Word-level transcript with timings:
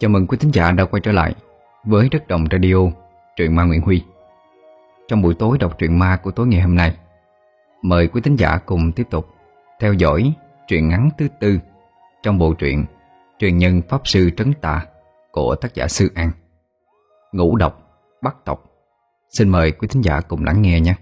Chào 0.00 0.08
mừng 0.08 0.26
quý 0.26 0.38
thính 0.40 0.50
giả 0.54 0.72
đã 0.72 0.84
quay 0.84 1.00
trở 1.00 1.12
lại 1.12 1.34
với 1.84 2.08
Đất 2.12 2.28
Đồng 2.28 2.44
Radio, 2.50 2.76
truyện 3.36 3.56
ma 3.56 3.64
Nguyễn 3.64 3.80
Huy. 3.80 4.04
Trong 5.08 5.22
buổi 5.22 5.34
tối 5.34 5.58
đọc 5.58 5.78
truyện 5.78 5.98
ma 5.98 6.16
của 6.22 6.30
tối 6.30 6.46
ngày 6.46 6.60
hôm 6.60 6.74
nay, 6.74 6.96
mời 7.82 8.08
quý 8.08 8.20
thính 8.20 8.36
giả 8.36 8.58
cùng 8.66 8.92
tiếp 8.92 9.06
tục 9.10 9.28
theo 9.80 9.92
dõi 9.92 10.32
truyện 10.68 10.88
ngắn 10.88 11.10
thứ 11.18 11.28
tư 11.40 11.58
trong 12.22 12.38
bộ 12.38 12.54
truyện 12.54 12.84
Truyền 13.38 13.58
nhân 13.58 13.82
Pháp 13.88 14.00
Sư 14.04 14.30
Trấn 14.36 14.52
Tà 14.60 14.86
của 15.30 15.54
tác 15.54 15.74
giả 15.74 15.88
Sư 15.88 16.10
An. 16.14 16.30
Ngũ 17.32 17.56
độc, 17.56 17.82
bắt 18.22 18.36
tộc. 18.44 18.64
Xin 19.28 19.48
mời 19.48 19.72
quý 19.72 19.88
thính 19.88 20.02
giả 20.02 20.20
cùng 20.20 20.44
lắng 20.44 20.62
nghe 20.62 20.80
nhé. 20.80 20.94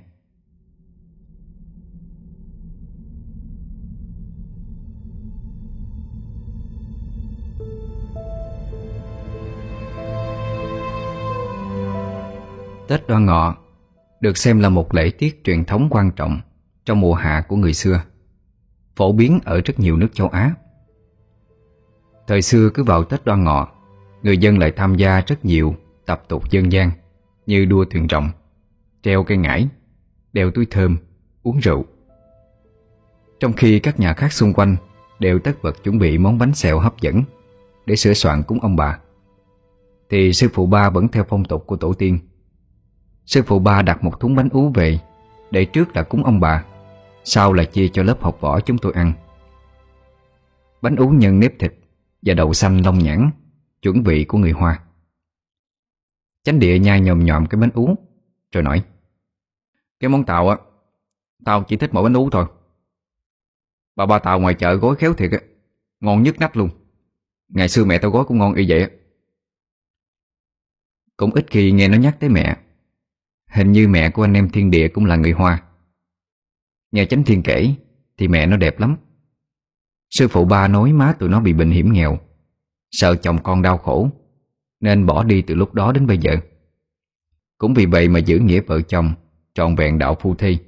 Tết 12.89 13.09
Đoan 13.09 13.27
Ngọ 13.27 13.57
được 14.21 14.37
xem 14.37 14.61
là 14.61 14.69
một 14.69 14.95
lễ 14.95 15.11
tiết 15.11 15.45
truyền 15.45 15.65
thống 15.65 15.89
quan 15.91 16.11
trọng 16.11 16.41
trong 16.85 17.01
mùa 17.01 17.15
hạ 17.15 17.45
của 17.49 17.57
người 17.57 17.75
xưa, 17.75 18.03
phổ 18.97 19.13
biến 19.13 19.39
ở 19.45 19.61
rất 19.65 19.81
nhiều 19.81 19.97
nước 19.97 20.09
châu 20.13 20.29
Á. 20.29 20.55
Thời 22.27 22.43
xưa 22.43 22.71
cứ 22.75 22.83
vào 22.83 23.05
Tết 23.05 23.25
Đoan 23.25 23.45
Ngọ, 23.45 23.69
người 24.23 24.39
dân 24.39 24.59
lại 24.59 24.73
tham 24.77 24.95
gia 24.95 25.21
rất 25.21 25.45
nhiều 25.45 25.75
tập 26.07 26.23
tục 26.29 26.51
dân 26.51 26.73
gian 26.73 26.91
như 27.47 27.65
đua 27.65 27.85
thuyền 27.85 28.07
rồng, 28.11 28.31
treo 29.03 29.25
cây 29.25 29.37
ngải, 29.37 29.69
đeo 30.33 30.51
túi 30.51 30.67
thơm, 30.71 30.97
uống 31.43 31.59
rượu. 31.59 31.85
Trong 33.41 33.53
khi 33.53 33.79
các 33.79 34.01
nhà 34.01 34.13
khác 34.13 34.33
xung 34.33 34.53
quanh 34.53 34.77
đều 35.19 35.39
tất 35.39 35.63
bật 35.63 35.85
chuẩn 35.85 35.99
bị 35.99 36.19
món 36.19 36.39
bánh 36.39 36.55
xèo 36.55 36.79
hấp 36.79 37.01
dẫn 37.01 37.23
để 37.87 37.97
sửa 37.97 38.13
soạn 38.13 38.43
cúng 38.43 38.61
ông 38.61 38.77
bà, 38.77 38.99
thì 40.11 40.33
sư 40.33 40.49
phụ 40.55 40.67
ba 40.67 40.91
vẫn 40.91 41.09
theo 41.09 41.25
phong 41.29 41.45
tục 41.45 41.65
của 41.67 41.77
tổ 41.77 41.93
tiên 41.93 42.19
Sư 43.27 43.43
phụ 43.47 43.59
ba 43.59 43.83
đặt 43.83 44.05
một 44.05 44.21
thúng 44.21 44.35
bánh 44.35 44.49
ú 44.53 44.73
về. 44.75 44.99
Để 45.51 45.65
trước 45.65 45.97
là 45.97 46.03
cúng 46.03 46.25
ông 46.25 46.41
bà, 46.41 46.65
Sau 47.25 47.53
là 47.53 47.65
chia 47.65 47.89
cho 47.89 48.03
lớp 48.03 48.23
học 48.23 48.41
võ 48.41 48.61
chúng 48.61 48.79
tôi 48.79 48.93
ăn. 48.93 49.13
Bánh 50.83 50.97
ú 50.97 51.09
nhân 51.09 51.41
nếp 51.41 51.59
thịt 51.59 51.75
Và 52.23 52.35
đậu 52.35 52.53
xanh 52.53 52.83
long 52.85 52.99
nhãn, 52.99 53.31
Chuẩn 53.83 54.03
vị 54.03 54.25
của 54.25 54.39
người 54.39 54.51
Hoa. 54.53 54.81
Chánh 56.43 56.59
địa 56.59 56.79
nhai 56.79 57.01
nhòm 57.01 57.25
nhòm 57.25 57.47
cái 57.47 57.61
bánh 57.61 57.71
ú, 57.75 57.95
Rồi 58.53 58.63
nói, 58.63 58.85
Cái 60.01 60.09
món 60.09 60.25
tàu 60.25 60.49
á 60.49 60.57
Tao 61.45 61.65
chỉ 61.65 61.77
thích 61.77 61.91
mỗi 61.93 62.03
bánh 62.03 62.15
ú 62.15 62.31
thôi. 62.31 62.47
Bà 63.97 64.07
ba 64.07 64.19
tàu 64.19 64.41
ngoài 64.41 64.55
chợ 64.55 64.75
gói 64.75 64.97
khéo 64.97 65.15
thiệt 65.15 65.31
á, 65.33 65.39
Ngon 66.01 66.23
nhất 66.23 66.39
nách 66.39 66.57
luôn. 66.57 66.71
Ngày 67.49 67.69
xưa 67.69 67.85
mẹ 67.85 67.99
tao 67.99 68.11
gói 68.11 68.25
cũng 68.25 68.39
ngon 68.39 68.55
y 68.55 68.67
vậy 68.69 68.91
Cũng 71.17 71.35
ít 71.35 71.47
khi 71.51 71.73
nghe 71.73 71.89
nó 71.89 71.99
nhắc 71.99 72.17
tới 72.21 72.31
mẹ. 72.31 72.57
Hình 73.57 73.73
như 73.73 73.89
mẹ 73.89 74.11
của 74.11 74.25
anh 74.25 74.33
em 74.33 74.51
thiên 74.51 74.71
địa 74.71 74.89
cũng 74.89 75.05
là 75.05 75.17
người 75.17 75.33
Hoa. 75.33 75.63
Nghe 76.93 77.07
chánh 77.07 77.25
thiên 77.25 77.43
kể, 77.43 77.75
Thì 78.19 78.29
mẹ 78.29 78.47
nó 78.47 78.57
đẹp 78.57 78.81
lắm. 78.81 78.97
Sư 80.11 80.29
phụ 80.29 80.45
ba 80.45 80.69
nói 80.69 80.93
má 80.93 81.13
tụi 81.19 81.29
nó 81.29 81.41
bị 81.41 81.53
bệnh 81.53 81.71
hiểm 81.71 81.93
nghèo. 81.93 82.19
Sợ 82.91 83.17
chồng 83.17 83.43
con 83.43 83.63
đau 83.63 83.79
khổ, 83.79 84.11
Nên 84.81 85.07
bỏ 85.07 85.25
đi 85.25 85.43
từ 85.43 85.55
lúc 85.55 85.75
đó 85.75 85.93
đến 85.93 86.07
bây 86.07 86.19
giờ. 86.19 86.37
Cũng 87.59 87.75
vì 87.75 87.87
vậy 87.87 88.09
mà 88.09 88.19
giữ 88.19 88.39
nghĩa 88.39 88.61
vợ 88.61 88.81
chồng, 88.81 89.15
Trọn 89.55 89.75
vẹn 89.75 89.99
đạo 89.99 90.17
phu 90.21 90.35
thi 90.35 90.59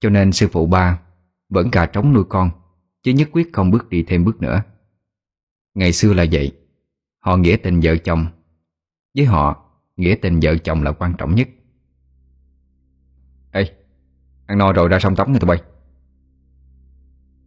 Cho 0.00 0.10
nên 0.10 0.32
sư 0.32 0.48
phụ 0.52 0.66
ba 0.66 1.00
Vẫn 1.48 1.70
cà 1.70 1.86
trống 1.86 2.12
nuôi 2.12 2.24
con, 2.28 2.50
Chứ 3.02 3.12
nhất 3.12 3.28
quyết 3.32 3.52
không 3.52 3.70
bước 3.70 3.88
đi 3.88 4.04
thêm 4.06 4.24
bước 4.24 4.42
nữa. 4.42 4.62
Ngày 5.74 5.92
xưa 5.92 6.14
là 6.14 6.24
vậy, 6.32 6.52
Họ 7.18 7.36
nghĩa 7.36 7.56
tình 7.56 7.80
vợ 7.82 7.96
chồng 7.96 8.26
Với 9.16 9.24
họ 9.26 9.70
Nghĩa 9.96 10.14
tình 10.22 10.40
vợ 10.42 10.56
chồng 10.56 10.82
là 10.82 10.92
quan 10.92 11.14
trọng 11.18 11.34
nhất. 11.34 11.48
Ê, 13.54 13.70
ăn 14.46 14.58
no 14.58 14.72
rồi 14.72 14.88
ra 14.88 14.98
sông 14.98 15.16
tắm 15.16 15.32
nha 15.32 15.38
tụi 15.38 15.48
bay. 15.48 15.62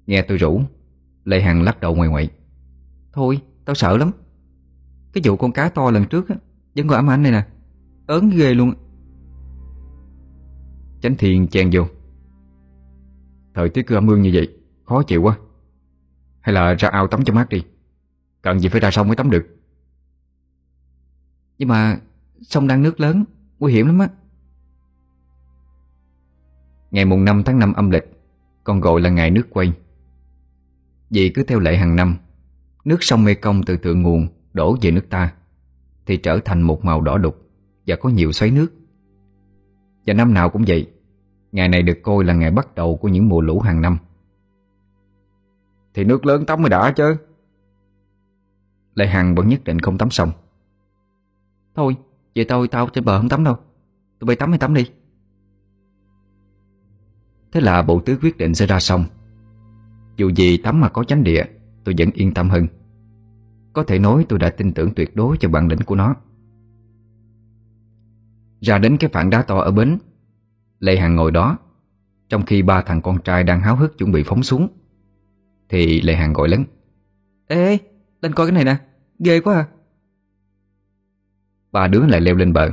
Nghe 0.06 0.22
tôi 0.22 0.38
rủ 0.38 0.62
Lê 1.24 1.42
Hằng 1.42 1.62
lắc 1.62 1.80
đầu 1.80 1.96
ngoài 1.96 2.10
ngoại 2.10 2.30
Thôi, 3.14 3.42
tao 3.66 3.76
sợ 3.76 3.98
lắm. 3.98 4.12
Cái 5.14 5.22
vụ 5.26 5.36
con 5.36 5.52
cá 5.52 5.70
to 5.70 5.92
lần 5.92 6.06
trước 6.06 6.30
á 6.30 6.36
Vẫn 6.76 6.88
còn 6.88 6.96
ám 6.96 7.10
ảnh 7.10 7.24
này 7.24 7.32
nè. 7.32 7.46
Ớn 8.08 8.30
ghê 8.30 8.54
luôn 8.54 8.74
Chánh 11.02 11.16
Thiên 11.18 11.48
chen 11.48 11.70
vô. 11.74 11.84
Thời 13.54 13.70
tiết 13.70 13.88
cứ 13.88 13.96
ẩm 13.96 14.08
ương 14.08 14.22
như 14.22 14.32
vậy 14.34 14.54
Khó 14.86 15.04
chịu 15.04 15.22
quá. 15.22 15.38
Hay 16.40 16.54
là 16.54 16.74
ra 16.74 16.90
ao 16.90 17.08
tắm 17.08 17.24
cho 17.24 17.34
mát 17.34 17.50
đi. 17.50 17.64
Cần 18.42 18.60
gì 18.60 18.70
phải 18.70 18.82
ra 18.82 18.92
sông 18.92 19.08
mới 19.08 19.16
tắm 19.16 19.30
được. 19.30 19.46
Nhưng 21.58 21.70
mà 21.70 22.00
Sông 22.42 22.68
đang 22.68 22.82
nước 22.82 23.00
lớn 23.00 23.24
Nguy 23.60 23.74
hiểm 23.74 23.86
lắm 23.86 24.00
á. 24.00 24.10
Ngày 26.92 27.06
mùng 27.06 27.26
5 27.26 27.44
tháng 27.44 27.60
5 27.60 27.74
âm 27.74 27.90
lịch 27.90 28.12
Còn 28.64 28.80
gọi 28.80 29.02
là 29.02 29.10
ngày 29.10 29.32
nước 29.32 29.48
quay. 29.50 29.74
Vì 31.10 31.30
cứ 31.30 31.44
theo 31.44 31.60
lệ 31.60 31.78
hàng 31.78 31.96
năm 31.96 32.16
Nước 32.86 33.04
sông 33.04 33.24
Mekong 33.24 33.64
từ 33.64 33.78
thượng 33.78 34.02
nguồn 34.02 34.28
Đổ 34.54 34.78
về 34.82 34.92
nước 34.92 35.10
ta 35.10 35.34
Thì 36.06 36.18
trở 36.18 36.40
thành 36.46 36.62
một 36.62 36.86
màu 36.86 37.02
đỏ 37.02 37.18
đục 37.18 37.50
Và 37.88 37.96
có 37.96 38.10
nhiều 38.10 38.32
xoáy 38.32 38.52
nước. 38.52 38.68
Và 40.06 40.14
năm 40.14 40.34
nào 40.34 40.50
cũng 40.50 40.64
vậy 40.68 40.88
Ngày 41.52 41.68
này 41.68 41.82
được 41.82 42.00
coi 42.04 42.24
là 42.24 42.34
ngày 42.34 42.52
bắt 42.52 42.76
đầu 42.76 42.98
của 42.98 43.08
những 43.08 43.30
mùa 43.30 43.42
lũ 43.42 43.60
hàng 43.60 43.82
năm. 43.82 43.98
Thì 45.94 46.04
nước 46.04 46.26
lớn 46.26 46.46
tắm 46.46 46.62
mới 46.62 46.70
đã 46.70 46.92
chứ. 46.92 47.18
Lệ 48.96 49.08
Hằng 49.08 49.36
vẫn 49.36 49.48
nhất 49.48 49.64
định 49.64 49.80
không 49.80 49.98
tắm 49.98 50.10
sông. 50.10 50.32
Thôi, 51.76 51.96
vậy 52.36 52.46
tôi 52.46 52.68
tao 52.68 52.88
trên 52.88 53.06
bờ 53.06 53.20
không 53.20 53.30
tắm 53.30 53.44
đâu. 53.44 53.56
Tụi 54.20 54.26
bay 54.26 54.36
tắm 54.36 54.50
hay 54.50 54.60
tắm 54.60 54.74
đi. 54.74 54.92
Thế 57.52 57.62
là 57.62 57.82
bộ 57.82 58.00
tứ 58.00 58.18
quyết 58.22 58.38
định 58.38 58.56
sẽ 58.56 58.66
ra 58.66 58.80
xong 58.80 59.06
Dù 60.18 60.30
gì 60.30 60.58
tắm 60.58 60.82
mà 60.82 60.90
có 60.90 61.04
chánh 61.04 61.24
địa 61.24 61.44
Tôi 61.84 61.96
vẫn 61.98 62.10
yên 62.14 62.34
tâm 62.34 62.50
hơn. 62.50 62.68
Có 63.74 63.84
thể 63.84 64.00
nói 64.00 64.26
tôi 64.30 64.40
đã 64.40 64.50
tin 64.50 64.74
tưởng 64.74 64.94
tuyệt 64.96 65.16
đối 65.16 65.38
cho 65.38 65.50
bản 65.50 65.68
lĩnh 65.68 65.80
của 65.86 65.96
nó. 65.96 66.16
Ra 68.62 68.78
đến 68.78 68.98
cái 68.98 69.10
phản 69.14 69.30
đá 69.30 69.42
to 69.42 69.58
ở 69.58 69.72
bến 69.72 69.98
Lê 70.80 70.98
Hằng 70.98 71.16
ngồi 71.16 71.32
đó 71.32 71.58
Trong 72.30 72.46
khi 72.46 72.62
ba 72.62 72.82
thằng 72.82 73.02
con 73.02 73.22
trai 73.22 73.44
đang 73.44 73.62
háo 73.62 73.76
hức 73.76 73.98
chuẩn 73.98 74.12
bị 74.12 74.24
phóng 74.24 74.44
xuống 74.44 74.68
Thì 75.70 76.02
Lê 76.02 76.16
Hằng 76.16 76.34
gọi 76.34 76.50
lớn 76.50 76.64
Ê, 77.48 77.78
lên 78.22 78.34
coi 78.34 78.48
cái 78.48 78.54
này 78.54 78.64
nè 78.64 78.78
Ghê 79.20 79.40
quá 79.40 79.56
à. 79.56 79.68
Ba 81.72 81.88
đứa 81.88 82.06
lại 82.06 82.22
leo 82.22 82.36
lên 82.36 82.54
bờ. 82.54 82.72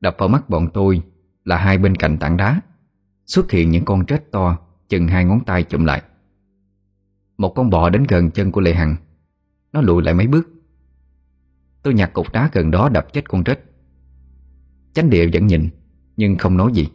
Đập 0.00 0.16
vào 0.18 0.28
mắt 0.28 0.50
bọn 0.50 0.68
tôi 0.74 1.02
Là 1.44 1.56
hai 1.56 1.78
bên 1.78 1.96
cạnh 1.96 2.18
tảng 2.18 2.36
đá. 2.36 2.60
Xuất 3.26 3.50
hiện 3.50 3.70
những 3.70 3.84
con 3.84 4.06
trết 4.06 4.32
to, 4.32 4.58
Chừng 4.88 5.08
hai 5.08 5.24
ngón 5.24 5.44
tay 5.44 5.62
chụm 5.62 5.84
lại. 5.84 6.02
Một 7.38 7.52
con 7.56 7.70
bò 7.70 7.88
đến 7.90 8.04
gần 8.08 8.30
chân 8.30 8.52
của 8.52 8.60
Lê 8.60 8.74
Hằng. 8.74 8.96
Nó 9.72 9.80
lùi 9.80 10.02
lại 10.02 10.14
mấy 10.14 10.26
bước. 10.26 10.48
Tôi 11.82 11.94
nhặt 11.94 12.12
cục 12.12 12.32
đá 12.32 12.50
gần 12.52 12.70
đó 12.70 12.88
đập 12.88 13.12
chết 13.12 13.28
con 13.28 13.44
trết 13.44 13.60
Chánh 14.92 15.10
địa 15.10 15.28
vẫn 15.32 15.46
nhìn, 15.46 15.68
Nhưng 16.16 16.38
không 16.38 16.56
nói 16.56 16.72
gì. 16.74 16.88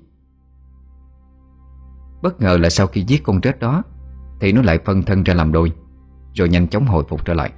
Bất 2.22 2.42
ngờ 2.42 2.58
là 2.58 2.70
sau 2.70 2.88
khi 2.88 3.04
giết 3.08 3.24
con 3.24 3.42
trết 3.42 3.60
đó, 3.60 3.84
Thì 4.40 4.52
nó 4.52 4.62
lại 4.62 4.80
phân 4.86 5.04
thân 5.04 5.24
ra 5.24 5.34
làm 5.34 5.52
đôi, 5.52 5.74
Rồi 6.34 6.50
nhanh 6.50 6.68
chóng 6.68 6.86
hồi 6.86 7.04
phục 7.10 7.26
trở 7.26 7.34
lại. 7.34 7.52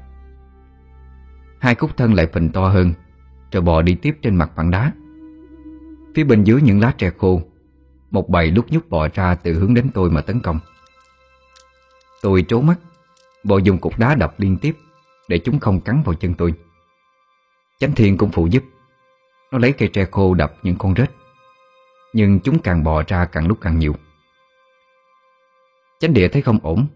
Hai 1.60 1.76
cúc 1.76 1.98
thân 1.98 2.14
lại 2.14 2.28
phình 2.34 2.50
to 2.50 2.70
hơn, 2.70 2.94
Rồi 3.52 3.62
bò 3.62 3.82
đi 3.82 3.96
tiếp 3.96 4.18
trên 4.22 4.36
mặt 4.36 4.52
bằng 4.56 4.72
đá. 4.72 4.92
Phía 6.16 6.24
bên 6.24 6.44
dưới 6.44 6.62
những 6.62 6.80
lá 6.80 6.94
tre 6.98 7.10
khô 7.18 7.42
một 8.14 8.30
bầy 8.30 8.52
lúc 8.52 8.66
nhúc 8.70 8.90
bò 8.90 9.08
ra 9.14 9.36
từ 9.36 9.54
hướng 9.54 9.74
đến 9.74 9.90
tôi 9.94 10.10
mà 10.10 10.22
tấn 10.22 10.40
công. 10.40 10.60
Tôi 12.22 12.46
trố 12.48 12.62
mắt, 12.62 12.76
Bò 13.44 13.58
dùng 13.58 13.78
cục 13.78 14.00
đá 14.00 14.16
đập 14.16 14.34
liên 14.38 14.58
tiếp 14.58 14.78
Để 15.28 15.40
chúng 15.40 15.60
không 15.60 15.82
cắn 15.82 16.02
vào 16.06 16.16
chân 16.16 16.34
tôi. 16.34 16.54
Chánh 17.80 17.92
thiên 17.96 18.18
cũng 18.18 18.32
phụ 18.32 18.48
giúp. 18.48 18.64
Nó 19.52 19.58
lấy 19.58 19.72
cây 19.72 19.90
tre 19.94 20.06
khô 20.12 20.34
đập 20.34 20.54
những 20.64 20.76
con 20.78 20.96
rết, 20.96 21.12
Nhưng 22.14 22.40
chúng 22.40 22.60
càng 22.60 22.84
bò 22.84 23.04
ra 23.08 23.26
càng 23.26 23.48
lúc 23.48 23.58
càng 23.62 23.80
nhiều. 23.80 23.96
Chánh 26.00 26.14
địa 26.14 26.28
thấy 26.28 26.42
không 26.42 26.60
ổn 26.64 26.88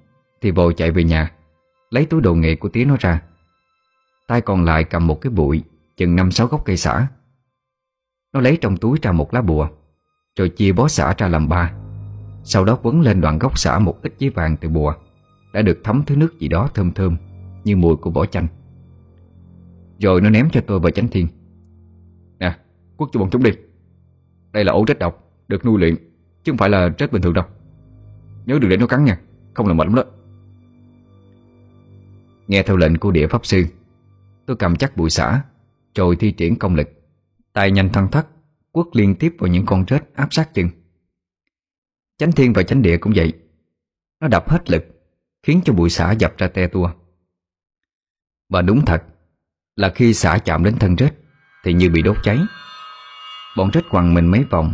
Thì 0.42 0.52
vội 0.52 0.74
chạy 0.74 0.92
về 0.92 1.04
nhà, 1.04 1.32
Lấy 1.90 2.06
túi 2.06 2.22
đồ 2.22 2.36
nghề 2.36 2.56
của 2.56 2.70
tía 2.70 2.86
nó 2.86 2.96
ra. 3.00 3.22
Tay 4.28 4.42
còn 4.42 4.66
lại 4.66 4.84
cầm 4.84 5.08
một 5.08 5.22
cái 5.22 5.30
bụi 5.30 5.64
Chừng 5.98 6.16
năm 6.16 6.32
sáu 6.32 6.48
gốc 6.48 6.62
cây 6.66 6.78
xả. 6.78 7.08
Nó 8.34 8.40
lấy 8.40 8.58
trong 8.62 8.78
túi 8.78 9.00
ra 9.02 9.12
một 9.12 9.34
lá 9.34 9.42
bùa 9.42 9.70
rồi 10.38 10.50
chia 10.50 10.72
bó 10.72 10.88
xả 10.88 11.14
ra 11.18 11.28
làm 11.28 11.50
ba. 11.50 11.74
Sau 12.44 12.66
đó 12.66 12.80
quấn 12.84 13.02
lên 13.02 13.22
đoạn 13.22 13.40
gốc 13.40 13.58
xả 13.58 13.80
một 13.80 14.02
ít 14.02 14.14
giấy 14.20 14.30
vàng 14.30 14.58
từ 14.58 14.70
bùa. 14.70 14.94
Đã 15.54 15.62
được 15.62 15.80
thấm 15.84 16.04
thứ 16.06 16.16
nước 16.16 16.40
gì 16.40 16.48
đó 16.48 16.70
thơm 16.74 16.92
thơm 16.92 17.18
Như 17.64 17.76
mùi 17.76 17.96
của 17.96 18.10
vỏ 18.10 18.26
chanh. 18.26 18.48
Rồi 20.00 20.22
nó 20.22 20.30
ném 20.30 20.50
cho 20.50 20.62
tôi 20.68 20.80
và 20.80 20.92
chánh 20.92 21.08
thiên. 21.08 21.28
Nè, 22.40 22.58
quất 22.98 23.10
cho 23.14 23.20
bọn 23.20 23.30
chúng 23.30 23.44
đi. 23.44 23.52
Đây 24.52 24.64
là 24.64 24.72
ổ 24.74 24.86
rết 24.88 25.00
độc 25.00 25.24
Được 25.48 25.66
nuôi 25.66 25.80
luyện 25.80 25.96
Chứ 26.44 26.52
không 26.52 26.58
phải 26.58 26.70
là 26.70 26.90
rết 27.00 27.12
bình 27.12 27.22
thường 27.22 27.34
đâu. 27.34 27.46
Nhớ 28.46 28.60
đừng 28.62 28.70
để 28.70 28.78
nó 28.78 28.88
cắn 28.88 29.06
nha 29.06 29.20
Không 29.54 29.68
là 29.68 29.74
mệt 29.74 29.88
lắm 29.88 29.96
đó. 29.96 30.04
Nghe 32.48 32.64
theo 32.64 32.78
lệnh 32.78 32.98
của 32.98 33.12
địa 33.12 33.28
pháp 33.28 33.46
sư 33.46 33.66
Tôi 34.46 34.58
cầm 34.58 34.76
chắc 34.76 34.98
bụi 34.98 35.10
xả 35.10 35.42
Rồi 35.96 36.16
thi 36.16 36.32
triển 36.32 36.56
công 36.56 36.76
lực 36.76 36.90
Tay 37.54 37.72
nhanh 37.72 37.90
thân 37.90 38.08
thắt 38.08 38.28
Quất 38.78 38.96
liên 38.96 39.16
tiếp 39.16 39.36
vào 39.40 39.48
những 39.48 39.66
con 39.66 39.86
rết 39.88 40.04
áp 40.16 40.34
sát 40.34 40.54
chân 40.54 40.70
Chánh 42.18 42.32
thiên 42.32 42.54
và 42.54 42.64
chánh 42.64 42.82
địa 42.82 42.98
cũng 42.98 43.14
vậy. 43.16 43.34
Nó 44.20 44.28
đập 44.28 44.50
hết 44.50 44.70
lực, 44.70 44.86
Khiến 45.44 45.62
cho 45.66 45.74
bụi 45.74 45.90
xả 45.90 46.12
dập 46.12 46.38
ra 46.38 46.48
te 46.48 46.68
tua. 46.68 46.92
Và 48.50 48.62
đúng 48.62 48.86
thật, 48.86 49.04
Là 49.76 49.92
khi 49.96 50.14
xả 50.14 50.38
chạm 50.38 50.64
đến 50.64 50.76
thân 50.80 50.98
rết, 50.98 51.14
Thì 51.64 51.74
như 51.74 51.90
bị 51.90 52.02
đốt 52.02 52.18
cháy. 52.24 52.40
Bọn 53.58 53.70
rết 53.74 53.84
quằn 53.90 54.14
mình 54.14 54.26
mấy 54.26 54.44
vòng, 54.50 54.74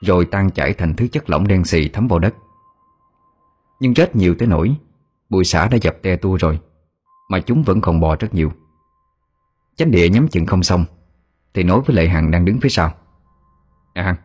Rồi 0.00 0.24
tan 0.24 0.50
chảy 0.50 0.74
thành 0.74 0.94
thứ 0.96 1.08
chất 1.08 1.30
lỏng 1.30 1.48
đen 1.48 1.64
xì 1.64 1.88
thấm 1.88 2.08
vào 2.08 2.18
đất. 2.18 2.34
Nhưng 3.80 3.94
rết 3.94 4.16
nhiều 4.16 4.34
tới 4.38 4.48
nỗi, 4.48 4.76
Bụi 5.28 5.44
xả 5.44 5.68
đã 5.68 5.78
dập 5.82 5.96
te 6.02 6.16
tua 6.16 6.36
rồi, 6.36 6.60
Mà 7.30 7.40
chúng 7.40 7.62
vẫn 7.62 7.80
còn 7.80 8.00
bò 8.00 8.16
rất 8.16 8.34
nhiều. 8.34 8.52
Chánh 9.76 9.90
địa 9.90 10.08
nhắm 10.08 10.28
chừng 10.28 10.46
không 10.46 10.62
xong, 10.62 10.84
Thì 11.54 11.62
nói 11.62 11.80
với 11.86 11.96
Lệ 11.96 12.08
Hằng 12.08 12.30
đang 12.30 12.44
đứng 12.44 12.60
phía 12.60 12.68
sau. 12.68 12.96
Nè 14.00 14.04
Hằng. 14.04 14.16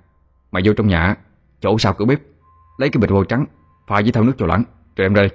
Mày 0.52 0.64
vô 0.66 0.74
trong 0.74 0.88
nhà 0.88 1.16
Chỗ 1.62 1.78
sau 1.78 1.94
cửa 1.94 2.06
bếp 2.06 2.22
Lấy 2.78 2.90
cái 2.90 3.02
bịch 3.02 3.10
vôi 3.10 3.26
trắng 3.30 3.46
Pha 3.88 4.02
với 4.02 4.12
thau 4.12 4.24
nước 4.24 4.34
cho 4.38 4.46
loãng 4.46 4.64
Rồi 4.96 5.06
em 5.06 5.14
đây 5.14 5.30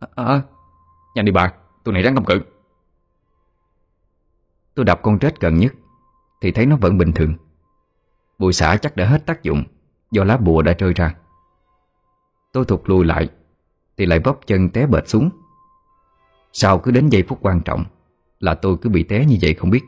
À, 0.00 0.08
à. 0.14 0.42
Nhanh 1.14 1.24
đi 1.24 1.32
bà 1.32 1.52
Tôi 1.84 1.94
này 1.94 2.02
ráng 2.02 2.14
công 2.14 2.24
cự. 2.24 2.40
Tôi 4.74 4.84
đập 4.84 5.00
con 5.02 5.18
trết 5.18 5.40
gần 5.40 5.56
nhất 5.56 5.74
Thì 6.40 6.52
thấy 6.52 6.66
nó 6.66 6.76
vẫn 6.76 6.98
bình 6.98 7.12
thường. 7.12 7.34
Bụi 8.38 8.52
xả 8.52 8.76
chắc 8.76 8.96
đã 8.96 9.06
hết 9.06 9.26
tác 9.26 9.42
dụng 9.42 9.64
Do 10.10 10.24
lá 10.24 10.36
bùa 10.36 10.62
đã 10.62 10.74
rơi 10.78 10.92
ra. 10.92 11.14
Tôi 12.52 12.64
thụt 12.64 12.80
lùi 12.84 13.04
lại 13.04 13.28
Thì 13.96 14.06
lại 14.06 14.18
vấp 14.18 14.38
chân 14.46 14.70
té 14.70 14.86
bệt 14.86 15.08
xuống. 15.08 15.30
Sau 16.52 16.78
cứ 16.78 16.90
đến 16.90 17.08
giây 17.08 17.24
phút 17.28 17.38
quan 17.42 17.60
trọng 17.60 17.84
Là 18.40 18.54
tôi 18.54 18.76
cứ 18.82 18.90
bị 18.90 19.02
té 19.02 19.24
như 19.24 19.36
vậy 19.42 19.54
không 19.54 19.70
biết. 19.70 19.84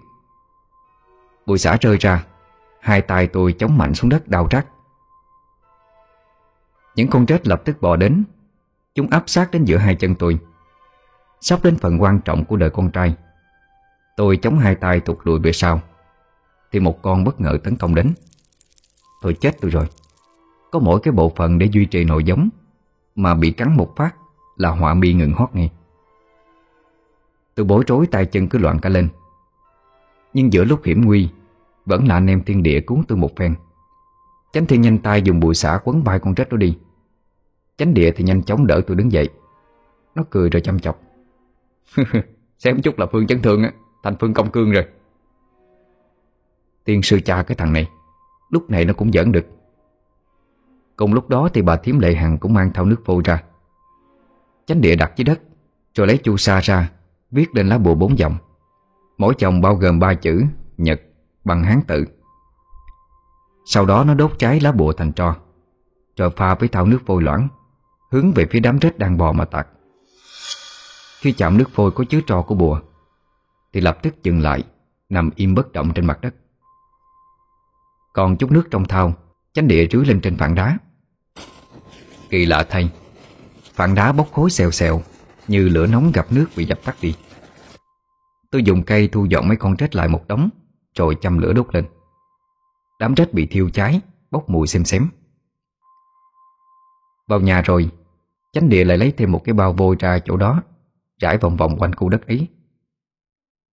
Bụi 1.47 1.59
xả 1.59 1.77
rơi 1.81 1.97
ra 2.01 2.25
Hai 2.81 3.00
tay 3.02 3.26
tôi 3.26 3.52
chống 3.52 3.78
mạnh 3.78 3.94
xuống 3.94 4.11
đất 4.11 4.28
đau 4.28 4.49
rát 4.50 4.67
Những 6.94 7.11
con 7.11 7.26
rết 7.26 7.49
lập 7.49 7.62
tức 7.64 7.81
bò 7.81 7.96
đến, 7.96 8.25
Chúng 8.94 9.11
áp 9.11 9.23
sát 9.26 9.50
đến 9.50 9.64
giữa 9.64 9.76
hai 9.76 9.94
chân 9.94 10.14
tôi. 10.14 10.38
Sắp 11.40 11.64
đến 11.64 11.76
phần 11.76 12.02
quan 12.02 12.20
trọng 12.20 12.44
của 12.44 12.56
đời 12.56 12.70
con 12.70 12.90
trai, 12.90 13.17
Tôi 14.17 14.37
chống 14.37 14.58
hai 14.58 14.75
tay 14.75 15.00
tụt 15.00 15.19
lùi 15.25 15.38
về 15.38 15.52
sau. 15.52 15.81
Thì 16.73 16.81
một 16.81 17.02
con 17.02 17.25
bất 17.25 17.40
ngờ 17.40 17.58
tấn 17.64 17.76
công 17.76 17.94
đến. 17.94 18.14
Tôi 19.22 19.34
chết 19.34 19.56
tôi 19.61 19.70
rồi. 19.70 19.87
Có 20.70 20.79
mỗi 20.79 21.00
cái 21.00 21.12
bộ 21.12 21.32
phận 21.37 21.58
để 21.58 21.69
duy 21.72 21.84
trì 21.84 22.05
nội 22.05 22.25
giống, 22.25 22.49
Mà 23.14 23.34
bị 23.34 23.50
cắn 23.50 23.76
một 23.76 23.93
phát 23.96 24.14
Là 24.56 24.70
họa 24.70 24.94
mi 24.94 25.12
ngừng 25.12 25.32
hót 25.32 25.49
ngay. 25.52 25.70
Tôi 27.55 27.67
bối 27.67 27.84
rối 27.87 28.06
tay 28.06 28.26
chân 28.26 28.49
cứ 28.49 28.58
loạn 28.58 28.79
cả 28.79 28.88
lên. 28.88 29.08
Nhưng 30.34 30.52
giữa 30.52 30.64
lúc 30.64 30.84
hiểm 30.84 31.05
nguy 31.05 31.29
vẫn 31.87 32.06
là 32.06 32.15
anh 32.15 32.27
em 32.27 32.43
thiên 32.44 32.62
địa 32.62 32.81
cuốn 32.81 33.03
tôi 33.09 33.19
một 33.19 33.37
phen. 33.37 33.55
Chánh 34.53 34.67
thiên 34.67 34.81
nhanh 34.81 34.99
tay 34.99 35.23
dùng 35.23 35.41
bụi 35.41 35.55
xả 35.55 35.79
quấn 35.85 36.03
vai 36.03 36.19
con 36.19 36.35
rết 36.37 36.49
đó 36.49 36.56
đi. 36.56 36.79
Chánh 37.77 37.94
địa 37.94 38.11
thì 38.17 38.25
nhanh 38.25 38.43
chóng 38.43 38.67
đỡ 38.67 38.81
tôi 38.87 38.97
đứng 38.97 39.12
dậy. 39.12 39.29
Nó 40.15 40.25
cười 40.31 40.50
rồi 40.50 40.61
chăm 40.61 40.79
chọc. 40.79 41.00
Xem 42.59 42.83
chút 42.83 42.99
là 42.99 43.06
Phương 43.12 43.27
chấn 43.27 43.43
thương 43.43 43.62
á, 43.62 43.73
Thành 44.03 44.17
Phương 44.21 44.35
công 44.35 44.50
cương 44.50 44.71
rồi. 44.71 44.87
Tiên 46.85 47.03
sư 47.03 47.21
cha 47.25 47.43
cái 47.43 47.56
thằng 47.56 47.73
này, 47.73 47.91
Lúc 48.50 48.71
này 48.71 48.85
nó 48.85 48.94
cũng 48.94 49.12
giỡn 49.12 49.32
được. 49.32 49.47
Cùng 50.97 51.15
lúc 51.15 51.29
đó 51.29 51.49
thì 51.55 51.62
bà 51.62 51.77
thím 51.77 51.99
lệ 51.99 52.15
hằng 52.15 52.39
cũng 52.39 52.55
mang 52.55 52.73
thau 52.73 52.85
nước 52.85 53.03
vô 53.05 53.21
ra. 53.25 53.43
Chánh 54.67 54.81
địa 54.81 54.97
đặt 54.97 55.12
dưới 55.17 55.25
đất, 55.25 55.41
Rồi 55.94 56.06
lấy 56.06 56.19
chu 56.19 56.37
sa 56.37 56.61
ra, 56.61 56.91
Viết 57.31 57.55
lên 57.55 57.69
lá 57.69 57.79
bùa 57.79 57.94
bốn 57.94 58.19
dòng. 58.19 58.37
Mỗi 59.19 59.35
chồng 59.39 59.61
bao 59.61 59.75
gồm 59.75 59.99
ba 59.99 60.15
chữ, 60.15 60.43
Nhật 60.77 61.00
bằng 61.46 61.64
hán 61.64 61.81
tự. 61.87 62.04
Sau 63.64 63.87
đó 63.87 64.04
nó 64.04 64.14
đốt 64.14 64.32
cháy 64.38 64.60
lá 64.60 64.72
bùa 64.72 64.93
thành 64.93 65.12
tro 65.12 65.37
Rồi 66.16 66.31
pha 66.31 66.54
với 66.54 66.69
thau 66.69 66.87
nước 66.87 67.00
vôi 67.06 67.22
loãng, 67.22 67.48
Hướng 68.10 68.32
về 68.32 68.46
phía 68.50 68.60
đám 68.60 68.78
rết 68.82 68.98
đang 68.98 69.19
bò 69.19 69.32
mà 69.32 69.44
tạt 69.44 69.66
Khi 71.20 71.32
chạm 71.32 71.58
nước 71.58 71.70
phôi 71.72 71.90
có 71.90 72.04
chứa 72.08 72.20
tro 72.26 72.43
của 72.43 72.54
bùa, 72.54 72.81
Thì 73.72 73.81
lập 73.81 73.98
tức 74.02 74.22
dừng 74.22 74.40
lại, 74.40 74.64
Nằm 75.08 75.31
im 75.37 75.54
bất 75.54 75.72
động 75.72 75.93
trên 75.94 76.06
mặt 76.06 76.20
đất. 76.20 76.34
Còn 78.12 78.37
chút 78.37 78.50
nước 78.50 78.69
trong 78.70 78.84
thau 78.84 79.14
Chánh 79.52 79.69
địa 79.69 79.88
rưới 79.93 80.04
lên 80.04 80.20
trên 80.20 80.37
phản 80.37 80.54
đá. 80.54 80.78
Kỳ 82.31 82.46
lạ 82.46 82.66
thay, 82.70 82.90
Phản 83.75 83.94
đá 83.94 84.12
bốc 84.12 84.32
khối 84.32 84.50
xèo 84.50 84.70
xèo, 84.70 85.02
Như 85.48 85.69
lửa 85.69 85.87
nóng 85.87 86.12
gặp 86.12 86.26
nước 86.32 86.46
bị 86.56 86.64
dập 86.64 86.84
tắt 86.84 86.96
đi. 87.00 87.14
Tôi 88.50 88.62
dùng 88.62 88.82
cây 88.82 89.08
thu 89.08 89.25
dọn 89.25 89.48
mấy 89.48 89.56
con 89.56 89.76
rết 89.78 89.96
lại 89.96 90.08
một 90.08 90.28
đống 90.28 90.50
rồi 90.96 91.16
châm 91.20 91.38
lửa 91.38 91.52
đốt 91.52 91.75
lên. 91.75 91.87
Đám 92.98 93.14
rách 93.14 93.32
bị 93.32 93.46
thiêu 93.46 93.70
cháy 93.70 94.00
Bốc 94.31 94.50
mùi 94.50 94.66
xem 94.66 94.84
xém. 94.84 95.08
Vào 97.26 97.40
nhà 97.40 97.62
rồi 97.62 97.90
Chánh 98.52 98.69
địa 98.69 98.84
lại 98.84 98.98
lấy 98.98 99.12
thêm 99.12 99.32
một 99.32 99.43
cái 99.44 99.52
bao 99.52 99.72
vôi 99.72 99.96
ra 99.98 100.19
chỗ 100.19 100.37
đó 100.37 100.62
Rải 101.19 101.38
vòng 101.38 101.56
vòng 101.56 101.78
quanh 101.78 101.94
khu 101.94 102.08
đất 102.08 102.26
ấy. 102.26 102.48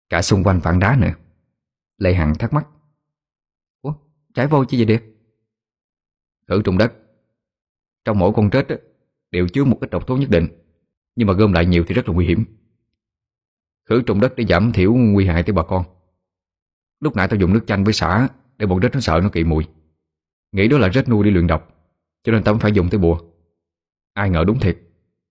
Cả 0.09 0.21
xung 0.21 0.43
quanh 0.43 0.61
phản 0.61 0.79
đá 0.79 0.95
nữa. 0.95 1.13
Lê 1.97 2.13
Hằng 2.13 2.35
thắc 2.35 2.53
mắc. 2.53 2.67
Ủa, 3.81 3.93
trái 4.33 4.47
vôi 4.47 4.65
chứ 4.69 4.77
gì 4.77 4.85
địa? 4.85 4.99
Khử 6.47 6.61
trùng 6.61 6.77
đất. 6.77 6.93
Trong 8.05 8.19
mỗi 8.19 8.31
con 8.35 8.49
trết 8.49 8.67
đều 9.31 9.47
chứa 9.47 9.63
một 9.63 9.77
ít 9.81 9.89
độc 9.89 10.07
tố 10.07 10.17
nhất 10.17 10.29
định 10.29 10.47
Nhưng 11.15 11.27
mà 11.27 11.33
gom 11.33 11.53
lại 11.53 11.65
nhiều 11.65 11.83
thì 11.87 11.93
rất 11.93 12.07
là 12.07 12.13
nguy 12.13 12.25
hiểm. 12.25 12.45
Khử 13.89 14.01
trùng 14.01 14.19
đất 14.19 14.33
để 14.35 14.45
giảm 14.49 14.71
thiểu 14.71 14.93
nguy 14.93 15.27
hại 15.27 15.43
tới 15.43 15.53
bà 15.53 15.63
con. 15.63 15.85
Lúc 17.03 17.15
nãy 17.15 17.27
tao 17.27 17.39
dùng 17.39 17.53
nước 17.53 17.63
chanh 17.67 17.83
với 17.83 17.93
xả 17.93 18.29
Để 18.57 18.65
bọn 18.65 18.79
rết 18.81 18.93
nó 18.93 18.99
sợ 18.99 19.19
nó 19.23 19.29
kỵ 19.29 19.43
mùi. 19.43 19.65
Nghĩ 20.51 20.67
đó 20.67 20.77
là 20.77 20.89
rết 20.93 21.09
nuôi 21.09 21.25
đi 21.25 21.31
luyện 21.31 21.47
độc, 21.47 21.91
Cho 22.23 22.31
nên 22.31 22.43
tao 22.43 22.59
phải 22.59 22.71
dùng 22.71 22.89
tới 22.89 22.99
bùa. 22.99 23.19
Ai 24.13 24.29
ngờ 24.29 24.43
đúng 24.47 24.59
thiệt, 24.59 24.77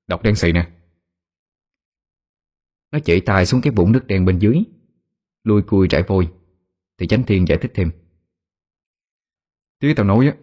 Độc 0.06 0.22
đen 0.22 0.34
xì 0.34 0.52
nè. 0.52 0.70
Nó 2.92 2.98
chỉ 3.04 3.20
tay 3.20 3.46
xuống 3.46 3.60
cái 3.60 3.72
vũng 3.76 3.92
nước 3.92 4.06
đen 4.06 4.24
bên 4.24 4.38
dưới 4.38 4.62
Lui 5.44 5.62
cui 5.62 5.88
trải 5.88 6.02
vôi, 6.02 6.32
Thì 6.98 7.06
chánh 7.06 7.22
thiên 7.22 7.48
giải 7.48 7.58
thích 7.58 7.72
thêm. 7.75 7.90
Tí 9.78 9.94
tao 9.94 10.06
nói 10.06 10.26
á, 10.26 10.34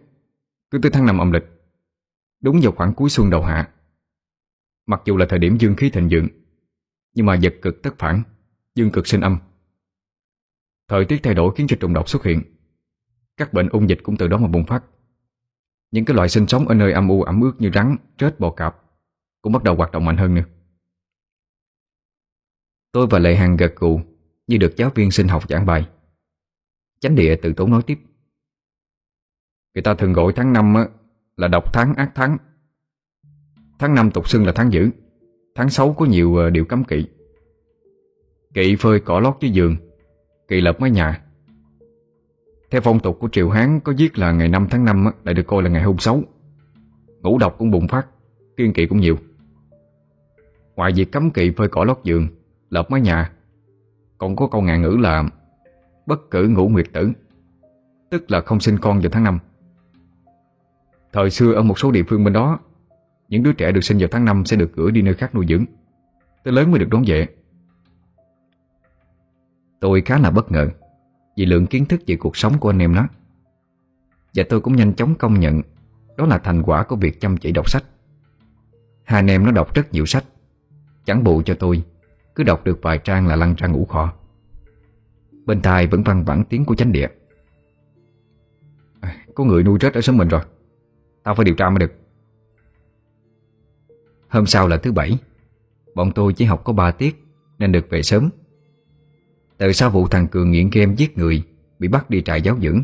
Cứ 0.70 0.78
tới 0.82 0.90
tháng 0.90 1.06
năm 1.06 1.18
âm 1.18 1.32
lịch, 1.32 1.44
Đúng 2.40 2.60
vào 2.62 2.72
khoảng 2.72 2.94
cuối 2.94 3.10
xuân 3.10 3.30
đầu 3.30 3.42
hạ. 3.42 3.70
Mặc 4.86 5.02
dù 5.04 5.16
là 5.16 5.26
thời 5.28 5.38
điểm 5.38 5.56
dương 5.58 5.76
khí 5.76 5.90
thịnh 5.90 6.08
vượng, 6.10 6.28
Nhưng 7.14 7.26
mà 7.26 7.38
vật 7.42 7.54
cực 7.62 7.82
tất 7.82 7.98
phản, 7.98 8.22
Dương 8.74 8.90
cực 8.90 9.06
sinh 9.06 9.20
âm. 9.20 9.38
Thời 10.90 11.04
tiết 11.04 11.20
thay 11.22 11.34
đổi 11.34 11.54
khiến 11.56 11.66
cho 11.66 11.76
trùng 11.80 11.94
độc 11.94 12.08
xuất 12.08 12.24
hiện 12.24 12.42
Các 13.36 13.52
bệnh 13.52 13.68
ung 13.68 13.88
dịch 13.88 13.98
cũng 14.02 14.16
từ 14.16 14.28
đó 14.28 14.38
mà 14.38 14.48
bùng 14.48 14.66
phát 14.66 14.84
những 15.90 16.04
cái 16.04 16.16
loại 16.16 16.28
sinh 16.28 16.46
sống 16.46 16.68
ở 16.68 16.74
nơi 16.74 16.92
âm 16.92 17.08
u 17.08 17.22
ẩm 17.22 17.40
ướt 17.40 17.52
như 17.58 17.70
rắn, 17.74 17.96
trết, 18.16 18.40
bò 18.40 18.50
cạp 18.50 18.76
cũng 19.42 19.52
bắt 19.52 19.62
đầu 19.62 19.76
hoạt 19.76 19.92
động 19.92 20.04
mạnh 20.04 20.16
hơn 20.16 20.34
nữa. 20.34 20.44
Tôi 22.92 23.06
và 23.10 23.18
Lệ 23.18 23.34
Hằng 23.36 23.56
gật 23.56 23.76
gù 23.76 24.00
như 24.46 24.56
được 24.56 24.76
giáo 24.76 24.90
viên 24.94 25.10
sinh 25.10 25.28
học 25.28 25.48
giảng 25.48 25.66
bài. 25.66 25.88
Chánh 27.00 27.14
địa 27.14 27.36
từ 27.42 27.52
tốn 27.52 27.70
nói 27.70 27.82
tiếp. 27.86 27.98
Người 29.74 29.82
ta 29.82 29.94
thường 29.94 30.12
gọi 30.12 30.32
tháng 30.36 30.52
5 30.52 30.74
là 31.36 31.48
độc 31.48 31.72
tháng 31.72 31.94
ác 31.94 32.12
tháng. 32.14 32.38
Tháng 33.78 33.94
5 33.94 34.10
tục 34.10 34.28
xưng 34.28 34.46
là 34.46 34.52
tháng 34.54 34.72
dữ, 34.72 34.90
tháng 35.54 35.70
6 35.70 35.92
có 35.92 36.06
nhiều 36.06 36.36
ờ, 36.36 36.50
điều 36.50 36.64
cấm 36.64 36.84
kỵ. 36.84 37.06
Kỵ 38.54 38.76
phơi 38.76 39.00
cỏ 39.00 39.20
lót 39.20 39.36
dưới 39.40 39.50
giường, 39.50 39.76
kỳ 40.50 40.60
lợp 40.60 40.80
mái 40.80 40.90
nhà, 40.90 41.20
theo 42.70 42.80
phong 42.80 43.00
tục 43.00 43.16
của 43.20 43.28
Triều 43.32 43.50
Hán 43.50 43.80
có 43.80 43.92
viết 43.98 44.18
là 44.18 44.32
ngày 44.32 44.48
5 44.48 44.66
tháng 44.70 44.84
5 44.84 45.10
lại 45.24 45.34
được 45.34 45.46
coi 45.46 45.62
là 45.62 45.70
ngày 45.70 45.82
hung 45.82 45.98
xấu. 45.98 46.22
Ngũ 47.20 47.38
độc 47.38 47.54
cũng 47.58 47.70
bùng 47.70 47.88
phát, 47.88 48.06
kiên 48.56 48.72
kỵ 48.72 48.86
cũng 48.86 49.00
nhiều. 49.00 49.16
Ngoài 50.76 50.92
việc 50.96 51.12
cấm 51.12 51.30
kỵ 51.30 51.50
phơi 51.50 51.68
cỏ 51.68 51.84
lót 51.84 51.98
giường, 52.04 52.28
lợp 52.70 52.90
mái 52.90 53.00
nhà, 53.00 53.32
còn 54.18 54.36
có 54.36 54.46
câu 54.46 54.62
ngạn 54.62 54.82
ngữ 54.82 54.96
là 55.00 55.24
bất 56.06 56.30
cử 56.30 56.48
ngũ 56.48 56.68
nguyệt 56.68 56.86
tử, 56.92 57.10
tức 58.10 58.30
là 58.30 58.40
không 58.40 58.60
sinh 58.60 58.78
con 58.78 59.00
vào 59.00 59.10
tháng 59.10 59.24
5. 59.24 59.38
Thời 61.12 61.30
xưa 61.30 61.52
ở 61.52 61.62
một 61.62 61.78
số 61.78 61.90
địa 61.90 62.02
phương 62.08 62.24
bên 62.24 62.32
đó, 62.32 62.58
những 63.28 63.42
đứa 63.42 63.52
trẻ 63.52 63.72
được 63.72 63.84
sinh 63.84 63.98
vào 63.98 64.08
tháng 64.12 64.24
5 64.24 64.44
sẽ 64.44 64.56
được 64.56 64.72
gửi 64.74 64.90
đi 64.90 65.02
nơi 65.02 65.14
khác 65.14 65.34
nuôi 65.34 65.46
dưỡng, 65.48 65.64
tới 66.44 66.54
lớn 66.54 66.70
mới 66.70 66.80
được 66.80 66.88
đón 66.90 67.02
về. 67.06 67.26
Tôi 69.80 70.00
khá 70.00 70.18
là 70.18 70.30
bất 70.30 70.52
ngờ 70.52 70.68
vì 71.36 71.46
lượng 71.46 71.66
kiến 71.66 71.86
thức 71.86 72.00
về 72.06 72.16
cuộc 72.16 72.36
sống 72.36 72.58
của 72.58 72.70
anh 72.70 72.78
em 72.78 72.94
nó. 72.94 73.08
Và 74.34 74.44
tôi 74.48 74.60
cũng 74.60 74.76
nhanh 74.76 74.94
chóng 74.94 75.14
công 75.14 75.40
nhận 75.40 75.62
Đó 76.16 76.26
là 76.26 76.38
thành 76.38 76.62
quả 76.62 76.82
của 76.82 76.96
việc 76.96 77.20
chăm 77.20 77.36
chỉ 77.36 77.52
đọc 77.52 77.70
sách. 77.70 77.84
Hai 79.04 79.18
anh 79.18 79.26
em 79.26 79.44
nó 79.44 79.50
đọc 79.50 79.74
rất 79.74 79.92
nhiều 79.92 80.06
sách. 80.06 80.24
Chẳng 81.04 81.24
bù 81.24 81.42
cho 81.42 81.54
tôi, 81.54 81.82
Cứ 82.34 82.42
đọc 82.44 82.64
được 82.64 82.78
vài 82.82 82.98
trang 82.98 83.26
là 83.26 83.36
lăn 83.36 83.54
ra 83.54 83.68
ngủ 83.68 83.84
khò 83.84 84.12
Bên 85.46 85.62
tai 85.62 85.86
vẫn 85.86 86.02
văng 86.02 86.24
vẳng 86.24 86.44
tiếng 86.44 86.64
của 86.64 86.74
chánh 86.74 86.92
địa. 86.92 87.08
À, 89.00 89.16
có 89.34 89.44
người 89.44 89.62
nuôi 89.62 89.78
chết 89.78 89.94
ở 89.94 90.00
xóm 90.00 90.16
mình 90.16 90.28
rồi. 90.28 90.40
Tao 91.22 91.34
phải 91.34 91.44
điều 91.44 91.54
tra 91.54 91.70
mới 91.70 91.78
được. 91.78 91.92
Hôm 94.28 94.46
sau 94.46 94.68
là 94.68 94.76
thứ 94.76 94.92
bảy, 94.92 95.18
Bọn 95.94 96.12
tôi 96.14 96.32
chỉ 96.32 96.44
học 96.44 96.64
có 96.64 96.72
3 96.72 96.90
tiết 96.90 97.24
Nên 97.58 97.72
được 97.72 97.86
về 97.90 98.02
sớm. 98.02 98.30
Từ 99.60 99.72
sau 99.72 99.90
vụ 99.90 100.08
thằng 100.08 100.28
Cường 100.28 100.50
nghiện 100.50 100.70
game 100.72 100.94
giết 100.96 101.18
người, 101.18 101.42
Bị 101.78 101.88
bắt 101.88 102.10
đi 102.10 102.22
trại 102.22 102.42
giáo 102.42 102.56
dưỡng, 102.62 102.82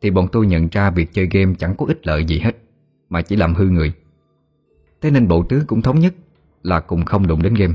Thì 0.00 0.10
bọn 0.10 0.28
tôi 0.32 0.46
nhận 0.46 0.68
ra 0.68 0.90
việc 0.90 1.12
chơi 1.12 1.28
game 1.30 1.54
chẳng 1.58 1.74
có 1.76 1.86
ích 1.86 2.06
lợi 2.06 2.24
gì 2.24 2.38
hết, 2.38 2.56
Mà 3.08 3.22
chỉ 3.22 3.36
làm 3.36 3.54
hư 3.54 3.64
người. 3.64 3.92
Thế 5.00 5.10
nên 5.10 5.28
bộ 5.28 5.44
tứ 5.48 5.64
cũng 5.66 5.82
thống 5.82 5.98
nhất 5.98 6.14
Là 6.62 6.80
cùng 6.80 7.04
không 7.04 7.26
đụng 7.26 7.42
đến 7.42 7.54
game. 7.54 7.74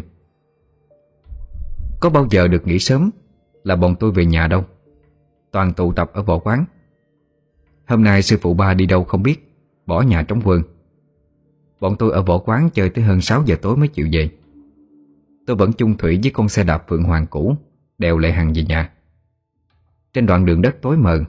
Có 1.99 2.09
bao 2.09 2.27
giờ 2.31 2.47
được 2.47 2.67
nghỉ 2.67 2.79
sớm 2.79 3.09
Là 3.63 3.75
bọn 3.75 3.95
tôi 3.99 4.11
về 4.11 4.25
nhà 4.25 4.47
đâu. 4.47 4.65
Toàn 5.51 5.73
tụ 5.73 5.93
tập 5.93 6.11
ở 6.13 6.21
võ 6.21 6.39
quán. 6.39 6.65
Hôm 7.87 8.03
nay 8.03 8.21
sư 8.21 8.37
phụ 8.41 8.53
ba 8.53 8.73
đi 8.73 8.85
đâu 8.85 9.03
không 9.03 9.23
biết, 9.23 9.55
Bỏ 9.85 10.01
nhà 10.01 10.23
trống 10.23 10.39
vườn 10.39 10.61
Bọn 11.79 11.95
tôi 11.99 12.11
ở 12.11 12.21
võ 12.21 12.37
quán 12.37 12.69
chơi 12.73 12.89
tới 12.89 13.03
hơn 13.03 13.21
6 13.21 13.43
giờ 13.45 13.55
tối 13.61 13.77
mới 13.77 13.87
chịu 13.87 14.07
về. 14.11 14.29
Tôi 15.47 15.55
vẫn 15.55 15.73
chung 15.73 15.97
thủy 15.97 16.19
với 16.23 16.31
con 16.31 16.49
xe 16.49 16.63
đạp 16.63 16.85
Phượng 16.87 17.03
Hoàng 17.03 17.25
cũ. 17.29 17.55
Đèo 17.97 18.17
Lệ 18.17 18.31
Hằng 18.31 18.53
về 18.55 18.63
nhà. 18.63 18.93
Trên 20.13 20.25
đoạn 20.25 20.45
đường 20.45 20.61
đất 20.61 20.75
tối 20.81 20.97
mờ 20.97 21.23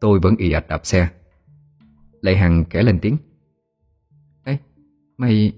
Tôi 0.00 0.18
vẫn 0.20 0.36
ì 0.38 0.52
ạch 0.52 0.68
đạp 0.68 0.86
xe. 0.86 1.08
Lệ 2.20 2.34
Hằng 2.36 2.64
kể 2.64 2.82
lên 2.82 2.98
tiếng 3.02 3.16
Ê, 4.44 4.58
mày 5.16 5.52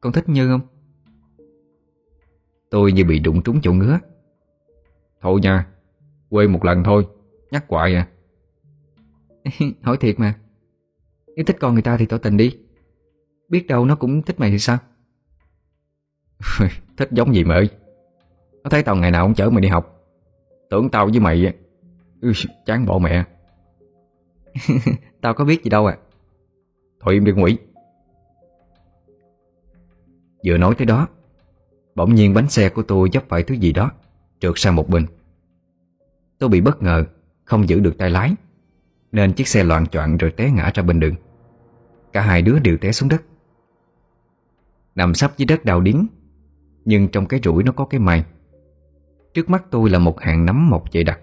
con 0.00 0.12
thích 0.12 0.28
Như 0.28 0.48
không? 0.48 0.60
Tôi 2.70 2.92
như 2.92 3.04
bị 3.04 3.18
đụng 3.18 3.42
trúng 3.42 3.60
chỗ 3.62 3.72
ngứa. 3.72 3.98
Thôi 5.20 5.40
nha 5.42 5.66
Quê 6.30 6.46
một 6.46 6.64
lần 6.64 6.84
thôi 6.84 7.06
Nhắc 7.50 7.64
hoài 7.68 7.94
à. 7.94 8.08
Hỏi 9.82 9.96
thiệt 10.00 10.20
mà 10.20 10.38
Nếu 11.36 11.44
thích 11.44 11.56
con 11.60 11.72
người 11.72 11.82
ta 11.82 11.96
thì 11.96 12.06
tỏ 12.06 12.18
tình 12.18 12.36
đi. 12.36 12.58
Biết 13.48 13.66
đâu 13.66 13.84
nó 13.84 13.96
cũng 13.96 14.22
thích 14.22 14.40
mày 14.40 14.50
thì 14.50 14.58
sao? 14.58 14.78
Thích 16.96 17.08
giống 17.12 17.34
gì 17.34 17.44
mà 17.44 17.54
ơi? 17.54 17.68
Nó 18.62 18.70
thấy 18.70 18.82
tao 18.82 18.96
ngày 18.96 19.10
nào 19.10 19.26
cũng 19.26 19.34
chở 19.34 19.50
mày 19.50 19.60
đi 19.60 19.68
học. 19.68 19.97
Tưởng 20.70 20.90
tao 20.90 21.06
với 21.06 21.20
mày 21.20 21.54
ừ, 22.20 22.32
Chán 22.66 22.86
bỏ 22.86 22.98
mẹ. 22.98 23.24
Tao 25.20 25.34
có 25.34 25.44
biết 25.44 25.64
gì 25.64 25.70
đâu 25.70 25.86
à 25.86 25.98
Thôi 27.00 27.14
im 27.14 27.24
đi 27.24 27.32
quỷ. 27.32 27.58
Vừa 30.46 30.56
nói 30.58 30.74
tới 30.78 30.86
đó 30.86 31.08
Bỗng 31.94 32.14
nhiên 32.14 32.34
bánh 32.34 32.48
xe 32.48 32.68
của 32.68 32.82
tôi 32.82 33.08
dấp 33.12 33.28
phải 33.28 33.42
thứ 33.42 33.54
gì 33.54 33.72
đó 33.72 33.90
Trượt 34.40 34.52
sang 34.56 34.76
một 34.76 34.88
bên. 34.88 35.06
Tôi 36.38 36.48
bị 36.48 36.60
bất 36.60 36.82
ngờ 36.82 37.04
Không 37.44 37.68
giữ 37.68 37.80
được 37.80 37.98
tay 37.98 38.10
lái 38.10 38.34
Nên 39.12 39.32
chiếc 39.32 39.48
xe 39.48 39.64
loạn 39.64 39.86
choạng 39.86 40.16
rồi 40.16 40.30
té 40.30 40.50
ngã 40.50 40.70
ra 40.74 40.82
bên 40.82 41.00
đường. 41.00 41.14
Cả 42.12 42.20
hai 42.20 42.42
đứa 42.42 42.58
đều 42.58 42.76
té 42.76 42.92
xuống 42.92 43.08
đất. 43.08 43.22
Nằm 44.94 45.14
sắp 45.14 45.32
dưới 45.36 45.46
đất 45.46 45.64
đào 45.64 45.80
điếng 45.80 46.06
Nhưng 46.84 47.08
trong 47.08 47.26
cái 47.26 47.40
rủi 47.44 47.62
nó 47.62 47.72
có 47.72 47.84
cái 47.84 48.00
may 48.00 48.24
Trước 49.38 49.50
mắt 49.50 49.64
tôi 49.70 49.90
là 49.90 49.98
một 49.98 50.20
hàng 50.20 50.46
nấm 50.46 50.70
mọc 50.70 50.84
dày 50.92 51.04
đặc. 51.04 51.20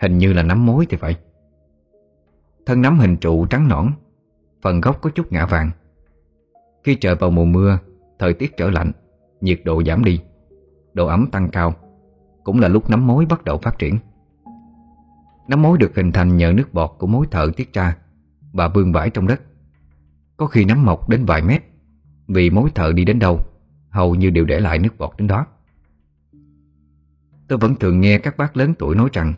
Hình 0.00 0.18
như 0.18 0.32
là 0.32 0.42
nấm 0.42 0.66
mối 0.66 0.86
thì 0.90 0.96
phải. 0.96 1.16
Thân 2.66 2.82
nấm 2.82 2.98
hình 2.98 3.16
trụ 3.16 3.46
trắng 3.46 3.68
nõn, 3.68 3.92
Phần 4.62 4.80
gốc 4.80 5.00
có 5.00 5.10
chút 5.10 5.32
ngã 5.32 5.46
vàng. 5.46 5.70
Khi 6.84 6.94
trời 6.94 7.14
vào 7.14 7.30
mùa 7.30 7.44
mưa, 7.44 7.78
Thời 8.18 8.34
tiết 8.34 8.56
trở 8.56 8.70
lạnh, 8.70 8.92
Nhiệt 9.40 9.60
độ 9.64 9.82
giảm 9.84 10.04
đi, 10.04 10.20
Độ 10.94 11.06
ẩm 11.06 11.26
tăng 11.32 11.48
cao, 11.48 11.74
Cũng 12.44 12.60
là 12.60 12.68
lúc 12.68 12.90
nấm 12.90 13.06
mối 13.06 13.26
bắt 13.26 13.44
đầu 13.44 13.58
phát 13.58 13.78
triển. 13.78 13.98
Nấm 15.48 15.62
mối 15.62 15.78
được 15.78 15.96
hình 15.96 16.12
thành 16.12 16.36
nhờ 16.36 16.52
nước 16.52 16.74
bọt 16.74 16.90
của 16.98 17.06
mối 17.06 17.26
thợ 17.30 17.50
tiết 17.56 17.72
ra 17.72 17.96
Và 18.52 18.68
vương 18.68 18.92
vãi 18.92 19.10
trong 19.10 19.26
đất. 19.26 19.40
Có 20.36 20.46
khi 20.46 20.64
nấm 20.64 20.84
mọc 20.84 21.08
đến 21.08 21.24
vài 21.24 21.42
mét, 21.42 21.62
Vì 22.28 22.50
mối 22.50 22.70
thợ 22.74 22.92
đi 22.92 23.04
đến 23.04 23.18
đâu, 23.18 23.40
Hầu 23.90 24.14
như 24.14 24.30
đều 24.30 24.44
để 24.44 24.60
lại 24.60 24.78
nước 24.78 24.98
bọt 24.98 25.10
đến 25.18 25.28
đó. 25.28 25.46
Tôi 27.48 27.58
vẫn 27.58 27.74
thường 27.74 28.00
nghe 28.00 28.18
các 28.18 28.36
bác 28.36 28.56
lớn 28.56 28.74
tuổi 28.78 28.96
nói 28.96 29.08
rằng 29.12 29.34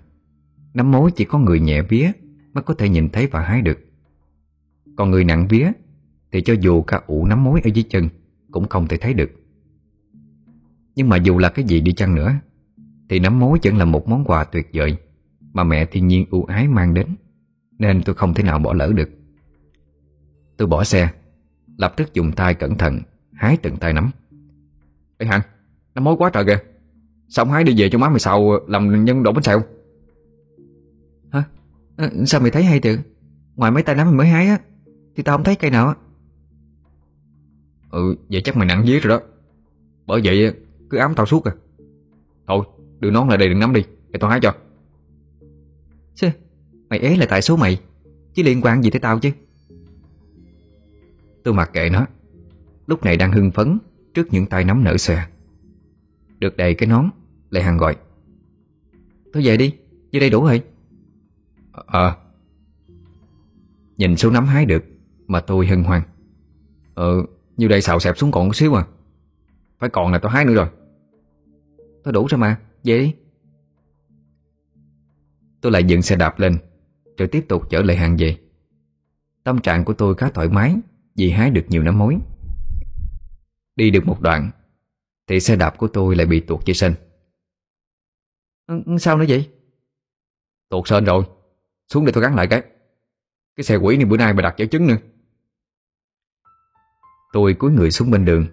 nắm 0.74 0.90
mối 0.90 1.10
chỉ 1.10 1.24
có 1.24 1.38
người 1.38 1.60
nhẹ 1.60 1.82
vía 1.82 2.12
Mới 2.52 2.62
có 2.62 2.74
thể 2.74 2.88
nhìn 2.88 3.08
thấy 3.08 3.26
và 3.26 3.40
hái 3.40 3.62
được. 3.62 3.78
Còn 4.96 5.10
người 5.10 5.24
nặng 5.24 5.46
vía 5.48 5.72
Thì 6.32 6.42
cho 6.42 6.54
dù 6.60 6.82
cả 6.82 7.00
ủ 7.06 7.26
nắm 7.26 7.44
mối 7.44 7.60
ở 7.64 7.70
dưới 7.74 7.84
chân 7.88 8.08
Cũng 8.50 8.68
không 8.68 8.88
thể 8.88 8.96
thấy 8.96 9.14
được. 9.14 9.30
Nhưng 10.94 11.08
mà 11.08 11.16
dù 11.16 11.38
là 11.38 11.48
cái 11.48 11.64
gì 11.64 11.80
đi 11.80 11.92
chăng 11.92 12.14
nữa 12.14 12.34
Thì 13.08 13.18
nắm 13.18 13.38
mối 13.38 13.58
vẫn 13.62 13.76
là 13.76 13.84
một 13.84 14.08
món 14.08 14.24
quà 14.24 14.44
tuyệt 14.44 14.70
vời 14.72 14.96
Mà 15.52 15.64
mẹ 15.64 15.86
thiên 15.86 16.08
nhiên 16.08 16.26
ưu 16.30 16.44
ái 16.44 16.68
mang 16.68 16.94
đến 16.94 17.06
Nên 17.78 18.02
tôi 18.02 18.14
không 18.14 18.34
thể 18.34 18.42
nào 18.42 18.58
bỏ 18.58 18.72
lỡ 18.72 18.92
được. 18.94 19.10
Tôi 20.56 20.68
bỏ 20.68 20.84
xe 20.84 21.10
Lập 21.76 21.94
tức 21.96 22.14
dùng 22.14 22.32
tay 22.32 22.54
cẩn 22.54 22.78
thận 22.78 23.00
Hái 23.32 23.56
từng 23.56 23.76
tay 23.76 23.92
nắm. 23.92 24.10
Ê 25.18 25.26
Hằng, 25.26 25.40
nắm 25.94 26.04
mối 26.04 26.16
quá 26.18 26.30
trời 26.30 26.44
kìa. 26.44 26.69
Xong 27.30 27.50
hái 27.50 27.64
đi 27.64 27.74
về 27.76 27.88
cho 27.90 27.98
má 27.98 28.08
mày 28.08 28.18
xào 28.18 28.60
làm 28.68 29.04
nhân 29.04 29.22
đổ 29.22 29.32
bánh 29.32 29.42
xèo? 29.42 29.62
Hả? 31.32 31.44
À, 31.96 32.10
sao 32.26 32.40
mày 32.40 32.50
thấy 32.50 32.64
hay 32.64 32.80
tự? 32.80 32.98
Ngoài 33.56 33.70
mấy 33.70 33.82
tay 33.82 33.94
nắm 33.94 34.06
mày 34.06 34.16
mới 34.16 34.26
hái 34.26 34.46
á 34.46 34.58
Thì 35.16 35.22
tao 35.22 35.36
không 35.36 35.44
thấy 35.44 35.56
cây 35.56 35.70
nào 35.70 35.88
á. 35.88 35.94
Ừ 37.90 38.16
vậy 38.28 38.40
chắc 38.44 38.56
mày 38.56 38.66
nặng 38.66 38.84
vía 38.86 39.00
rồi 39.00 39.18
đó. 39.18 39.26
Bởi 40.06 40.20
vậy 40.24 40.54
cứ 40.90 40.98
ám 40.98 41.14
tao 41.14 41.26
suốt 41.26 41.44
à. 41.44 41.52
Thôi 42.46 42.64
đưa 43.00 43.10
nón 43.10 43.28
lại 43.28 43.38
đây 43.38 43.48
đừng 43.48 43.58
nắm 43.58 43.72
đi 43.72 43.84
Để 44.08 44.18
tao 44.18 44.30
hái 44.30 44.40
cho. 44.42 44.54
Chứ 46.14 46.30
Mày 46.88 46.98
ế 46.98 47.16
là 47.16 47.26
tại 47.28 47.42
số 47.42 47.56
mày 47.56 47.80
Chứ 48.34 48.42
liên 48.42 48.60
quan 48.62 48.82
gì 48.82 48.90
tới 48.90 49.00
tao 49.00 49.18
chứ? 49.18 49.30
Tôi 51.44 51.54
mặc 51.54 51.70
kệ 51.72 51.90
nó. 51.90 52.06
Lúc 52.86 53.04
này 53.04 53.16
đang 53.16 53.32
hưng 53.32 53.50
phấn 53.50 53.78
Trước 54.14 54.26
những 54.30 54.46
tay 54.46 54.64
nắm 54.64 54.84
nở 54.84 54.96
xòe 54.96 55.24
Được 56.38 56.56
đầy 56.56 56.74
cái 56.74 56.88
nón 56.88 57.10
Lệ 57.50 57.62
Hằng 57.62 57.76
gọi. 57.76 57.96
Thôi 59.32 59.42
về 59.46 59.56
đi 59.56 59.74
Dưới 60.12 60.20
đây 60.20 60.30
đủ 60.30 60.44
rồi. 60.44 60.62
Ờ 61.72 62.16
Nhìn 63.96 64.16
số 64.16 64.30
nắm 64.30 64.46
hái 64.46 64.66
được 64.66 64.84
Mà 65.26 65.40
tôi 65.40 65.66
hân 65.66 65.84
hoan. 65.84 66.02
Ờ 66.94 67.22
Như 67.56 67.68
đây 67.68 67.82
xào 67.82 68.00
xẹp 68.00 68.18
xuống 68.18 68.32
còn 68.32 68.46
một 68.46 68.56
xíu 68.56 68.74
à. 68.74 68.86
Phải 69.78 69.90
còn 69.90 70.12
là 70.12 70.18
tao 70.18 70.32
hái 70.32 70.44
nữa 70.44 70.54
rồi. 70.54 70.68
Thôi 72.04 72.12
đủ 72.12 72.26
rồi 72.26 72.38
mà 72.38 72.60
Về 72.84 72.98
đi. 72.98 73.14
Tôi 75.60 75.72
lại 75.72 75.84
dựng 75.84 76.02
xe 76.02 76.16
đạp 76.16 76.38
lên 76.38 76.58
Rồi 77.18 77.28
tiếp 77.28 77.44
tục 77.48 77.62
chở 77.70 77.82
Lệ 77.82 77.96
Hằng 77.96 78.16
về. 78.16 78.36
Tâm 79.44 79.60
trạng 79.60 79.84
của 79.84 79.92
tôi 79.92 80.14
khá 80.14 80.30
thoải 80.30 80.48
mái 80.48 80.76
Vì 81.16 81.30
hái 81.30 81.50
được 81.50 81.64
nhiều 81.68 81.82
nắm 81.82 81.98
mối 81.98 82.16
Đi 83.76 83.90
được 83.90 84.06
một 84.06 84.20
đoạn 84.20 84.50
Thì 85.26 85.40
xe 85.40 85.56
đạp 85.56 85.78
của 85.78 85.88
tôi 85.88 86.16
lại 86.16 86.26
bị 86.26 86.40
tuột 86.40 86.64
dây 86.64 86.74
sên 86.74 86.94
ừ, 86.94 87.09
Sao 88.98 89.18
nữa 89.18 89.24
vậy? 89.28 89.50
Tuột 90.68 90.88
sên 90.88 91.04
rồi. 91.04 91.24
Xuống 91.88 92.04
để 92.04 92.12
tôi 92.12 92.22
gắn 92.22 92.34
lại 92.34 92.46
cái. 92.46 92.62
Cái 93.56 93.64
xe 93.64 93.76
quỷ 93.76 93.96
này 93.96 94.04
bữa 94.04 94.16
nay 94.16 94.32
bà 94.32 94.42
đặt 94.42 94.54
dở 94.56 94.66
trứng 94.66 94.86
nữa. 94.86 94.96
Tôi 97.32 97.54
cúi 97.54 97.72
người 97.72 97.90
xuống 97.90 98.10
bên 98.10 98.24
đường 98.24 98.46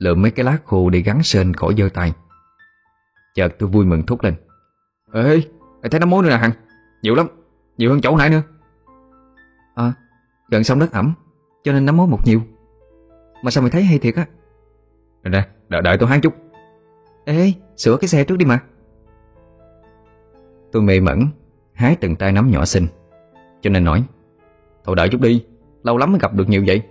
Lượm 0.00 0.22
mấy 0.22 0.30
cái 0.30 0.44
lá 0.44 0.58
khô 0.64 0.90
để 0.90 1.00
gắn 1.00 1.22
sên 1.22 1.54
khỏi 1.54 1.74
giơ 1.78 1.88
tay. 1.94 2.12
Chợt 3.34 3.48
tôi 3.58 3.68
vui 3.68 3.84
mừng 3.84 4.06
thúc 4.06 4.24
lên. 4.24 4.34
Ê, 5.12 5.42
mày 5.82 5.90
thấy 5.90 6.00
nấm 6.00 6.10
mối 6.10 6.22
nữa 6.22 6.28
nè 6.30 6.36
Hằng. 6.36 6.50
Nhiều 7.02 7.14
lắm, 7.14 7.26
nhiều 7.76 7.90
hơn 7.90 8.00
chỗ 8.00 8.16
nãy 8.16 8.30
nữa. 8.30 8.42
À, 9.74 9.92
gần 10.50 10.64
xong 10.64 10.78
đất 10.78 10.92
ẩm 10.92 11.14
Cho 11.64 11.72
nên 11.72 11.84
nấm 11.84 11.96
mối 11.96 12.06
một 12.06 12.26
nhiều. 12.26 12.42
Mà 13.42 13.50
sao 13.50 13.62
mày 13.62 13.70
thấy 13.70 13.82
hay 13.82 13.98
thiệt 13.98 14.14
á? 14.14 14.26
Nè 15.22 15.30
nè, 15.30 15.48
đợi, 15.68 15.82
đợi 15.82 15.96
tôi 15.98 16.08
hái 16.08 16.20
chút. 16.20 16.34
Ê, 17.24 17.52
sửa 17.76 17.96
cái 17.96 18.08
xe 18.08 18.24
trước 18.24 18.36
đi 18.36 18.44
mà 18.44 18.60
Tôi 20.72 20.82
mê 20.82 21.00
mẩn 21.00 21.26
Hái 21.72 21.96
từng 21.96 22.16
tay 22.16 22.32
nắm 22.32 22.50
nhỏ 22.50 22.64
xinh. 22.64 22.86
Cho 23.60 23.70
nên 23.70 23.84
nói 23.84 24.04
Thôi 24.84 24.96
đợi 24.96 25.08
chút 25.08 25.20
đi, 25.20 25.44
lâu 25.82 25.98
lắm 25.98 26.12
mới 26.12 26.18
gặp 26.20 26.34
được 26.34 26.48
nhiều 26.48 26.64
vậy. 26.66 26.82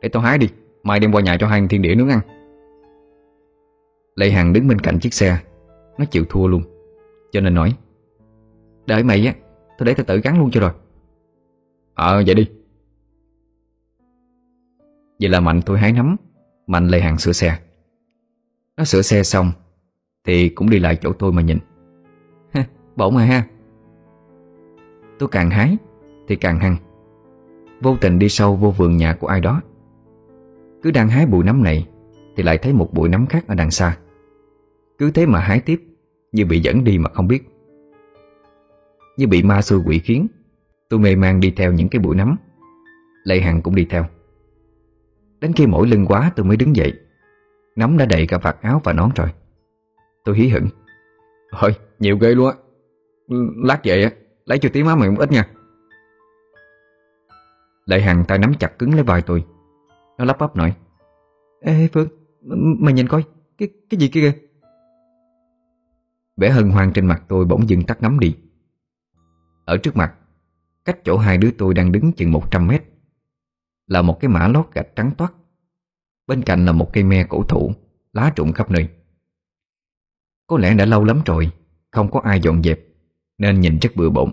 Để 0.00 0.08
tôi 0.08 0.22
hái 0.22 0.38
đi, 0.38 0.48
mai 0.82 1.00
đem 1.00 1.12
qua 1.12 1.22
nhà 1.22 1.36
cho 1.40 1.46
hai 1.46 1.66
thiên 1.70 1.82
địa 1.82 1.94
nướng 1.94 2.08
ăn. 2.08 2.20
Lê 4.16 4.30
Hằng 4.30 4.52
đứng 4.52 4.68
bên 4.68 4.78
cạnh 4.78 4.98
chiếc 4.98 5.14
xe 5.14 5.38
Nó 5.98 6.04
chịu 6.04 6.24
thua 6.28 6.46
luôn. 6.46 6.62
Cho 7.32 7.40
nên 7.40 7.54
nói 7.54 7.76
Đợi 8.86 9.04
mày 9.04 9.26
á, 9.26 9.34
tôi 9.78 9.86
để 9.86 9.94
tao 9.94 10.04
tự 10.04 10.20
gắn 10.20 10.38
luôn 10.38 10.50
cho 10.50 10.60
rồi. 10.60 10.72
Ờ 11.94 12.22
vậy 12.26 12.34
đi. 12.34 12.48
Vậy 15.20 15.28
là 15.28 15.40
Mạnh 15.40 15.60
tôi 15.66 15.78
hái 15.78 15.92
nắm 15.92 16.16
Mạnh 16.66 16.88
Lê 16.88 17.00
Hằng 17.00 17.18
sửa 17.18 17.32
xe. 17.32 17.58
Nó 18.76 18.84
sửa 18.84 19.02
xe 19.02 19.22
xong 19.22 19.52
Thì 20.24 20.48
cũng 20.48 20.70
đi 20.70 20.78
lại 20.78 20.98
chỗ 21.00 21.12
tôi 21.12 21.32
mà 21.32 21.42
nhìn. 21.42 21.58
Bổn 22.96 23.14
rồi 23.14 23.26
ha. 23.26 23.46
Tôi 25.18 25.28
càng 25.32 25.50
hái 25.50 25.76
Thì 26.28 26.36
càng 26.36 26.58
hăng. 26.58 26.76
Vô 27.80 27.96
tình 28.00 28.18
đi 28.18 28.28
sâu 28.28 28.56
vô 28.56 28.70
vườn 28.70 28.96
nhà 28.96 29.14
của 29.14 29.26
ai 29.26 29.40
đó. 29.40 29.60
Cứ 30.82 30.90
đang 30.90 31.08
hái 31.08 31.26
bụi 31.26 31.44
nấm 31.44 31.62
này 31.62 31.88
Thì 32.36 32.42
lại 32.42 32.58
thấy 32.58 32.72
một 32.72 32.92
bụi 32.92 33.08
nấm 33.08 33.26
khác 33.26 33.44
ở 33.48 33.54
đằng 33.54 33.70
xa. 33.70 33.96
Cứ 34.98 35.10
thế 35.10 35.26
mà 35.26 35.40
hái 35.40 35.60
tiếp, 35.60 35.82
Như 36.32 36.46
bị 36.46 36.60
dẫn 36.60 36.84
đi 36.84 36.98
mà 36.98 37.10
không 37.10 37.28
biết. 37.28 37.48
Như 39.16 39.26
bị 39.26 39.42
ma 39.42 39.62
xui 39.62 39.80
quỷ 39.86 39.98
khiến, 39.98 40.26
Tôi 40.88 41.00
mê 41.00 41.16
man 41.16 41.40
đi 41.40 41.50
theo 41.50 41.72
những 41.72 41.88
cái 41.88 42.00
bụi 42.00 42.16
nấm. 42.16 42.36
Lệ 43.24 43.40
Hằng 43.40 43.62
cũng 43.62 43.74
đi 43.74 43.84
theo. 43.84 44.06
Đến 45.40 45.52
khi 45.52 45.66
mỏi 45.66 45.86
lưng 45.88 46.06
quá, 46.06 46.32
tôi 46.36 46.46
mới 46.46 46.56
đứng 46.56 46.76
dậy. 46.76 46.92
Nấm 47.76 47.96
đã 47.96 48.06
đầy 48.06 48.26
cả 48.26 48.38
vạt 48.38 48.56
áo 48.62 48.80
và 48.84 48.92
nón 48.92 49.10
rồi. 49.16 49.28
Tôi 50.24 50.36
hí 50.36 50.48
hửng. 50.48 50.68
Thôi 51.52 51.74
nhiều 51.98 52.18
ghê 52.18 52.34
luôn 52.34 52.46
á. 52.46 52.54
Lát 53.64 53.80
vậy 53.84 54.04
á, 54.04 54.10
Lấy 54.44 54.58
cho 54.58 54.68
tí 54.72 54.82
má 54.82 54.96
mày 54.96 55.10
một 55.10 55.16
ít 55.18 55.32
nha. 55.32 55.48
Đại 57.86 58.02
Hằng 58.02 58.24
tay 58.28 58.38
nắm 58.38 58.54
chặt 58.58 58.78
cứng 58.78 58.94
lấy 58.94 59.02
vai 59.02 59.22
tôi. 59.22 59.44
Nó 60.18 60.24
lắp 60.24 60.38
bắp 60.38 60.56
nói, 60.56 60.76
Ê 61.60 61.88
Phương 61.92 62.08
Mày 62.80 62.94
nhìn 62.94 63.08
coi, 63.08 63.24
Cái 63.58 63.68
cái 63.90 64.00
gì 64.00 64.08
kia 64.08 64.20
kìa? 64.20 64.38
Vẻ 66.36 66.50
hân 66.50 66.70
hoan 66.70 66.92
trên 66.92 67.06
mặt 67.06 67.22
tôi 67.28 67.44
bỗng 67.44 67.68
dừng 67.68 67.82
tắt 67.82 68.02
ngắm 68.02 68.18
đi. 68.18 68.36
Ở 69.64 69.76
trước 69.76 69.96
mặt, 69.96 70.14
Cách 70.84 70.98
chỗ 71.04 71.18
hai 71.18 71.38
đứa 71.38 71.50
tôi 71.58 71.74
đang 71.74 71.92
đứng 71.92 72.12
chừng 72.12 72.32
100 72.32 72.66
mét, 72.66 72.82
Là 73.86 74.02
một 74.02 74.20
cái 74.20 74.28
mã 74.28 74.48
lót 74.48 74.66
gạch 74.74 74.96
trắng 74.96 75.10
toát. 75.18 75.32
Bên 76.26 76.42
cạnh 76.42 76.66
là 76.66 76.72
một 76.72 76.92
cây 76.92 77.04
me 77.04 77.26
cổ 77.28 77.42
thụ, 77.42 77.72
Lá 78.12 78.32
trụng 78.36 78.52
khắp 78.52 78.70
nơi. 78.70 78.88
Có 80.46 80.58
lẽ 80.58 80.74
đã 80.74 80.84
lâu 80.84 81.04
lắm 81.04 81.20
rồi, 81.26 81.50
Không 81.90 82.10
có 82.10 82.20
ai 82.20 82.40
dọn 82.40 82.62
dẹp. 82.62 82.91
Nên 83.42 83.60
nhìn 83.60 83.78
rất 83.78 83.90
bừa 83.96 84.10
bộn. 84.10 84.32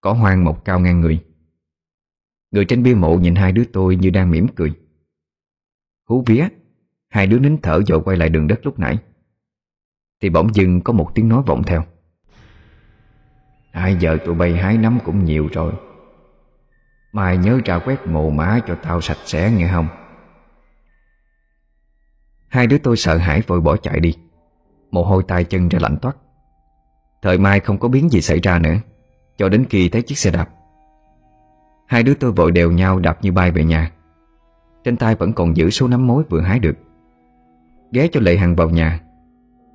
Có 0.00 0.12
hoang 0.12 0.44
một 0.44 0.64
cao 0.64 0.80
ngang 0.80 1.00
người. 1.00 1.24
Người 2.50 2.64
trên 2.64 2.82
bia 2.82 2.94
mộ 2.94 3.14
nhìn 3.14 3.34
hai 3.34 3.52
đứa 3.52 3.64
tôi 3.72 3.96
như 3.96 4.10
đang 4.10 4.30
mỉm 4.30 4.46
cười. 4.56 4.72
Hú 6.08 6.22
vía, 6.26 6.48
Hai 7.08 7.26
đứa 7.26 7.38
nín 7.38 7.56
thở 7.62 7.80
rồi 7.86 8.02
quay 8.04 8.16
lại 8.16 8.28
đường 8.28 8.46
đất 8.46 8.60
lúc 8.62 8.78
nãy. 8.78 8.98
Thì 10.20 10.30
bỗng 10.30 10.54
dưng 10.54 10.80
có 10.80 10.92
một 10.92 11.10
tiếng 11.14 11.28
nói 11.28 11.42
vọng 11.46 11.62
theo. 11.62 11.84
Hai 13.72 13.96
giờ 13.96 14.18
tụi 14.24 14.34
bay 14.34 14.56
hái 14.56 14.78
nấm 14.78 14.98
cũng 15.04 15.24
nhiều 15.24 15.48
rồi. 15.52 15.72
Mai 17.12 17.38
nhớ 17.38 17.60
ra 17.64 17.78
quét 17.78 18.06
mồ 18.06 18.30
mã 18.30 18.60
cho 18.66 18.78
tao 18.82 19.00
sạch 19.00 19.18
sẽ 19.24 19.50
nghe 19.50 19.68
không? 19.72 19.88
Hai 22.48 22.66
đứa 22.66 22.78
tôi 22.78 22.96
sợ 22.96 23.16
hãi 23.16 23.42
vội 23.46 23.60
bỏ 23.60 23.76
chạy 23.76 24.00
đi. 24.00 24.16
Mồ 24.90 25.04
hôi 25.04 25.22
tay 25.28 25.44
chân 25.44 25.68
ra 25.68 25.78
lạnh 25.82 25.96
toát. 26.02 26.16
Thời 27.22 27.38
mai 27.38 27.60
không 27.60 27.78
có 27.78 27.88
biến 27.88 28.08
gì 28.08 28.20
xảy 28.20 28.40
ra 28.40 28.58
nữa. 28.58 28.76
Cho 29.36 29.48
đến 29.48 29.64
khi 29.70 29.88
thấy 29.88 30.02
chiếc 30.02 30.18
xe 30.18 30.30
đạp. 30.30 30.48
Hai 31.86 32.02
đứa 32.02 32.14
tôi 32.14 32.32
vội 32.32 32.52
đều 32.52 32.72
nhau 32.72 32.98
đạp 32.98 33.18
như 33.22 33.32
bay 33.32 33.50
về 33.50 33.64
nhà. 33.64 33.90
Trên 34.84 34.96
tay 34.96 35.14
vẫn 35.14 35.32
còn 35.32 35.56
giữ 35.56 35.70
số 35.70 35.88
nắm 35.88 36.06
mối 36.06 36.24
vừa 36.30 36.40
hái 36.40 36.58
được. 36.58 36.74
Ghé 37.92 38.08
cho 38.12 38.20
Lệ 38.20 38.36
Hằng 38.36 38.56
vào 38.56 38.70
nhà. 38.70 39.00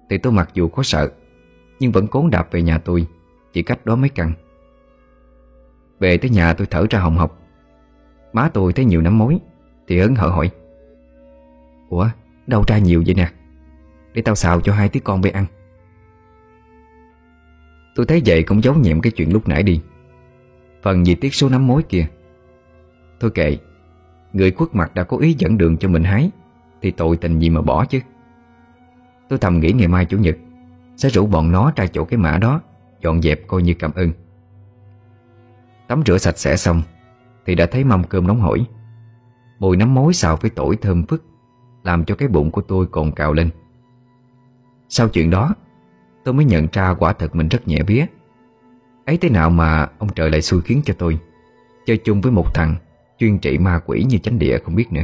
Thì 0.09 0.17
tôi 0.17 0.33
mặc 0.33 0.49
dù 0.53 0.67
có 0.67 0.83
sợ, 0.83 1.11
Nhưng 1.79 1.91
vẫn 1.91 2.07
cố 2.07 2.27
đạp 2.31 2.47
về 2.51 2.61
nhà 2.61 2.77
tôi, 2.77 3.07
Chỉ 3.53 3.63
cách 3.63 3.85
đó 3.85 3.95
mấy 3.95 4.09
căn. 4.09 4.33
Về 5.99 6.17
tới 6.17 6.29
nhà 6.29 6.53
tôi 6.53 6.67
thở 6.67 6.85
ra 6.89 6.99
hồng 6.99 7.17
hộc. 7.17 7.39
Má 8.33 8.49
tôi 8.53 8.73
thấy 8.73 8.85
nhiều 8.85 9.01
nắm 9.01 9.17
mối, 9.17 9.39
Thì 9.87 9.99
ấn 9.99 10.15
hở 10.15 10.27
hỏi. 10.27 10.51
Ủa 11.89 12.09
đâu 12.47 12.63
ra 12.67 12.77
nhiều 12.77 13.03
vậy 13.05 13.15
nè? 13.15 13.31
Để 14.13 14.21
tao 14.21 14.35
xào 14.35 14.61
cho 14.61 14.73
hai 14.73 14.89
tí 14.89 14.99
con 14.99 15.21
về 15.21 15.29
ăn. 15.29 15.45
Tôi 17.95 18.05
thấy 18.05 18.21
vậy 18.25 18.43
cũng 18.43 18.63
giấu 18.63 18.75
nhiệm 18.75 19.01
cái 19.01 19.11
chuyện 19.11 19.33
lúc 19.33 19.47
nãy 19.47 19.63
đi. 19.63 19.81
Phần 20.83 21.05
gì 21.05 21.15
tiếc 21.15 21.33
số 21.33 21.49
nắm 21.49 21.67
mối 21.67 21.83
kia? 21.83 22.07
Thôi 23.19 23.31
kệ, 23.33 23.57
Người 24.33 24.51
khuất 24.51 24.75
mặt 24.75 24.95
đã 24.95 25.03
có 25.03 25.17
ý 25.17 25.35
dẫn 25.37 25.57
đường 25.57 25.77
cho 25.77 25.89
mình 25.89 26.03
hái, 26.03 26.31
Thì 26.81 26.91
tội 26.91 27.17
tình 27.17 27.39
gì 27.39 27.49
mà 27.49 27.61
bỏ 27.61 27.85
chứ? 27.85 27.99
Tôi 29.29 29.39
thầm 29.39 29.59
nghĩ 29.59 29.71
ngày 29.71 29.87
mai 29.87 30.05
Chủ 30.05 30.17
nhật, 30.17 30.37
Sẽ 30.97 31.09
rủ 31.09 31.25
bọn 31.25 31.51
nó 31.51 31.71
ra 31.75 31.85
chỗ 31.87 32.05
cái 32.05 32.17
mã 32.17 32.37
đó, 32.37 32.61
Dọn 33.01 33.21
dẹp 33.21 33.47
coi 33.47 33.63
như 33.63 33.73
cảm 33.73 33.91
ơn. 33.93 34.11
Tắm 35.87 36.03
rửa 36.05 36.17
sạch 36.17 36.37
sẽ 36.37 36.55
xong, 36.55 36.81
Thì 37.45 37.55
đã 37.55 37.65
thấy 37.65 37.83
mâm 37.83 38.03
cơm 38.03 38.27
nóng 38.27 38.39
hổi. 38.39 38.65
Mùi 39.59 39.77
nấm 39.77 39.93
mối 39.93 40.13
xào 40.13 40.37
với 40.37 40.49
tỏi 40.49 40.75
thơm 40.81 41.05
phức, 41.05 41.23
Làm 41.83 42.05
cho 42.05 42.15
cái 42.15 42.27
bụng 42.27 42.51
của 42.51 42.61
tôi 42.61 42.85
còn 42.91 43.11
cào 43.11 43.33
lên. 43.33 43.49
Sau 44.89 45.09
chuyện 45.09 45.29
đó 45.29 45.55
Tôi 46.25 46.33
mới 46.33 46.45
nhận 46.45 46.67
ra 46.73 46.93
quả 46.93 47.13
thật 47.13 47.35
mình 47.35 47.49
rất 47.49 47.67
nhẹ 47.67 47.79
vía. 47.87 48.05
Ấy 49.05 49.17
thế 49.17 49.29
nào 49.29 49.49
mà 49.49 49.89
ông 49.99 50.09
trời 50.15 50.29
lại 50.29 50.41
xui 50.41 50.61
khiến 50.61 50.81
cho 50.85 50.93
tôi? 50.97 51.19
Chơi 51.85 51.97
chung 51.97 52.21
với 52.21 52.31
một 52.31 52.53
thằng 52.53 52.75
Chuyên 53.19 53.39
trị 53.39 53.57
ma 53.57 53.79
quỷ 53.85 54.05
như 54.09 54.17
chánh 54.17 54.39
địa 54.39 54.57
không 54.63 54.75
biết 54.75 54.91
nữa. 54.91 55.03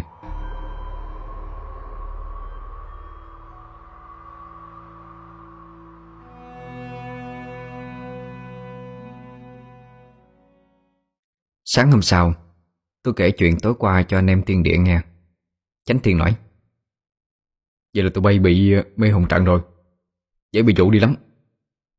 Sáng 11.66 11.92
hôm 11.92 12.02
sau, 12.02 12.34
Tôi 13.04 13.14
kể 13.18 13.32
chuyện 13.32 13.60
tối 13.60 13.74
qua 13.80 14.04
cho 14.04 14.18
anh 14.18 14.28
em 14.28 14.44
tiên 14.44 14.64
địa 14.64 14.78
nghe. 14.78 15.02
Chánh 15.86 16.00
thiên 16.00 16.18
nói, 16.18 16.36
Vậy 17.94 18.04
là 18.04 18.10
tụi 18.14 18.22
bay 18.22 18.40
bị 18.40 18.74
mê 18.96 19.10
hồn 19.10 19.28
trận 19.28 19.46
rồi. 19.46 19.62
Dễ 20.52 20.62
bị 20.62 20.74
dụ 20.78 20.92
đi 20.92 21.00
lắm. 21.00 21.16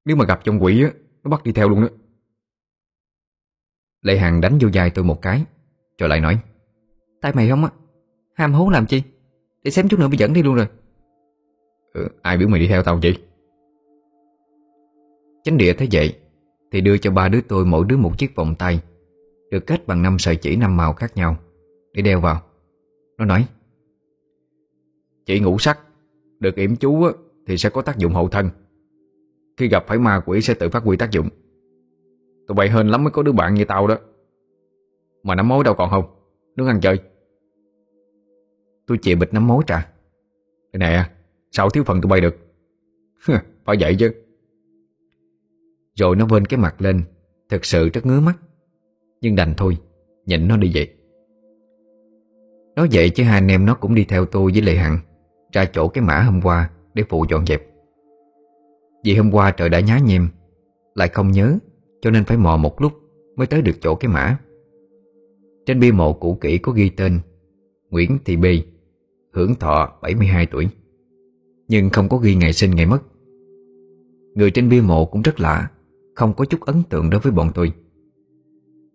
Nếu 0.04 0.16
mà 0.16 0.24
gặp 0.24 0.40
trong 0.44 0.62
quỷ 0.62 0.82
á 0.84 0.90
Nó 1.24 1.30
bắt 1.30 1.44
đi 1.44 1.52
theo 1.52 1.68
luôn 1.68 1.82
đó. 1.82 1.88
Lệ 4.02 4.18
Hằng 4.18 4.40
đánh 4.40 4.58
vô 4.60 4.68
vai 4.72 4.90
tôi 4.90 5.04
một 5.04 5.22
cái 5.22 5.44
Rồi 5.98 6.08
lại 6.08 6.20
nói 6.20 6.38
Tại 7.20 7.32
mày 7.34 7.48
không 7.48 7.64
á? 7.64 7.70
Ham 8.34 8.52
hố 8.52 8.70
làm 8.70 8.86
chi? 8.86 9.02
Để 9.62 9.70
xem 9.70 9.88
chút 9.88 10.00
nữa 10.00 10.08
bị 10.08 10.18
dẫn 10.18 10.32
đi 10.32 10.42
luôn 10.42 10.54
rồi. 10.54 10.66
Ừ, 11.92 12.08
Ai 12.22 12.38
biểu 12.38 12.48
mày 12.48 12.60
đi 12.60 12.68
theo 12.68 12.82
tao 12.82 12.98
vậy? 13.02 13.18
Chánh 15.44 15.56
địa 15.56 15.72
thấy 15.72 15.88
vậy 15.92 16.18
Thì 16.72 16.80
đưa 16.80 16.98
cho 16.98 17.10
ba 17.10 17.28
đứa 17.28 17.40
tôi 17.40 17.64
mỗi 17.64 17.84
đứa 17.88 17.96
một 17.96 18.18
chiếc 18.18 18.34
vòng 18.34 18.54
tay 18.58 18.80
Được 19.50 19.66
kết 19.66 19.86
bằng 19.86 20.02
năm 20.02 20.18
sợi 20.18 20.36
chỉ 20.36 20.56
năm 20.56 20.76
màu 20.76 20.92
khác 20.92 21.16
nhau 21.16 21.36
Để 21.92 22.02
đeo 22.02 22.20
vào. 22.20 22.42
Nó 23.18 23.24
nói 23.24 23.46
chị 25.26 25.40
ngủ 25.40 25.58
sắc 25.58 25.78
Được 26.40 26.56
yểm 26.56 26.76
chú 26.76 27.04
á, 27.04 27.12
thì 27.46 27.56
sẽ 27.56 27.70
có 27.70 27.82
tác 27.82 27.98
dụng 27.98 28.12
hậu 28.12 28.28
thân. 28.28 28.50
Khi 29.56 29.68
gặp 29.68 29.84
phải 29.86 29.98
ma 29.98 30.20
quỷ 30.26 30.40
sẽ 30.40 30.54
tự 30.54 30.68
phát 30.68 30.82
huy 30.82 30.96
tác 30.96 31.10
dụng. 31.10 31.28
Tụi 32.48 32.54
bay 32.54 32.70
hên 32.70 32.88
lắm 32.88 33.04
mới 33.04 33.10
có 33.10 33.22
đứa 33.22 33.32
bạn 33.32 33.54
như 33.54 33.64
tao 33.64 33.86
đó. 33.86 33.98
Mà 35.22 35.34
nắm 35.34 35.48
mối 35.48 35.64
đâu 35.64 35.74
còn 35.74 35.90
không 35.90 36.04
Đứng 36.56 36.66
ăn 36.66 36.80
chơi. 36.80 37.00
Tôi 38.86 38.98
chịu 38.98 39.16
bịch 39.16 39.34
nắm 39.34 39.46
mối 39.46 39.64
trà. 39.66 39.92
Nè, 40.72 41.10
Sao 41.50 41.70
thiếu 41.70 41.84
phần 41.84 42.00
tụi 42.00 42.10
bay 42.10 42.20
được? 42.20 42.36
Phải 43.64 43.76
vậy 43.80 43.96
chứ. 43.98 44.12
Rồi 45.94 46.16
nó 46.16 46.26
vên 46.26 46.44
cái 46.44 46.60
mặt 46.60 46.82
lên 46.82 47.02
Thật 47.48 47.64
sự 47.64 47.88
rất 47.88 48.06
ngứa 48.06 48.20
mắt. 48.20 48.38
Nhưng 49.20 49.36
đành 49.36 49.54
thôi 49.56 49.76
Nhịn 50.26 50.48
nó 50.48 50.56
đi 50.56 50.70
vậy. 50.74 50.94
Nói 52.76 52.88
vậy 52.92 53.10
chứ 53.10 53.24
hai 53.24 53.34
anh 53.34 53.48
em 53.48 53.66
nó 53.66 53.74
cũng 53.74 53.94
đi 53.94 54.04
theo 54.04 54.26
tôi 54.26 54.52
với 54.52 54.62
Lệ 54.62 54.76
Hằng, 54.76 54.98
Ra 55.52 55.64
chỗ 55.64 55.88
cái 55.88 56.04
mã 56.04 56.20
hôm 56.20 56.40
qua. 56.42 56.70
Để 56.94 57.04
phụ 57.08 57.26
dọn 57.30 57.46
dẹp. 57.46 57.62
Vì 59.04 59.16
hôm 59.16 59.34
qua 59.34 59.50
trời 59.50 59.68
đã 59.68 59.80
nhá 59.80 59.98
nhem, 59.98 60.28
Lại 60.94 61.08
không 61.08 61.30
nhớ, 61.30 61.58
Cho 62.00 62.10
nên 62.10 62.24
phải 62.24 62.36
mò 62.36 62.56
một 62.56 62.80
lúc 62.80 62.92
Mới 63.36 63.46
tới 63.46 63.62
được 63.62 63.74
chỗ 63.80 63.94
cái 63.94 64.10
mã. 64.10 64.38
Trên 65.66 65.80
bia 65.80 65.92
mộ 65.92 66.12
cũ 66.12 66.38
kỹ 66.40 66.58
có 66.58 66.72
ghi 66.72 66.88
tên 66.88 67.20
Nguyễn 67.90 68.18
Thị 68.24 68.36
Bì 68.36 68.64
Hưởng 69.32 69.54
thọ 69.54 69.98
72 70.02 70.46
tuổi, 70.46 70.68
Nhưng 71.68 71.90
không 71.90 72.08
có 72.08 72.16
ghi 72.16 72.34
ngày 72.34 72.52
sinh 72.52 72.70
ngày 72.70 72.86
mất. 72.86 73.02
Người 74.34 74.50
trên 74.50 74.68
bia 74.68 74.80
mộ 74.80 75.04
cũng 75.04 75.22
rất 75.22 75.40
lạ, 75.40 75.70
Không 76.14 76.34
có 76.34 76.44
chút 76.44 76.60
ấn 76.60 76.82
tượng 76.90 77.10
đối 77.10 77.20
với 77.20 77.32
bọn 77.32 77.50
tôi. 77.54 77.72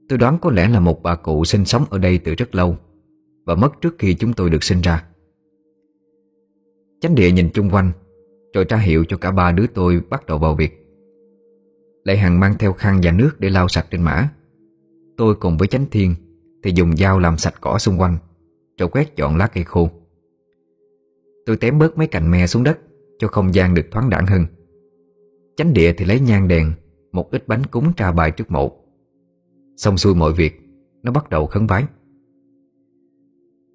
Tôi 0.10 0.18
đoán 0.18 0.38
có 0.42 0.52
lẽ 0.52 0.70
là 0.70 0.80
một 0.80 1.04
bà 1.04 1.16
cụ 1.16 1.46
sinh 1.46 1.66
sống 1.66 1.86
ở 1.90 1.98
đây 1.98 2.18
từ 2.18 2.36
rất 2.36 2.56
lâu 2.56 2.78
Và 3.46 3.56
mất 3.56 3.82
trước 3.82 3.96
khi 4.00 4.14
chúng 4.14 4.34
tôi 4.34 4.50
được 4.50 4.64
sinh 4.64 4.82
ra. 4.82 5.07
Chánh 7.02 7.16
địa 7.16 7.32
nhìn 7.32 7.50
chung 7.54 7.70
quanh, 7.70 7.92
Rồi 8.54 8.66
tra 8.66 8.78
hiệu 8.78 9.06
cho 9.08 9.18
cả 9.18 9.32
ba 9.32 9.52
đứa 9.52 9.68
tôi 9.68 10.02
bắt 10.10 10.26
đầu 10.26 10.38
vào 10.38 10.56
việc. 10.56 10.88
Lệ 12.04 12.18
Hằng 12.18 12.40
mang 12.40 12.56
theo 12.60 12.74
khăn 12.74 13.00
và 13.04 13.12
nước 13.12 13.40
để 13.40 13.50
lau 13.50 13.68
sạch 13.68 13.88
trên 13.92 14.02
mã. 14.02 14.30
Tôi 15.18 15.36
cùng 15.36 15.58
với 15.58 15.68
chánh 15.68 15.86
thiên 15.92 16.16
Thì 16.64 16.72
dùng 16.76 16.98
dao 16.98 17.20
làm 17.20 17.38
sạch 17.38 17.54
cỏ 17.62 17.78
xung 17.80 18.02
quanh, 18.02 18.18
Rồi 18.78 18.90
quét 18.90 19.16
dọn 19.16 19.38
lá 19.38 19.48
cây 19.48 19.64
khô. 19.64 19.90
Tôi 21.46 21.58
tém 21.58 21.80
bớt 21.80 21.98
mấy 21.98 22.08
cành 22.08 22.32
me 22.32 22.48
xuống 22.48 22.64
đất, 22.64 22.80
Cho 23.20 23.28
không 23.28 23.54
gian 23.54 23.74
được 23.74 23.86
thoáng 23.92 24.10
đẳng 24.10 24.26
hơn. 24.26 24.46
Chánh 25.58 25.74
địa 25.74 25.94
thì 25.94 26.06
lấy 26.06 26.20
nhang 26.20 26.48
đèn, 26.48 26.74
Một 27.12 27.32
ít 27.32 27.48
bánh 27.48 27.64
cúng 27.66 27.94
tra 27.94 28.12
bài 28.12 28.32
trước 28.32 28.52
mộ. 28.52 28.72
Xong 29.76 29.98
xuôi 29.98 30.16
mọi 30.16 30.34
việc, 30.34 30.62
Nó 31.04 31.12
bắt 31.12 31.30
đầu 31.30 31.48
khấn 31.48 31.68
vái. 31.68 31.86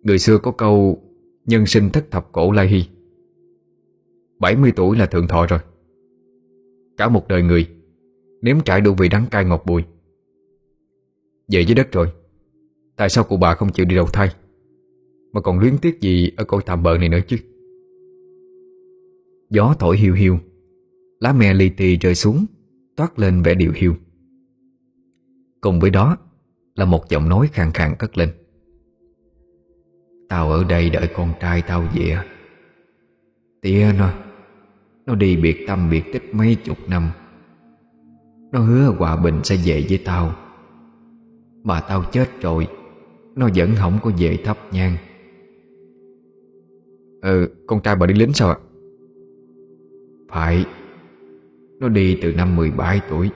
Người 0.03 0.19
xưa 0.19 0.39
có 0.39 0.51
câu, 0.51 1.03
Nhân 1.45 1.67
sinh 1.67 1.91
thất 1.91 2.11
thập 2.11 2.33
cổ 2.33 2.53
lai 2.53 2.69
hy 2.69 2.85
70 4.43 4.73
tuổi 4.77 4.97
là 4.97 5.07
thượng 5.07 5.29
thọ 5.29 5.47
rồi. 5.47 5.59
Cả 6.97 7.09
một 7.09 7.29
đời 7.29 7.43
người, 7.43 7.69
Nếm 8.43 8.61
trải 8.61 8.81
đủ 8.81 8.95
vị 8.99 9.09
đắng 9.09 9.27
cay 9.31 9.45
ngọt 9.45 9.63
bùi. 9.67 9.83
Về 11.53 11.65
với 11.67 11.75
đất 11.75 11.93
rồi, 11.93 12.13
Tại 12.97 13.09
sao 13.09 13.25
cụ 13.25 13.37
bà 13.37 13.55
không 13.55 13.73
chịu 13.73 13.87
đi 13.87 13.97
đầu 13.97 14.07
thai? 14.07 14.29
Mà 15.33 15.41
còn 15.41 15.59
luyến 15.59 15.79
tiếc 15.79 16.01
gì 16.01 16.33
Ở 16.37 16.45
cõi 16.45 16.63
tạm 16.67 16.83
bờ 16.83 16.99
này 16.99 17.09
nữa 17.09 17.19
chứ? 17.27 17.37
Gió 19.51 19.75
thổi 19.79 19.97
hiu 19.97 20.15
hiu, 20.15 20.39
Lá 21.21 21.33
me 21.33 21.55
li 21.55 21.69
ti 21.69 21.97
rơi 21.97 22.15
xuống, 22.15 22.47
Toát 22.97 23.19
lên 23.19 23.43
vẻ 23.43 23.55
điều 23.55 23.73
hiu. 23.75 23.95
Cùng 25.61 25.81
với 25.81 25.91
đó 25.91 26.17
Là 26.75 26.85
một 26.85 27.09
giọng 27.09 27.29
nói 27.29 27.49
khàn 27.53 27.71
khàn 27.75 27.95
cất 27.99 28.19
lên. 28.19 28.29
Tao 30.29 30.51
ở 30.51 30.65
đây 30.65 30.91
đợi 30.91 31.09
con 31.15 31.33
trai 31.41 31.63
tao 31.63 31.89
về. 31.95 32.17
Tía 33.63 33.93
nó. 33.99 34.32
Nó 35.07 35.15
đi 35.15 35.37
biệt 35.37 35.65
tâm 35.67 35.91
biệt 35.91 36.13
tích 36.13 36.35
mấy 36.35 36.55
chục 36.55 36.79
năm. 36.89 37.11
Nó 38.53 38.61
hứa 38.61 38.95
hòa 38.99 39.17
bình 39.17 39.41
sẽ 39.45 39.57
về 39.65 39.87
với 39.89 40.03
tao. 40.05 40.33
Mà 41.65 41.81
tao 41.81 42.05
chết 42.13 42.41
rồi, 42.41 42.69
Nó 43.35 43.49
vẫn 43.55 43.71
không 43.77 43.99
có 44.03 44.11
về 44.19 44.39
thắp 44.45 44.59
nhang. 44.73 44.97
Ừ 47.23 47.49
con 47.67 47.81
trai 47.81 47.97
bà 47.97 48.07
đi 48.07 48.15
lính 48.15 48.33
sao 48.33 48.49
ạ? 48.49 48.57
Phải. 50.31 50.65
Nó 51.81 51.89
đi 51.89 52.19
từ 52.23 52.33
năm 52.33 52.57
17 52.57 53.01
tuổi, 53.11 53.31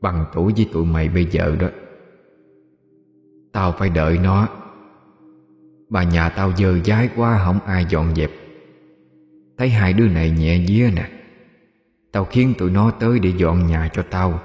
Bằng 0.00 0.24
tuổi 0.34 0.52
với 0.56 0.66
tụi 0.72 0.84
mày 0.84 1.08
bây 1.08 1.24
giờ 1.24 1.56
đó. 1.60 1.68
Tao 3.52 3.72
phải 3.72 3.88
đợi 3.88 4.18
nó. 4.22 4.48
Bà 5.88 6.02
nhà 6.04 6.28
tao 6.28 6.52
dơ 6.52 6.78
dái 6.84 7.08
quá, 7.16 7.42
Không 7.44 7.58
ai 7.66 7.86
dọn 7.88 8.14
dẹp 8.14 8.30
Thấy 9.62 9.70
hai 9.70 9.92
đứa 9.92 10.08
này 10.08 10.30
nhẹ 10.30 10.64
día 10.68 10.90
nè. 10.96 11.08
Tao 12.12 12.24
khiến 12.24 12.54
tụi 12.58 12.70
nó 12.70 12.90
tới 13.00 13.18
để 13.18 13.32
dọn 13.36 13.66
nhà 13.66 13.90
cho 13.92 14.02
tao. 14.10 14.40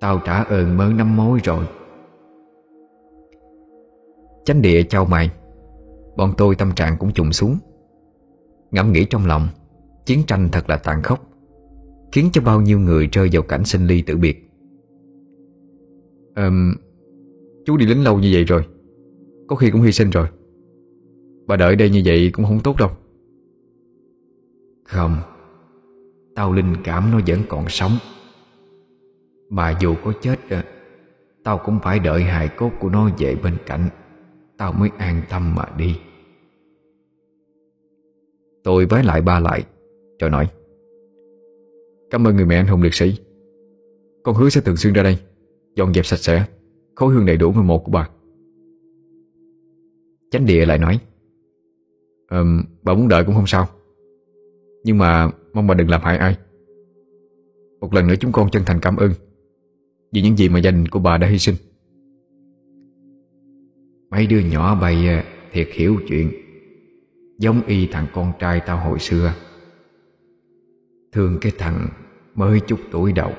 Tao 0.00 0.20
trả 0.24 0.42
ơn 0.42 0.76
mớ 0.76 0.92
năm 0.96 1.16
mối 1.16 1.38
rồi. 1.44 1.64
Chánh 4.44 4.62
địa 4.62 4.82
chào 4.82 5.04
mày. 5.04 5.30
Bọn 6.16 6.32
tôi 6.36 6.54
tâm 6.54 6.72
trạng 6.72 6.96
cũng 6.98 7.12
trùng 7.12 7.32
xuống. 7.32 7.58
Ngẫm 8.70 8.92
nghĩ 8.92 9.04
trong 9.04 9.26
lòng 9.26 9.48
Chiến 10.06 10.22
tranh 10.26 10.48
thật 10.52 10.70
là 10.70 10.76
tàn 10.76 11.02
khốc 11.02 11.30
Khiến 12.12 12.30
cho 12.32 12.42
bao 12.42 12.60
nhiêu 12.60 12.78
người 12.78 13.08
rơi 13.12 13.28
vào 13.32 13.42
cảnh 13.42 13.64
sinh 13.64 13.86
ly 13.86 14.02
tử 14.02 14.16
biệt. 14.16 14.50
Um, 16.36 16.74
Chú 17.66 17.76
đi 17.76 17.86
lính 17.86 18.04
lâu 18.04 18.18
như 18.18 18.30
vậy 18.32 18.44
rồi 18.44 18.62
Có 19.48 19.56
khi 19.56 19.70
cũng 19.70 19.82
hy 19.82 19.92
sinh 19.92 20.10
rồi. 20.10 20.26
Bà 21.46 21.56
đợi 21.56 21.76
đây 21.76 21.90
như 21.90 22.02
vậy 22.04 22.30
cũng 22.32 22.44
không 22.44 22.60
tốt 22.60 22.76
đâu. 22.78 22.90
Không 24.90 25.16
Tao 26.34 26.52
linh 26.52 26.74
cảm 26.84 27.10
nó 27.10 27.20
vẫn 27.26 27.40
còn 27.48 27.64
sống. 27.68 27.92
Mà 29.50 29.78
dù 29.80 29.94
có 30.04 30.12
chết 30.20 30.38
ờ, 30.50 30.62
Tao 31.44 31.58
cũng 31.58 31.78
phải 31.82 31.98
đợi 31.98 32.22
hài 32.22 32.48
cốt 32.48 32.70
của 32.80 32.88
nó 32.88 33.10
về 33.18 33.36
bên 33.42 33.56
cạnh. 33.66 33.88
Tao 34.56 34.72
mới 34.72 34.90
an 34.98 35.22
tâm 35.30 35.54
mà 35.54 35.64
đi. 35.76 35.96
Tôi 38.64 38.86
với 38.86 39.04
lại 39.04 39.22
ba 39.22 39.40
lại 39.40 39.64
Rồi 40.20 40.30
nói. 40.30 40.48
Cảm 42.10 42.26
ơn 42.26 42.36
người 42.36 42.46
mẹ 42.46 42.56
anh 42.56 42.66
hùng 42.66 42.82
liệt 42.82 42.94
sĩ. 42.94 43.18
Con 44.22 44.34
hứa 44.34 44.48
sẽ 44.48 44.60
thường 44.60 44.76
xuyên 44.76 44.92
ra 44.92 45.02
đây 45.02 45.18
Dọn 45.74 45.94
dẹp 45.94 46.06
sạch 46.06 46.16
sẽ 46.16 46.44
Khối 46.94 47.14
hương 47.14 47.26
đầy 47.26 47.36
đủ 47.36 47.52
người 47.52 47.62
một 47.62 47.84
của 47.84 47.92
bà. 47.92 48.08
Chánh 50.30 50.46
địa 50.46 50.66
lại 50.66 50.78
nói. 50.78 51.00
Um, 52.30 52.62
Bà 52.82 52.94
muốn 52.94 53.08
đợi 53.08 53.24
cũng 53.24 53.34
không 53.34 53.46
sao. 53.46 53.68
Nhưng 54.84 54.98
mà 54.98 55.30
mong 55.52 55.66
bà 55.66 55.74
đừng 55.74 55.88
làm 55.88 56.00
hại 56.02 56.18
ai. 56.18 56.36
Một 57.80 57.94
lần 57.94 58.06
nữa 58.06 58.14
chúng 58.20 58.32
con 58.32 58.50
chân 58.50 58.62
thành 58.66 58.80
cảm 58.80 58.96
ơn 58.96 59.12
Vì 60.12 60.22
những 60.22 60.36
gì 60.36 60.48
mà 60.48 60.58
gia 60.58 60.70
đình 60.70 60.88
của 60.88 60.98
bà 60.98 61.18
đã 61.18 61.28
hy 61.28 61.38
sinh. 61.38 61.54
Mấy 64.10 64.26
đứa 64.26 64.38
nhỏ 64.40 64.74
bày 64.80 65.08
à, 65.08 65.24
thiệt 65.52 65.68
hiểu 65.72 65.96
chuyện. 66.08 66.32
Giống 67.38 67.62
y 67.66 67.86
thằng 67.86 68.06
con 68.14 68.32
trai 68.38 68.60
tao 68.66 68.78
hồi 68.78 68.98
xưa. 68.98 69.34
Thương 71.12 71.38
cái 71.40 71.52
thằng 71.58 71.88
mới 72.34 72.60
chút 72.60 72.80
tuổi 72.90 73.12
đầu. 73.12 73.32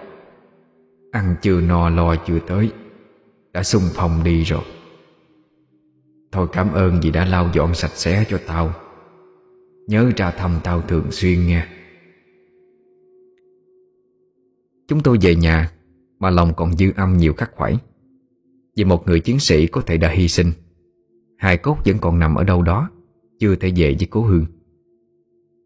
Ăn 1.12 1.36
chưa 1.42 1.62
no 1.62 1.90
lo 1.90 2.16
chưa 2.16 2.40
tới. 2.48 2.72
Đã 3.54 3.64
xung 3.64 3.84
phong 3.94 4.24
đi 4.24 4.44
rồi. 4.44 4.64
Thôi 6.32 6.48
cảm 6.52 6.74
ơn 6.74 7.00
vì 7.04 7.12
đã 7.12 7.26
lau 7.26 7.50
dọn 7.54 7.74
sạch 7.74 7.92
sẽ 7.94 8.26
cho 8.30 8.40
tao. 8.48 8.74
Nhớ 9.88 10.12
ra 10.18 10.32
thăm 10.32 10.60
tao 10.64 10.82
thường 10.82 11.12
xuyên 11.12 11.48
nha. 11.48 11.68
Chúng 14.88 15.00
tôi 15.04 15.18
về 15.22 15.36
nhà, 15.36 15.72
Mà 16.20 16.30
lòng 16.30 16.54
còn 16.58 16.74
dư 16.74 16.92
âm 16.96 17.18
nhiều 17.18 17.34
khắc 17.34 17.52
khoải. 17.56 17.78
Vì 18.76 18.84
một 18.84 19.08
người 19.08 19.20
chiến 19.20 19.40
sĩ 19.40 19.68
có 19.68 19.82
thể 19.82 19.98
đã 19.98 20.10
hy 20.10 20.28
sinh, 20.28 20.52
Hài 21.38 21.58
cốt 21.58 21.78
vẫn 21.86 21.98
còn 22.02 22.20
nằm 22.20 22.36
ở 22.36 22.44
đâu 22.44 22.62
đó, 22.62 22.90
Chưa 23.40 23.56
thể 23.56 23.72
về 23.76 23.96
với 24.00 24.08
cố 24.10 24.22
hương. 24.22 24.46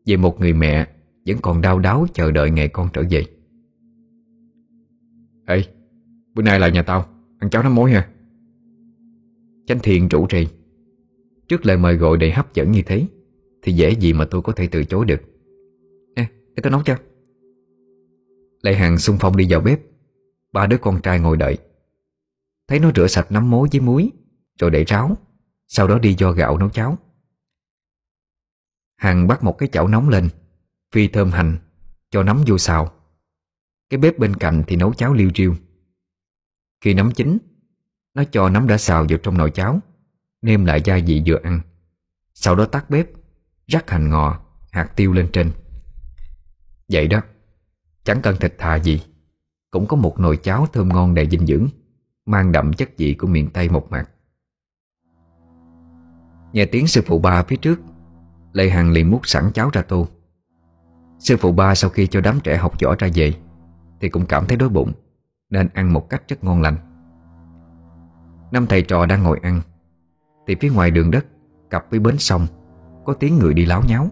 Về 0.06 0.18
một 0.18 0.40
người 0.40 0.54
mẹ 0.54 0.88
Vẫn 1.26 1.38
còn 1.42 1.62
đau 1.62 1.80
đáu 1.80 2.06
chờ 2.14 2.32
đợi 2.32 2.52
ngày 2.52 2.68
con 2.68 2.90
trở 2.94 3.04
về. 3.10 3.26
Ê, 5.48 5.64
Bữa 6.34 6.44
nay 6.44 6.60
lại 6.60 6.72
nhà 6.72 6.84
tao, 6.84 7.06
Ăn 7.40 7.50
cháo 7.50 7.64
nấm 7.64 7.76
mối 7.76 7.92
ha. 7.92 8.10
Chánh 9.68 9.80
thiện 9.84 10.08
rủ 10.08 10.26
rì 10.30 10.48
Trước 11.48 11.66
lời 11.66 11.78
mời 11.78 11.96
gọi 11.96 12.18
đầy 12.18 12.32
hấp 12.32 12.54
dẫn 12.54 12.72
như 12.72 12.82
thế 12.86 13.08
thì 13.66 13.74
dễ 13.74 13.92
gì 13.92 14.14
mà 14.14 14.26
tôi 14.32 14.42
có 14.42 14.54
thể 14.54 14.68
từ 14.68 14.86
chối 14.86 15.06
được. 15.06 15.22
Nè, 16.16 16.28
để 16.56 16.62
tôi 16.64 16.72
nấu 16.72 16.84
cho. 16.84 16.98
Lệ 18.62 18.76
Hằng 18.76 18.98
xung 18.98 19.18
phong 19.20 19.38
đi 19.38 19.48
vào 19.50 19.62
bếp. 19.62 19.80
Ba 20.52 20.68
đứa 20.68 20.78
con 20.78 21.02
trai 21.02 21.20
ngồi 21.20 21.38
đợi. 21.38 21.58
Thấy 22.68 22.80
nó 22.80 22.92
rửa 22.96 23.08
sạch 23.08 23.32
nấm 23.32 23.50
mối 23.50 23.68
với 23.72 23.82
muối 23.82 24.12
Rồi 24.60 24.72
để 24.72 24.84
ráo. 24.84 25.18
Sau 25.68 25.88
đó 25.88 26.00
đi 26.00 26.16
do 26.18 26.32
gạo 26.32 26.58
nấu 26.58 26.70
cháo. 26.70 26.98
Hằng 28.96 29.28
bắt 29.28 29.44
một 29.44 29.58
cái 29.58 29.70
chảo 29.72 29.88
nóng 29.88 30.10
lên 30.10 30.30
Phi 30.92 31.08
thơm 31.08 31.32
hành 31.32 31.58
Cho 32.10 32.24
nấm 32.24 32.44
vô 32.48 32.58
xào. 32.58 32.92
Cái 33.90 33.98
bếp 33.98 34.20
bên 34.20 34.36
cạnh 34.36 34.64
thì 34.68 34.76
nấu 34.76 34.94
cháo 34.94 35.14
liêu 35.14 35.30
riêu. 35.36 35.56
Khi 36.82 36.94
nấm 36.94 37.12
chín 37.12 37.38
Nó 38.14 38.24
cho 38.32 38.50
nấm 38.50 38.68
đã 38.68 38.78
xào 38.78 39.06
vào 39.10 39.18
trong 39.18 39.38
nồi 39.38 39.52
cháo 39.52 39.80
Nêm 40.42 40.66
lại 40.66 40.82
gia 40.86 41.00
vị 41.06 41.24
vừa 41.26 41.40
ăn. 41.44 41.62
Sau 42.34 42.56
đó 42.56 42.66
tắt 42.66 42.90
bếp. 42.90 43.25
Rắc 43.68 43.90
hành 43.90 44.10
ngò, 44.10 44.40
hạt 44.72 44.90
tiêu 44.96 45.14
lên 45.14 45.30
trên. 45.34 45.52
Vậy 46.90 47.08
đó 47.08 47.22
Chẳng 48.04 48.22
cần 48.22 48.36
thịt 48.40 48.56
thà 48.58 48.76
gì 48.76 49.02
Cũng 49.72 49.88
có 49.88 49.98
một 49.98 50.20
nồi 50.20 50.38
cháo 50.38 50.68
thơm 50.74 50.90
ngon 50.90 51.14
đầy 51.14 51.30
dinh 51.30 51.46
dưỡng 51.46 51.68
Mang 52.26 52.52
đậm 52.52 52.74
chất 52.74 52.90
vị 52.98 53.14
của 53.14 53.28
miền 53.28 53.50
Tây 53.50 53.70
một 53.70 53.88
mặt 53.92 54.10
Nghe 56.54 56.66
tiếng 56.66 56.88
sư 56.88 57.02
phụ 57.06 57.20
ba 57.20 57.44
phía 57.44 57.56
trước 57.56 57.80
Lê 58.54 58.70
Hằng 58.70 58.92
liền 58.92 59.12
múc 59.12 59.28
sẵn 59.28 59.52
cháo 59.54 59.70
ra 59.74 59.82
tô. 59.82 60.08
Sư 61.20 61.38
phụ 61.38 61.52
ba 61.52 61.76
sau 61.76 61.90
khi 61.90 62.08
cho 62.08 62.22
đám 62.22 62.40
trẻ 62.44 62.58
học 62.58 62.74
võ 62.84 62.96
ra 63.00 63.08
về 63.16 63.34
Thì 64.02 64.10
cũng 64.10 64.26
cảm 64.26 64.46
thấy 64.46 64.58
đói 64.58 64.70
bụng 64.70 64.92
Nên 65.50 65.70
ăn 65.74 65.94
một 65.94 66.10
cách 66.10 66.24
rất 66.28 66.44
ngon 66.44 66.62
lành. 66.62 66.76
Năm 68.52 68.68
thầy 68.68 68.82
trò 68.82 69.06
đang 69.06 69.24
ngồi 69.24 69.40
ăn 69.44 69.62
Thì 70.48 70.56
phía 70.62 70.70
ngoài 70.70 70.92
đường 70.92 71.12
đất 71.12 71.26
Cặp 71.70 71.92
với 71.92 72.00
bến 72.00 72.18
sông 72.18 72.48
có 73.06 73.14
tiếng 73.14 73.40
người 73.40 73.54
đi 73.54 73.66
láo 73.66 73.82
nháo. 73.88 74.08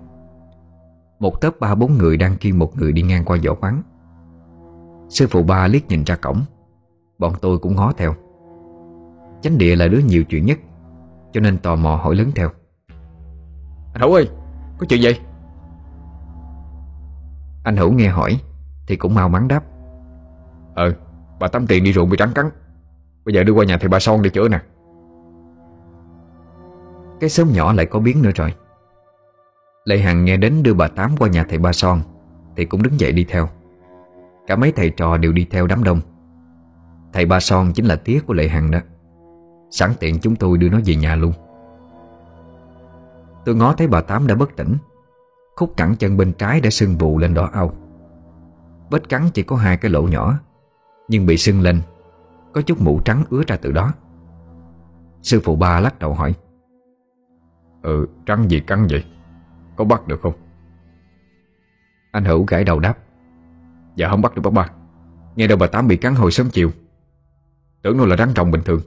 Một 1.20 1.42
tớp 1.42 1.60
ba 1.60 1.76
bốn 1.76 1.98
người 1.98 2.18
đang 2.18 2.38
kiêng 2.38 2.60
một 2.60 2.78
người 2.78 2.92
đi 2.92 3.02
ngang 3.02 3.26
qua 3.26 3.38
võ 3.46 3.54
quán 3.54 3.82
Sư 5.10 5.28
phụ 5.30 5.44
ba 5.44 5.68
liếc 5.68 5.88
nhìn 5.88 6.04
ra 6.04 6.16
cổng. 6.16 6.42
Bọn 7.18 7.34
tôi 7.42 7.58
cũng 7.58 7.76
ngó 7.76 7.94
theo. 7.98 8.14
Chánh 9.42 9.58
địa 9.58 9.76
là 9.76 9.88
đứa 9.88 10.00
nhiều 10.00 10.24
chuyện 10.24 10.46
nhất 10.46 10.60
Cho 11.32 11.42
nên 11.42 11.58
tò 11.58 11.76
mò 11.76 11.96
hỏi 11.96 12.16
lớn 12.16 12.32
theo. 12.36 12.50
Anh 13.94 14.02
Hữu 14.02 14.14
ơi 14.14 14.30
Có 14.78 14.86
chuyện 14.90 15.02
gì? 15.02 15.12
Anh 17.64 17.78
Hữu 17.78 17.92
nghe 17.92 18.08
hỏi 18.08 18.42
Thì 18.88 18.96
cũng 18.96 19.16
mau 19.16 19.30
mắn 19.30 19.48
đáp. 19.48 19.64
Ờ 20.76 20.94
Bà 21.40 21.48
Tâm 21.48 21.68
Tiền 21.68 21.84
đi 21.84 21.94
ruộng 21.94 22.10
bị 22.10 22.18
trắng 22.18 22.32
cắn. 22.36 22.50
Bây 23.26 23.36
giờ 23.36 23.44
đưa 23.44 23.54
qua 23.54 23.66
nhà 23.66 23.78
thầy 23.78 23.90
bà 23.90 24.00
Son 24.00 24.22
để 24.22 24.30
chữa 24.30 24.48
nè. 24.48 24.60
Cái 27.20 27.30
xóm 27.30 27.52
nhỏ 27.54 27.74
lại 27.74 27.86
có 27.86 28.00
biến 28.00 28.22
nữa 28.22 28.32
rồi 28.36 28.54
Lệ 29.84 29.98
Hằng 29.98 30.26
nghe 30.26 30.38
đến 30.38 30.64
đưa 30.64 30.74
bà 30.74 30.88
Tám 30.88 31.18
qua 31.18 31.30
nhà 31.30 31.46
thầy 31.50 31.60
Ba 31.60 31.74
Son, 31.74 32.02
Thì 32.56 32.66
cũng 32.66 32.84
đứng 32.84 33.00
dậy 33.00 33.12
đi 33.12 33.26
theo. 33.30 33.50
Cả 34.48 34.56
mấy 34.56 34.72
thầy 34.72 34.90
trò 34.90 35.18
đều 35.18 35.32
đi 35.32 35.48
theo 35.52 35.68
đám 35.68 35.84
đông. 35.84 36.02
Thầy 37.14 37.26
Ba 37.26 37.40
Son 37.40 37.72
chính 37.74 37.86
là 37.86 37.96
tía 37.96 38.20
của 38.28 38.34
Lệ 38.34 38.48
Hằng 38.48 38.72
đó. 38.72 38.80
Sẵn 39.70 39.92
tiện 40.00 40.20
chúng 40.20 40.36
tôi 40.36 40.58
đưa 40.58 40.70
nó 40.70 40.80
về 40.86 40.96
nhà 40.96 41.16
luôn. 41.16 41.34
Tôi 43.46 43.56
ngó 43.56 43.74
thấy 43.74 43.88
bà 43.88 44.02
Tám 44.02 44.28
đã 44.28 44.36
bất 44.36 44.56
tỉnh. 44.56 44.76
Khúc 45.56 45.78
cẳng 45.78 45.96
chân 45.96 46.18
bên 46.18 46.34
trái 46.34 46.62
đã 46.62 46.70
sưng 46.70 46.98
vụ 46.98 47.18
lên 47.18 47.34
đỏ 47.34 47.50
au. 47.54 47.74
Vết 48.90 49.10
cắn 49.10 49.30
chỉ 49.34 49.44
có 49.44 49.56
hai 49.56 49.78
cái 49.78 49.92
lỗ 49.92 50.04
nhỏ, 50.04 50.40
Nhưng 51.08 51.26
bị 51.26 51.38
sưng 51.38 51.62
lên, 51.62 51.82
Có 52.54 52.62
chút 52.62 52.82
mũ 52.82 53.00
trắng 53.06 53.24
ứa 53.30 53.42
ra 53.48 53.58
từ 53.62 53.72
đó. 53.72 53.94
Sư 55.22 55.42
phụ 55.44 55.56
ba 55.56 55.80
lắc 55.80 56.00
đầu 56.00 56.14
hỏi 56.14 56.34
Ừ 57.82 58.08
trắng 58.26 58.50
gì 58.50 58.60
cắn 58.60 58.88
vậy? 58.90 59.04
Có 59.76 59.86
bắt 59.86 60.08
được 60.08 60.22
không? 60.22 60.34
Anh 62.12 62.26
Hữu 62.26 62.46
gãi 62.46 62.64
đầu 62.64 62.80
đáp. 62.80 62.98
Dạ 63.96 64.10
không 64.10 64.22
bắt 64.22 64.36
được, 64.36 64.42
bác 64.42 64.54
ba. 64.54 64.70
Nghe 65.36 65.48
đâu 65.48 65.58
bà 65.58 65.68
Tám 65.68 65.88
bị 65.88 65.98
cắn 65.98 66.16
hồi 66.16 66.32
sớm 66.32 66.50
chiều. 66.50 66.72
Tưởng 67.82 67.98
nó 67.98 68.06
là 68.06 68.18
rắn 68.18 68.34
trồng 68.36 68.52
bình 68.52 68.62
thường. 68.66 68.82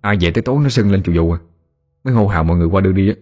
Ai 0.00 0.16
về 0.20 0.30
tới 0.30 0.42
tối 0.42 0.60
nó 0.62 0.68
sưng 0.68 0.92
lên 0.92 1.02
chịu 1.02 1.14
vụ 1.16 1.32
à. 1.32 1.38
Mới 2.04 2.14
hô 2.14 2.26
hào 2.26 2.44
mọi 2.44 2.56
người 2.56 2.66
qua 2.66 2.80
đưa 2.80 2.92
đi 2.92 3.08
á. 3.08 3.14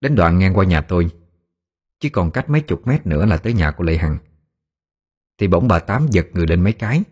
Đến 0.00 0.14
đoạn 0.14 0.38
ngang 0.38 0.56
qua 0.56 0.64
nhà 0.64 0.80
tôi, 0.80 1.10
Chỉ 2.00 2.08
còn 2.08 2.30
cách 2.30 2.50
mấy 2.50 2.60
chục 2.60 2.86
mét 2.86 3.06
nữa 3.06 3.26
là 3.26 3.36
tới 3.36 3.52
nhà 3.52 3.70
của 3.70 3.84
Lệ 3.84 3.96
Hằng. 3.96 4.18
Thì 5.38 5.48
bỗng 5.48 5.68
bà 5.68 5.78
Tám 5.78 6.06
giật 6.10 6.26
người 6.32 6.46
lên 6.46 6.62
mấy 6.64 6.72
cái, 6.72 7.02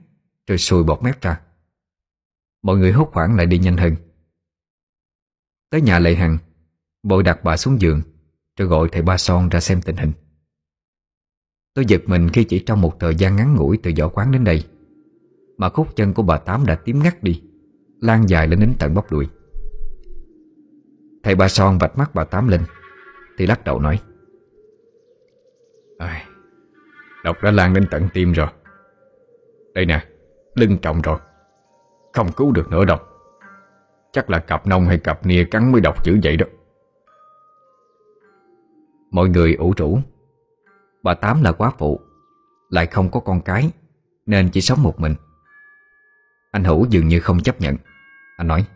Rồi 0.46 0.58
sùi 0.58 0.84
bọt 0.84 1.02
mép 1.02 1.22
ra. 1.22 1.40
Mọi 2.62 2.76
người 2.76 2.92
hốt 2.92 3.10
hoảng 3.12 3.36
lại 3.36 3.46
đi 3.46 3.58
nhanh 3.58 3.76
hơn. 3.76 3.96
Tới 5.70 5.80
nhà 5.80 5.98
Lệ 5.98 6.14
Hằng 6.14 6.38
Bội 7.02 7.22
đặt 7.22 7.44
bà 7.44 7.56
xuống 7.56 7.80
giường 7.80 8.02
Rồi 8.58 8.68
gọi 8.68 8.88
thầy 8.92 9.02
Ba 9.02 9.16
Son 9.16 9.48
ra 9.48 9.60
xem 9.60 9.80
tình 9.82 9.96
hình. 9.96 10.12
Tôi 11.74 11.84
giật 11.88 12.02
mình 12.06 12.28
khi 12.28 12.44
chỉ 12.44 12.58
trong 12.58 12.80
một 12.80 13.00
thời 13.00 13.14
gian 13.14 13.36
ngắn 13.36 13.54
ngủi 13.54 13.78
từ 13.82 13.92
võ 13.98 14.08
quán 14.08 14.32
đến 14.32 14.44
đây 14.44 14.64
Mà 15.56 15.68
khúc 15.68 15.96
chân 15.96 16.14
của 16.14 16.22
bà 16.22 16.38
Tám 16.38 16.66
đã 16.66 16.74
tím 16.74 17.02
ngắt 17.02 17.22
đi 17.22 17.42
Lan 18.00 18.28
dài 18.28 18.48
lên 18.48 18.60
đến 18.60 18.74
tận 18.78 18.94
bắp 18.94 19.12
đùi. 19.12 19.28
Thầy 21.22 21.34
Ba 21.34 21.48
Son 21.48 21.78
vạch 21.78 21.98
mắt 21.98 22.14
bà 22.14 22.24
Tám 22.24 22.48
lên 22.48 22.60
Thì 23.38 23.46
lắc 23.46 23.64
đầu 23.64 23.80
nói 23.80 24.00
à, 25.98 26.26
Độc 27.24 27.36
đã 27.42 27.50
lan 27.50 27.74
đến 27.74 27.84
tận 27.90 28.08
tim 28.14 28.32
rồi. 28.32 28.48
Đây 29.74 29.86
nè 29.86 30.04
Lưng 30.54 30.78
trọng 30.78 31.02
rồi 31.02 31.18
Không 32.12 32.32
cứu 32.32 32.52
được 32.52 32.68
nữa 32.70 32.84
đâu 32.84 32.98
Chắc 34.12 34.30
là 34.30 34.38
cặp 34.38 34.66
nông 34.66 34.86
hay 34.86 34.98
cặp 34.98 35.26
nia 35.26 35.44
cắn 35.44 35.72
mới 35.72 35.80
độc 35.80 36.04
dữ 36.04 36.18
vậy 36.22 36.36
đó. 36.36 36.46
Mọi 39.10 39.28
người 39.28 39.54
ủ 39.54 39.74
rũ. 39.76 40.00
Bà 41.02 41.14
Tám 41.14 41.42
là 41.42 41.52
quá 41.52 41.72
phụ 41.78 42.00
Lại 42.68 42.86
không 42.86 43.10
có 43.10 43.20
con 43.20 43.40
cái 43.40 43.70
Nên 44.26 44.48
chỉ 44.50 44.60
sống 44.60 44.82
một 44.82 45.00
mình. 45.00 45.14
Anh 46.50 46.64
Hữu 46.64 46.86
dường 46.90 47.08
như 47.08 47.20
không 47.20 47.42
chấp 47.42 47.60
nhận. 47.60 47.76
Anh 48.36 48.48
nói 48.48 48.66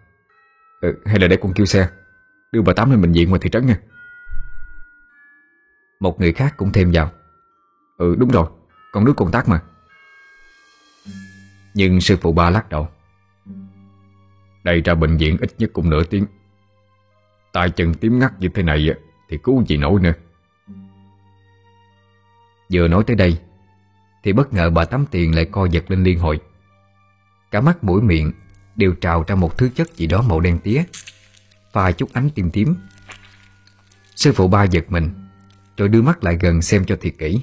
ừ, 0.80 1.02
Hay 1.06 1.18
là 1.18 1.28
để 1.28 1.36
con 1.36 1.52
kêu 1.54 1.66
xe 1.66 1.88
Đưa 2.52 2.62
bà 2.62 2.72
Tám 2.72 2.90
lên 2.90 3.02
bệnh 3.02 3.12
viện 3.12 3.28
ngoài 3.28 3.40
thị 3.40 3.50
trấn 3.50 3.66
nha. 3.66 3.80
Một 6.00 6.20
người 6.20 6.32
khác 6.32 6.54
cũng 6.56 6.72
thêm 6.72 6.90
vào 6.92 7.10
Ừ 7.98 8.16
đúng 8.18 8.30
rồi 8.30 8.46
Con 8.92 9.04
đứa 9.04 9.12
công 9.12 9.30
tác 9.30 9.48
mà. 9.48 9.62
Nhưng 11.74 12.00
sư 12.00 12.16
phụ 12.20 12.32
ba 12.32 12.50
lắc 12.50 12.68
đầu 12.68 12.88
Đây 14.64 14.80
ra 14.80 14.94
bệnh 14.94 15.16
viện 15.16 15.36
ít 15.40 15.54
nhất 15.58 15.70
cũng 15.72 15.90
nửa 15.90 16.04
tiếng. 16.04 16.26
Tay 17.52 17.70
chân 17.70 17.94
tím 17.94 18.18
ngắt 18.18 18.40
như 18.40 18.48
thế 18.54 18.62
này 18.62 18.88
Thì 19.28 19.38
cứu 19.38 19.64
gì 19.66 19.76
nổi 19.76 20.00
nữa. 20.00 20.12
Vừa 22.72 22.88
nói 22.88 23.04
tới 23.06 23.16
đây, 23.16 23.38
Thì 24.22 24.32
bất 24.32 24.52
ngờ 24.52 24.70
bà 24.70 24.84
tắm 24.84 25.06
Tiền 25.10 25.34
lại 25.34 25.44
co 25.44 25.64
giật 25.64 25.90
lên 25.90 26.04
liên 26.04 26.18
hồi. 26.18 26.40
Cả 27.50 27.60
mắt 27.60 27.84
mũi 27.84 28.02
miệng 28.02 28.32
Đều 28.76 28.94
trào 29.00 29.24
ra 29.26 29.34
một 29.34 29.58
thứ 29.58 29.68
chất 29.74 29.96
gì 29.96 30.06
đó 30.06 30.22
màu 30.22 30.40
đen 30.40 30.58
tía, 30.58 30.84
Pha 31.72 31.92
chút 31.92 32.12
ánh 32.12 32.30
tím 32.34 32.50
tím. 32.50 32.74
Sư 34.16 34.32
phụ 34.32 34.48
ba 34.48 34.64
giật 34.64 34.84
mình, 34.88 35.10
Rồi 35.76 35.88
đưa 35.88 36.02
mắt 36.02 36.24
lại 36.24 36.38
gần 36.40 36.62
xem 36.62 36.84
cho 36.84 36.96
thiệt 37.00 37.14
kỹ. 37.18 37.40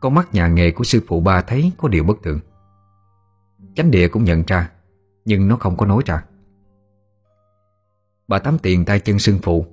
Con 0.00 0.14
mắt 0.14 0.34
nhà 0.34 0.48
nghề 0.48 0.70
của 0.70 0.84
sư 0.84 1.02
phụ 1.08 1.20
ba 1.20 1.42
thấy 1.42 1.72
có 1.78 1.88
điều 1.88 2.04
bất 2.04 2.16
thường. 2.22 2.40
Chánh 3.74 3.90
địa 3.90 4.08
cũng 4.08 4.24
nhận 4.24 4.42
ra, 4.46 4.70
Nhưng 5.24 5.48
nó 5.48 5.56
không 5.56 5.76
có 5.76 5.86
nói 5.86 6.02
ra. 6.06 6.24
Bà 8.28 8.38
tắm 8.38 8.58
Tiền 8.58 8.84
tay 8.84 9.00
chân 9.00 9.18
sưng 9.18 9.38
phụ 9.42 9.66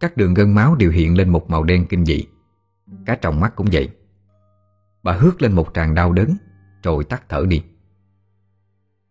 Các 0.00 0.16
đường 0.16 0.34
gân 0.34 0.54
máu 0.54 0.74
đều 0.74 0.90
hiện 0.90 1.16
lên 1.16 1.28
một 1.28 1.50
màu 1.50 1.64
đen 1.64 1.86
kinh 1.86 2.04
dị. 2.04 2.24
Cả 3.06 3.18
trong 3.22 3.40
mắt 3.40 3.52
cũng 3.56 3.66
vậy. 3.72 3.90
Bà 5.02 5.12
hước 5.12 5.42
lên 5.42 5.52
một 5.52 5.70
tràng 5.74 5.94
đau 5.94 6.12
đớn, 6.12 6.36
Rồi 6.82 7.04
tắt 7.04 7.22
thở 7.28 7.46
đi. 7.48 7.64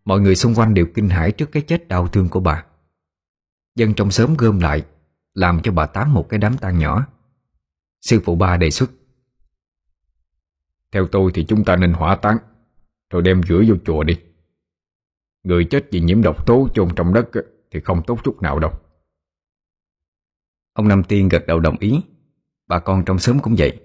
Mọi 0.06 0.20
người 0.22 0.36
xung 0.36 0.56
quanh 0.56 0.74
đều 0.74 0.86
kinh 0.96 1.10
hãi 1.10 1.32
trước 1.32 1.52
cái 1.52 1.64
chết 1.64 1.88
đau 1.88 2.08
thương 2.08 2.30
của 2.30 2.40
bà. 2.40 2.66
Dân 3.76 3.94
trong 3.94 4.12
xóm 4.12 4.36
gom 4.38 4.60
lại, 4.60 4.86
Làm 5.34 5.62
cho 5.64 5.72
bà 5.72 5.86
Tám 5.86 6.14
một 6.14 6.30
cái 6.30 6.40
đám 6.40 6.58
tang 6.58 6.80
nhỏ. 6.80 7.08
Sư 8.02 8.22
phụ 8.26 8.36
ba 8.36 8.58
đề 8.58 8.72
xuất, 8.72 8.92
Theo 10.92 11.08
tôi 11.08 11.32
thì 11.34 11.46
chúng 11.46 11.64
ta 11.64 11.76
nên 11.76 11.94
hỏa 11.94 12.16
táng, 12.16 12.38
Rồi 13.10 13.22
đem 13.22 13.44
rửa 13.44 13.62
vô 13.68 13.76
chùa 13.86 14.04
đi. 14.04 14.20
Người 15.44 15.66
chết 15.66 15.88
vì 15.92 16.00
nhiễm 16.00 16.22
độc 16.22 16.46
tố 16.46 16.68
chôn 16.74 16.96
trong 16.96 17.14
đất 17.14 17.30
Thì 17.72 17.80
không 17.80 18.04
tốt 18.08 18.20
chút 18.24 18.42
nào 18.42 18.60
đâu. 18.60 18.72
Ông 20.74 20.88
Năm 20.88 21.04
Tiên 21.04 21.30
gật 21.30 21.44
đầu 21.48 21.60
đồng 21.60 21.78
ý. 21.80 22.02
Bà 22.68 22.80
con 22.80 23.06
trong 23.06 23.20
xóm 23.20 23.40
cũng 23.40 23.56
vậy. 23.58 23.80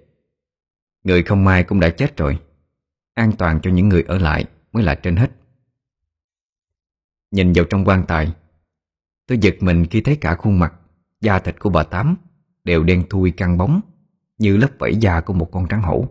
Người 1.04 1.22
không 1.22 1.44
may 1.44 1.64
cũng 1.64 1.80
đã 1.80 1.90
chết 1.90 2.16
rồi. 2.16 2.38
An 3.14 3.32
toàn 3.38 3.60
cho 3.62 3.70
những 3.70 3.88
người 3.88 4.02
ở 4.02 4.18
lại 4.18 4.44
Mới 4.72 4.82
là 4.82 4.94
trên 4.94 5.16
hết. 5.16 5.30
Nhìn 7.30 7.52
vào 7.52 7.64
trong 7.70 7.84
quan 7.84 8.04
tài, 8.08 8.32
Tôi 9.26 9.38
giật 9.38 9.54
mình 9.60 9.86
khi 9.86 10.00
thấy 10.00 10.16
cả 10.16 10.34
khuôn 10.34 10.58
mặt, 10.58 10.74
Da 11.20 11.38
thịt 11.38 11.60
của 11.60 11.70
bà 11.70 11.82
Tám 11.82 12.16
Đều 12.64 12.82
đen 12.82 13.04
thui 13.10 13.30
căng 13.30 13.58
bóng, 13.58 13.80
Như 14.38 14.56
lớp 14.56 14.70
vảy 14.78 14.96
da 14.96 15.20
của 15.20 15.32
một 15.32 15.48
con 15.52 15.66
trắng 15.68 15.82
hổ. 15.82 16.08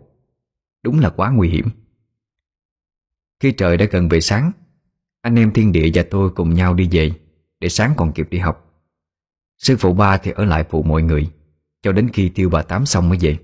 Đúng 0.82 1.00
là 1.00 1.10
quá 1.10 1.30
nguy 1.30 1.48
hiểm. 1.48 1.68
Khi 3.40 3.52
trời 3.52 3.76
đã 3.76 3.86
gần 3.90 4.08
về 4.08 4.20
sáng, 4.20 4.52
Anh 5.20 5.36
em 5.36 5.52
thiên 5.52 5.72
địa 5.72 5.90
và 5.94 6.04
tôi 6.10 6.30
cùng 6.30 6.54
nhau 6.54 6.74
đi 6.74 6.88
về 6.92 7.12
Để 7.60 7.68
sáng 7.68 7.92
còn 7.96 8.12
kịp 8.12 8.28
đi 8.30 8.38
học. 8.38 8.66
Sư 9.58 9.76
phụ 9.78 9.92
ba 9.92 10.18
thì 10.18 10.30
ở 10.30 10.44
lại 10.44 10.64
phụ 10.70 10.82
mọi 10.82 11.02
người. 11.02 11.30
Cho 11.82 11.92
đến 11.92 12.10
khi 12.12 12.28
tiêu 12.34 12.50
bà 12.50 12.62
Tám 12.62 12.86
xong 12.86 13.08
mới 13.08 13.18
về. 13.20 13.38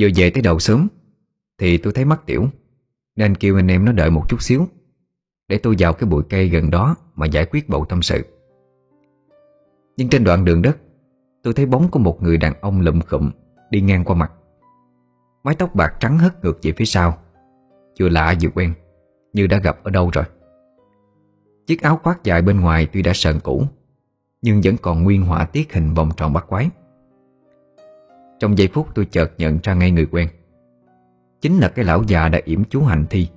Vừa 0.00 0.08
về 0.16 0.30
tới 0.30 0.42
đầu 0.42 0.58
sớm, 0.58 0.88
Thì 1.58 1.78
tôi 1.78 1.92
thấy 1.92 2.04
mắt 2.04 2.26
tiểu, 2.26 2.48
Nên 3.16 3.34
kêu 3.34 3.56
anh 3.56 3.70
em 3.70 3.84
nó 3.84 3.92
đợi 3.92 4.10
một 4.10 4.24
chút 4.28 4.42
xíu, 4.42 4.68
Để 5.48 5.58
tôi 5.58 5.76
vào 5.78 5.92
cái 5.92 6.10
bụi 6.10 6.22
cây 6.28 6.48
gần 6.48 6.70
đó 6.70 6.96
Mà 7.14 7.26
giải 7.26 7.46
quyết 7.50 7.68
bầu 7.68 7.86
tâm 7.88 8.02
sự. 8.02 8.24
Nhưng 9.96 10.08
trên 10.08 10.24
đoạn 10.24 10.44
đường 10.44 10.62
đất, 10.62 10.76
Tôi 11.42 11.54
thấy 11.54 11.66
bóng 11.66 11.90
của 11.90 11.98
một 11.98 12.22
người 12.22 12.36
đàn 12.36 12.60
ông 12.60 12.80
lụm 12.80 13.00
khụm 13.00 13.30
Đi 13.70 13.80
ngang 13.80 14.04
qua 14.04 14.16
mặt. 14.16 14.32
Mái 15.44 15.54
tóc 15.54 15.74
bạc 15.74 15.96
trắng 16.00 16.18
hất 16.18 16.44
ngược 16.44 16.58
về 16.62 16.72
phía 16.76 16.84
sau 16.84 17.18
Vừa 18.00 18.08
lạ 18.08 18.34
vừa 18.40 18.50
quen, 18.54 18.74
Như 19.32 19.46
đã 19.46 19.58
gặp 19.58 19.84
ở 19.84 19.90
đâu 19.90 20.10
rồi. 20.12 20.24
Chiếc 21.66 21.82
áo 21.82 22.00
khoác 22.02 22.24
dài 22.24 22.42
bên 22.42 22.60
ngoài 22.60 22.88
tuy 22.92 23.02
đã 23.02 23.12
sờn 23.14 23.40
cũ 23.40 23.66
nhưng 24.44 24.60
vẫn 24.64 24.76
còn 24.82 25.02
nguyên 25.02 25.22
họa 25.22 25.44
tiết 25.44 25.72
hình 25.72 25.94
vòng 25.94 26.10
tròn 26.16 26.32
bắt 26.32 26.44
quái. 26.48 26.70
Trong 28.38 28.58
giây 28.58 28.68
phút 28.72 28.88
tôi 28.94 29.04
chợt 29.04 29.32
nhận 29.38 29.58
ra 29.62 29.74
ngay 29.74 29.90
người 29.90 30.06
quen. 30.06 30.28
Chính 31.40 31.58
là 31.58 31.68
cái 31.68 31.84
lão 31.84 32.02
già 32.02 32.28
đã 32.28 32.40
yểm 32.44 32.64
chú 32.64 32.82
hành 32.82 33.06
thi 33.10 33.28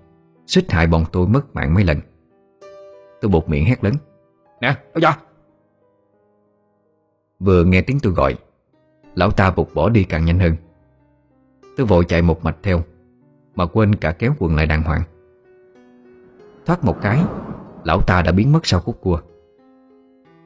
Xích 0.47 0.71
hại 0.71 0.87
bọn 0.87 1.05
tôi 1.11 1.27
mất 1.27 1.55
mạng 1.55 1.73
mấy 1.73 1.83
lần. 1.83 1.99
Tôi 3.21 3.31
buộc 3.31 3.49
miệng 3.49 3.65
hét 3.65 3.83
lớn. 3.83 3.93
Nè, 4.61 4.67
áo 4.67 4.99
da 5.01 5.17
Vừa 7.39 7.63
nghe 7.63 7.81
tiếng 7.81 7.99
tôi 7.99 8.13
gọi 8.13 8.35
Lão 9.15 9.31
ta 9.31 9.51
bục 9.51 9.73
bỏ 9.73 9.89
đi 9.89 10.03
càng 10.03 10.25
nhanh 10.25 10.39
hơn. 10.39 10.55
Tôi 11.77 11.85
vội 11.87 12.05
chạy 12.07 12.21
một 12.21 12.43
mạch 12.43 12.57
theo 12.63 12.83
Mà 13.55 13.65
quên 13.65 13.95
cả 13.95 14.11
kéo 14.11 14.33
quần 14.39 14.55
lại 14.55 14.65
đàng 14.65 14.83
hoàng. 14.83 15.01
Thoát 16.65 16.83
một 16.83 16.97
cái 17.01 17.19
Lão 17.83 18.01
ta 18.01 18.21
đã 18.21 18.31
biến 18.31 18.51
mất 18.51 18.65
sau 18.65 18.79
khúc 18.79 19.01
cua 19.01 19.21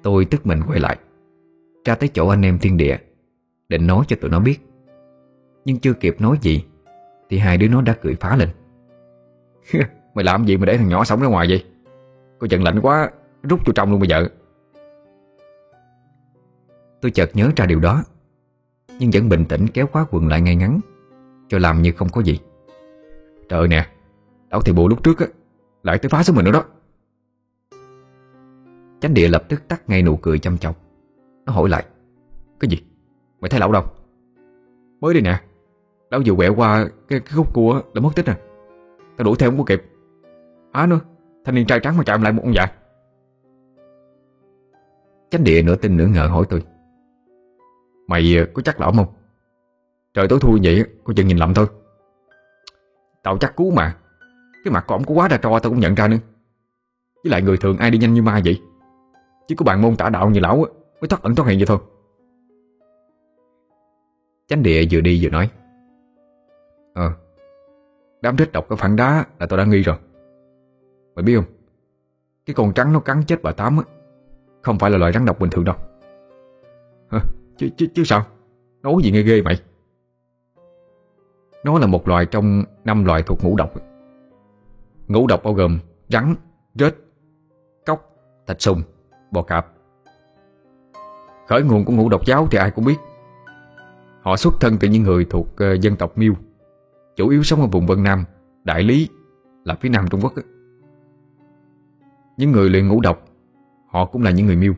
Tôi 0.03 0.25
tức 0.25 0.45
mình 0.45 0.61
quay 0.67 0.79
lại. 0.79 0.97
Ra 1.85 1.95
tới 1.95 2.09
chỗ 2.13 2.27
anh 2.27 2.41
em 2.41 2.59
thiên 2.59 2.77
địa, 2.77 2.97
Định 3.69 3.87
nói 3.87 4.05
cho 4.07 4.15
tụi 4.21 4.31
nó 4.31 4.39
biết. 4.39 4.59
Nhưng 5.65 5.79
chưa 5.79 5.93
kịp 5.93 6.21
nói 6.21 6.37
gì, 6.41 6.65
Thì 7.29 7.37
hai 7.37 7.57
đứa 7.57 7.67
nó 7.67 7.81
đã 7.81 7.95
cười 8.01 8.15
phá 8.15 8.35
lên. 8.35 8.49
Mày 10.15 10.25
làm 10.25 10.45
gì 10.45 10.57
mà 10.57 10.65
để 10.65 10.77
thằng 10.77 10.89
nhỏ 10.89 11.03
sống 11.03 11.21
ra 11.21 11.27
ngoài 11.27 11.47
vậy? 11.49 11.65
Cô 12.39 12.47
giận 12.49 12.63
lạnh 12.63 12.79
quá, 12.81 13.11
Rút 13.43 13.59
vô 13.65 13.73
trong 13.73 13.91
luôn 13.91 13.99
bây 13.99 14.09
giờ 14.09 14.27
Tôi 17.01 17.11
chợt 17.11 17.29
nhớ 17.33 17.51
ra 17.55 17.65
điều 17.65 17.79
đó, 17.79 18.03
Nhưng 18.99 19.11
vẫn 19.13 19.29
bình 19.29 19.45
tĩnh 19.45 19.67
kéo 19.67 19.87
khóa 19.87 20.05
quần 20.11 20.27
lại 20.27 20.41
ngay 20.41 20.55
ngắn, 20.55 20.79
Cho 21.49 21.59
làm 21.59 21.81
như 21.81 21.91
không 21.91 22.09
có 22.09 22.21
gì. 22.21 22.39
Trời 23.49 23.67
nè 23.67 23.87
Lão 24.51 24.61
thì 24.61 24.73
bộ 24.73 24.87
lúc 24.87 25.03
trước 25.03 25.19
á, 25.19 25.25
Lại 25.83 25.97
tới 25.97 26.09
phá 26.09 26.23
số 26.23 26.33
mình 26.33 26.45
nữa 26.45 26.51
đó. 26.51 26.63
Chánh 29.01 29.13
địa 29.13 29.27
lập 29.27 29.43
tức 29.49 29.67
tắt 29.67 29.89
ngay 29.89 30.03
nụ 30.03 30.15
cười 30.15 30.39
chăm 30.39 30.57
chọc. 30.57 30.75
Nó 31.45 31.53
hỏi 31.53 31.69
lại 31.69 31.85
Cái 32.59 32.69
gì? 32.69 32.77
Mày 33.39 33.49
thấy 33.49 33.59
lão 33.59 33.71
đâu? 33.71 33.83
Mới 34.99 35.13
đi 35.13 35.21
nè 35.21 35.41
Lão 36.11 36.21
vừa 36.25 36.35
quẹo 36.35 36.55
qua 36.55 36.87
cái, 37.07 37.19
cái 37.19 37.33
khúc 37.35 37.53
cua 37.53 37.81
đã 37.93 38.01
mất 38.01 38.09
tích 38.15 38.25
rồi 38.25 38.35
Tao 39.17 39.25
đuổi 39.25 39.35
theo 39.39 39.49
không 39.49 39.57
có 39.57 39.63
kịp. 39.63 39.83
Á 40.71 40.85
nữa 40.85 40.99
Thanh 41.45 41.55
niên 41.55 41.67
trai 41.67 41.79
trắng 41.79 41.97
mà 41.97 42.03
chạm 42.03 42.21
lại 42.21 42.33
một 42.33 42.43
ông 42.43 42.53
già. 42.55 42.67
Chánh 45.31 45.43
địa 45.43 45.61
nửa 45.61 45.75
tin 45.75 45.97
nửa 45.97 46.07
ngờ 46.07 46.27
hỏi 46.27 46.45
tôi 46.49 46.63
Mày 48.07 48.35
có 48.53 48.61
chắc 48.61 48.79
lão 48.79 48.91
không? 48.91 49.13
Trời 50.13 50.27
tối 50.27 50.39
thui 50.39 50.59
vậy 50.63 50.85
Cô 51.03 51.13
chừng 51.13 51.27
nhìn 51.27 51.37
lầm 51.37 51.53
thôi. 51.53 51.65
Tao 53.23 53.37
chắc 53.37 53.55
cú 53.55 53.71
mà 53.71 53.97
Cái 54.63 54.71
mặt 54.71 54.83
của 54.87 54.95
ổng 54.95 55.03
có 55.03 55.13
quá 55.13 55.27
đa 55.27 55.37
trò, 55.37 55.59
tao 55.59 55.71
cũng 55.71 55.79
nhận 55.79 55.95
ra 55.95 56.07
nữa. 56.07 56.17
Với 57.23 57.31
lại 57.31 57.41
người 57.41 57.57
thường 57.57 57.77
ai 57.77 57.91
đi 57.91 57.97
nhanh 57.97 58.13
như 58.13 58.21
ma 58.21 58.41
vậy? 58.45 58.61
Chứ 59.47 59.55
có 59.55 59.63
bạn 59.63 59.81
môn 59.81 59.95
tả 59.95 60.09
đạo 60.09 60.29
như 60.29 60.39
lão 60.39 60.57
Mới 61.01 61.07
thoát 61.07 61.23
ẩn 61.23 61.35
thoát 61.35 61.47
hiện 61.47 61.59
vậy 61.59 61.65
thôi. 61.65 61.77
Chánh 64.47 64.63
địa 64.63 64.85
vừa 64.91 65.01
đi 65.01 65.19
vừa 65.23 65.29
nói 65.29 65.49
Ờ 66.93 67.11
Đám 68.21 68.37
rết 68.37 68.51
độc 68.51 68.69
ở 68.69 68.75
phản 68.75 68.95
đá 68.95 69.25
là 69.39 69.45
tôi 69.45 69.57
đã 69.57 69.65
nghi 69.65 69.81
rồi. 69.81 69.95
Mày 71.15 71.23
biết 71.23 71.35
không? 71.35 71.45
Cái 72.45 72.53
con 72.53 72.73
trắng 72.73 72.93
nó 72.93 72.99
cắn 72.99 73.23
chết 73.27 73.43
bà 73.43 73.51
Tám 73.51 73.77
á 73.77 73.83
Không 74.61 74.79
phải 74.79 74.91
là 74.91 74.97
loại 74.97 75.11
rắn 75.11 75.25
độc 75.25 75.39
bình 75.39 75.49
thường 75.49 75.65
đâu. 75.65 75.75
Hả? 77.11 77.19
Chứ, 77.57 77.69
chứ, 77.77 77.87
chứ 77.93 78.03
sao? 78.03 78.25
Nói 78.81 78.93
gì 79.03 79.11
nghe 79.11 79.21
ghê 79.21 79.41
mày 79.41 79.61
Nó 81.63 81.79
là 81.79 81.87
một 81.87 82.07
loài 82.07 82.25
trong 82.25 82.63
năm 82.85 83.05
loài 83.05 83.23
thuộc 83.23 83.43
ngũ 83.43 83.55
độc. 83.55 83.73
Ngũ 85.07 85.27
độc 85.27 85.43
bao 85.43 85.53
gồm 85.53 85.79
rắn, 86.09 86.35
rết, 86.75 86.95
cóc, 87.85 88.15
thạch 88.47 88.61
sùng, 88.61 88.81
bò 89.31 89.41
cạp. 89.41 89.67
Khởi 91.47 91.63
nguồn 91.63 91.85
của 91.85 91.93
ngũ 91.93 92.09
độc 92.09 92.25
giáo 92.25 92.47
thì 92.51 92.57
ai 92.57 92.71
cũng 92.71 92.85
biết. 92.85 92.97
Họ 94.21 94.37
xuất 94.37 94.53
thân 94.59 94.77
từ 94.79 94.87
những 94.87 95.03
người 95.03 95.25
thuộc 95.25 95.47
uh, 95.47 95.81
dân 95.81 95.95
tộc 95.95 96.17
Miêu. 96.17 96.33
Chủ 97.15 97.29
yếu 97.29 97.43
sống 97.43 97.61
ở 97.61 97.67
vùng 97.67 97.87
Vân 97.87 98.03
Nam 98.03 98.25
Đại 98.63 98.83
Lý 98.83 99.09
Là 99.65 99.75
phía 99.81 99.89
nam 99.89 100.07
Trung 100.09 100.21
Quốc. 100.21 100.33
Những 102.37 102.51
người 102.51 102.69
luyện 102.69 102.87
ngũ 102.87 103.01
độc 103.01 103.25
Họ 103.91 104.05
cũng 104.05 104.21
là 104.21 104.31
những 104.31 104.45
người 104.45 104.55
Miêu. 104.55 104.73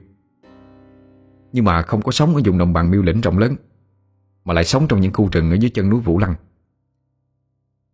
Nhưng 1.51 1.65
mà 1.65 1.81
không 1.81 2.01
có 2.01 2.11
sống 2.11 2.35
ở 2.35 2.41
vùng 2.45 2.57
đồng 2.57 2.73
bằng 2.73 2.91
Miêu 2.91 3.01
lĩnh 3.01 3.21
rộng 3.21 3.37
lớn 3.37 3.55
Mà 4.45 4.53
lại 4.53 4.63
sống 4.63 4.87
trong 4.87 5.01
những 5.01 5.13
khu 5.13 5.29
rừng 5.31 5.51
ở 5.51 5.53
dưới 5.53 5.69
chân 5.69 5.89
núi 5.89 5.99
Vũ 5.99 6.19
Lăng. 6.19 6.35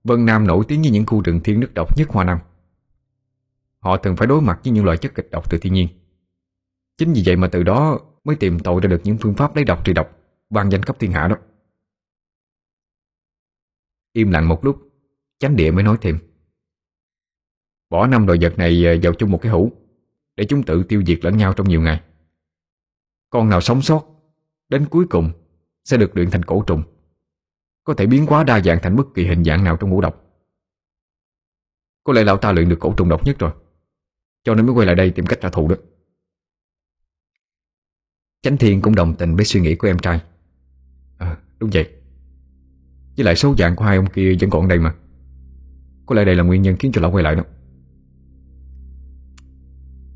Vân 0.03 0.25
Nam 0.25 0.47
nổi 0.47 0.65
tiếng 0.67 0.81
với 0.81 0.91
những 0.91 1.05
khu 1.05 1.21
rừng 1.21 1.39
thiên 1.43 1.59
nước 1.59 1.73
độc 1.73 1.97
nhất 1.97 2.09
Hoa 2.09 2.23
Nam. 2.23 2.39
Họ 3.79 3.97
thường 3.97 4.15
phải 4.15 4.27
đối 4.27 4.41
mặt 4.41 4.59
với 4.63 4.73
những 4.73 4.85
loại 4.85 4.97
chất 4.97 5.15
kịch 5.15 5.27
độc 5.31 5.49
từ 5.49 5.57
thiên 5.57 5.73
nhiên. 5.73 5.87
Chính 6.99 7.13
vì 7.13 7.23
vậy 7.25 7.35
mà 7.35 7.47
từ 7.51 7.63
đó 7.63 7.99
mới 8.23 8.35
tìm 8.35 8.59
tòi 8.59 8.81
ra 8.81 8.87
được 8.87 9.01
những 9.03 9.17
phương 9.17 9.33
pháp 9.33 9.55
lấy 9.55 9.65
độc 9.65 9.85
trị 9.85 9.93
độc 9.93 10.17
ban 10.49 10.71
danh 10.71 10.83
cấp 10.83 10.99
thiên 10.99 11.11
hạ 11.11 11.27
đó. 11.27 11.37
Im 14.13 14.31
lặng 14.31 14.47
một 14.47 14.65
lúc, 14.65 14.79
chánh 15.37 15.55
địa 15.55 15.71
mới 15.71 15.83
nói 15.83 15.97
thêm. 16.01 16.19
Bỏ 17.89 18.07
năm 18.07 18.25
đồ 18.25 18.35
vật 18.41 18.57
này 18.57 18.85
ờ, 18.85 18.97
vào 19.03 19.13
chung 19.13 19.31
một 19.31 19.39
cái 19.41 19.51
hũ 19.51 19.71
để 20.35 20.45
chúng 20.49 20.63
tự 20.63 20.83
tiêu 20.83 21.03
diệt 21.05 21.19
lẫn 21.21 21.37
nhau 21.37 21.53
trong 21.53 21.69
nhiều 21.69 21.81
ngày. 21.81 22.01
Con 23.29 23.49
nào 23.49 23.61
sống 23.61 23.81
sót, 23.81 24.05
đến 24.69 24.87
cuối 24.89 25.05
cùng 25.09 25.31
sẽ 25.85 25.97
được 25.97 26.15
luyện 26.15 26.29
thành 26.29 26.43
cổ 26.43 26.63
trùng. 26.67 26.83
Có 27.83 27.93
thể 27.93 28.05
biến 28.05 28.25
hóa 28.25 28.43
đa 28.43 28.59
dạng 28.59 28.79
thành 28.81 28.95
bất 28.95 29.07
kỳ 29.15 29.25
hình 29.25 29.43
dạng 29.43 29.63
nào 29.63 29.77
trong 29.77 29.89
ngũ 29.89 30.01
độc. 30.01 30.25
Có 32.03 32.13
lẽ 32.13 32.23
lão 32.23 32.37
ta 32.37 32.51
luyện 32.51 32.69
được 32.69 32.77
cổ 32.79 32.93
trùng 32.97 33.09
độc 33.09 33.25
nhất 33.25 33.39
rồi. 33.39 33.51
Cho 34.43 34.55
nên 34.55 34.65
mới 34.65 34.75
quay 34.75 34.87
lại 34.87 34.95
đây 34.95 35.11
tìm 35.11 35.25
cách 35.25 35.39
trả 35.41 35.49
thù 35.49 35.67
đó. 35.67 35.75
Chánh 38.41 38.57
Thiên 38.57 38.81
cũng 38.81 38.95
đồng 38.95 39.15
tình 39.15 39.35
với 39.35 39.45
suy 39.45 39.61
nghĩ 39.61 39.75
của 39.75 39.87
em 39.87 39.99
trai. 39.99 40.21
À 41.17 41.37
đúng 41.59 41.69
vậy. 41.73 41.89
Với 43.17 43.25
lại 43.25 43.35
số 43.35 43.55
dạng 43.57 43.75
của 43.75 43.85
hai 43.85 43.97
ông 43.97 44.09
kia 44.09 44.35
vẫn 44.41 44.49
còn 44.49 44.67
đây 44.67 44.79
mà. 44.79 44.93
Có 46.05 46.15
lẽ 46.15 46.25
đây 46.25 46.35
là 46.35 46.43
nguyên 46.43 46.61
nhân 46.61 46.75
khiến 46.79 46.91
cho 46.91 47.01
lão 47.01 47.11
quay 47.11 47.23
lại 47.23 47.35
đó. 47.35 47.43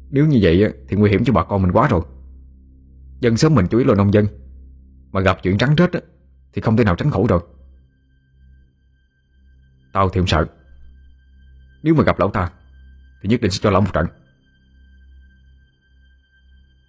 Nếu 0.09 0.25
như 0.25 0.39
vậy 0.41 0.73
thì 0.87 0.97
nguy 0.97 1.09
hiểm 1.09 1.23
cho 1.23 1.33
bà 1.33 1.43
con 1.43 1.61
mình 1.61 1.71
quá 1.71 1.87
rồi. 1.87 2.01
Dân 3.19 3.37
sớm 3.37 3.55
mình 3.55 3.67
chú 3.67 3.77
ý 3.77 3.83
là 3.83 3.95
nông 3.95 4.13
dân. 4.13 4.27
Mà 5.11 5.21
gặp 5.21 5.37
chuyện 5.43 5.57
trắng 5.57 5.75
rết 5.77 6.03
Thì 6.53 6.61
không 6.61 6.77
thể 6.77 6.83
nào 6.83 6.95
tránh 6.95 7.11
khỏi 7.11 7.23
rồi. 7.29 7.41
Tao 9.93 10.09
thì 10.09 10.19
không 10.19 10.27
sợ. 10.27 10.45
Nếu 11.83 11.95
mà 11.95 12.03
gặp 12.03 12.19
lão 12.19 12.29
ta, 12.29 12.51
Thì 13.21 13.29
nhất 13.29 13.41
định 13.41 13.51
sẽ 13.51 13.59
cho 13.61 13.71
lão 13.71 13.81
một 13.81 13.93
trận. 13.93 14.07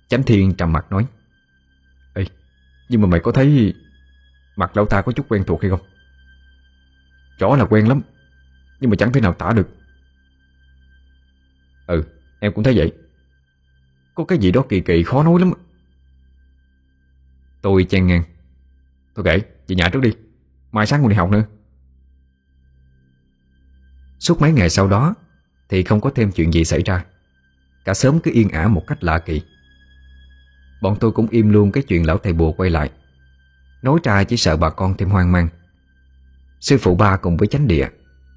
Chánh 0.09 0.23
Thiên 0.23 0.55
trầm 0.55 0.73
mặt 0.73 0.87
nói 0.91 1.07
nhưng 2.89 3.01
mà 3.01 3.07
mày 3.07 3.21
có 3.21 3.33
thấy 3.33 3.75
Mặt 4.57 4.77
lão 4.77 4.87
ta 4.87 5.03
có 5.03 5.13
chút 5.13 5.27
quen 5.29 5.45
thuộc 5.47 5.63
hay 5.63 5.71
không? 5.71 5.81
Rõ 7.39 7.57
là 7.57 7.65
quen 7.65 7.89
lắm 7.89 8.01
Nhưng 8.81 8.91
mà 8.91 8.97
chẳng 8.97 9.13
thể 9.13 9.21
nào 9.21 9.33
tả 9.33 9.53
được. 9.53 9.69
Ừ, 11.87 12.05
em 12.41 12.53
cũng 12.53 12.65
thấy 12.65 12.75
vậy. 12.77 12.93
Có 14.15 14.25
cái 14.25 14.39
gì 14.39 14.51
đó 14.51 14.65
kỳ 14.69 14.81
kỳ 14.81 15.03
khó 15.03 15.23
nói 15.23 15.41
lắm. 15.41 15.53
Tôi 17.63 17.85
chen 17.85 18.07
ngang. 18.07 18.23
Thôi 19.15 19.25
kệ, 19.25 19.39
về 19.69 19.77
nhà 19.77 19.89
trước 19.93 20.01
đi. 20.01 20.13
Mai 20.73 20.87
sáng 20.87 21.01
còn 21.01 21.09
đi 21.09 21.17
học 21.17 21.31
nữa. 21.31 21.45
Suốt 24.19 24.41
mấy 24.41 24.53
ngày 24.53 24.71
sau 24.71 24.89
đó 24.89 25.15
Thì 25.69 25.83
không 25.83 26.01
có 26.01 26.11
thêm 26.11 26.33
chuyện 26.33 26.53
gì 26.53 26.65
xảy 26.65 26.83
ra. 26.83 27.05
Cả 27.85 27.95
sớm 27.95 28.21
cứ 28.21 28.31
yên 28.35 28.49
ả 28.49 28.69
một 28.69 28.85
cách 28.87 29.05
lạ 29.05 29.19
kỳ. 29.19 29.43
Bọn 30.85 30.97
tôi 31.01 31.13
cũng 31.13 31.27
im 31.31 31.49
luôn 31.49 31.73
cái 31.73 31.83
chuyện 31.83 32.07
lão 32.07 32.19
thầy 32.19 32.33
bùa 32.33 32.53
quay 32.53 32.71
lại. 32.71 32.91
Nói 33.83 33.99
ra 34.05 34.25
chỉ 34.25 34.37
sợ 34.37 34.57
bà 34.57 34.71
con 34.71 34.95
thêm 34.97 35.11
hoang 35.11 35.33
mang. 35.33 35.49
Sư 36.61 36.79
phụ 36.81 36.97
ba 36.97 37.17
cùng 37.17 37.37
với 37.37 37.49
chánh 37.49 37.67
địa, 37.67 37.89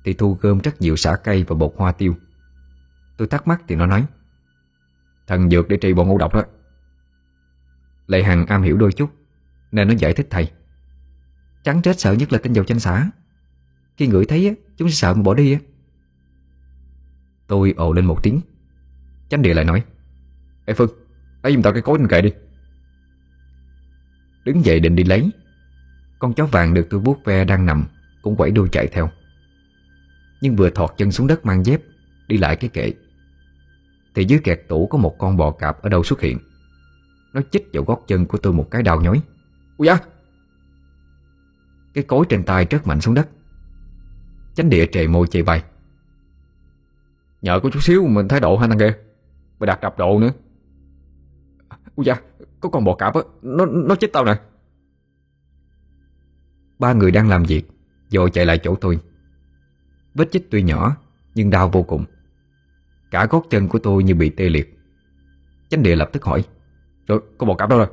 Thì 0.05 0.13
thu 0.13 0.37
gom 0.41 0.59
rất 0.59 0.81
nhiều 0.81 0.95
xả 0.95 1.15
cây 1.23 1.43
và 1.47 1.55
bột 1.55 1.73
hoa 1.77 1.91
tiêu. 1.91 2.15
Tôi 3.17 3.27
thắc 3.27 3.47
mắc 3.47 3.61
thì 3.67 3.75
nó 3.75 3.85
nói, 3.85 4.05
Thần 5.27 5.49
dược 5.49 5.67
để 5.67 5.77
trị 5.77 5.93
bọn 5.93 6.07
ngũ 6.07 6.17
độc 6.17 6.33
đó. 6.33 6.43
Lệ 8.07 8.23
Hằng 8.23 8.45
am 8.45 8.61
hiểu 8.61 8.77
đôi 8.77 8.91
chút, 8.91 9.09
Nên 9.71 9.87
nó 9.87 9.93
giải 9.97 10.13
thích 10.13 10.27
thầy. 10.29 10.51
Trắng 11.63 11.81
chết 11.81 11.99
sợ 11.99 12.13
nhất 12.13 12.33
là 12.33 12.39
tinh 12.43 12.53
dầu 12.53 12.65
chanh 12.65 12.79
xả. 12.79 13.09
Khi 13.97 14.07
ngửi 14.07 14.25
thấy 14.25 14.55
chúng 14.77 14.89
sẽ 14.89 14.95
sợ 14.95 15.13
mà 15.13 15.21
bỏ 15.21 15.33
đi 15.33 15.57
Tôi 17.47 17.73
ồ 17.77 17.93
lên 17.93 18.05
một 18.05 18.23
tiếng. 18.23 18.41
Chánh 19.29 19.41
địa 19.41 19.53
lại 19.53 19.65
nói, 19.65 19.83
Ê 20.65 20.73
Phương 20.73 21.06
Lấy 21.43 21.53
giùm 21.53 21.61
tao 21.61 21.73
cái 21.73 21.81
cối 21.81 21.97
trên 21.97 22.07
kệ 22.07 22.21
đi. 22.21 22.33
Đứng 24.45 24.65
dậy 24.65 24.79
định 24.79 24.95
đi 24.95 25.03
lấy, 25.03 25.31
Con 26.19 26.33
chó 26.33 26.45
vàng 26.45 26.73
được 26.73 26.87
tôi 26.89 26.99
vuốt 26.99 27.25
ve 27.25 27.45
đang 27.45 27.65
nằm 27.65 27.85
Cũng 28.21 28.35
quẩy 28.35 28.51
đuôi 28.51 28.67
chạy 28.71 28.87
theo. 28.87 29.09
Nhưng 30.41 30.55
vừa 30.55 30.69
thọt 30.69 30.89
chân 30.97 31.11
xuống 31.11 31.27
đất 31.27 31.45
mang 31.45 31.65
dép, 31.65 31.81
Đi 32.27 32.37
lại 32.37 32.55
cái 32.55 32.69
kệ. 32.69 32.93
Thì 34.15 34.25
dưới 34.25 34.39
kẹt 34.43 34.61
tủ 34.67 34.87
có 34.87 34.97
một 34.97 35.15
con 35.17 35.37
bò 35.37 35.51
cạp 35.51 35.81
ở 35.81 35.89
đâu 35.89 36.03
xuất 36.03 36.21
hiện. 36.21 36.39
Nó 37.33 37.41
chích 37.51 37.69
vào 37.73 37.83
gót 37.83 38.03
chân 38.07 38.25
của 38.25 38.37
tôi 38.37 38.53
một 38.53 38.67
cái 38.71 38.83
đau 38.83 39.01
nhói. 39.01 39.21
Ui 39.77 39.87
da! 39.87 39.99
Cái 41.93 42.03
cối 42.03 42.25
trên 42.29 42.43
tay 42.43 42.67
rất 42.69 42.87
mạnh 42.87 43.01
xuống 43.01 43.13
đất. 43.13 43.29
Chánh 44.55 44.69
địa 44.69 44.85
trề 44.91 45.07
môi 45.07 45.27
chạy 45.27 45.43
bay 45.43 45.63
Nhờ 47.41 47.59
có 47.63 47.69
chút 47.69 47.83
xíu 47.83 48.07
mình 48.07 48.27
thái 48.27 48.39
độ 48.39 48.57
hai 48.57 48.69
thằng 48.69 48.79
kia 48.79 48.93
Mày 49.59 49.67
đặt 49.67 49.81
đập 49.81 49.97
độ 49.97 50.19
nữa. 50.19 50.31
Ui 51.97 52.05
da, 52.05 52.21
có 52.59 52.69
con 52.69 52.83
bò 52.83 52.95
cạp 52.95 53.13
á, 53.13 53.21
nó, 53.41 53.65
nó 53.65 53.95
chết 53.95 54.13
tao 54.13 54.25
nè. 54.25 54.39
Ba 56.79 56.93
người 56.93 57.11
đang 57.11 57.29
làm 57.29 57.43
việc 57.43 57.63
Rồi 58.11 58.29
chạy 58.29 58.45
lại 58.45 58.59
chỗ 58.63 58.75
tôi. 58.75 58.99
Vết 60.13 60.31
chích 60.31 60.51
tuy 60.51 60.63
nhỏ 60.63 60.97
Nhưng 61.35 61.49
đau 61.49 61.69
vô 61.69 61.83
cùng. 61.83 62.05
Cả 63.11 63.27
gót 63.29 63.43
chân 63.49 63.67
của 63.67 63.79
tôi 63.79 64.03
như 64.03 64.15
bị 64.15 64.29
tê 64.29 64.49
liệt. 64.49 64.77
Chánh 65.69 65.83
địa 65.83 65.95
lập 65.95 66.09
tức 66.13 66.23
hỏi 66.23 66.45
Rồi, 67.07 67.21
con 67.37 67.49
bò 67.49 67.55
cạp 67.55 67.69
đâu 67.69 67.79
rồi? 67.79 67.87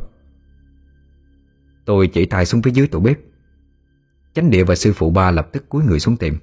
Tôi 1.84 2.06
chỉ 2.06 2.26
tay 2.26 2.46
xuống 2.46 2.62
phía 2.62 2.70
dưới 2.70 2.86
tủ 2.86 3.00
bếp. 3.00 3.18
Chánh 4.34 4.50
địa 4.50 4.64
và 4.64 4.74
sư 4.74 4.92
phụ 4.92 5.10
ba 5.10 5.30
lập 5.30 5.48
tức 5.52 5.68
cúi 5.68 5.84
người 5.84 6.00
xuống 6.00 6.16
tìm 6.16 6.38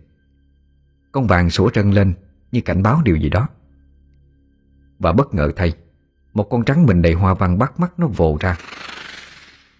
Con 1.11 1.27
vàng 1.27 1.49
sủa 1.49 1.69
trân 1.69 1.91
lên 1.91 2.13
Như 2.51 2.61
cảnh 2.61 2.83
báo 2.83 3.01
điều 3.05 3.15
gì 3.15 3.29
đó. 3.29 3.47
Và 4.99 5.11
bất 5.13 5.33
ngờ 5.33 5.51
thay 5.55 5.73
một 6.33 6.43
con 6.49 6.65
trắng 6.65 6.85
mình 6.85 7.01
đầy 7.01 7.13
hoa 7.13 7.33
văn 7.33 7.57
bắt 7.57 7.79
mắt 7.79 7.99
nó 7.99 8.07
vồ 8.07 8.37
ra. 8.39 8.57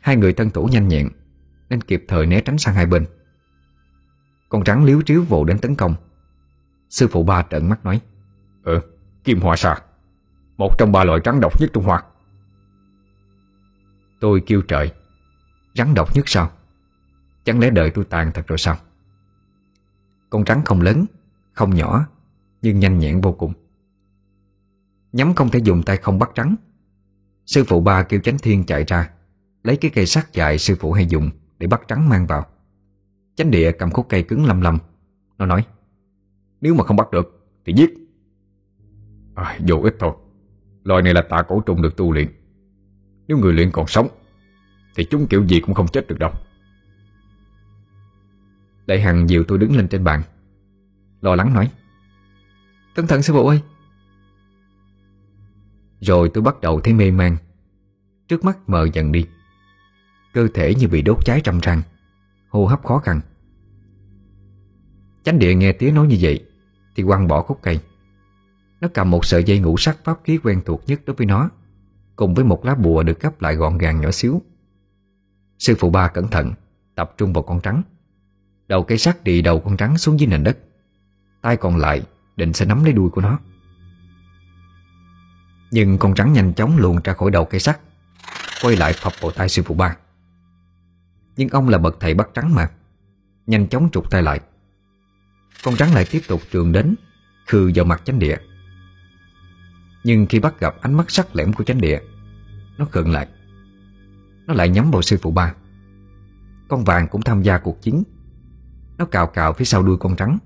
Hai 0.02 0.16
người 0.16 0.34
thân 0.34 0.50
thủ 0.50 0.66
nhanh 0.66 0.88
nhẹn 0.88 1.10
Nên 1.70 1.82
kịp 1.82 2.06
thời 2.08 2.26
né 2.26 2.42
tránh 2.42 2.58
sang 2.58 2.76
hai 2.76 2.86
bên. 2.86 3.06
Con 4.50 4.64
trắng 4.64 4.86
liếu 4.86 5.02
triếu 5.02 5.24
vồ 5.24 5.46
đến 5.46 5.60
tấn 5.60 5.76
công. 5.76 5.96
Sư 6.90 7.08
phụ 7.12 7.24
ba 7.24 7.44
trợn 7.50 7.70
mắt 7.70 7.86
nói 7.86 8.02
Ừ, 8.64 8.80
kim 9.24 9.40
hoa 9.40 9.56
xà 9.56 9.82
Một 10.58 10.78
trong 10.78 10.92
ba 10.92 11.04
loại 11.04 11.20
trắng 11.24 11.40
độc 11.42 11.62
nhất 11.62 11.70
Trung 11.74 11.84
Hoa. 11.84 12.04
Tôi 14.20 14.44
kêu 14.46 14.62
trời 14.62 14.92
Rắn 15.76 15.94
độc 15.94 16.16
nhất 16.16 16.30
sao? 16.30 16.52
Chẳng 17.44 17.60
lẽ 17.60 17.70
đợi 17.70 17.92
tôi 17.92 18.06
tàn 18.06 18.32
thật 18.32 18.48
rồi 18.48 18.58
sao? 18.58 18.78
Con 20.30 20.46
trắng 20.46 20.62
không 20.66 20.82
lớn 20.82 21.06
Không 21.54 21.76
nhỏ 21.76 22.06
Nhưng 22.62 22.80
nhanh 22.80 23.00
nhẹn 23.00 23.22
vô 23.22 23.32
cùng 23.32 23.54
Nhắm 25.12 25.34
không 25.34 25.50
thể 25.50 25.60
dùng 25.60 25.84
tay 25.84 25.98
không 25.98 26.20
bắt 26.20 26.32
trắng. 26.36 26.56
Sư 27.46 27.64
phụ 27.64 27.82
ba 27.82 28.04
kêu 28.04 28.20
chánh 28.20 28.38
thiên 28.38 28.66
chạy 28.66 28.84
ra 28.88 29.10
Lấy 29.64 29.78
cái 29.78 29.92
cây 29.96 30.06
sắt 30.06 30.34
dài 30.34 30.58
sư 30.58 30.76
phụ 30.80 30.92
hay 30.92 31.06
dùng 31.06 31.30
Để 31.58 31.68
bắt 31.68 31.82
trắng 31.88 32.10
mang 32.10 32.28
vào. 32.28 32.46
Chánh 33.36 33.52
địa 33.52 33.72
cầm 33.72 33.92
khúc 33.92 34.06
cây 34.10 34.24
cứng 34.24 34.46
lầm 34.46 34.62
lầm 34.62 34.78
Nó 35.38 35.46
nói 35.46 35.66
Nếu 36.62 36.74
mà 36.74 36.84
không 36.84 36.98
bắt 36.98 37.12
được 37.12 37.48
thì 37.66 37.74
giết. 37.74 37.94
À, 39.36 39.60
Dù 39.66 39.82
ít 39.82 39.96
thôi. 40.00 40.14
Loài 40.84 41.02
này 41.02 41.14
là 41.14 41.22
tạ 41.22 41.42
cổ 41.42 41.60
trùng 41.60 41.82
được 41.82 41.98
tu 41.98 42.12
luyện. 42.12 42.28
Nếu 43.28 43.38
người 43.38 43.54
luyện 43.54 43.72
còn 43.72 43.88
sống 43.88 44.08
Thì 44.96 45.06
chúng 45.10 45.28
kiểu 45.28 45.48
gì 45.48 45.60
cũng 45.60 45.76
không 45.76 45.88
chết 45.88 46.08
được 46.08 46.20
đâu. 46.20 46.32
Đại 48.86 49.02
Hằng 49.02 49.30
dìu 49.30 49.44
tôi 49.48 49.58
đứng 49.58 49.76
lên 49.76 49.88
trên 49.88 50.04
bàn 50.04 50.22
Lo 51.22 51.36
lắng 51.36 51.54
nói 51.54 51.72
Cẩn 52.96 53.08
thận 53.08 53.22
sư 53.22 53.34
phụ 53.34 53.48
ơi 53.48 53.62
rồi 56.02 56.30
tôi 56.34 56.44
bắt 56.44 56.62
đầu 56.62 56.82
thấy 56.82 56.94
mê 56.94 57.12
man. 57.12 57.38
Trước 58.28 58.46
mắt 58.46 58.70
mờ 58.70 58.88
dần 58.94 59.12
đi. 59.12 59.26
Cơ 60.34 60.48
thể 60.54 60.76
như 60.76 60.88
bị 60.88 61.02
đốt 61.02 61.26
cháy 61.26 61.42
trăm 61.44 61.60
răng. 61.60 61.82
Hô 62.50 62.66
hấp 62.66 62.84
khó 62.84 62.98
khăn. 62.98 63.22
Chánh 65.24 65.40
địa 65.40 65.56
nghe 65.56 65.72
tiếng 65.72 65.96
nói 65.96 66.08
như 66.08 66.18
vậy, 66.22 66.46
Thì 66.96 67.04
quăng 67.04 67.28
bỏ 67.28 67.42
khúc 67.42 67.60
cây. 67.62 67.80
Nó 68.82 68.88
cầm 68.94 69.12
một 69.12 69.26
sợi 69.26 69.44
dây 69.44 69.60
ngũ 69.60 69.78
sắc 69.78 69.98
pháp 70.04 70.20
khí 70.24 70.40
quen 70.44 70.62
thuộc 70.66 70.84
nhất 70.88 71.02
đối 71.06 71.16
với 71.16 71.26
nó, 71.26 71.50
Cùng 72.16 72.34
với 72.34 72.46
một 72.46 72.66
lá 72.66 72.76
bùa 72.76 73.04
được 73.04 73.20
gấp 73.20 73.42
lại 73.42 73.56
gọn 73.56 73.78
gàng 73.78 74.02
nhỏ 74.02 74.12
xíu. 74.12 74.42
Sư 75.60 75.76
phụ 75.80 75.90
ba 75.90 76.08
cẩn 76.08 76.28
thận, 76.28 76.54
Tập 76.96 77.14
trung 77.18 77.34
vào 77.34 77.44
con 77.44 77.62
trắng. 77.62 77.84
Đầu 78.68 78.84
cây 78.84 78.98
sắt 78.98 79.24
đi 79.24 79.42
đầu 79.42 79.60
con 79.60 79.78
trắng 79.78 79.98
xuống 79.98 80.20
dưới 80.20 80.28
nền 80.28 80.44
đất. 80.44 80.58
Tay 81.42 81.58
còn 81.58 81.78
lại 81.78 82.02
định 82.36 82.54
sẽ 82.54 82.66
nắm 82.66 82.84
lấy 82.84 82.94
đuôi 82.94 83.10
của 83.10 83.22
nó 83.22 83.40
nhưng 85.72 85.98
con 85.98 86.16
rắn 86.16 86.34
nhanh 86.34 86.54
chóng 86.54 86.78
luồn 86.78 86.96
ra 87.04 87.14
khỏi 87.14 87.32
đầu 87.32 87.46
cây 87.46 87.60
sắt, 87.60 87.80
Quay 88.64 88.76
lại 88.76 88.94
phập 88.94 89.14
vào 89.22 89.32
tay 89.32 89.50
sư 89.50 89.64
phụ 89.66 89.76
ba. 89.76 89.98
Nhưng 91.36 91.50
ông 91.50 91.70
là 91.70 91.78
bậc 91.78 91.98
thầy 92.00 92.14
bắt 92.14 92.30
trắng 92.34 92.56
mà, 92.56 92.70
Nhanh 93.48 93.68
chóng 93.68 93.90
trục 93.92 94.12
tay 94.12 94.24
lại. 94.24 94.40
Con 95.64 95.76
trắng 95.76 95.94
lại 95.94 96.06
tiếp 96.12 96.22
tục 96.28 96.42
trường 96.52 96.72
đến 96.72 96.96
Khư 97.48 97.72
vào 97.76 97.86
mặt 97.86 98.02
chánh 98.06 98.20
địa. 98.20 98.38
Nhưng 100.04 100.26
khi 100.26 100.40
bắt 100.40 100.60
gặp 100.60 100.76
ánh 100.82 100.94
mắt 100.94 101.12
sắc 101.12 101.36
lẻm 101.36 101.54
của 101.54 101.64
chánh 101.64 101.82
địa, 101.82 102.00
Nó 102.78 102.86
khựng 102.86 103.12
lại. 103.12 103.28
Nó 104.48 104.54
lại 104.54 104.70
nhắm 104.70 104.92
vào 104.92 105.02
sư 105.02 105.18
phụ 105.22 105.32
ba. 105.32 105.54
Con 106.70 106.84
vàng 106.84 107.08
cũng 107.08 107.22
tham 107.22 107.42
gia 107.42 107.58
cuộc 107.58 107.82
chiến. 107.82 108.04
Nó 108.98 109.06
cào 109.06 109.28
cào 109.28 109.54
phía 109.54 109.66
sau 109.66 109.84
đuôi 109.84 109.98
con 109.98 110.16
trắng 110.16 110.38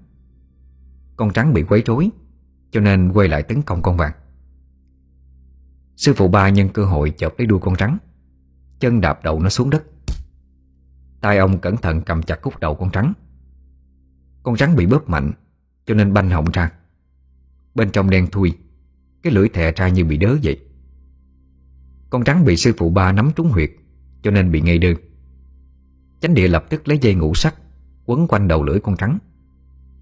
Con 1.15 1.33
trắng 1.33 1.53
bị 1.53 1.63
quấy 1.63 1.83
rối, 1.85 2.09
Cho 2.71 2.79
nên 2.79 3.11
quay 3.13 3.27
lại 3.27 3.43
tấn 3.43 3.61
công 3.61 3.81
con 3.81 3.97
vàng. 3.97 4.11
Sư 5.95 6.13
phụ 6.13 6.27
ba 6.27 6.49
nhân 6.49 6.69
cơ 6.69 6.85
hội 6.85 7.13
chộp 7.17 7.39
lấy 7.39 7.45
đuôi 7.45 7.59
con 7.61 7.75
rắn, 7.75 7.97
Chân 8.79 9.01
đạp 9.01 9.23
đầu 9.23 9.39
nó 9.39 9.49
xuống 9.49 9.69
đất. 9.69 9.83
Tay 11.21 11.37
ông 11.37 11.59
cẩn 11.59 11.77
thận 11.77 12.01
cầm 12.01 12.23
chặt 12.23 12.41
cúc 12.41 12.59
đầu 12.59 12.75
con 12.75 12.89
rắn. 12.93 13.13
Con 14.43 14.57
rắn 14.57 14.75
bị 14.75 14.85
bóp 14.85 15.09
mạnh 15.09 15.31
Cho 15.85 15.93
nên 15.93 16.13
banh 16.13 16.29
họng 16.29 16.51
ra. 16.53 16.71
Bên 17.75 17.91
trong 17.91 18.09
đen 18.09 18.27
thui 18.31 18.57
Cái 19.23 19.33
lưỡi 19.33 19.49
thè 19.49 19.71
ra 19.71 19.87
như 19.87 20.05
bị 20.05 20.17
đớ 20.17 20.35
vậy. 20.43 20.59
Con 22.09 22.25
rắn 22.25 22.45
bị 22.45 22.57
sư 22.57 22.73
phụ 22.77 22.89
ba 22.89 23.11
nắm 23.11 23.31
trúng 23.35 23.49
huyệt 23.49 23.71
Cho 24.21 24.31
nên 24.31 24.51
bị 24.51 24.61
ngây 24.61 24.77
đơn. 24.77 24.95
Chánh 26.21 26.33
địa 26.33 26.47
lập 26.47 26.65
tức 26.69 26.87
lấy 26.87 26.97
dây 26.97 27.15
ngũ 27.15 27.33
sắc 27.33 27.55
Quấn 28.05 28.27
quanh 28.27 28.47
đầu 28.47 28.63
lưỡi 28.63 28.79
con 28.79 28.95
rắn. 28.99 29.17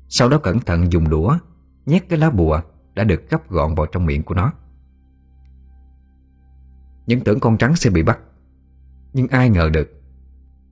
Sau 0.10 0.30
đó 0.30 0.38
cẩn 0.38 0.60
thận 0.60 0.91
dùng 0.91 1.10
đũa 1.10 1.38
Nhét 1.86 2.10
cái 2.10 2.20
lá 2.20 2.30
bùa 2.30 2.62
Đã 2.94 3.04
được 3.04 3.30
gấp 3.30 3.50
gọn 3.50 3.76
vào 3.76 3.86
trong 3.86 4.06
miệng 4.06 4.24
của 4.24 4.36
nó. 4.36 4.54
Những 7.06 7.22
tưởng 7.22 7.39
con 7.39 7.58
trắng 7.58 7.76
sẽ 7.76 7.89
bị 7.89 8.04
bắt. 8.04 8.20
Nhưng 9.14 9.28
ai 9.28 9.49
ngờ 9.49 9.70
được, 9.74 9.89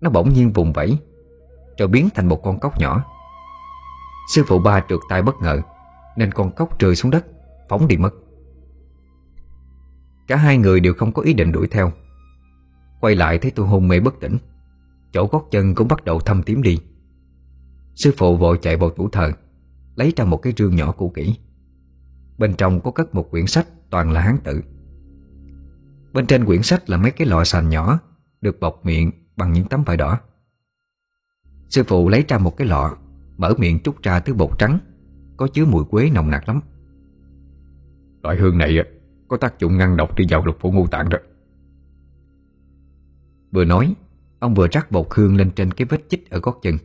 Nó 0.02 0.10
bỗng 0.10 0.34
nhiên 0.34 0.54
vùng 0.54 0.74
vẫy, 0.74 0.98
Rồi 1.78 1.88
biến 1.88 2.10
thành 2.16 2.28
một 2.28 2.44
con 2.44 2.60
cóc 2.60 2.80
nhỏ. 2.80 3.06
Sư 4.34 4.44
phụ 4.48 4.60
ba 4.60 4.84
trượt 4.90 5.00
tay 5.10 5.22
bất 5.22 5.36
ngờ, 5.42 5.62
Nên 6.18 6.32
con 6.32 6.52
cóc 6.56 6.80
rơi 6.80 6.96
xuống 6.96 7.12
đất, 7.12 7.26
Phóng 7.70 7.88
đi 7.88 7.98
mất. 7.98 8.14
Cả 10.28 10.36
hai 10.36 10.58
người 10.58 10.80
đều 10.80 10.94
không 10.94 11.12
có 11.12 11.22
ý 11.22 11.34
định 11.34 11.52
đuổi 11.52 11.68
theo. 11.68 11.92
Quay 13.00 13.16
lại 13.16 13.38
thấy 13.38 13.52
tôi 13.52 13.68
hôn 13.68 13.88
mê 13.88 14.00
bất 14.00 14.20
tỉnh, 14.20 14.38
Chỗ 15.14 15.28
gót 15.32 15.48
chân 15.52 15.76
cũng 15.76 15.88
bắt 15.88 16.06
đầu 16.06 16.20
thâm 16.20 16.44
tím 16.44 16.62
đi. 16.62 16.80
Sư 17.96 18.14
phụ 18.18 18.38
vội 18.38 18.60
chạy 18.62 18.78
vào 18.78 18.90
tủ 18.90 19.10
thờ, 19.10 19.32
Lấy 19.96 20.14
ra 20.16 20.26
một 20.26 20.38
cái 20.38 20.54
rương 20.58 20.76
nhỏ 20.76 20.92
cũ 20.92 21.12
kỹ. 21.16 21.36
Bên 22.38 22.54
trong 22.54 22.82
có 22.82 22.92
cất 22.92 23.16
một 23.16 23.32
quyển 23.32 23.48
sách 23.48 23.68
Toàn 23.90 24.12
là 24.12 24.22
hán 24.22 24.38
tự 24.44 24.62
Bên 26.14 26.26
trên 26.26 26.46
quyển 26.46 26.64
sách 26.64 26.90
là 26.90 26.98
mấy 26.98 27.12
cái 27.12 27.28
lọ 27.28 27.44
sành 27.44 27.70
nhỏ 27.70 28.00
Được 28.42 28.60
bọc 28.60 28.86
miệng 28.86 29.12
bằng 29.38 29.54
những 29.54 29.68
tấm 29.68 29.84
vải 29.84 29.98
đỏ. 29.98 30.20
Sư 31.70 31.84
phụ 31.84 32.10
lấy 32.10 32.26
ra 32.28 32.38
một 32.38 32.58
cái 32.58 32.68
lọ 32.68 32.98
Mở 33.38 33.54
miệng 33.58 33.80
trút 33.80 34.04
ra 34.04 34.20
thứ 34.20 34.34
bột 34.34 34.60
trắng 34.60 34.80
Có 35.38 35.48
chứa 35.48 35.66
mùi 35.66 35.86
quế 35.86 36.10
nồng 36.10 36.30
nặc 36.30 36.48
lắm. 36.48 36.62
Loại 38.24 38.38
hương 38.38 38.58
này 38.58 38.78
có 39.28 39.38
tác 39.38 39.60
dụng 39.60 39.78
ngăn 39.78 39.98
độc 39.98 40.16
đi 40.16 40.26
vào 40.30 40.46
lục 40.46 40.58
phủ 40.60 40.72
ngũ 40.72 40.88
tạng 40.88 41.10
đó. 41.10 41.18
Vừa 43.52 43.66
nói 43.66 43.96
Ông 44.40 44.54
vừa 44.54 44.68
rắc 44.72 44.92
bột 44.92 45.08
hương 45.12 45.36
lên 45.36 45.52
trên 45.52 45.72
cái 45.72 45.86
vết 45.86 46.10
chích 46.10 46.30
ở 46.30 46.40
gót 46.40 46.60
chân. 46.62 46.78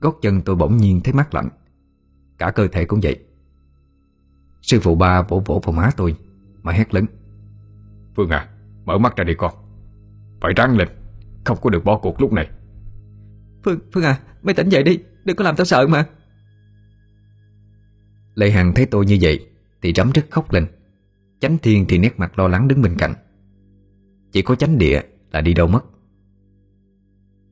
Gót 0.00 0.18
chân 0.22 0.42
tôi 0.42 0.56
bỗng 0.56 0.76
nhiên 0.76 1.00
thấy 1.04 1.14
mát 1.14 1.34
lạnh 1.34 1.48
Cả 2.38 2.50
cơ 2.50 2.68
thể 2.68 2.84
cũng 2.84 3.00
vậy. 3.02 3.24
Sư 4.62 4.80
phụ 4.82 4.94
ba 4.94 5.22
vỗ 5.22 5.42
vỗ 5.46 5.60
vào 5.64 5.72
má 5.72 5.90
tôi 5.96 6.16
Mà 6.62 6.72
hét 6.72 6.94
lớn 6.94 7.06
Phương 8.16 8.30
à 8.30 8.48
Mở 8.84 8.98
mắt 8.98 9.16
ra 9.16 9.24
đi 9.24 9.34
con. 9.38 9.54
Phải 10.40 10.52
ráng 10.56 10.76
lên 10.76 10.88
Không 11.44 11.58
có 11.62 11.70
được 11.70 11.84
bỏ 11.84 11.98
cuộc 11.98 12.20
lúc 12.20 12.32
này. 12.32 12.50
Phương, 13.64 13.78
Phương 13.92 14.04
à 14.04 14.20
Mày 14.42 14.54
tỉnh 14.54 14.68
dậy 14.68 14.82
đi 14.82 14.98
Đừng 15.24 15.36
có 15.36 15.44
làm 15.44 15.56
tao 15.56 15.64
sợ 15.64 15.86
mà. 15.86 16.06
Lệ 18.34 18.50
Hằng 18.50 18.74
thấy 18.74 18.86
tôi 18.86 19.06
như 19.06 19.18
vậy 19.20 19.46
Thì 19.82 19.92
rắm 19.96 20.10
rứt 20.14 20.26
khóc 20.30 20.52
lên. 20.52 20.66
Chánh 21.40 21.58
Thiên 21.58 21.84
thì 21.88 21.98
nét 21.98 22.18
mặt 22.18 22.38
lo 22.38 22.48
lắng 22.48 22.68
đứng 22.68 22.82
bên 22.82 22.96
cạnh. 22.98 23.14
Chỉ 24.32 24.42
có 24.42 24.54
chánh 24.54 24.78
địa 24.78 25.00
là 25.32 25.40
đi 25.40 25.54
đâu 25.54 25.66
mất. 25.66 25.84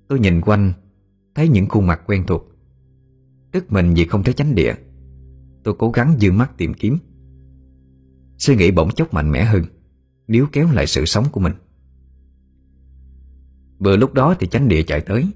Tôi 0.09 0.21
nhìn 0.21 0.41
quanh 0.41 0.73
Thấy 1.35 1.49
những 1.49 1.69
khuôn 1.69 1.87
mặt 1.87 2.01
quen 2.07 2.25
thuộc. 2.27 2.49
Tức 3.53 3.73
mình 3.73 3.95
vì 3.95 4.07
không 4.07 4.23
thấy 4.23 4.35
chánh 4.35 4.55
địa 4.55 4.75
Tôi 5.65 5.75
cố 5.79 5.91
gắng 5.91 6.15
dương 6.19 6.39
mắt 6.39 6.51
tìm 6.57 6.75
kiếm. 6.75 6.99
Suy 8.39 8.57
nghĩ 8.57 8.71
bỗng 8.71 8.91
chốc 8.91 9.15
mạnh 9.15 9.31
mẽ 9.31 9.45
hơn 9.45 9.65
Níu 10.33 10.47
kéo 10.53 10.69
lại 10.73 10.87
sự 10.87 11.05
sống 11.07 11.25
của 11.33 11.41
mình. 11.41 11.53
Vừa 13.79 13.97
lúc 13.97 14.15
đó 14.15 14.35
thì 14.41 14.47
chánh 14.47 14.69
địa 14.69 14.83
chạy 14.83 15.01
tới, 15.01 15.27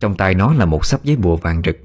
Trong 0.00 0.16
tay 0.16 0.34
nó 0.34 0.52
là 0.52 0.64
một 0.64 0.84
sắp 0.84 1.04
giấy 1.04 1.16
bùa 1.16 1.36
vàng 1.36 1.62
rực. 1.64 1.76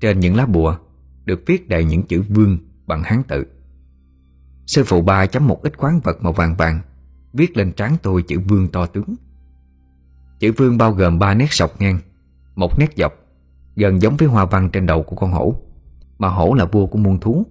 Trên 0.00 0.20
những 0.20 0.36
lá 0.36 0.46
bùa 0.46 0.76
Được 1.24 1.42
viết 1.46 1.68
đầy 1.68 1.84
những 1.84 2.02
chữ 2.02 2.22
vương 2.28 2.58
bằng 2.86 3.02
hán 3.02 3.22
tự. 3.28 3.46
Sư 4.66 4.84
phụ 4.86 5.02
ba 5.02 5.26
chấm 5.26 5.46
một 5.46 5.62
ít 5.62 5.78
khoáng 5.78 6.00
vật 6.00 6.22
màu 6.22 6.32
vàng 6.32 6.56
vàng 6.56 6.80
Viết 7.32 7.56
lên 7.56 7.72
trán 7.72 7.96
tôi 8.02 8.22
chữ 8.22 8.40
vương 8.48 8.68
to 8.68 8.86
tướng. 8.86 9.14
Chữ 10.38 10.52
vương 10.56 10.78
bao 10.78 10.92
gồm 10.92 11.18
ba 11.18 11.34
nét 11.34 11.48
sọc 11.50 11.80
ngang, 11.80 11.98
Một 12.54 12.78
nét 12.78 12.92
dọc, 12.96 13.12
Gần 13.76 14.02
giống 14.02 14.16
với 14.16 14.28
hoa 14.28 14.44
văn 14.44 14.70
trên 14.72 14.86
đầu 14.86 15.02
của 15.02 15.16
con 15.16 15.32
hổ, 15.32 15.60
Mà 16.18 16.28
hổ 16.28 16.54
là 16.54 16.64
vua 16.64 16.86
của 16.86 16.98
muôn 16.98 17.20
thú, 17.20 17.46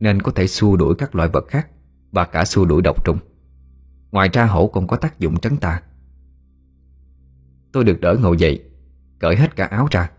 Nên 0.00 0.22
có 0.22 0.32
thể 0.32 0.46
xua 0.46 0.76
đuổi 0.76 0.94
các 0.98 1.14
loại 1.14 1.28
vật 1.28 1.44
khác 1.48 1.68
Và 2.12 2.24
cả 2.24 2.44
xua 2.44 2.64
đuổi 2.64 2.82
độc 2.82 3.04
trùng. 3.04 3.18
Ngoài 4.10 4.28
ra 4.32 4.46
hổ 4.46 4.66
còn 4.66 4.86
có 4.86 4.96
tác 4.96 5.18
dụng 5.18 5.40
trấn 5.40 5.56
tà. 5.56 5.82
Tôi 7.72 7.84
được 7.84 8.00
đỡ 8.00 8.16
ngồi 8.20 8.36
dậy, 8.36 8.62
Cởi 9.18 9.36
hết 9.36 9.56
cả 9.56 9.64
áo 9.66 9.88
ra. 9.90 10.10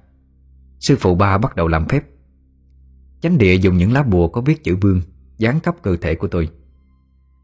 Sư 0.79 0.95
phụ 0.99 1.15
ba 1.15 1.37
bắt 1.37 1.55
đầu 1.55 1.67
làm 1.67 1.87
phép. 1.87 2.03
Chánh 3.21 3.37
địa 3.37 3.53
dùng 3.53 3.77
những 3.77 3.93
lá 3.93 4.03
bùa 4.03 4.27
có 4.27 4.41
viết 4.41 4.63
chữ 4.63 4.75
vương, 4.81 5.01
Dán 5.37 5.59
khắp 5.59 5.75
cơ 5.81 5.95
thể 6.01 6.15
của 6.15 6.27
tôi. 6.27 6.49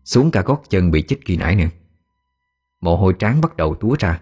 Xuống 0.04 0.32
cả 0.32 0.42
gót 0.42 0.64
chân 0.70 0.92
bị 0.92 1.02
chích 1.02 1.26
kỳ 1.26 1.38
nãy 1.38 1.56
nữa. 1.56 1.68
Mồ 2.82 2.98
hôi 2.98 3.14
trán 3.20 3.42
bắt 3.42 3.58
đầu 3.58 3.76
túa 3.76 3.96
ra. 4.00 4.22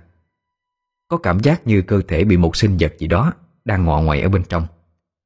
Có 1.07 1.17
cảm 1.17 1.39
giác 1.39 1.67
như 1.67 1.81
cơ 1.81 2.01
thể 2.07 2.23
bị 2.23 2.37
một 2.37 2.55
sinh 2.55 2.77
vật 2.79 2.93
gì 2.99 3.07
đó 3.07 3.33
Đang 3.65 3.85
ngọ 3.85 4.01
ngoại 4.01 4.21
ở 4.21 4.29
bên 4.29 4.43
trong. 4.49 4.67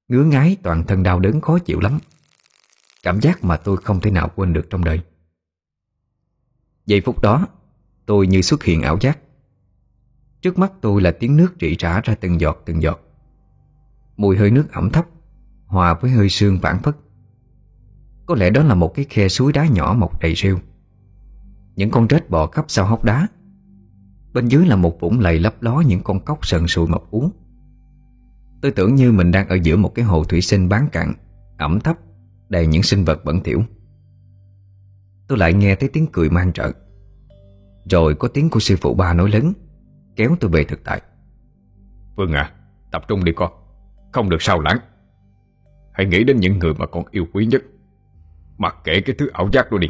Ngứa 0.08 0.24
ngái 0.24 0.58
toàn 0.64 0.84
thân 0.84 1.04
đau 1.04 1.20
đớn 1.20 1.42
khó 1.42 1.60
chịu 1.60 1.80
lắm. 1.80 2.00
Cảm 3.04 3.22
giác 3.22 3.44
mà 3.44 3.58
tôi 3.58 3.78
không 3.78 4.00
thể 4.00 4.12
nào 4.12 4.32
quên 4.36 4.54
được 4.54 4.70
trong 4.70 4.84
đời. 4.84 5.02
Giây 6.86 7.02
phút 7.02 7.22
đó, 7.22 7.48
Tôi 8.06 8.28
như 8.28 8.42
xuất 8.42 8.64
hiện 8.64 8.82
ảo 8.82 8.98
giác. 9.02 9.20
Trước 10.42 10.60
mắt 10.60 10.72
tôi 10.82 11.02
là 11.02 11.12
tiếng 11.12 11.38
nước 11.38 11.56
rỉ 11.62 11.76
rả 11.80 12.02
ra 12.04 12.16
từng 12.16 12.42
giọt 12.42 12.62
từng 12.66 12.82
giọt. 12.82 13.00
Mùi 14.18 14.38
hơi 14.38 14.52
nước 14.52 14.72
ẩm 14.72 14.90
thấp, 14.90 15.06
Hòa 15.66 15.94
với 15.94 16.12
hơi 16.12 16.30
sương 16.30 16.60
vãn 16.60 16.80
phất. 16.84 16.98
Có 18.26 18.36
lẽ 18.36 18.50
đó 18.50 18.64
là 18.64 18.76
một 18.76 18.94
cái 18.96 19.06
khe 19.10 19.28
suối 19.28 19.54
đá 19.54 19.68
nhỏ 19.68 19.96
mọc 19.98 20.22
đầy 20.22 20.34
rêu. 20.36 20.60
Những 21.76 21.92
con 21.92 22.08
rết 22.10 22.30
bò 22.30 22.48
khắp 22.48 22.66
sau 22.68 22.86
hốc 22.86 23.04
đá. 23.04 23.28
Bên 24.34 24.48
dưới 24.48 24.66
là 24.66 24.76
một 24.76 25.00
vũng 25.00 25.20
lầy 25.20 25.40
lấp 25.40 25.64
ló 25.64 25.84
những 25.88 26.04
con 26.04 26.20
cóc 26.20 26.46
sần 26.46 26.68
sùi 26.68 26.88
mọc 26.88 27.12
uống 27.12 27.32
Tôi 28.62 28.72
tưởng 28.72 28.96
như 28.96 29.12
mình 29.12 29.32
đang 29.32 29.48
ở 29.48 29.56
giữa 29.56 29.76
một 29.78 29.96
cái 29.96 30.06
hồ 30.06 30.24
thủy 30.24 30.42
sinh 30.42 30.70
bán 30.70 30.88
cạn, 30.92 31.14
Ẩm 31.58 31.80
thấp, 31.80 31.98
Đầy 32.50 32.68
những 32.68 32.84
sinh 32.84 33.04
vật 33.04 33.26
bẩn 33.26 33.44
thỉu. 33.44 33.64
Tôi 35.28 35.38
lại 35.38 35.54
nghe 35.54 35.76
thấy 35.76 35.90
tiếng 35.90 36.08
cười 36.14 36.30
man 36.30 36.54
trợ. 36.54 36.72
Rồi 37.90 38.16
có 38.16 38.28
tiếng 38.28 38.50
của 38.50 38.60
sư 38.60 38.76
phụ 38.82 38.94
ba 38.94 39.14
nói 39.14 39.30
lớn 39.30 39.54
Kéo 40.16 40.36
tôi 40.40 40.52
về 40.52 40.64
thực 40.64 40.84
tại. 40.84 41.02
Phương 42.18 42.34
à 42.34 42.54
Tập 42.92 43.06
trung 43.08 43.24
đi 43.24 43.32
con 43.36 43.52
Không 44.14 44.30
được 44.30 44.42
sao 44.42 44.62
lãng. 44.62 44.78
Hãy 45.94 46.06
nghĩ 46.06 46.24
đến 46.24 46.38
những 46.40 46.60
người 46.60 46.74
mà 46.74 46.86
con 46.86 47.04
yêu 47.12 47.26
quý 47.34 47.46
nhất. 47.46 47.64
Mặc 48.58 48.76
kệ 48.84 49.02
cái 49.02 49.16
thứ 49.20 49.28
ảo 49.34 49.50
giác 49.54 49.72
đó 49.72 49.78
đi. 49.78 49.88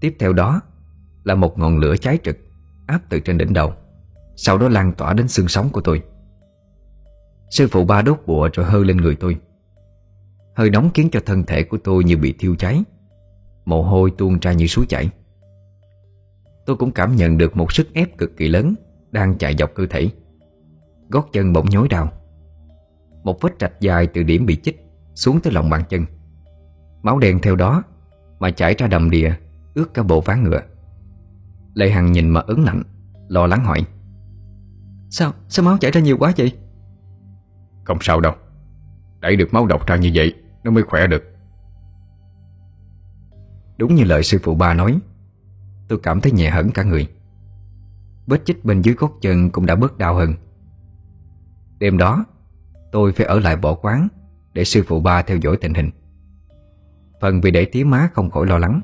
Tiếp 0.00 0.16
theo 0.18 0.32
đó 0.32 0.60
Là 1.24 1.34
một 1.34 1.58
ngọn 1.58 1.78
lửa 1.78 1.96
cháy 1.96 2.18
trực 2.22 2.38
Áp 2.86 3.00
từ 3.08 3.20
trên 3.20 3.38
đỉnh 3.38 3.52
đầu 3.52 3.74
Sau 4.36 4.58
đó 4.58 4.68
lan 4.68 4.92
tỏa 4.92 5.12
đến 5.12 5.28
xương 5.28 5.48
sống 5.48 5.68
của 5.72 5.80
tôi. 5.80 6.02
Sư 7.50 7.68
phụ 7.70 7.84
ba 7.84 8.02
đốt 8.02 8.22
bụa 8.26 8.48
rồi 8.52 8.66
hơi 8.66 8.84
lên 8.84 8.96
người 8.96 9.16
tôi 9.16 9.36
Hơi 10.54 10.70
nóng 10.70 10.90
khiến 10.94 11.08
cho 11.12 11.20
thân 11.26 11.44
thể 11.44 11.62
của 11.62 11.78
tôi 11.84 12.04
như 12.04 12.16
bị 12.16 12.34
thiêu 12.38 12.54
cháy. 12.56 12.82
Mồ 13.64 13.82
hôi 13.82 14.12
tuôn 14.18 14.38
ra 14.40 14.52
như 14.52 14.66
suối 14.66 14.86
chảy. 14.88 15.10
Tôi 16.66 16.76
cũng 16.76 16.90
cảm 16.90 17.16
nhận 17.16 17.38
được 17.38 17.56
một 17.56 17.72
sức 17.72 17.94
ép 17.94 18.18
cực 18.18 18.36
kỳ 18.36 18.48
lớn 18.48 18.74
Đang 19.10 19.38
chạy 19.38 19.54
dọc 19.58 19.74
cơ 19.74 19.86
thể. 19.90 20.08
Gót 21.08 21.28
chân 21.32 21.52
bỗng 21.52 21.66
nhói 21.70 21.88
đau. 21.88 22.12
Một 23.24 23.40
vết 23.40 23.52
rạch 23.60 23.80
dài 23.80 24.06
từ 24.06 24.22
điểm 24.22 24.46
bị 24.46 24.56
chích 24.56 24.84
Xuống 25.14 25.40
tới 25.40 25.52
lòng 25.52 25.70
bàn 25.70 25.82
chân. 25.88 26.04
Máu 27.02 27.18
đen 27.18 27.38
theo 27.42 27.56
đó 27.56 27.82
Mà 28.38 28.50
chảy 28.50 28.74
ra 28.78 28.86
đầm 28.86 29.10
đìa 29.10 29.34
Ướt 29.74 29.94
cả 29.94 30.02
bộ 30.02 30.20
ván 30.20 30.44
ngựa. 30.44 30.60
Lệ 31.74 31.90
Hằng 31.90 32.12
nhìn 32.12 32.28
mà 32.28 32.40
ớn 32.40 32.64
lạnh 32.64 32.82
Lo 33.28 33.46
lắng 33.46 33.64
hỏi 33.64 33.84
Sao, 35.10 35.32
sao 35.48 35.64
máu 35.64 35.78
chảy 35.78 35.90
ra 35.90 36.00
nhiều 36.00 36.16
quá 36.18 36.32
vậy? 36.36 36.52
Không 37.84 37.98
sao 38.00 38.20
đâu. 38.20 38.32
Đẩy 39.20 39.36
được 39.36 39.54
máu 39.54 39.66
độc 39.66 39.86
ra 39.86 39.96
như 39.96 40.10
vậy 40.14 40.34
nó 40.64 40.70
mới 40.70 40.82
khỏe 40.82 41.06
được. 41.06 41.22
Đúng 43.78 43.94
như 43.94 44.04
lời 44.04 44.22
sư 44.22 44.38
phụ 44.42 44.54
ba 44.54 44.74
nói, 44.74 44.98
Tôi 45.88 45.98
cảm 46.02 46.20
thấy 46.20 46.32
nhẹ 46.32 46.50
hẳn 46.50 46.70
cả 46.70 46.82
người. 46.82 47.08
Vết 48.26 48.44
chích 48.44 48.64
bên 48.64 48.82
dưới 48.82 48.94
gót 48.94 49.12
chân 49.20 49.50
cũng 49.50 49.66
đã 49.66 49.74
bớt 49.74 49.98
đau 49.98 50.14
hơn. 50.14 50.34
Đêm 51.78 51.98
đó, 51.98 52.24
Tôi 52.92 53.12
phải 53.12 53.26
ở 53.26 53.40
lại 53.40 53.56
bỏ 53.56 53.74
quán 53.74 54.08
Để 54.52 54.64
sư 54.64 54.82
phụ 54.86 55.00
ba 55.00 55.22
theo 55.22 55.36
dõi 55.36 55.56
tình 55.60 55.74
hình. 55.74 55.90
Phần 57.20 57.40
vì 57.40 57.50
để 57.50 57.64
tía 57.64 57.84
má 57.84 58.08
không 58.14 58.30
khỏi 58.30 58.46
lo 58.46 58.58
lắng. 58.58 58.80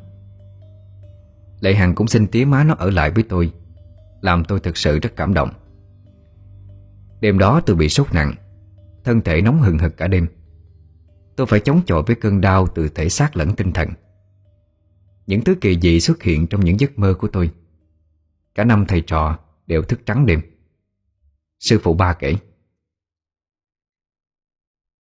Lệ 1.61 1.75
Hằng 1.75 1.95
cũng 1.95 2.07
xin 2.07 2.27
tía 2.27 2.45
má 2.45 2.65
nó 2.65 2.75
ở 2.75 2.91
lại 2.91 3.11
với 3.11 3.25
tôi, 3.29 3.53
Làm 4.21 4.45
tôi 4.45 4.61
thực 4.61 4.77
sự 4.77 4.99
rất 4.99 5.17
cảm 5.17 5.35
động. 5.35 5.51
Đêm 7.21 7.39
đó 7.39 7.61
tôi 7.67 7.77
bị 7.77 7.89
sốt 7.89 8.07
nặng, 8.13 8.35
Thân 9.05 9.21
thể 9.21 9.43
nóng 9.43 9.61
hừng 9.61 9.79
hực 9.79 9.97
cả 9.97 10.07
đêm. 10.09 10.27
Tôi 11.39 11.47
phải 11.47 11.61
chống 11.61 11.83
chọi 11.87 12.03
với 12.07 12.17
cơn 12.17 12.41
đau 12.41 12.67
từ 12.75 12.89
thể 12.89 13.09
xác 13.09 13.37
lẫn 13.37 13.57
tinh 13.57 13.73
thần. 13.73 13.89
Những 15.27 15.45
thứ 15.45 15.55
kỳ 15.61 15.81
dị 15.81 16.01
xuất 16.01 16.23
hiện 16.23 16.47
trong 16.47 16.65
những 16.65 16.81
giấc 16.81 16.99
mơ 16.99 17.15
của 17.19 17.29
tôi. 17.29 17.51
Cả 18.55 18.65
năm 18.65 18.85
thầy 18.89 19.01
trò 19.01 19.39
đều 19.67 19.83
thức 19.83 20.01
trắng 20.07 20.27
đêm. 20.27 20.41
Sư 21.59 21.81
phụ 21.83 21.95
ba 21.95 22.15
kể. 22.15 22.35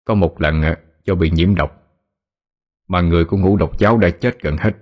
Có 0.04 0.14
một 0.14 0.40
lần 0.40 0.62
à, 0.62 0.76
do 1.04 1.14
bị 1.14 1.30
nhiễm 1.30 1.54
độc, 1.54 1.98
Mà 2.88 3.00
người 3.00 3.24
của 3.24 3.36
ngũ 3.36 3.56
độc 3.56 3.78
giáo 3.78 3.98
đã 3.98 4.10
chết 4.20 4.42
gần 4.42 4.56
hết. 4.56 4.72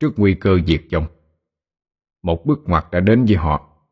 Trước 0.00 0.10
nguy 0.16 0.34
cơ 0.34 0.58
diệt 0.66 0.82
vong, 0.92 1.06
Một 2.22 2.46
bước 2.46 2.58
ngoặt 2.64 2.86
đã 2.90 3.00
đến 3.00 3.24
với 3.24 3.36
họ. 3.36 3.86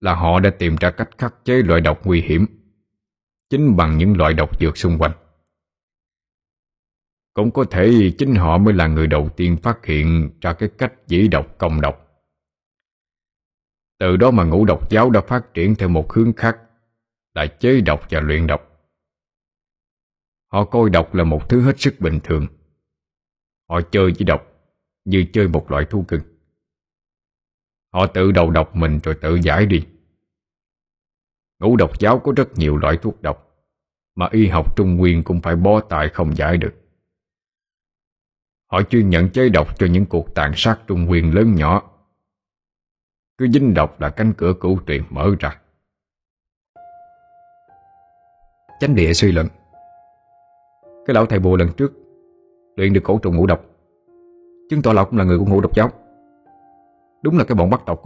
Là 0.00 0.14
họ 0.14 0.40
đã 0.40 0.50
tìm 0.58 0.76
ra 0.80 0.90
cách 0.90 1.10
khắc 1.18 1.34
chế 1.44 1.54
loại 1.54 1.80
độc 1.80 2.06
nguy 2.06 2.20
hiểm. 2.20 2.57
Chính 3.50 3.76
bằng 3.76 3.98
những 3.98 4.16
loại 4.16 4.34
độc 4.34 4.60
dược 4.60 4.76
xung 4.76 4.98
quanh 4.98 5.12
Cũng 7.34 7.50
có 7.50 7.64
thể 7.70 8.12
chính 8.18 8.34
họ 8.34 8.58
mới 8.58 8.74
là 8.74 8.86
người 8.86 9.06
đầu 9.06 9.28
tiên 9.36 9.56
phát 9.62 9.86
hiện 9.86 10.30
ra 10.40 10.52
cái 10.52 10.68
cách 10.78 10.92
dĩ 11.06 11.28
độc 11.28 11.58
công 11.58 11.80
độc 11.80 12.08
Từ 13.98 14.16
đó 14.16 14.30
mà 14.30 14.44
ngũ 14.44 14.64
độc 14.64 14.90
giáo 14.90 15.10
đã 15.10 15.20
phát 15.20 15.54
triển 15.54 15.74
theo 15.74 15.88
một 15.88 16.12
hướng 16.12 16.32
khác, 16.32 16.58
Là 17.34 17.46
chế 17.46 17.80
độc 17.80 18.06
và 18.10 18.20
luyện 18.20 18.46
độc 18.46 18.60
Họ 20.52 20.64
coi 20.64 20.90
độc 20.90 21.14
là 21.14 21.24
một 21.24 21.48
thứ 21.48 21.60
hết 21.60 21.80
sức 21.80 21.94
bình 22.00 22.20
thường 22.24 22.46
Họ 23.68 23.80
chơi 23.90 24.12
với 24.18 24.24
độc 24.24 24.48
như 25.08 25.24
chơi 25.32 25.48
một 25.48 25.70
loại 25.70 25.84
thú 25.90 26.04
cưng. 26.08 26.20
Họ 27.92 28.06
tự 28.06 28.32
đầu 28.32 28.50
độc 28.50 28.76
mình 28.76 29.00
rồi 29.02 29.16
tự 29.20 29.38
giải 29.42 29.66
đi. 29.66 29.86
Ngũ 31.60 31.76
độc 31.76 31.98
giáo 32.00 32.18
có 32.18 32.32
rất 32.36 32.48
nhiều 32.54 32.76
loại 32.76 32.96
thuốc 32.96 33.22
độc, 33.22 33.56
mà 34.14 34.28
y 34.30 34.46
học 34.46 34.76
Trung 34.76 34.96
Nguyên 34.96 35.22
cũng 35.22 35.40
phải 35.40 35.56
bó 35.56 35.80
tay 35.80 36.08
không 36.08 36.36
giải 36.36 36.56
được. 36.56 36.74
Họ 38.72 38.82
chuyên 38.82 39.10
nhận 39.10 39.30
chế 39.30 39.48
độc 39.48 39.78
cho 39.78 39.86
những 39.86 40.06
cuộc 40.06 40.34
tàn 40.34 40.52
sát 40.56 40.78
Trung 40.86 41.04
Nguyên 41.04 41.34
lớn 41.34 41.54
nhỏ. 41.54 41.90
Cứ 43.38 43.48
dính 43.48 43.74
độc 43.74 44.00
là 44.00 44.10
cánh 44.10 44.32
cửa 44.36 44.52
cửu 44.60 44.78
truyền 44.86 45.02
mở 45.10 45.30
ra. 45.40 45.60
Chánh 48.80 48.94
địa 48.94 49.12
suy 49.12 49.32
luận 49.32 49.46
Cái 51.06 51.14
lão 51.14 51.26
thầy 51.26 51.38
bùa 51.38 51.56
lần 51.56 51.68
trước 51.76 51.92
Luyện 52.76 52.92
được 52.92 53.00
cổ 53.04 53.18
trùng 53.18 53.36
ngũ 53.36 53.46
độc, 53.46 53.64
Chứng 54.70 54.82
tỏ 54.82 54.92
lão 54.92 55.04
cũng 55.04 55.18
là 55.18 55.24
người 55.24 55.38
của 55.38 55.44
ngũ 55.44 55.60
độc 55.60 55.74
giáo 55.74 55.90
Đúng 57.22 57.38
là 57.38 57.44
cái 57.44 57.56
bọn 57.56 57.70
bắt 57.70 57.80
tộc 57.86 58.02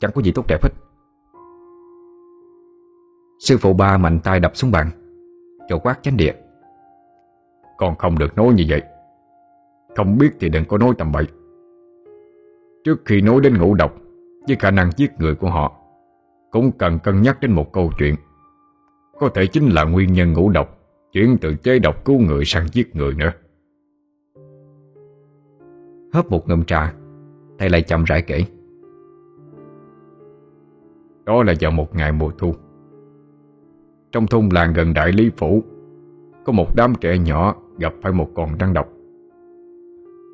Chẳng 0.00 0.10
có 0.14 0.22
gì 0.22 0.32
tốt 0.34 0.44
đẹp 0.48 0.62
hết 0.62 0.70
Sư 3.38 3.56
phụ 3.60 3.72
ba 3.72 3.98
mạnh 3.98 4.18
tay 4.24 4.40
đập 4.40 4.56
xuống 4.56 4.70
bàn. 4.70 4.90
Chỗ 5.68 5.78
quát 5.78 6.02
chánh 6.02 6.16
địa. 6.16 6.34
Con 7.76 7.96
không 7.96 8.18
được 8.18 8.36
nói 8.36 8.54
như 8.54 8.64
vậy. 8.68 8.82
Không 9.96 10.18
biết 10.18 10.30
thì 10.40 10.48
đừng 10.48 10.64
có 10.64 10.78
nói 10.78 10.94
tầm 10.98 11.12
bậy. 11.12 11.24
Trước 12.84 13.02
khi 13.04 13.20
nói 13.20 13.40
đến 13.40 13.58
ngũ 13.58 13.74
độc, 13.74 13.94
Với 14.48 14.56
khả 14.56 14.70
năng 14.70 14.90
giết 14.96 15.20
người 15.20 15.34
của 15.34 15.50
họ, 15.50 15.72
Cũng 16.50 16.72
cần 16.78 16.98
cân 16.98 17.22
nhắc 17.22 17.40
đến 17.40 17.52
một 17.52 17.72
câu 17.72 17.92
chuyện. 17.98 18.14
Có 19.20 19.28
thể 19.34 19.46
chính 19.46 19.68
là 19.68 19.84
nguyên 19.84 20.12
nhân 20.12 20.32
ngũ 20.32 20.50
độc, 20.50 20.78
Chuyển 21.12 21.36
từ 21.40 21.54
chế 21.54 21.78
độc 21.78 22.04
cứu 22.04 22.18
người 22.18 22.44
sang 22.44 22.66
giết 22.72 22.96
người 22.96 23.14
nữa. 23.14 23.32
Hớp 26.12 26.30
một 26.30 26.48
ngụm 26.48 26.64
trà, 26.64 26.94
Thầy 27.58 27.68
lại 27.68 27.82
chậm 27.82 28.04
rãi 28.04 28.22
kể. 28.22 28.44
Đó 31.24 31.42
là 31.42 31.54
vào 31.60 31.70
một 31.70 31.94
ngày 31.94 32.12
mùa 32.12 32.30
thu. 32.38 32.54
Trong 34.16 34.26
thôn 34.26 34.48
làng 34.52 34.72
gần 34.72 34.94
đại 34.94 35.12
lý 35.12 35.30
phủ, 35.36 35.62
Có 36.44 36.52
một 36.52 36.76
đám 36.76 36.94
trẻ 37.00 37.18
nhỏ 37.18 37.54
gặp 37.78 37.94
phải 38.02 38.12
một 38.12 38.30
con 38.34 38.50
rắn 38.60 38.72
độc. 38.72 38.88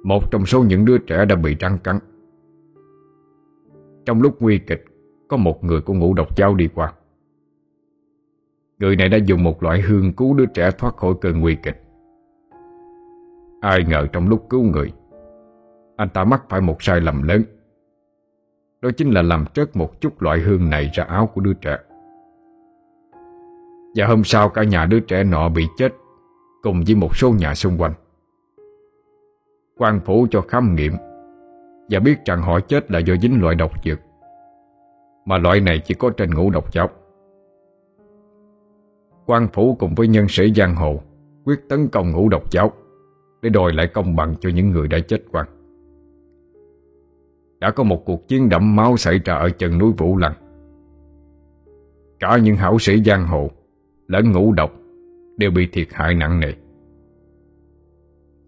Một 0.05 0.31
trong 0.31 0.47
số 0.47 0.63
những 0.63 0.85
đứa 0.85 0.99
trẻ 0.99 1.25
đã 1.25 1.37
bị 1.37 1.57
rắn 1.61 1.79
cắn. 1.79 1.99
Trong 4.05 4.23
lúc 4.23 4.43
nguy 4.43 4.59
kịch, 4.59 4.85
Có 5.29 5.37
một 5.37 5.65
người 5.65 5.81
của 5.81 5.95
ngũ 5.95 6.15
độc 6.15 6.37
giáo 6.37 6.55
đi 6.55 6.69
qua. 6.75 6.93
Người 8.79 8.97
này 8.97 9.09
đã 9.09 9.17
dùng 9.17 9.43
một 9.43 9.63
loại 9.63 9.81
hương 9.81 10.13
cứu 10.13 10.35
đứa 10.35 10.47
trẻ 10.47 10.71
thoát 10.79 10.97
khỏi 10.97 11.15
cơn 11.21 11.41
nguy 11.41 11.57
kịch. 11.63 11.83
Ai 13.61 13.85
ngờ 13.89 14.07
trong 14.13 14.29
lúc 14.29 14.47
cứu 14.51 14.63
người, 14.63 14.93
anh 15.97 16.09
ta 16.09 16.25
mắc 16.25 16.43
phải 16.49 16.61
một 16.61 16.83
sai 16.83 17.01
lầm 17.01 17.23
lớn. 17.23 17.43
Đó 18.83 18.91
chính 18.97 19.11
là 19.11 19.23
làm 19.23 19.45
trớt 19.55 19.77
một 19.77 20.01
chút 20.01 20.23
loại 20.23 20.39
hương 20.39 20.71
này 20.71 20.91
ra 20.95 21.05
áo 21.05 21.27
của 21.27 21.41
đứa 21.41 21.55
trẻ. 21.55 21.79
Và 23.95 24.07
hôm 24.07 24.25
sau 24.25 24.49
cả 24.49 24.65
nhà 24.65 24.87
đứa 24.87 25.01
trẻ 25.01 25.25
nọ 25.25 25.49
bị 25.49 25.67
chết 25.77 25.93
Cùng 26.63 26.83
với 26.87 26.95
một 26.95 27.17
số 27.17 27.31
nhà 27.31 27.55
xung 27.55 27.79
quanh. 27.79 27.93
Quan 29.77 30.01
phủ 30.05 30.27
cho 30.31 30.41
khám 30.41 30.75
nghiệm 30.75 30.93
Và 31.91 32.01
biết 32.01 32.25
rằng 32.25 32.43
họ 32.43 32.61
chết 32.61 32.91
là 32.91 32.99
do 32.99 33.15
dính 33.23 33.43
loại 33.43 33.55
độc 33.55 33.85
dược, 33.85 33.99
Mà 35.25 35.39
loại 35.39 35.61
này 35.61 35.83
chỉ 35.85 35.95
có 35.95 36.11
trên 36.11 36.35
ngũ 36.35 36.51
độc 36.51 36.73
chóc 36.73 36.99
quan 39.27 39.49
phủ 39.53 39.77
cùng 39.79 39.95
với 39.95 40.09
nhân 40.09 40.27
sĩ 40.29 40.53
giang 40.57 40.77
hồ 40.77 41.01
Quyết 41.45 41.69
tấn 41.69 41.89
công 41.89 42.13
ngũ 42.13 42.29
độc 42.29 42.51
giáo 42.51 42.73
Để 43.43 43.51
đòi 43.51 43.73
lại 43.73 43.87
công 43.87 44.17
bằng 44.17 44.35
cho 44.41 44.51
những 44.55 44.71
người 44.71 44.89
đã 44.89 44.99
chết 45.09 45.23
quan 45.33 45.47
đã 47.63 47.71
có 47.71 47.83
một 47.85 48.05
cuộc 48.05 48.29
chiến 48.29 48.49
đẫm 48.49 48.77
máu 48.77 48.97
xảy 48.97 49.21
ra 49.25 49.35
ở 49.35 49.51
chân 49.51 49.79
núi 49.79 49.93
Vũ 49.99 50.17
Lăng. 50.17 50.35
Cả 52.21 52.39
những 52.39 52.57
hảo 52.57 52.79
sĩ 52.79 53.03
giang 53.05 53.27
hồ 53.27 53.51
lẫn 54.07 54.33
ngũ 54.33 54.53
độc 54.53 54.73
đều 55.37 55.51
bị 55.51 55.69
thiệt 55.73 55.89
hại 55.93 56.15
nặng 56.15 56.41
nề. 56.41 56.53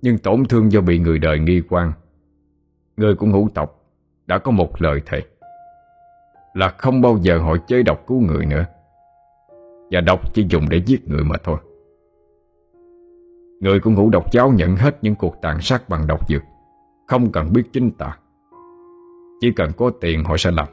Nhưng 0.02 0.18
tổn 0.18 0.44
thương 0.48 0.72
do 0.72 0.80
bị 0.80 0.98
người 0.98 1.18
đời 1.18 1.38
nghi 1.38 1.62
quan, 1.68 1.92
người 2.96 3.14
của 3.14 3.26
ngũ 3.26 3.48
tộc 3.55 3.84
đã 4.26 4.38
có 4.38 4.50
một 4.50 4.82
lời 4.82 5.02
thề 5.07 5.20
là 6.55 6.68
không 6.68 7.00
bao 7.00 7.18
giờ 7.22 7.38
họ 7.38 7.57
chế 7.66 7.82
độc 7.82 8.07
cứu 8.07 8.20
người 8.20 8.46
nữa 8.46 8.64
và 9.90 10.00
độc 10.00 10.34
chỉ 10.34 10.46
dùng 10.48 10.68
để 10.68 10.82
giết 10.86 11.09
người 11.09 11.24
mà 11.24 11.36
thôi. 11.44 11.59
Người 13.61 13.80
của 13.80 13.90
ngũ 13.90 14.11
độc 14.11 14.32
giáo 14.32 14.52
nhận 14.52 14.76
hết 14.76 14.98
những 15.02 15.14
cuộc 15.14 15.36
tàn 15.42 15.61
sát 15.61 15.88
bằng 15.88 16.07
độc 16.07 16.28
dược 16.28 16.42
Không 17.07 17.32
cần 17.32 17.52
biết 17.52 17.62
chính 17.72 17.90
tà 17.90 18.18
chỉ 19.40 19.52
cần 19.57 19.70
có 19.76 19.90
tiền 20.00 20.24
họ 20.24 20.36
sẽ 20.36 20.50
làm 20.50 20.68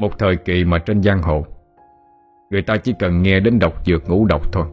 Một 0.00 0.18
thời 0.18 0.36
kỳ 0.36 0.64
mà 0.64 0.78
trên 0.78 1.02
giang 1.02 1.22
hồ 1.22 1.44
Người 2.50 2.62
ta 2.62 2.76
chỉ 2.76 2.94
cần 2.98 3.22
nghe 3.22 3.40
đến 3.40 3.58
độc 3.58 3.86
dược 3.86 4.08
ngũ 4.08 4.26
độc 4.26 4.52
thôi 4.52 4.66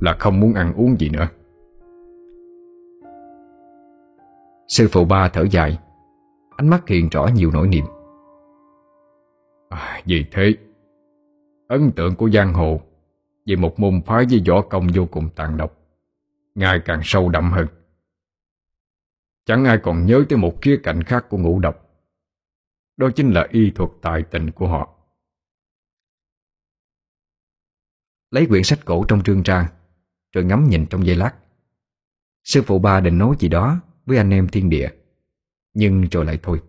Là 0.00 0.16
không 0.18 0.40
muốn 0.40 0.54
ăn 0.54 0.72
uống 0.76 1.00
gì 1.00 1.08
nữa. 1.08 1.28
Sư 4.68 4.88
phụ 4.92 5.04
ba 5.04 5.28
thở 5.28 5.44
dài 5.50 5.78
Ánh 6.56 6.68
mắt 6.68 6.88
hiện 6.88 7.08
rõ 7.08 7.28
nhiều 7.34 7.50
nỗi 7.52 7.68
niềm. 7.68 7.84
À, 9.68 10.02
Vì 10.04 10.24
thế 10.32 10.54
Ấn 11.68 11.90
tượng 11.90 12.14
của 12.14 12.30
giang 12.30 12.54
hồ 12.54 12.80
Về 13.46 13.56
một 13.56 13.80
môn 13.80 14.02
phái 14.06 14.26
với 14.30 14.42
võ 14.48 14.62
công 14.62 14.86
vô 14.94 15.06
cùng 15.10 15.28
tàn 15.36 15.56
độc 15.56 15.72
Ngày 16.54 16.80
càng 16.84 17.00
sâu 17.02 17.28
đậm 17.28 17.50
hơn. 17.52 17.66
Chẳng 19.46 19.64
ai 19.64 19.78
còn 19.82 20.06
nhớ 20.06 20.24
tới 20.28 20.38
một 20.38 20.62
khía 20.62 20.80
cạnh 20.82 21.02
khác 21.02 21.26
của 21.28 21.38
ngũ 21.38 21.58
độc 21.58 21.90
Đó 22.96 23.08
chính 23.16 23.30
là 23.30 23.46
y 23.50 23.70
thuật 23.70 23.90
tài 24.02 24.22
tình 24.22 24.50
của 24.50 24.66
họ. 24.66 24.95
Lấy 28.36 28.46
quyển 28.46 28.64
sách 28.64 28.84
cổ 28.84 29.04
trong 29.08 29.22
trương 29.22 29.42
ra 29.42 29.70
Rồi 30.32 30.44
ngắm 30.44 30.68
nhìn 30.68 30.86
trong 30.86 31.06
giây 31.06 31.16
lát. 31.16 31.32
Sư 32.44 32.62
phụ 32.66 32.78
ba 32.78 33.00
định 33.00 33.18
nói 33.18 33.36
gì 33.38 33.48
đó 33.48 33.80
Với 34.06 34.16
anh 34.16 34.30
em 34.30 34.48
thiên 34.48 34.70
địa, 34.70 34.88
Nhưng 35.74 36.02
rồi 36.10 36.24
lại 36.24 36.38
thôi. 36.42 36.60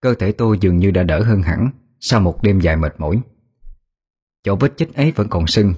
Cơ 0.00 0.14
thể 0.14 0.32
tôi 0.32 0.58
dường 0.60 0.76
như 0.76 0.90
đã 0.90 1.02
đỡ 1.02 1.22
hơn 1.22 1.42
hẳn 1.42 1.70
sau 2.00 2.20
một 2.20 2.42
đêm 2.42 2.60
dài 2.60 2.76
mệt 2.76 2.94
mỏi. 2.98 3.22
Chỗ 4.42 4.56
vết 4.56 4.76
chích 4.76 4.94
ấy 4.94 5.12
vẫn 5.12 5.28
còn 5.28 5.46
sưng, 5.46 5.74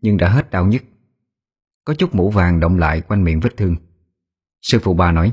Nhưng 0.00 0.16
đã 0.16 0.28
hết 0.28 0.50
đau 0.50 0.66
nhức. 0.66 0.82
Có 1.84 1.94
chút 1.94 2.14
mũ 2.14 2.30
vàng 2.30 2.60
động 2.60 2.78
lại 2.78 3.00
quanh 3.00 3.24
miệng 3.24 3.40
vết 3.40 3.56
thương. 3.56 3.76
Sư 4.68 4.78
phụ 4.78 4.94
ba 4.94 5.12
nói, 5.12 5.32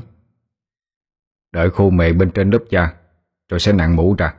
Đợi 1.52 1.70
khô 1.70 1.90
mề 1.90 2.12
bên 2.12 2.30
trên 2.30 2.50
lớp 2.50 2.64
da 2.70 2.94
Rồi 3.48 3.60
sẽ 3.60 3.72
nặng 3.72 3.96
mũ 3.96 4.14
ra. 4.18 4.34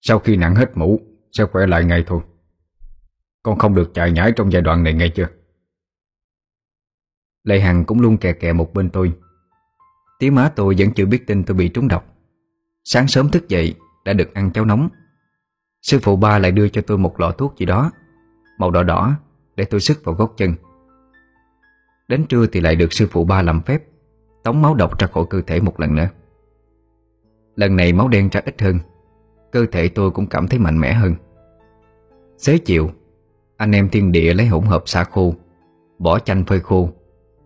Sau 0.00 0.18
khi 0.18 0.36
nặng 0.36 0.54
hết 0.54 0.76
mũ, 0.76 1.00
Sẽ 1.32 1.44
khỏe 1.44 1.66
lại 1.66 1.84
ngay 1.84 2.04
thôi. 2.06 2.22
Con 3.42 3.58
không 3.58 3.74
được 3.74 3.90
chạy 3.94 4.12
nhảy 4.12 4.32
trong 4.36 4.52
giai 4.52 4.62
đoạn 4.62 4.84
này 4.84 4.92
ngay 4.92 5.10
chưa? 5.10 5.28
Lệ 7.44 7.60
Hằng 7.60 7.84
cũng 7.84 8.00
luôn 8.00 8.18
kè 8.18 8.32
kè 8.32 8.52
một 8.52 8.74
bên 8.74 8.90
tôi. 8.90 9.12
Tí 10.18 10.30
má 10.30 10.52
tôi 10.56 10.74
vẫn 10.78 10.92
chưa 10.94 11.06
biết 11.06 11.26
tin 11.26 11.44
tôi 11.44 11.56
bị 11.56 11.68
trúng 11.68 11.88
độc. 11.88 12.04
Sáng 12.84 13.08
sớm 13.08 13.30
thức 13.30 13.48
dậy, 13.48 13.74
Đã 14.04 14.12
được 14.12 14.34
ăn 14.34 14.52
cháo 14.52 14.64
nóng. 14.64 14.88
Sư 15.82 15.98
phụ 16.02 16.16
ba 16.16 16.38
lại 16.38 16.52
đưa 16.52 16.68
cho 16.68 16.82
tôi 16.86 16.98
một 16.98 17.20
lọ 17.20 17.32
thuốc 17.32 17.58
gì 17.58 17.66
đó, 17.66 17.90
Màu 18.58 18.70
đỏ 18.70 18.82
đỏ, 18.82 19.16
Để 19.56 19.64
tôi 19.64 19.80
sức 19.80 20.04
vào 20.04 20.14
gốc 20.14 20.34
chân. 20.36 20.54
Đến 22.08 22.26
trưa 22.26 22.46
thì 22.46 22.60
lại 22.60 22.76
được 22.76 22.92
sư 22.92 23.06
phụ 23.10 23.24
ba 23.24 23.42
làm 23.42 23.62
phép, 23.62 23.82
Tống 24.42 24.62
máu 24.62 24.74
độc 24.74 24.98
ra 24.98 25.06
khỏi 25.06 25.24
cơ 25.30 25.40
thể 25.46 25.60
một 25.60 25.80
lần 25.80 25.94
nữa. 25.94 26.08
Lần 27.56 27.76
này 27.76 27.92
máu 27.92 28.08
đen 28.08 28.28
ra 28.32 28.40
ít 28.44 28.60
hơn, 28.62 28.78
Cơ 29.52 29.66
thể 29.72 29.88
tôi 29.88 30.10
cũng 30.10 30.26
cảm 30.26 30.48
thấy 30.48 30.58
mạnh 30.58 30.80
mẽ 30.80 30.92
hơn. 30.92 31.14
Xế 32.36 32.58
chiều, 32.58 32.90
Anh 33.56 33.72
em 33.72 33.88
thiên 33.88 34.12
địa 34.12 34.34
lấy 34.34 34.46
hỗn 34.46 34.64
hợp 34.64 34.82
xả 34.86 35.04
khô, 35.04 35.34
Bỏ 35.98 36.18
chanh 36.18 36.44
phơi 36.44 36.60
khô, 36.60 36.88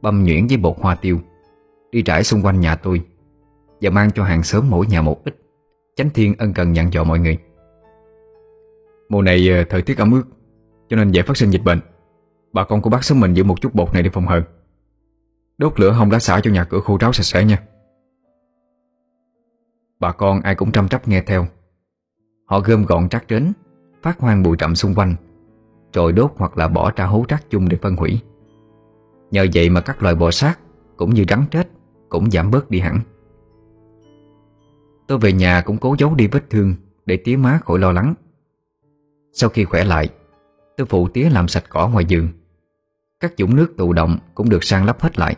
Băm 0.03 0.25
nhuyễn 0.25 0.47
với 0.47 0.57
bột 0.57 0.77
hoa 0.81 0.95
tiêu, 0.95 1.21
Đi 1.91 2.03
trải 2.03 2.25
xung 2.25 2.43
quanh 2.43 2.61
nhà 2.61 2.77
tôi 2.77 3.01
Và 3.81 3.91
mang 3.91 4.11
cho 4.11 4.25
hàng 4.25 4.43
xóm 4.43 4.71
mỗi 4.71 4.87
nhà 4.87 5.03
một 5.03 5.25
ít, 5.25 5.37
Chánh 5.97 6.11
thiên 6.11 6.35
ân 6.39 6.53
cần 6.53 6.77
dặn 6.77 6.93
dò 6.93 7.05
mọi 7.05 7.19
người. 7.19 7.39
Mùa 9.09 9.23
này 9.23 9.49
ờ, 9.49 9.65
thời 9.69 9.83
tiết 9.83 9.99
ẩm 9.99 10.13
ướt 10.13 10.23
Cho 10.89 10.97
nên 10.97 11.11
dễ 11.11 11.23
phát 11.23 11.37
sinh 11.37 11.51
dịch 11.51 11.65
bệnh. 11.65 11.81
Bà 12.57 12.65
con 12.65 12.83
của 12.83 12.91
bác 12.91 13.05
giúp 13.05 13.15
mình 13.15 13.35
giữ 13.35 13.45
một 13.45 13.61
chút 13.61 13.75
bột 13.75 13.93
này 13.93 14.03
để 14.03 14.11
phòng 14.11 14.27
hờ. 14.27 14.43
Đốt 15.59 15.81
lửa 15.81 15.91
hồng 15.91 16.11
lá 16.11 16.19
xả 16.19 16.41
cho 16.41 16.51
nhà 16.51 16.65
cửa 16.65 16.81
khô 16.81 16.97
ráo 17.01 17.13
sạch 17.13 17.23
sẽ 17.23 17.45
nha. 17.45 17.63
Bà 20.01 20.13
con 20.13 20.41
ai 20.41 20.55
cũng 20.55 20.73
trăm 20.73 20.89
trắp 20.89 21.09
nghe 21.09 21.23
theo. 21.23 21.47
Họ 22.45 22.61
gom 22.61 22.85
gọn 22.85 23.09
trắc 23.09 23.29
trến, 23.29 23.53
Phát 24.03 24.21
hoang 24.21 24.43
bụi 24.43 24.57
rậm 24.61 24.75
xung 24.75 24.95
quanh 24.95 25.15
Rồi 25.93 26.13
đốt 26.13 26.33
hoặc 26.37 26.59
là 26.59 26.69
bỏ 26.69 26.93
ra 26.97 27.05
hố 27.05 27.25
rác 27.29 27.51
chung 27.51 27.69
để 27.69 27.79
phân 27.83 27.97
hủy. 27.97 28.21
Nhờ 29.31 29.47
vậy 29.55 29.71
mà 29.71 29.81
các 29.81 30.03
loài 30.03 30.15
bò 30.15 30.31
sát 30.31 30.59
Cũng 30.97 31.15
như 31.15 31.25
rắn 31.29 31.45
chết 31.51 31.69
Cũng 32.09 32.31
giảm 32.31 32.51
bớt 32.51 32.71
đi 32.71 32.81
hẳn. 32.81 33.01
Tôi 35.07 35.19
về 35.19 35.33
nhà 35.33 35.63
cũng 35.67 35.77
cố 35.77 35.97
giấu 35.99 36.15
đi 36.15 36.27
vết 36.27 36.51
thương 36.51 36.75
Để 37.07 37.17
tía 37.17 37.37
má 37.37 37.59
khỏi 37.65 37.79
lo 37.79 37.93
lắng. 37.93 38.15
Sau 39.33 39.51
khi 39.51 39.65
khỏe 39.65 39.85
lại, 39.85 40.09
Tôi 40.77 40.87
phụ 40.87 41.09
tía 41.09 41.31
làm 41.31 41.49
sạch 41.49 41.65
cỏ 41.69 41.89
ngoài 41.89 42.05
giường 42.05 42.29
các 43.21 43.35
dũng 43.39 43.57
nước 43.57 43.75
tụ 43.77 43.93
động 43.93 44.19
Cũng 44.35 44.49
được 44.49 44.65
sang 44.65 44.85
lắp 44.85 45.01
hết 45.01 45.19
lại. 45.19 45.37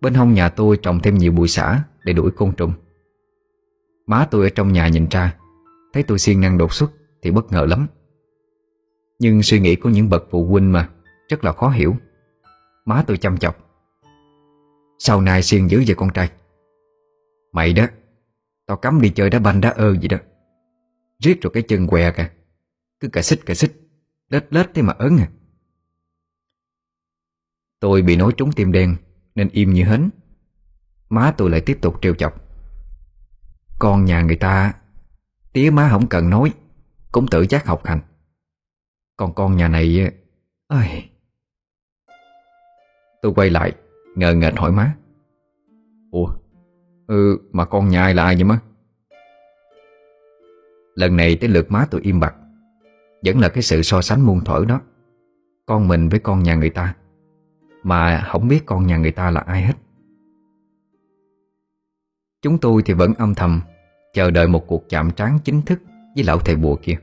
Bên 0.00 0.14
hông 0.14 0.34
nhà 0.34 0.48
tôi 0.48 0.78
trồng 0.82 1.00
thêm 1.00 1.14
nhiều 1.14 1.32
bụi 1.32 1.48
xả 1.48 1.84
Để 2.04 2.12
đuổi 2.12 2.30
côn 2.30 2.52
trùng. 2.52 2.72
Má 4.06 4.26
tôi 4.30 4.44
ở 4.44 4.48
trong 4.48 4.72
nhà 4.72 4.88
nhìn 4.88 5.06
ra, 5.10 5.36
Thấy 5.92 6.02
tôi 6.02 6.18
siêng 6.18 6.40
năng 6.40 6.58
đột 6.58 6.72
xuất 6.72 6.90
Thì 7.22 7.30
bất 7.30 7.52
ngờ 7.52 7.66
lắm. 7.68 7.86
Nhưng 9.18 9.42
suy 9.42 9.60
nghĩ 9.60 9.76
của 9.76 9.88
những 9.88 10.08
bậc 10.08 10.24
phụ 10.30 10.46
huynh 10.46 10.72
mà 10.72 10.88
Rất 11.28 11.44
là 11.44 11.52
khó 11.52 11.68
hiểu. 11.68 11.96
Má 12.84 13.04
tôi 13.06 13.16
chăm 13.16 13.38
chọc. 13.38 13.56
Sau 14.98 15.20
này 15.20 15.42
siêng 15.42 15.70
dữ 15.70 15.82
về 15.86 15.94
con 15.94 16.10
trai? 16.10 16.30
Mày 17.52 17.72
đó, 17.72 17.86
Tao 18.66 18.76
cấm 18.76 19.00
đi 19.00 19.10
chơi 19.10 19.30
đá 19.30 19.38
banh 19.38 19.60
đá 19.60 19.70
ơ 19.70 19.96
gì 19.96 20.08
đó. 20.08 20.16
Riết 21.18 21.42
rồi 21.42 21.50
cái 21.54 21.62
chân 21.62 21.86
què 21.86 22.12
kìa. 22.12 22.30
Cứ 23.00 23.08
cà 23.08 23.22
xích 23.22 23.46
cà 23.46 23.54
xích. 23.54 23.72
Lết 24.28 24.46
lết 24.50 24.74
thế 24.74 24.82
mà 24.82 24.92
ớn 24.98 25.16
à. 25.18 25.28
Tôi 27.82 28.02
bị 28.02 28.16
nói 28.16 28.32
trúng 28.36 28.52
tim 28.52 28.72
đen, 28.72 28.96
Nên 29.34 29.48
im 29.52 29.72
như 29.72 29.84
hến. 29.84 30.10
Má 31.08 31.34
tôi 31.36 31.50
lại 31.50 31.60
tiếp 31.60 31.78
tục 31.82 31.98
trêu 32.02 32.14
chọc. 32.14 32.34
Con 33.78 34.04
nhà 34.04 34.22
người 34.22 34.36
ta, 34.36 34.74
Tía 35.52 35.70
má 35.70 35.88
không 35.90 36.06
cần 36.06 36.30
nói, 36.30 36.52
Cũng 37.12 37.26
tự 37.26 37.46
giác 37.48 37.66
học 37.66 37.84
hành. 37.84 38.00
Còn 39.16 39.34
con 39.34 39.56
nhà 39.56 39.68
này, 39.68 40.10
ơi. 40.68 41.10
Tôi 43.22 43.32
quay 43.36 43.50
lại, 43.50 43.72
Ngờ 44.16 44.34
nghệch 44.34 44.56
hỏi 44.56 44.72
má. 44.72 44.94
Ủa 46.10 46.34
Ừ 47.06 47.38
mà 47.52 47.64
con 47.64 47.88
nhà 47.88 48.02
ai 48.02 48.14
là 48.14 48.24
ai 48.24 48.34
vậy 48.34 48.44
má? 48.44 48.58
Lần 50.94 51.16
này 51.16 51.36
tới 51.36 51.50
lượt 51.50 51.70
má 51.70 51.86
tôi 51.90 52.00
im 52.00 52.20
bặt. 52.20 52.34
Vẫn 53.24 53.40
là 53.40 53.48
cái 53.48 53.62
sự 53.62 53.82
so 53.82 54.02
sánh 54.02 54.26
muôn 54.26 54.44
thuở 54.44 54.64
đó. 54.68 54.80
Con 55.66 55.88
mình 55.88 56.08
với 56.08 56.20
con 56.20 56.42
nhà 56.42 56.54
người 56.54 56.70
ta. 56.70 56.94
Mà 57.82 58.28
không 58.32 58.48
biết 58.48 58.66
con 58.66 58.86
nhà 58.86 58.96
người 58.96 59.10
ta 59.10 59.30
là 59.30 59.40
ai 59.40 59.62
hết. 59.62 59.74
Chúng 62.42 62.58
tôi 62.58 62.82
thì 62.82 62.94
vẫn 62.94 63.14
âm 63.14 63.34
thầm 63.34 63.60
Chờ 64.14 64.30
đợi 64.30 64.48
một 64.48 64.66
cuộc 64.66 64.88
chạm 64.88 65.10
trán 65.10 65.38
chính 65.44 65.62
thức 65.62 65.82
Với 66.14 66.24
lão 66.24 66.38
thầy 66.38 66.56
bùa 66.56 66.76
kia 66.82 66.96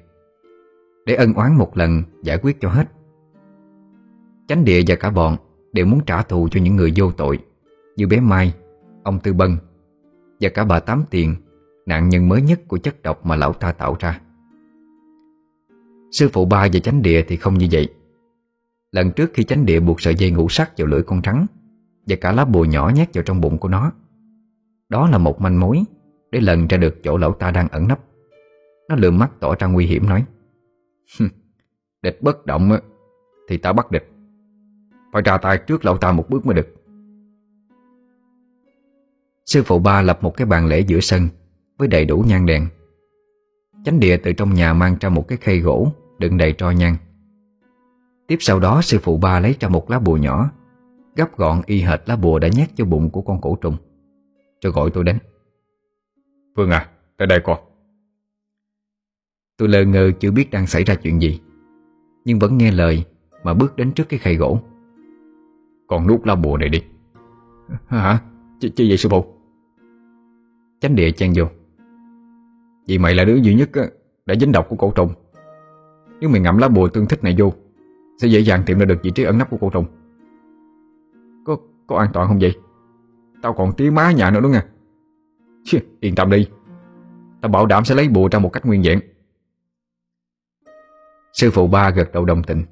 Để 1.06 1.16
ân 1.16 1.34
oán 1.34 1.56
một 1.56 1.78
lần 1.78 2.04
giải 2.24 2.38
quyết 2.42 2.58
cho 2.62 2.70
hết. 2.70 2.88
Chánh 4.48 4.66
địa 4.66 4.82
và 4.88 4.96
cả 4.96 5.10
bọn 5.10 5.38
Đều 5.74 5.86
muốn 5.86 6.00
trả 6.06 6.22
thù 6.22 6.48
cho 6.52 6.62
những 6.62 6.76
người 6.76 6.94
vô 6.96 7.12
tội 7.12 7.40
Như 7.96 8.08
bé 8.08 8.20
Mai, 8.20 8.54
ông 9.04 9.20
Tư 9.20 9.34
Bân 9.34 9.58
Và 10.40 10.50
cả 10.50 10.66
bà 10.66 10.80
Tám 10.80 11.04
Tiền 11.10 11.36
Nạn 11.90 12.10
nhân 12.10 12.30
mới 12.30 12.42
nhất 12.42 12.60
của 12.68 12.78
chất 12.78 13.04
độc 13.04 13.26
mà 13.26 13.36
lão 13.36 13.54
ta 13.54 13.72
tạo 13.72 13.96
ra. 14.00 14.22
Sư 16.12 16.30
phụ 16.34 16.46
ba 16.46 16.68
và 16.74 16.80
chánh 16.80 17.02
địa 17.02 17.26
thì 17.28 17.38
không 17.38 17.58
như 17.58 17.68
vậy. 17.72 17.90
Lần 18.92 19.12
trước 19.12 19.32
khi 19.34 19.44
chánh 19.44 19.66
địa 19.66 19.80
buộc 19.80 20.02
sợi 20.02 20.16
dây 20.16 20.32
ngũ 20.32 20.50
sắc 20.50 20.72
vào 20.78 20.88
lưỡi 20.88 21.02
con 21.04 21.22
trắng 21.22 21.46
Và 22.08 22.16
cả 22.22 22.32
lá 22.32 22.46
bùa 22.46 22.66
nhỏ 22.66 22.92
nhét 22.96 23.14
vào 23.14 23.24
trong 23.24 23.42
bụng 23.42 23.58
của 23.58 23.70
nó. 23.70 23.92
Đó 24.90 25.10
là 25.10 25.18
một 25.18 25.42
manh 25.42 25.60
mối 25.60 25.84
Để 26.32 26.42
lần 26.42 26.68
ra 26.68 26.78
được 26.78 27.04
chỗ 27.04 27.18
lão 27.18 27.34
ta 27.34 27.52
đang 27.52 27.68
ẩn 27.68 27.88
nấp. 27.88 28.00
Nó 28.90 28.96
lườm 28.96 29.20
mắt 29.20 29.32
tỏ 29.40 29.56
ra 29.60 29.68
nguy 29.68 29.86
hiểm 29.86 30.10
nói 30.10 30.26
Địch 32.02 32.22
bất 32.22 32.46
động 32.46 32.72
Thì 33.50 33.58
ta 33.58 33.74
bắt 33.74 33.92
địch. 33.92 34.10
Phải 35.14 35.22
ra 35.22 35.38
tay 35.38 35.58
trước 35.58 35.86
lão 35.86 35.98
ta 35.98 36.12
một 36.12 36.30
bước 36.30 36.46
mới 36.46 36.56
được. 36.56 36.68
Sư 39.46 39.64
phụ 39.64 39.80
ba 39.80 40.02
lập 40.02 40.20
một 40.24 40.38
cái 40.38 40.46
bàn 40.46 40.66
lễ 40.66 40.80
giữa 40.80 41.00
sân 41.00 41.28
Với 41.78 41.88
đầy 41.88 42.06
đủ 42.06 42.24
nhang 42.28 42.46
đèn. 42.46 42.68
Chánh 43.86 44.00
địa 44.00 44.18
từ 44.18 44.34
trong 44.34 44.54
nhà 44.54 44.74
mang 44.74 44.96
ra 45.00 45.10
một 45.10 45.28
cái 45.28 45.38
khay 45.38 45.60
gỗ 45.60 45.92
Đựng 46.20 46.38
đầy 46.38 46.54
tro 46.54 46.72
nhang. 46.72 46.96
Tiếp 48.30 48.38
sau 48.40 48.60
đó 48.60 48.82
sư 48.82 48.98
phụ 49.02 49.18
ba 49.18 49.40
lấy 49.40 49.56
ra 49.60 49.70
một 49.70 49.92
lá 49.92 50.00
bùa 50.00 50.18
nhỏ 50.18 50.50
Gấp 51.16 51.38
gọn 51.38 51.62
y 51.66 51.82
hệt 51.82 52.00
lá 52.06 52.16
bùa 52.16 52.40
đã 52.40 52.48
nhét 52.48 52.70
cho 52.76 52.86
bụng 52.86 53.10
của 53.10 53.22
con 53.22 53.42
cổ 53.42 53.56
trùng. 53.62 53.78
Rồi 54.62 54.74
gọi 54.74 54.92
tôi 54.94 55.04
đến. 55.04 55.18
Phương 56.56 56.72
à, 56.72 56.90
tới 57.18 57.28
đây 57.28 57.40
con. 57.44 57.60
Tôi 59.58 59.68
lờ 59.68 59.86
ngơ 59.86 60.12
chưa 60.20 60.32
biết 60.32 60.52
đang 60.52 60.68
xảy 60.68 60.84
ra 60.84 60.96
chuyện 60.96 61.22
gì 61.22 61.40
Nhưng 62.26 62.40
vẫn 62.40 62.58
nghe 62.58 62.72
lời 62.72 63.06
Mà 63.44 63.54
bước 63.54 63.76
đến 63.76 63.92
trước 63.92 64.10
cái 64.10 64.20
khay 64.20 64.36
gỗ. 64.36 64.60
Con 65.88 66.08
nuốt 66.08 66.28
lá 66.28 66.36
bùa 66.36 66.58
này 66.58 66.70
đi. 66.70 66.84
Hả? 67.88 68.20
Chi, 68.60 68.70
chi 68.76 68.90
vậy 68.90 68.98
sư 68.98 69.10
phụ? 69.10 69.26
Chánh 70.82 70.96
địa 70.96 71.12
chen 71.12 71.34
vô. 71.36 71.46
Vì 72.88 72.98
mày 72.98 73.16
là 73.16 73.24
đứa 73.24 73.36
duy 73.36 73.56
nhất 73.56 73.70
đã 74.26 74.36
dính 74.36 74.52
độc 74.52 74.70
của 74.70 74.76
cổ 74.76 74.92
trùng. 74.96 75.14
Nếu 76.20 76.30
mày 76.30 76.42
ngậm 76.42 76.58
lá 76.58 76.68
bùa 76.68 76.88
tương 76.88 77.06
thích 77.06 77.24
này 77.24 77.36
vô 77.38 77.54
sẽ 78.22 78.28
dễ 78.28 78.40
dàng 78.40 78.64
tìm 78.66 78.80
ra 78.80 78.86
được 78.86 79.00
vị 79.04 79.12
trí 79.16 79.24
ẩn 79.24 79.38
nấp 79.38 79.50
của 79.50 79.58
cô 79.62 79.70
trùng. 79.70 79.86
Có 81.46 81.58
có 81.88 81.98
an 81.98 82.10
toàn 82.14 82.28
không 82.28 82.40
vậy? 82.40 82.56
Tao 83.42 83.54
còn 83.54 83.72
tía 83.74 83.90
má 83.90 84.12
nhà 84.12 84.32
nữa 84.32 84.40
đúng 84.42 84.54
không? 84.54 84.70
Chứ, 85.64 85.80
Yên 86.00 86.16
tâm 86.16 86.30
đi. 86.30 86.48
Tao 87.42 87.50
bảo 87.50 87.66
đảm 87.66 87.86
sẽ 87.86 87.96
lấy 87.96 88.10
bùa 88.10 88.30
ra 88.32 88.40
một 88.40 88.50
cách 88.54 88.66
nguyên 88.66 88.82
vẹn. 88.82 89.00
Sư 91.34 91.52
phụ 91.52 91.68
ba 91.68 91.90
gật 91.90 92.12
đầu 92.14 92.26
đồng 92.26 92.44
tình. 92.44 92.64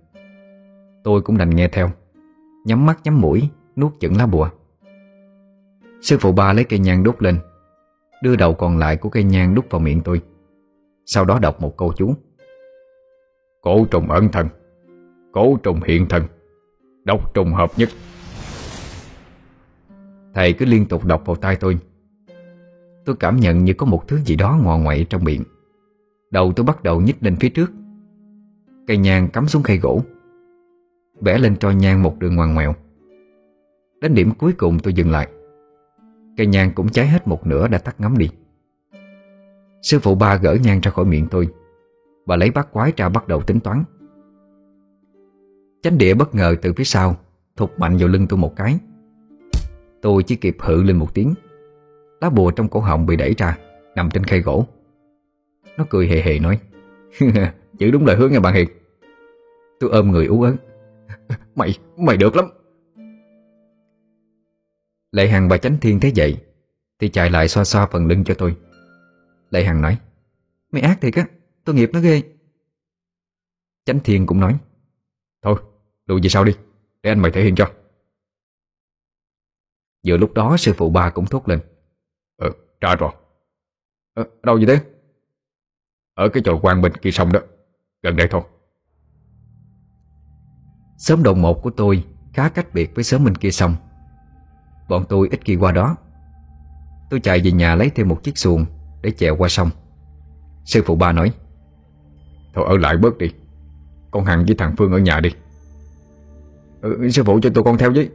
Tôi 1.03 1.21
cũng 1.21 1.37
đành 1.37 1.49
nghe 1.49 1.67
theo. 1.67 1.91
Nhắm 2.65 2.85
mắt 2.85 2.99
nhắm 3.03 3.21
mũi 3.21 3.49
Nuốt 3.75 3.99
chửng 3.99 4.17
lá 4.17 4.25
bùa. 4.25 4.49
Sư 6.01 6.17
phụ 6.19 6.31
ba 6.31 6.53
lấy 6.53 6.63
cây 6.63 6.79
nhang 6.79 7.03
đốt 7.03 7.23
lên 7.23 7.39
Đưa 8.23 8.35
đầu 8.35 8.53
còn 8.53 8.77
lại 8.77 8.97
của 8.97 9.09
cây 9.09 9.23
nhang 9.23 9.55
đút 9.55 9.69
vào 9.69 9.81
miệng 9.81 10.01
tôi. 10.01 10.21
Sau 11.05 11.25
đó 11.25 11.39
đọc 11.39 11.61
một 11.61 11.77
câu 11.77 11.93
chú. 11.97 12.13
Cổ 13.61 13.85
trùng 13.85 14.11
ẩn 14.11 14.29
thần. 14.29 14.47
Cổ 15.37 15.57
trùng 15.63 15.79
hiện 15.85 16.05
thân. 16.09 16.23
Độc 17.03 17.33
trùng 17.33 17.53
hợp 17.53 17.71
nhất. 17.77 17.89
Thầy 20.33 20.53
cứ 20.53 20.65
liên 20.65 20.85
tục 20.85 21.05
đọc 21.05 21.23
vào 21.25 21.35
tai 21.35 21.55
tôi. 21.55 21.77
Tôi 23.05 23.15
cảm 23.19 23.39
nhận 23.39 23.63
như 23.63 23.73
có 23.73 23.85
một 23.85 24.07
thứ 24.07 24.19
gì 24.25 24.35
đó 24.35 24.59
ngọ 24.63 24.77
ngoại 24.77 25.05
trong 25.09 25.23
miệng. 25.23 25.43
Đầu 26.31 26.53
tôi 26.55 26.65
bắt 26.65 26.83
đầu 26.83 27.01
nhích 27.01 27.15
lên 27.23 27.35
phía 27.35 27.49
trước. 27.49 27.71
Cây 28.87 28.97
nhang 28.97 29.29
cắm 29.29 29.47
xuống 29.47 29.63
khay 29.63 29.77
gỗ. 29.77 30.01
Vẽ 31.21 31.37
lên 31.37 31.55
cho 31.57 31.71
nhang 31.71 32.03
một 32.03 32.19
đường 32.19 32.35
ngoằn 32.35 32.53
ngoèo. 32.53 32.75
Đến 34.01 34.13
điểm 34.13 34.31
cuối 34.37 34.53
cùng 34.53 34.79
tôi 34.79 34.93
dừng 34.93 35.11
lại. 35.11 35.27
Cây 36.37 36.47
nhang 36.47 36.71
cũng 36.75 36.89
cháy 36.89 37.07
hết 37.07 37.27
một 37.27 37.47
nửa 37.47 37.67
đã 37.67 37.77
tắt 37.77 37.95
ngấm 38.01 38.17
đi. 38.17 38.29
Sư 39.81 39.99
phụ 39.99 40.15
ba 40.15 40.35
gỡ 40.35 40.57
nhang 40.63 40.81
ra 40.81 40.91
khỏi 40.91 41.05
miệng 41.05 41.27
tôi. 41.31 41.47
Và 42.25 42.35
lấy 42.35 42.51
bát 42.51 42.71
quái 42.71 42.93
ra 42.97 43.09
bắt 43.09 43.27
đầu 43.27 43.41
tính 43.41 43.59
toán. 43.59 43.83
Chánh 45.87 45.97
địa 45.97 46.13
bất 46.13 46.35
ngờ 46.35 46.55
từ 46.61 46.73
phía 46.73 46.83
sau 46.83 47.17
Thục 47.55 47.79
mạnh 47.79 47.97
vào 47.97 48.07
lưng 48.07 48.27
tôi 48.27 48.39
một 48.39 48.55
cái. 48.55 48.79
Tôi 50.01 50.23
chỉ 50.23 50.35
kịp 50.35 50.57
hự 50.59 50.83
lên 50.83 50.97
một 50.97 51.13
tiếng 51.13 51.33
Lá 52.21 52.29
bùa 52.29 52.51
trong 52.51 52.69
cổ 52.69 52.79
họng 52.79 53.05
bị 53.05 53.15
đẩy 53.15 53.33
ra 53.37 53.57
Nằm 53.95 54.09
trên 54.11 54.23
khay 54.23 54.41
gỗ. 54.41 54.65
Nó 55.77 55.85
cười 55.89 56.07
hề 56.07 56.21
hề 56.21 56.39
nói 56.39 56.59
Giữ 57.79 57.91
đúng 57.91 58.05
lời 58.05 58.15
hứa 58.15 58.29
nghe 58.29 58.39
bạn 58.39 58.53
Hiền. 58.53 58.69
Tôi 59.79 59.89
ôm 59.89 60.11
người 60.11 60.25
ú 60.25 60.41
ớn 60.41 60.55
Mày, 61.55 61.77
mày 61.97 62.17
được 62.17 62.35
lắm. 62.35 62.45
Lệ 65.11 65.27
Hằng 65.27 65.49
và 65.49 65.57
Chánh 65.57 65.77
Thiên 65.81 65.99
thấy 65.99 66.11
vậy 66.15 66.37
Thì 66.99 67.09
chạy 67.09 67.29
lại 67.29 67.47
xoa 67.47 67.63
xoa 67.63 67.87
phần 67.87 68.07
lưng 68.07 68.23
cho 68.23 68.33
tôi. 68.33 68.55
Lệ 69.49 69.63
Hằng 69.63 69.81
nói 69.81 69.97
Mày 70.71 70.81
ác 70.81 71.01
thiệt 71.01 71.15
á, 71.15 71.25
tôi 71.63 71.75
nghiệp 71.75 71.89
nó 71.93 71.99
ghê. 71.99 72.21
Chánh 73.85 73.99
Thiên 73.99 74.25
cũng 74.25 74.39
nói 74.39 74.57
Thôi, 75.41 75.55
lùi 76.07 76.21
về 76.21 76.29
sau 76.29 76.43
đi 76.43 76.53
Để 77.03 77.11
anh 77.11 77.19
mày 77.19 77.31
thể 77.31 77.43
hiện 77.43 77.55
cho. 77.55 77.71
Vừa 80.07 80.17
lúc 80.17 80.33
đó 80.33 80.57
sư 80.57 80.73
phụ 80.77 80.89
ba 80.89 81.09
cũng 81.09 81.25
thốt 81.25 81.49
lên. 81.49 81.59
Ờ, 82.37 82.49
ra 82.81 82.95
rồi. 82.95 83.11
Ờ, 84.13 84.25
đâu 84.43 84.55
vậy 84.55 84.65
thế? 84.65 84.85
Ở 86.13 86.29
cái 86.29 86.43
chòi 86.45 86.55
quan 86.61 86.81
bên 86.81 86.93
kia 86.95 87.11
sông 87.11 87.31
đó 87.31 87.39
Gần 88.03 88.15
đây 88.15 88.27
thôi. 88.31 88.41
Sớm 90.97 91.23
đồng 91.23 91.41
một 91.41 91.61
của 91.63 91.69
tôi 91.69 92.05
khá 92.33 92.49
cách 92.49 92.73
biệt 92.73 92.95
với 92.95 93.03
sớm 93.03 93.23
bên 93.25 93.35
kia 93.35 93.51
sông. 93.51 93.75
Bọn 94.89 95.05
tôi 95.09 95.27
ít 95.31 95.39
khi 95.45 95.55
qua 95.55 95.71
đó. 95.71 95.95
Tôi 97.09 97.19
chạy 97.19 97.41
về 97.43 97.51
nhà 97.51 97.75
lấy 97.75 97.89
thêm 97.89 98.07
một 98.07 98.23
chiếc 98.23 98.37
xuồng 98.37 98.65
Để 99.01 99.11
chèo 99.11 99.35
qua 99.37 99.49
sông. 99.49 99.69
Sư 100.65 100.83
phụ 100.85 100.95
ba 100.95 101.11
nói 101.11 101.33
Thôi 102.53 102.65
ở 102.67 102.77
lại 102.77 102.97
bớt 102.97 103.17
đi 103.17 103.33
Con 104.11 104.25
Hằng 104.25 104.45
với 104.45 104.55
thằng 104.55 104.75
Phương 104.77 104.91
ở 104.91 104.97
nhà 104.97 105.19
đi 105.19 105.29
ừ, 106.81 107.09
Sư 107.09 107.23
phụ 107.23 107.39
cho 107.43 107.49
tôi 107.53 107.63
con 107.63 107.77
theo 107.77 107.91
với. 107.91 108.09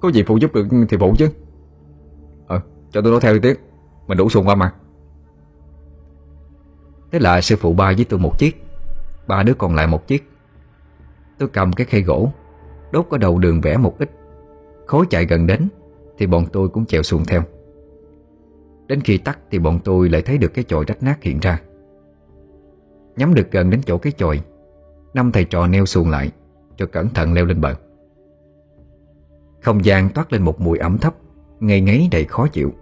Có 0.00 0.08
gì 0.08 0.22
phụ 0.22 0.36
giúp 0.36 0.54
được 0.54 0.66
thì 0.88 0.96
phụ 1.00 1.14
chứ. 1.18 1.28
Ờ 2.46 2.60
cho 2.90 3.00
tôi 3.00 3.12
nó 3.12 3.20
theo 3.20 3.34
đi 3.34 3.40
tiếc 3.40 3.60
Mình 4.06 4.18
đủ 4.18 4.28
xuồng 4.28 4.48
qua 4.48 4.54
mà 4.54 4.72
Thế 7.12 7.18
là 7.18 7.40
sư 7.40 7.56
phụ 7.56 7.72
ba 7.72 7.92
với 7.96 8.04
tôi 8.04 8.20
một 8.20 8.38
chiếc 8.38 8.64
Ba 9.26 9.42
đứa 9.42 9.54
còn 9.54 9.74
lại 9.74 9.86
một 9.86 10.06
chiếc. 10.06 10.30
Tôi 11.38 11.48
cầm 11.48 11.72
cái 11.72 11.86
khay 11.86 12.02
gỗ 12.02 12.32
Đốt 12.92 13.06
ở 13.10 13.18
đầu 13.18 13.38
đường 13.38 13.60
vẽ 13.60 13.76
một 13.76 13.98
ít. 13.98 14.10
Khối 14.86 15.06
chạy 15.10 15.24
gần 15.24 15.46
đến 15.46 15.68
Thì 16.18 16.26
bọn 16.26 16.46
tôi 16.52 16.68
cũng 16.68 16.86
chèo 16.86 17.02
xuồng 17.02 17.24
theo. 17.24 17.42
Đến 18.86 19.00
khi 19.00 19.18
tắt 19.18 19.38
thì 19.50 19.58
bọn 19.58 19.80
tôi 19.84 20.08
lại 20.08 20.22
thấy 20.22 20.38
được 20.38 20.54
cái 20.54 20.64
chòi 20.68 20.84
rách 20.84 21.02
nát 21.02 21.22
hiện 21.22 21.40
ra. 21.40 21.60
Nhắm 23.16 23.34
được 23.34 23.50
gần 23.50 23.70
đến 23.70 23.80
chỗ 23.86 23.98
cái 23.98 24.12
chòi 24.12 24.40
Năm 25.14 25.32
thầy 25.32 25.44
trò 25.44 25.66
neo 25.66 25.86
xuồng 25.86 26.10
lại 26.10 26.30
Cho 26.76 26.86
cẩn 26.86 27.08
thận 27.08 27.32
leo 27.32 27.44
lên 27.44 27.60
bờ. 27.60 27.74
Không 29.62 29.84
gian 29.84 30.08
toát 30.08 30.32
lên 30.32 30.42
một 30.42 30.60
mùi 30.60 30.78
ẩm 30.78 30.98
thấp 30.98 31.14
Ngây 31.60 31.80
ngấy 31.80 32.08
đầy 32.10 32.24
khó 32.24 32.46
chịu. 32.46 32.72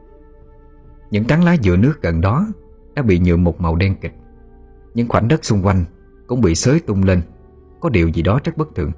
Những 1.11 1.24
tán 1.24 1.45
lá 1.45 1.57
dừa 1.62 1.77
nước 1.77 1.99
gần 2.03 2.20
đó 2.20 2.47
Đã 2.95 3.03
bị 3.03 3.18
nhuộm 3.18 3.45
một 3.45 3.61
màu 3.61 3.77
đen 3.77 3.95
kịch. 4.01 4.14
Những 4.95 5.09
khoảnh 5.09 5.29
đất 5.29 5.45
xung 5.45 5.66
quanh 5.66 5.85
Cũng 6.27 6.41
bị 6.41 6.55
xới 6.55 6.81
tung 6.81 7.05
lên, 7.05 7.22
Có 7.81 7.89
điều 7.89 8.09
gì 8.09 8.22
đó 8.22 8.41
rất 8.45 8.57
bất 8.57 8.74
thường. 8.74 8.93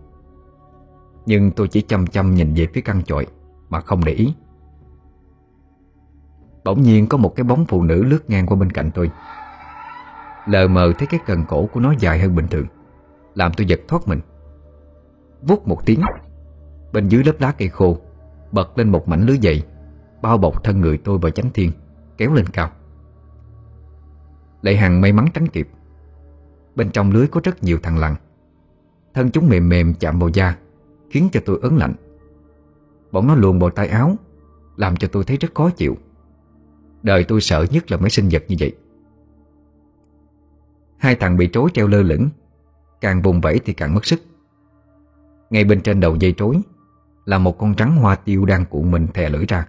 Nhưng 1.26 1.50
tôi 1.50 1.68
chỉ 1.68 1.80
chăm 1.80 2.06
chăm 2.06 2.34
nhìn 2.34 2.54
về 2.54 2.66
phía 2.74 2.80
căn 2.80 3.02
chòi 3.04 3.26
Mà 3.68 3.80
không 3.80 4.04
để 4.04 4.12
ý. 4.12 4.34
Bỗng 6.64 6.82
nhiên 6.82 7.06
có 7.06 7.18
một 7.18 7.36
cái 7.36 7.44
bóng 7.44 7.64
phụ 7.64 7.82
nữ 7.82 8.04
lướt 8.04 8.30
ngang 8.30 8.46
qua 8.46 8.56
bên 8.56 8.72
cạnh 8.72 8.90
tôi. 8.94 9.10
Lờ 10.46 10.68
mờ 10.68 10.92
thấy 10.98 11.06
cái 11.06 11.20
cần 11.26 11.44
cổ 11.48 11.66
của 11.66 11.80
nó 11.80 11.94
dài 11.98 12.18
hơn 12.18 12.34
bình 12.34 12.46
thường, 12.48 12.66
Làm 13.34 13.52
tôi 13.56 13.66
giật 13.66 13.80
thoát 13.88 14.08
mình. 14.08 14.20
Vút 15.42 15.68
một 15.68 15.86
tiếng 15.86 16.00
Bên 16.92 17.08
dưới 17.08 17.24
lớp 17.24 17.40
lá 17.40 17.52
cây 17.58 17.68
khô, 17.68 17.98
Bật 18.52 18.78
lên 18.78 18.92
một 18.92 19.08
mảnh 19.08 19.26
lưới 19.26 19.38
dày, 19.42 19.66
Bao 20.22 20.38
bọc 20.38 20.64
thân 20.64 20.80
người 20.80 20.98
tôi 20.98 21.18
và 21.18 21.30
chánh 21.30 21.50
thiên, 21.54 21.72
Kéo 22.16 22.34
lên 22.34 22.46
cao. 22.46 22.70
Lệ 24.62 24.76
Hằng 24.76 25.00
may 25.00 25.12
mắn 25.12 25.26
tránh 25.34 25.48
kịp. 25.48 25.68
Bên 26.74 26.90
trong 26.90 27.10
lưới 27.10 27.26
có 27.26 27.40
rất 27.44 27.64
nhiều 27.64 27.78
thằng 27.82 27.98
lằn. 27.98 28.14
Thân 29.14 29.30
chúng 29.30 29.48
mềm 29.48 29.68
mềm 29.68 29.94
chạm 29.94 30.18
vào 30.18 30.28
da, 30.28 30.56
Khiến 31.10 31.28
cho 31.32 31.40
tôi 31.44 31.58
ớn 31.62 31.76
lạnh. 31.76 31.94
Bọn 33.12 33.26
nó 33.26 33.34
luồn 33.34 33.58
vào 33.58 33.70
tay 33.70 33.88
áo, 33.88 34.16
Làm 34.76 34.96
cho 34.96 35.08
tôi 35.08 35.24
thấy 35.24 35.36
rất 35.36 35.54
khó 35.54 35.70
chịu. 35.70 35.96
Đời 37.02 37.24
tôi 37.24 37.40
sợ 37.40 37.66
nhất 37.70 37.90
là 37.90 37.96
mấy 37.96 38.10
sinh 38.10 38.28
vật 38.32 38.44
như 38.48 38.56
vậy. 38.60 38.72
Hai 40.98 41.14
thằng 41.14 41.36
bị 41.36 41.48
trối 41.52 41.70
treo 41.74 41.88
lơ 41.88 42.02
lửng, 42.02 42.28
Càng 43.00 43.22
vùng 43.22 43.40
vẫy 43.40 43.60
thì 43.64 43.72
càng 43.72 43.94
mất 43.94 44.06
sức. 44.06 44.20
Ngay 45.50 45.64
bên 45.64 45.80
trên 45.80 46.00
đầu 46.00 46.16
dây 46.16 46.34
trối 46.36 46.60
là 47.28 47.38
một 47.38 47.58
con 47.58 47.74
trắng 47.74 47.96
hoa 47.96 48.14
tiêu 48.14 48.44
đang 48.44 48.64
cuộn 48.64 48.90
mình 48.90 49.06
thè 49.14 49.28
lưỡi 49.28 49.46
ra. 49.46 49.66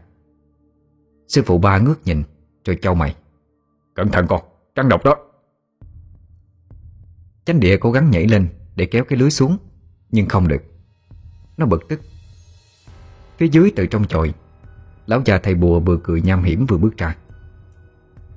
Sư 1.28 1.41
phụ 1.45 1.57
ba 1.57 1.78
ngước 1.78 2.05
nhìn 2.05 2.24
Rồi 2.66 2.78
châu 2.82 2.95
mày. 2.95 3.16
Cẩn 3.93 4.10
thận 4.10 4.28
con, 4.30 4.41
trắng 4.76 4.89
độc 4.89 5.03
đó. 5.05 5.16
Chánh 7.45 7.60
địa 7.60 7.78
cố 7.78 7.91
gắng 7.91 8.12
nhảy 8.12 8.28
lên 8.28 8.49
Để 8.76 8.86
kéo 8.86 9.03
cái 9.03 9.20
lưới 9.20 9.32
xuống 9.32 9.57
Nhưng 10.12 10.30
không 10.30 10.47
được. 10.47 10.64
Nó 11.57 11.66
bực 11.66 11.88
tức. 11.89 12.01
Phía 13.38 13.47
dưới 13.47 13.72
từ 13.76 13.86
trong 13.86 14.07
chòi 14.07 14.34
Lão 15.05 15.22
già 15.26 15.38
thầy 15.38 15.55
bùa 15.55 15.80
vừa 15.80 15.97
cười 16.03 16.22
nham 16.22 16.43
hiểm 16.43 16.66
vừa 16.66 16.78
bước 16.78 16.97
ra. 16.97 17.16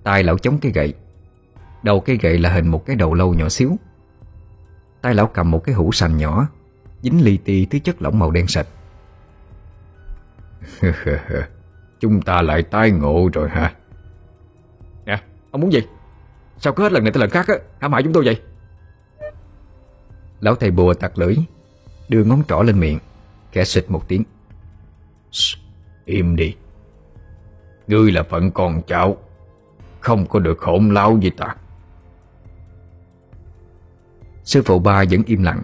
Tay 0.03 0.23
lão 0.23 0.39
chống 0.39 0.59
cái 0.59 0.73
gậy. 0.73 0.95
Đầu 1.83 2.01
cây 2.01 2.19
gậy 2.23 2.39
là 2.39 2.53
hình 2.53 2.69
một 2.69 2.87
cái 2.87 2.97
đầu 2.97 3.15
lâu 3.15 3.35
nhỏ 3.35 3.49
xíu. 3.49 3.77
Tay 5.03 5.15
lão 5.15 5.27
cầm 5.27 5.51
một 5.51 5.65
cái 5.65 5.75
hũ 5.75 5.93
sành 5.93 6.17
nhỏ 6.17 6.49
Dính 7.03 7.25
li 7.25 7.37
ti 7.37 7.67
thứ 7.67 7.79
chất 7.79 8.03
lỏng 8.03 8.19
màu 8.19 8.31
đen 8.31 8.47
sạch 8.47 8.67
Chúng 12.01 12.23
ta 12.23 12.43
lại 12.43 12.63
tái 12.63 12.91
ngộ 12.91 13.29
rồi 13.33 13.49
hả? 13.49 13.73
Nè 15.07 15.23
Ông 15.51 15.61
muốn 15.61 15.73
gì? 15.73 15.81
Sao 16.59 16.73
cứ 16.73 16.83
hết 16.83 16.93
lần 16.93 17.05
này 17.05 17.13
tới 17.13 17.21
lần 17.21 17.31
khác 17.31 17.49
á 17.49 17.55
Hãm 17.81 17.93
hại 17.93 18.03
chúng 18.03 18.13
tôi 18.13 18.25
vậy? 18.25 18.41
Lão 20.41 20.55
thầy 20.55 20.71
bùa 20.71 20.95
tặc 20.95 21.19
lưỡi 21.19 21.37
Đưa 22.09 22.25
ngón 22.25 22.43
trỏ 22.49 22.63
lên 22.63 22.81
miệng 22.81 22.99
Kẻ 23.53 23.65
xịt 23.65 23.85
một 23.89 24.09
tiếng. 24.09 24.25
Shh, 25.31 25.59
Im 26.05 26.37
đi. 26.37 26.57
Ngươi 27.87 28.13
là 28.13 28.23
phận 28.23 28.51
con 28.51 28.83
cháu 28.87 29.17
Không 30.01 30.27
có 30.27 30.39
được 30.39 30.61
hỗn 30.61 30.95
láo 30.95 31.19
với 31.23 31.31
ta. 31.31 31.57
Sư 34.45 34.63
phụ 34.63 34.79
ba 34.79 35.05
vẫn 35.11 35.23
im 35.27 35.43
lặng. 35.43 35.63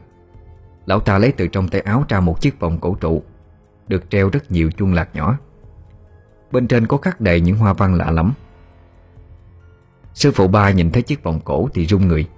Lão 0.86 1.00
ta 1.00 1.18
lấy 1.18 1.32
từ 1.32 1.46
trong 1.46 1.68
tay 1.68 1.80
áo 1.80 2.04
ra 2.08 2.20
một 2.20 2.40
chiếc 2.40 2.60
vòng 2.60 2.78
cổ 2.80 2.94
trụ 3.00 3.22
được 3.88 4.10
treo 4.10 4.30
rất 4.30 4.50
nhiều 4.50 4.70
chuông 4.70 4.94
lạc 4.94 5.08
nhỏ. 5.14 5.38
Bên 6.52 6.68
trên 6.68 6.86
có 6.86 6.96
khắc 6.96 7.20
đầy 7.20 7.40
những 7.40 7.56
hoa 7.56 7.72
văn 7.72 7.94
lạ 7.94 8.10
lắm. 8.10 8.32
Sư 10.14 10.30
phụ 10.30 10.48
ba 10.48 10.70
nhìn 10.70 10.90
thấy 10.90 11.02
chiếc 11.02 11.22
vòng 11.22 11.40
cổ 11.44 11.68
thì 11.74 11.86
run 11.86 12.08
người, 12.08 12.28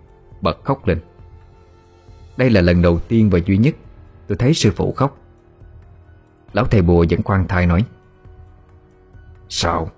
Bật 0.41 0.65
khóc 0.65 0.87
lên. 0.87 1.01
Đây 2.37 2.51
là 2.51 2.61
lần 2.61 2.83
đầu 2.83 2.99
tiên 2.99 3.31
và 3.31 3.39
duy 3.47 3.59
nhất 3.59 3.75
Tôi 4.31 4.37
thấy 4.37 4.55
sư 4.55 4.71
phụ 4.77 4.93
khóc. 4.93 5.19
Lão 6.53 6.65
thầy 6.65 6.83
bùa 6.83 7.05
vẫn 7.11 7.23
khoan 7.23 7.49
thai 7.49 7.67
nói, 7.67 7.85
Sao? 9.49 9.91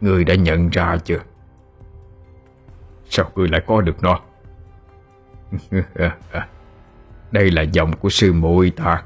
Ngươi 0.00 0.24
đã 0.24 0.34
nhận 0.34 0.68
ra 0.68 0.96
chưa? 1.04 1.18
Sao 3.08 3.30
ngươi 3.34 3.48
lại 3.48 3.62
có 3.66 3.80
được 3.80 4.02
nó? 4.02 4.20
Đây 7.32 7.50
là 7.50 7.62
giọng 7.62 7.96
của 7.96 8.08
sư 8.08 8.32
muội 8.32 8.70
ta. 8.70 9.02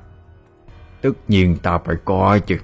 Tất 1.02 1.12
nhiên 1.28 1.56
ta 1.62 1.78
phải 1.78 1.96
có 2.04 2.38
chứ. 2.46 2.58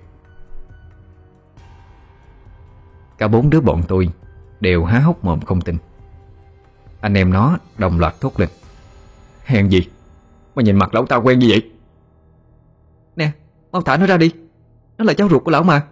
Cả 3.18 3.28
bốn 3.28 3.50
đứa 3.50 3.60
bọn 3.60 3.82
tôi 3.88 4.08
Đều 4.64 4.84
há 4.84 4.98
hốc 4.98 5.24
mồm 5.24 5.40
không 5.40 5.60
tin. 5.60 5.76
Anh 7.00 7.14
em 7.14 7.32
nó 7.32 7.58
đồng 7.78 7.98
loạt 7.98 8.14
thốt 8.20 8.40
lên. 8.40 8.48
Hèn 9.44 9.68
gì? 9.68 9.88
Mà 10.54 10.62
nhìn 10.62 10.76
mặt 10.76 10.94
lão 10.94 11.06
ta 11.06 11.16
quen 11.16 11.38
như 11.38 11.46
vậy. 11.50 11.70
Nè, 13.16 13.32
mau 13.72 13.82
thả 13.82 13.96
nó 13.96 14.06
ra 14.06 14.16
đi. 14.16 14.32
Nó 14.98 15.04
là 15.04 15.14
cháu 15.14 15.28
ruột 15.28 15.44
của 15.44 15.50
lão 15.50 15.62
mà. 15.62 15.86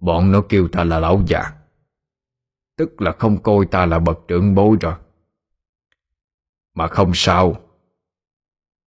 Bọn 0.00 0.32
nó 0.32 0.42
kêu 0.48 0.68
ta 0.68 0.84
là 0.84 0.98
lão 0.98 1.22
già. 1.26 1.52
Tức 2.76 3.02
là 3.02 3.12
không 3.18 3.42
coi 3.42 3.66
ta 3.66 3.86
là 3.86 3.98
bậc 3.98 4.18
trưởng 4.28 4.54
bối 4.54 4.76
rồi. 4.80 4.94
Mà 6.74 6.86
không 6.86 7.10
sao 7.14 7.56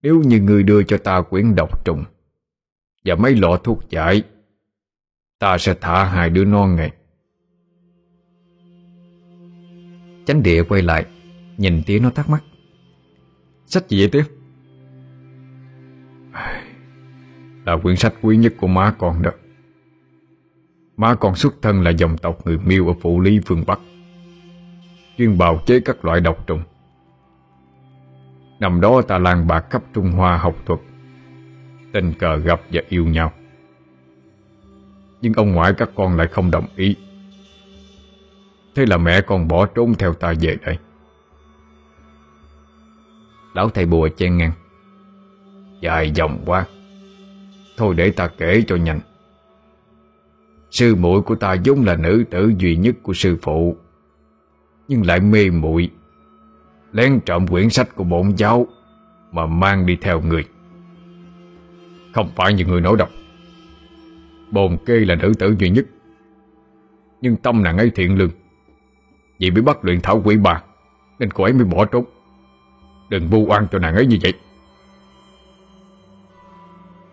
nếu 0.03 0.21
như 0.25 0.39
ngươi 0.39 0.63
đưa 0.63 0.83
cho 0.83 0.97
ta 0.97 1.21
quyển 1.21 1.55
độc 1.55 1.85
trùng 1.85 2.03
Và 3.05 3.15
mấy 3.15 3.35
lọ 3.35 3.57
thuốc 3.63 3.89
giải, 3.89 4.23
Ta 5.39 5.57
sẽ 5.57 5.75
thả 5.81 6.03
hai 6.03 6.29
đứa 6.29 6.45
non 6.45 6.75
ngày 6.75 6.91
Chánh 10.25 10.43
địa 10.43 10.63
quay 10.63 10.81
lại, 10.81 11.05
Nhìn 11.57 11.83
tía 11.85 11.99
nó 11.99 12.09
thắc 12.09 12.29
mắc. 12.29 12.43
Sách 13.65 13.89
gì 13.89 13.99
vậy 13.99 14.09
tía? 14.09 14.23
Là 17.65 17.77
quyển 17.83 17.95
sách 17.95 18.13
quý 18.21 18.37
nhất 18.37 18.53
của 18.57 18.67
má 18.67 18.95
con 18.99 19.21
đó. 19.21 19.31
Má 20.97 21.15
con 21.15 21.35
xuất 21.35 21.61
thân 21.61 21.81
là 21.81 21.91
dòng 21.91 22.17
tộc 22.17 22.45
người 22.45 22.57
Miêu 22.57 22.87
ở 22.87 22.93
Phủ 23.01 23.21
Lý 23.21 23.39
phương 23.45 23.63
Bắc, 23.67 23.79
Chuyên 25.17 25.37
bào 25.37 25.63
chế 25.65 25.79
các 25.79 26.05
loại 26.05 26.21
độc 26.21 26.47
trùng. 26.47 26.63
Năm 28.63 28.81
đó 28.81 29.01
ta 29.01 29.17
lang 29.17 29.47
bạc 29.47 29.65
khắp 29.69 29.83
Trung 29.93 30.11
Hoa 30.11 30.37
học 30.37 30.55
thuật. 30.65 30.79
Tình 31.91 32.13
cờ 32.13 32.35
gặp 32.35 32.61
và 32.71 32.81
yêu 32.89 33.05
nhau. 33.05 33.33
Nhưng 35.21 35.33
ông 35.33 35.51
ngoại 35.51 35.73
các 35.77 35.89
con 35.95 36.17
lại 36.17 36.27
không 36.27 36.51
đồng 36.51 36.65
ý. 36.75 36.95
Thế 38.75 38.85
là 38.85 38.97
mẹ 38.97 39.21
con 39.21 39.47
bỏ 39.47 39.65
trốn 39.65 39.93
theo 39.95 40.13
ta 40.13 40.33
về 40.41 40.57
đây. 40.65 40.77
Lão 43.53 43.69
thầy 43.69 43.85
bùa 43.85 44.09
chen 44.17 44.37
ngang. 44.37 44.51
Dài 45.81 46.11
dòng 46.11 46.43
quá. 46.45 46.65
Thôi 47.77 47.95
để 47.95 48.11
ta 48.11 48.27
kể 48.27 48.63
cho 48.67 48.75
nhanh. 48.75 48.99
Sư 50.71 50.95
muội 50.95 51.21
của 51.21 51.35
ta 51.35 51.55
vốn 51.65 51.85
là 51.85 51.95
nữ 51.95 52.23
tử 52.31 52.53
duy 52.57 52.75
nhất 52.75 52.95
của 53.03 53.13
sư 53.13 53.37
phụ, 53.41 53.77
Nhưng 54.87 55.05
lại 55.05 55.19
mê 55.19 55.49
muội. 55.49 55.89
Lén 56.93 57.19
trộm 57.25 57.47
quyển 57.47 57.69
sách 57.69 57.95
của 57.95 58.03
bổn 58.03 58.33
giáo 58.37 58.67
Mà 59.31 59.45
mang 59.45 59.85
đi 59.85 59.95
theo 59.95 60.21
người. 60.21 60.45
Không 62.13 62.29
phải 62.35 62.53
như 62.53 62.65
người 62.65 62.81
nói 62.81 62.95
đọc 62.97 63.09
Bồn 64.51 64.77
kê 64.85 64.93
là 64.99 65.15
nữ 65.15 65.33
tử 65.39 65.55
duy 65.59 65.69
nhất. 65.69 65.85
Nhưng 67.21 67.35
tâm 67.35 67.63
nàng 67.63 67.77
ấy 67.77 67.91
thiện 67.95 68.17
lương. 68.17 68.29
Vì 69.39 69.49
bị 69.49 69.61
bắt 69.61 69.85
luyện 69.85 70.01
thảo 70.01 70.21
quỷ 70.25 70.37
bà 70.37 70.63
Nên 71.19 71.31
cô 71.31 71.43
ấy 71.43 71.53
mới 71.53 71.65
bỏ 71.65 71.85
trốn. 71.85 72.05
Đừng 73.09 73.27
vu 73.27 73.45
oan 73.45 73.67
cho 73.71 73.79
nàng 73.79 73.95
ấy 73.95 74.05
như 74.05 74.17
vậy. 74.21 74.33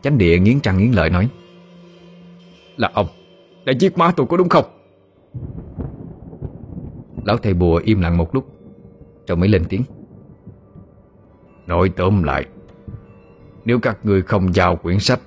Chánh 0.03 0.18
địa 0.18 0.39
nghiến 0.39 0.59
răng 0.62 0.78
nghiến 0.78 0.93
lợi 0.93 1.11
nói 1.11 1.28
Là 2.76 2.91
ông 2.95 3.07
Đã 3.64 3.72
giết 3.72 3.99
má 3.99 4.12
tôi 4.16 4.26
có 4.26 4.37
đúng 4.37 4.49
không? 4.49 4.64
Lão 7.24 7.37
thầy 7.37 7.55
bùa 7.55 7.81
im 7.85 8.01
lặng 8.01 8.16
một 8.16 8.35
lúc 8.35 8.59
Rồi 9.31 9.37
mới 9.37 9.49
lên 9.49 9.64
tiếng. 9.68 9.83
Nói 11.66 11.93
tóm 11.97 12.22
lại 12.22 12.47
Nếu 13.64 13.78
các 13.78 13.99
người 14.03 14.22
không 14.22 14.55
giao 14.55 14.76
quyển 14.76 14.99
sách 14.99 15.20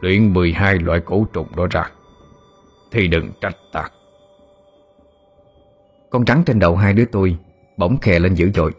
Luyện 0.00 0.32
12 0.32 0.78
loại 0.78 1.00
cổ 1.00 1.26
trùng 1.32 1.56
đó 1.56 1.66
ra 1.70 1.90
Thì 2.90 3.08
đừng 3.08 3.30
trách 3.40 3.56
ta. 3.72 3.90
Con 6.10 6.24
trắng 6.24 6.42
trên 6.46 6.58
đầu 6.58 6.76
hai 6.76 6.92
đứa 6.92 7.04
tôi 7.04 7.38
Bỗng 7.76 7.98
khè 7.98 8.18
lên 8.18 8.34
dữ 8.34 8.50
dội. 8.54 8.72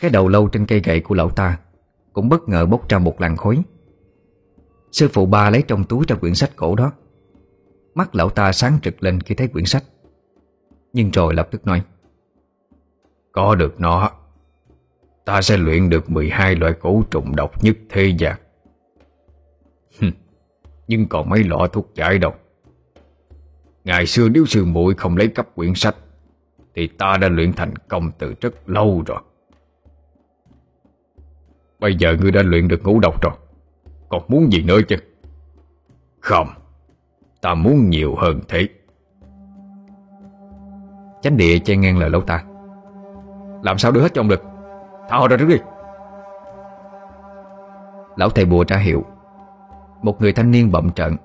Cái 0.00 0.10
đầu 0.10 0.28
lâu 0.28 0.48
trên 0.48 0.66
cây 0.66 0.80
gậy 0.80 1.00
của 1.00 1.14
lão 1.14 1.30
ta 1.30 1.58
Cũng 2.12 2.28
bất 2.28 2.48
ngờ 2.48 2.66
bốc 2.66 2.88
ra 2.88 2.98
một 2.98 3.20
làn 3.20 3.36
khói. 3.36 3.62
Sư 4.92 5.08
phụ 5.12 5.26
ba 5.26 5.50
lấy 5.50 5.62
trong 5.62 5.84
túi 5.84 6.04
ra 6.08 6.16
quyển 6.16 6.34
sách 6.34 6.50
cổ 6.56 6.74
đó. 6.74 6.92
Mắt 7.94 8.14
lão 8.14 8.30
ta 8.30 8.52
sáng 8.52 8.78
trực 8.82 9.02
lên 9.02 9.20
khi 9.20 9.34
thấy 9.34 9.48
quyển 9.48 9.64
sách. 9.64 9.84
Nhưng 10.92 11.10
rồi 11.10 11.34
lập 11.34 11.48
tức 11.50 11.66
nói 11.66 11.82
có 13.38 13.54
được 13.54 13.80
nó, 13.80 14.10
Ta 15.24 15.42
sẽ 15.42 15.56
luyện 15.56 15.90
được 15.90 16.10
12 16.10 16.56
loại 16.56 16.72
cổ 16.80 17.02
trùng 17.10 17.36
độc 17.36 17.64
nhất 17.64 17.76
thế 17.88 18.14
gian. 18.18 18.36
Nhưng 20.88 21.08
còn 21.08 21.28
mấy 21.28 21.44
lọ 21.44 21.66
thuốc 21.72 21.94
giải 21.94 22.18
đâu 22.18 22.34
Ngày 23.84 24.06
xưa 24.06 24.28
nếu 24.28 24.46
sư 24.46 24.64
muội 24.64 24.94
không 24.94 25.16
lấy 25.16 25.28
cấp 25.28 25.46
quyển 25.54 25.74
sách, 25.74 25.96
Thì 26.74 26.86
ta 26.86 27.16
đã 27.16 27.28
luyện 27.28 27.52
thành 27.52 27.76
công 27.88 28.10
từ 28.18 28.34
rất 28.40 28.68
lâu 28.68 29.02
rồi. 29.06 29.20
Bây 31.78 31.94
giờ 31.94 32.16
ngươi 32.20 32.30
đã 32.30 32.42
luyện 32.42 32.68
được 32.68 32.82
ngũ 32.82 33.00
độc 33.00 33.22
rồi. 33.22 33.34
Còn 34.08 34.22
muốn 34.28 34.52
gì 34.52 34.62
nữa 34.62 34.80
chứ? 34.88 34.96
Không, 36.20 36.48
Ta 37.40 37.54
muốn 37.54 37.90
nhiều 37.90 38.14
hơn 38.14 38.40
thế. 38.48 38.68
Chánh 41.22 41.36
địa 41.36 41.58
che 41.58 41.76
ngang 41.76 41.98
lời 41.98 42.10
lão 42.10 42.20
ta. 42.20 42.47
Làm 43.62 43.78
sao 43.78 43.92
đưa 43.92 44.00
hết 44.00 44.14
cho 44.14 44.20
ông 44.20 44.28
được 44.28 44.42
Thả 45.08 45.16
họ 45.16 45.28
ra 45.28 45.36
trước 45.36 45.48
đi. 45.48 45.56
Lão 48.16 48.30
thầy 48.30 48.44
bùa 48.44 48.64
ra 48.68 48.76
hiệu. 48.76 49.04
Một 50.02 50.20
người 50.20 50.32
thanh 50.32 50.50
niên 50.50 50.72
bậm 50.72 50.90
trận 50.90 51.16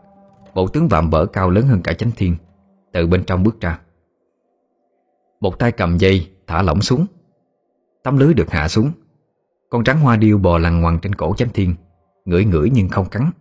Bộ 0.54 0.68
tướng 0.68 0.88
vạm 0.88 1.10
vỡ 1.10 1.26
cao 1.26 1.50
lớn 1.50 1.68
hơn 1.68 1.82
cả 1.84 1.94
chánh 1.94 2.12
thiên, 2.16 2.36
Từ 2.92 3.08
bên 3.08 3.24
trong 3.24 3.44
bước 3.44 3.62
ra. 3.62 3.80
Một 5.40 5.60
tay 5.60 5.72
cầm 5.72 5.98
dây, 5.98 6.32
Thả 6.48 6.62
lỏng 6.62 6.82
xuống. 6.82 7.06
Tấm 8.04 8.18
lưới 8.18 8.34
được 8.34 8.52
hạ 8.52 8.68
xuống. 8.68 8.92
Con 9.70 9.84
trắng 9.84 10.00
hoa 10.00 10.16
điêu 10.16 10.38
bò 10.38 10.58
lằn 10.58 10.82
ngoằn 10.82 11.00
trên 11.00 11.16
cổ 11.16 11.36
chánh 11.36 11.50
thiên, 11.54 11.76
Ngửi 12.26 12.46
ngửi 12.46 12.70
nhưng 12.74 12.90
không 12.90 13.10
cắn. 13.10 13.32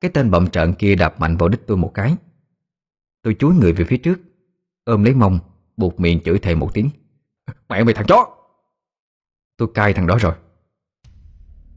Cái 0.00 0.10
tên 0.14 0.30
bậm 0.30 0.46
trận 0.46 0.74
kia 0.74 0.94
đạp 0.94 1.20
mạnh 1.20 1.36
vào 1.36 1.48
đích 1.48 1.66
tôi 1.66 1.76
một 1.76 1.90
cái. 1.94 2.16
Tôi 3.22 3.36
chúi 3.38 3.54
người 3.54 3.72
về 3.72 3.84
phía 3.84 3.96
trước, 3.96 4.20
Ôm 4.84 5.04
lấy 5.04 5.14
mông, 5.14 5.38
Buộc 5.76 6.00
miệng 6.00 6.20
chửi 6.20 6.38
thề 6.38 6.54
một 6.54 6.74
tiếng. 6.74 6.90
Mẹ 7.68 7.84
mày 7.84 7.94
thằng 7.94 8.06
chó. 8.06 8.26
Tôi 9.56 9.68
cai 9.74 9.92
thằng 9.92 10.06
đó 10.06 10.18
rồi. 10.20 10.34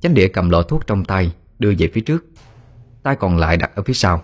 Chánh 0.02 0.14
địa 0.14 0.28
cầm 0.28 0.50
lọ 0.50 0.62
thuốc 0.62 0.88
trong 0.88 1.06
tay, 1.06 1.36
Đưa 1.60 1.74
về 1.78 1.92
phía 1.94 2.02
trước. 2.02 2.26
Tay 3.04 3.16
còn 3.16 3.38
lại 3.38 3.58
đặt 3.58 3.76
ở 3.76 3.84
phía 3.84 3.94
sau. 3.94 4.24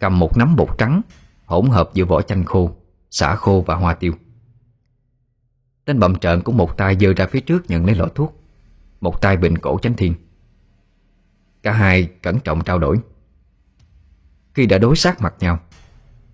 Cầm 0.00 0.18
một 0.18 0.36
nắm 0.36 0.56
bột 0.56 0.68
trắng, 0.78 1.02
Hỗn 1.44 1.66
hợp 1.66 1.90
giữa 1.94 2.04
vỏ 2.04 2.22
chanh 2.22 2.44
khô, 2.44 2.76
Xả 3.10 3.34
khô 3.34 3.64
và 3.66 3.74
hoa 3.74 3.94
tiêu. 3.94 4.12
Tên 5.84 5.98
bậm 5.98 6.18
trợn 6.18 6.42
cũng 6.42 6.56
một 6.56 6.76
tay 6.76 6.96
giơ 7.00 7.12
ra 7.16 7.26
phía 7.26 7.40
trước 7.40 7.70
nhận 7.70 7.86
lấy 7.86 7.94
lọ 7.94 8.06
thuốc. 8.14 8.42
Một 9.00 9.22
tay 9.22 9.36
bình 9.36 9.58
cổ 9.58 9.78
chánh 9.78 9.94
thiên. 9.94 10.14
Cả 11.62 11.72
hai 11.72 12.04
cẩn 12.22 12.40
trọng 12.40 12.64
trao 12.64 12.78
đổi. 12.78 13.00
Khi 14.54 14.66
đã 14.66 14.78
đối 14.78 14.96
sát 14.96 15.20
mặt 15.20 15.34
nhau, 15.40 15.58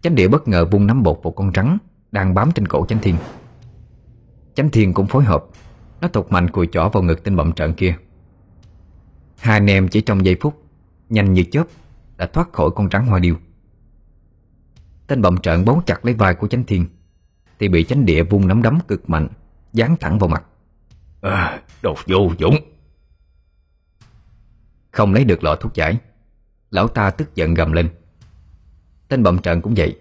Chánh 0.02 0.14
địa 0.14 0.28
bất 0.28 0.48
ngờ 0.48 0.64
vung 0.64 0.86
nắm 0.86 1.02
bột 1.02 1.20
một 1.22 1.30
con 1.30 1.52
rắn 1.54 1.78
Đang 2.12 2.34
bám 2.34 2.52
trên 2.52 2.68
cổ 2.68 2.86
chánh 2.86 2.98
thiên. 2.98 3.16
Chánh 4.54 4.70
thiên 4.70 4.94
cũng 4.94 5.06
phối 5.06 5.24
hợp. 5.24 5.44
Nó 6.00 6.08
tục 6.08 6.32
mạnh 6.32 6.50
cùi 6.50 6.68
chỏ 6.72 6.88
vào 6.88 7.02
ngực 7.02 7.24
tên 7.24 7.36
bậm 7.36 7.52
trận 7.52 7.74
kia. 7.74 7.96
Hai 9.38 9.56
anh 9.56 9.66
em 9.66 9.88
chỉ 9.88 10.00
trong 10.00 10.24
giây 10.24 10.36
phút 10.40 10.62
Nhanh 11.08 11.32
như 11.32 11.44
chớp 11.52 11.64
Đã 12.16 12.26
thoát 12.26 12.52
khỏi 12.52 12.70
con 12.74 12.88
rắn 12.90 13.06
hoa 13.06 13.18
điêu. 13.18 13.36
Tên 15.06 15.22
bậm 15.22 15.36
trận 15.36 15.64
bấu 15.64 15.82
chặt 15.86 16.04
lấy 16.04 16.14
vai 16.14 16.34
của 16.34 16.48
chánh 16.48 16.64
thiên 16.64 16.86
Thì 17.58 17.68
bị 17.68 17.84
chánh 17.84 18.06
địa 18.06 18.22
vung 18.22 18.48
nắm 18.48 18.62
đấm 18.62 18.78
cực 18.88 19.10
mạnh 19.10 19.28
Dán 19.72 19.96
thẳng 20.00 20.18
vào 20.18 20.28
mặt. 20.28 20.44
À, 21.20 21.60
Đồ 21.82 21.94
vô 22.06 22.30
dũng 22.38 22.56
Không 24.90 25.12
lấy 25.12 25.24
được 25.24 25.44
lọ 25.44 25.56
thuốc 25.56 25.74
giải 25.74 25.98
Lão 26.70 26.88
ta 26.88 27.10
tức 27.10 27.34
giận 27.34 27.54
gầm 27.54 27.72
lên. 27.72 27.88
Tên 29.08 29.22
bậm 29.22 29.38
trận 29.38 29.62
cũng 29.62 29.74
vậy. 29.76 29.96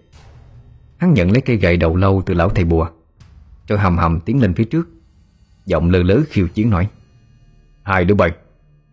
Hắn 0.98 1.14
nhận 1.14 1.32
lấy 1.32 1.42
cây 1.42 1.58
gậy 1.58 1.78
đầu 1.78 1.96
lâu 1.96 2.24
từ 2.26 2.34
lão 2.34 2.50
thầy 2.50 2.66
bùa 2.66 2.90
rồi 3.72 3.80
hầm 3.80 3.98
hầm 3.98 4.20
tiến 4.20 4.42
lên 4.42 4.54
phía 4.54 4.64
trước. 4.64 4.90
Giọng 5.66 5.90
lơ 5.90 6.04
lớ 6.04 6.22
khiêu 6.30 6.48
chiến 6.48 6.70
nói, 6.70 6.90
Hai 7.84 8.06
đứa 8.06 8.16
bay 8.16 8.32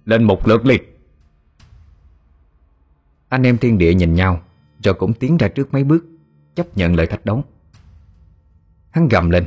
Lên 0.04 0.24
một 0.24 0.48
lượt 0.48 0.66
liền. 0.66 0.82
Anh 3.28 3.42
em 3.42 3.58
thiên 3.58 3.78
địa 3.78 3.94
nhìn 3.94 4.14
nhau, 4.14 4.42
Rồi 4.82 4.94
cũng 4.94 5.12
tiến 5.12 5.36
ra 5.36 5.48
trước 5.48 5.72
mấy 5.72 5.84
bước, 5.84 6.04
Chấp 6.54 6.76
nhận 6.76 6.94
lời 6.94 7.06
thách 7.06 7.24
đấu. 7.24 7.44
Hắn 8.90 9.08
gầm 9.08 9.30
lên, 9.30 9.46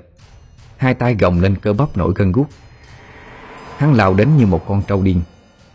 Hai 0.78 0.94
tay 0.94 1.16
gồng 1.16 1.42
lên 1.42 1.56
cơ 1.62 1.74
bắp 1.74 1.98
nổi 1.98 2.14
gân 2.16 2.32
guốc. 2.32 2.50
Hắn 3.78 3.94
lao 3.94 4.14
đến 4.14 4.38
như 4.38 4.46
một 4.46 4.66
con 4.68 4.82
trâu 4.88 5.04
điên, 5.04 5.22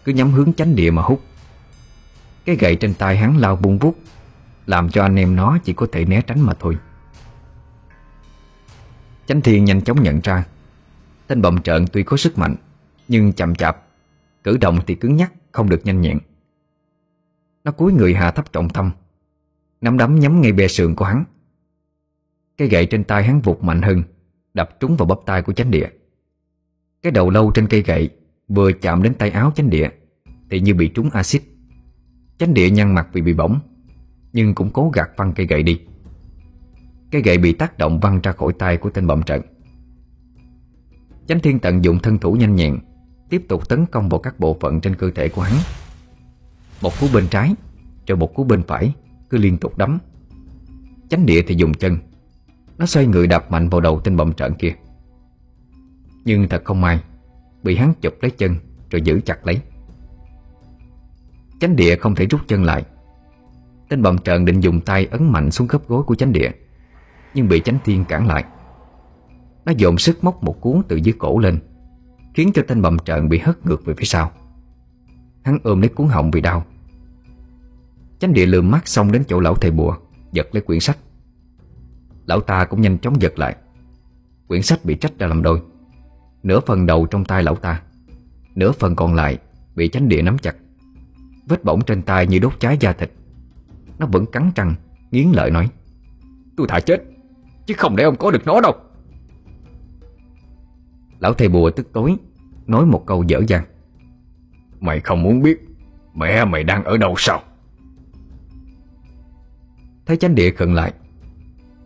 Cứ 0.04 0.12
nhắm 0.12 0.30
hướng 0.30 0.52
chánh 0.52 0.76
địa 0.76 0.90
mà 0.90 1.02
hút. 1.02 1.20
Cái 2.44 2.56
gậy 2.56 2.76
trên 2.76 2.94
tay 2.94 3.16
hắn 3.16 3.36
lao 3.36 3.56
bung 3.56 3.78
vút 3.78 3.98
Làm 4.66 4.90
cho 4.90 5.02
anh 5.02 5.16
em 5.16 5.36
nó 5.36 5.58
chỉ 5.64 5.72
có 5.72 5.86
thể 5.92 6.04
né 6.04 6.20
tránh 6.20 6.40
mà 6.40 6.52
thôi. 6.60 6.76
Chánh 9.26 9.40
thiên 9.40 9.64
nhanh 9.64 9.80
chóng 9.80 10.02
nhận 10.02 10.20
ra. 10.20 10.44
Tên 11.26 11.42
bậm 11.42 11.62
trợn 11.62 11.84
tuy 11.92 12.02
có 12.02 12.16
sức 12.16 12.38
mạnh, 12.38 12.56
Nhưng 13.08 13.32
chậm 13.32 13.54
chạp, 13.54 13.82
Cử 14.44 14.56
động 14.56 14.78
thì 14.86 14.94
cứng 14.94 15.16
nhắc, 15.16 15.32
Không 15.52 15.68
được 15.68 15.86
nhanh 15.86 16.00
nhẹn. 16.00 16.18
Nó 17.64 17.72
cúi 17.72 17.92
người 17.92 18.14
hạ 18.14 18.30
thấp 18.30 18.52
trọng 18.52 18.68
tâm 18.68 18.90
Nắm 19.80 19.98
đấm 19.98 20.20
nhắm 20.20 20.40
ngay 20.40 20.52
bè 20.52 20.68
sườn 20.68 20.94
của 20.94 21.04
hắn. 21.04 21.24
Cái 22.56 22.68
gậy 22.68 22.86
trên 22.86 23.04
tay 23.04 23.24
hắn 23.24 23.40
vụt 23.40 23.62
mạnh 23.62 23.82
hơn, 23.82 24.02
Đập 24.54 24.80
trúng 24.80 24.96
vào 24.96 25.06
bắp 25.06 25.18
tay 25.26 25.42
của 25.42 25.52
chánh 25.52 25.70
địa. 25.70 25.88
Cái 27.02 27.12
đầu 27.12 27.30
lâu 27.30 27.50
trên 27.54 27.66
cây 27.66 27.82
gậy 27.82 28.10
Vừa 28.48 28.72
chạm 28.72 29.02
đến 29.02 29.14
tay 29.14 29.30
áo 29.30 29.52
chánh 29.56 29.70
địa, 29.70 29.90
Thì 30.50 30.60
như 30.60 30.74
bị 30.74 30.88
trúng 30.88 31.10
axit. 31.10 31.42
Chánh 32.38 32.54
địa 32.54 32.70
nhăn 32.70 32.94
mặt 32.94 33.08
vì 33.12 33.22
bị 33.22 33.32
bỏng, 33.32 33.60
Nhưng 34.32 34.54
cũng 34.54 34.70
cố 34.70 34.90
gạt 34.94 35.10
văng 35.16 35.32
cây 35.32 35.46
gậy 35.46 35.62
đi 35.62 35.80
cái 37.10 37.22
gậy 37.22 37.38
bị 37.38 37.52
tác 37.52 37.78
động 37.78 38.00
văng 38.00 38.20
ra 38.20 38.32
khỏi 38.32 38.52
tay 38.58 38.76
của 38.76 38.90
tên 38.90 39.06
bậm 39.06 39.22
trận. 39.22 39.42
Chánh 41.26 41.40
thiên 41.40 41.58
tận 41.58 41.84
dụng 41.84 41.98
thân 41.98 42.18
thủ 42.18 42.32
nhanh 42.32 42.56
nhẹn, 42.56 42.78
Tiếp 43.28 43.42
tục 43.48 43.68
tấn 43.68 43.86
công 43.86 44.08
vào 44.08 44.20
các 44.20 44.40
bộ 44.40 44.56
phận 44.60 44.80
trên 44.80 44.94
cơ 44.94 45.10
thể 45.14 45.28
của 45.28 45.42
hắn. 45.42 45.54
Một 46.82 46.92
cú 47.00 47.06
bên 47.14 47.28
trái, 47.28 47.54
Rồi 48.06 48.18
một 48.18 48.34
cú 48.34 48.44
bên 48.44 48.62
phải, 48.62 48.94
Cứ 49.30 49.38
liên 49.38 49.58
tục 49.58 49.78
đấm. 49.78 49.98
Chánh 51.08 51.26
địa 51.26 51.42
thì 51.46 51.54
dùng 51.54 51.74
chân, 51.74 51.98
Nó 52.78 52.86
xoay 52.86 53.06
người 53.06 53.26
đạp 53.26 53.50
mạnh 53.50 53.68
vào 53.68 53.80
đầu 53.80 54.00
tên 54.00 54.16
bậm 54.16 54.32
trận 54.32 54.54
kia. 54.54 54.72
Nhưng 56.24 56.48
thật 56.48 56.64
không 56.64 56.80
may, 56.80 57.00
Bị 57.62 57.76
hắn 57.76 57.92
chụp 58.00 58.14
lấy 58.20 58.30
chân, 58.30 58.54
Rồi 58.90 59.02
giữ 59.02 59.20
chặt 59.24 59.46
lấy. 59.46 59.60
Chánh 61.60 61.76
địa 61.76 61.96
không 61.96 62.14
thể 62.14 62.26
rút 62.26 62.40
chân 62.48 62.64
lại. 62.64 62.84
Tên 63.88 64.02
bậm 64.02 64.18
trận 64.18 64.44
định 64.44 64.60
dùng 64.60 64.80
tay 64.80 65.06
ấn 65.10 65.32
mạnh 65.32 65.50
xuống 65.50 65.68
khớp 65.68 65.88
gối 65.88 66.02
của 66.02 66.14
chánh 66.14 66.32
địa. 66.32 66.50
Nhưng 67.36 67.48
bị 67.48 67.60
chánh 67.60 67.78
thiên 67.84 68.04
cản 68.04 68.26
lại. 68.26 68.44
Nó 69.64 69.72
dồn 69.76 69.98
sức 69.98 70.24
móc 70.24 70.42
một 70.42 70.60
cuốn 70.60 70.82
từ 70.88 70.96
dưới 70.96 71.14
cổ 71.18 71.38
lên, 71.38 71.58
Khiến 72.34 72.50
cho 72.54 72.62
tên 72.68 72.82
bầm 72.82 72.98
trợn 72.98 73.28
bị 73.28 73.38
hất 73.38 73.66
ngược 73.66 73.84
về 73.84 73.94
phía 73.94 74.04
sau. 74.04 74.32
Hắn 75.44 75.58
ôm 75.62 75.80
lấy 75.80 75.88
cuốn 75.88 76.08
họng 76.08 76.30
vì 76.30 76.40
đau. 76.40 76.64
Chánh 78.18 78.32
địa 78.32 78.46
lườm 78.46 78.70
mắt 78.70 78.88
xong 78.88 79.12
đến 79.12 79.24
chỗ 79.28 79.40
lão 79.40 79.54
thầy 79.54 79.70
bùa, 79.70 79.96
Giật 80.32 80.48
lấy 80.52 80.60
quyển 80.60 80.80
sách. 80.80 80.98
Lão 82.26 82.40
ta 82.40 82.64
cũng 82.64 82.80
nhanh 82.80 82.98
chóng 82.98 83.22
giật 83.22 83.38
lại. 83.38 83.56
Quyển 84.46 84.62
sách 84.62 84.84
bị 84.84 84.94
trách 84.94 85.18
ra 85.18 85.26
làm 85.26 85.42
đôi. 85.42 85.62
Nửa 86.42 86.60
phần 86.60 86.86
đầu 86.86 87.06
trong 87.06 87.24
tay 87.24 87.42
lão 87.42 87.56
ta, 87.56 87.82
Nửa 88.54 88.72
phần 88.72 88.96
còn 88.96 89.14
lại 89.14 89.38
Bị 89.74 89.88
chánh 89.88 90.08
địa 90.08 90.22
nắm 90.22 90.38
chặt. 90.38 90.56
Vết 91.46 91.64
bỏng 91.64 91.80
trên 91.86 92.02
tay 92.02 92.26
như 92.26 92.38
đốt 92.38 92.60
cháy 92.60 92.76
da 92.80 92.92
thịt. 92.92 93.12
Nó 93.98 94.06
vẫn 94.06 94.26
cắn 94.26 94.50
răng, 94.54 94.74
Nghiến 95.10 95.28
lợi 95.32 95.50
nói, 95.50 95.68
Tôi 96.56 96.66
thả 96.68 96.80
chết. 96.80 97.15
Chứ 97.66 97.74
không 97.78 97.96
để 97.96 98.04
ông 98.04 98.16
có 98.16 98.30
được 98.30 98.46
nó 98.46 98.60
đâu. 98.60 98.74
Lão 101.18 101.34
thầy 101.34 101.48
bùa 101.48 101.70
tức 101.70 101.92
tối, 101.92 102.16
Nói 102.66 102.86
một 102.86 103.02
câu 103.06 103.22
dở 103.22 103.40
dang 103.48 103.64
Mày 104.80 105.00
không 105.00 105.22
muốn 105.22 105.42
biết 105.42 105.58
Mẹ 106.14 106.44
mày 106.44 106.64
đang 106.64 106.84
ở 106.84 106.96
đâu 106.96 107.14
sao? 107.18 107.42
Thấy 110.06 110.16
chánh 110.16 110.34
địa 110.34 110.50
khựng 110.50 110.74
lại, 110.74 110.92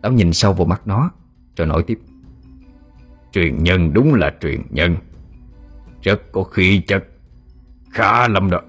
Lão 0.03 0.11
nhìn 0.11 0.33
sâu 0.33 0.53
vào 0.53 0.65
mắt 0.65 0.81
nó, 0.85 1.11
Rồi 1.55 1.67
nói 1.67 1.83
tiếp. 1.87 1.99
Truyền 3.31 3.63
nhân 3.63 3.93
đúng 3.93 4.13
là 4.13 4.31
truyền 4.41 4.61
nhân. 4.69 4.95
Rất 6.01 6.31
có 6.31 6.43
khí 6.43 6.81
chất, 6.87 7.07
Khá 7.91 8.27
lắm 8.27 8.49
đó. 8.49 8.61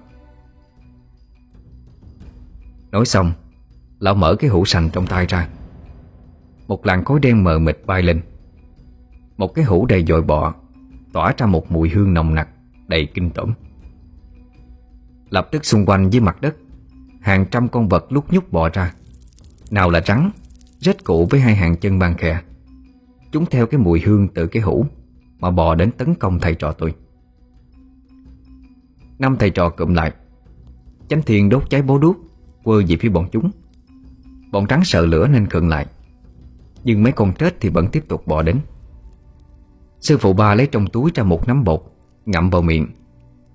Nói 2.91 3.05
xong, 3.05 3.31
Lão 3.99 4.15
mở 4.15 4.35
cái 4.39 4.49
hũ 4.49 4.65
sành 4.65 4.89
trong 4.89 5.07
tay 5.07 5.25
ra. 5.25 5.47
Một 6.67 6.85
làn 6.85 7.05
khói 7.05 7.19
đen 7.19 7.43
mờ 7.43 7.59
mịt 7.59 7.79
bay 7.85 8.01
lên. 8.01 8.21
Một 9.37 9.53
cái 9.53 9.65
hũ 9.65 9.85
đầy 9.85 10.05
dội 10.07 10.21
bọ, 10.21 10.53
Tỏa 11.13 11.33
ra 11.37 11.45
một 11.45 11.71
mùi 11.71 11.89
hương 11.89 12.13
nồng 12.13 12.33
nặc, 12.33 12.49
Đầy 12.87 13.07
kinh 13.13 13.29
tởm. 13.29 13.53
Lập 15.29 15.47
tức 15.51 15.65
xung 15.65 15.85
quanh 15.85 16.09
dưới 16.09 16.21
mặt 16.21 16.41
đất, 16.41 16.55
Hàng 17.21 17.45
trăm 17.51 17.67
con 17.67 17.87
vật 17.87 18.11
lúc 18.11 18.33
nhúc 18.33 18.51
bò 18.51 18.69
ra. 18.69 18.93
Nào 19.71 19.89
là 19.89 19.99
trắng 19.99 20.31
Rết 20.79 21.03
cụ 21.03 21.27
với 21.29 21.39
hai 21.39 21.55
hàng 21.55 21.75
chân 21.75 21.99
ban 21.99 22.17
khè 22.17 22.41
Chúng 23.31 23.45
theo 23.45 23.67
cái 23.67 23.79
mùi 23.79 24.01
hương 24.01 24.27
từ 24.27 24.47
cái 24.47 24.61
hũ 24.61 24.85
Mà 25.39 25.51
bò 25.51 25.75
đến 25.75 25.91
tấn 25.91 26.15
công 26.15 26.39
thầy 26.39 26.55
trò 26.55 26.71
tôi. 26.71 26.93
Năm 29.19 29.35
thầy 29.39 29.49
trò 29.49 29.69
cụm 29.69 29.93
lại. 29.93 30.11
Chánh 31.07 31.21
thiên 31.21 31.49
đốt 31.49 31.69
cháy 31.69 31.81
bó 31.81 31.97
đuốc, 31.97 32.17
Quơ 32.63 32.81
về 32.87 32.97
phía 32.99 33.09
bọn 33.09 33.27
chúng. 33.31 33.51
Bọn 34.51 34.65
trắng 34.67 34.83
sợ 34.83 35.05
lửa 35.05 35.27
nên 35.27 35.47
khựng 35.47 35.69
lại. 35.69 35.85
Nhưng 36.83 37.03
mấy 37.03 37.11
con 37.11 37.33
trết 37.33 37.61
thì 37.61 37.69
vẫn 37.69 37.87
tiếp 37.87 38.03
tục 38.07 38.27
bò 38.27 38.41
đến. 38.41 38.59
Sư 39.99 40.17
phụ 40.17 40.33
ba 40.33 40.55
lấy 40.55 40.67
trong 40.67 40.87
túi 40.87 41.11
ra 41.15 41.23
một 41.23 41.47
nắm 41.47 41.63
bột, 41.63 41.83
Ngậm 42.25 42.49
vào 42.49 42.61
miệng, 42.61 42.87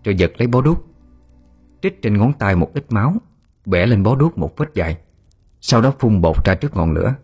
Rồi 0.04 0.14
giật 0.14 0.32
lấy 0.38 0.46
bó 0.46 0.60
đuốc. 0.60 0.86
Trích 1.82 2.02
trên 2.02 2.18
ngón 2.18 2.32
tay 2.32 2.56
một 2.56 2.70
ít 2.74 2.92
máu, 2.92 3.14
Bẻ 3.66 3.86
lên 3.86 4.02
bó 4.02 4.14
đuốc 4.14 4.38
một 4.38 4.56
vết 4.56 4.74
dài, 4.74 4.98
Sau 5.60 5.82
đó 5.82 5.92
phun 5.98 6.20
bột 6.20 6.44
ra 6.44 6.54
trước 6.54 6.76
ngọn 6.76 6.92
lửa. 6.92 7.14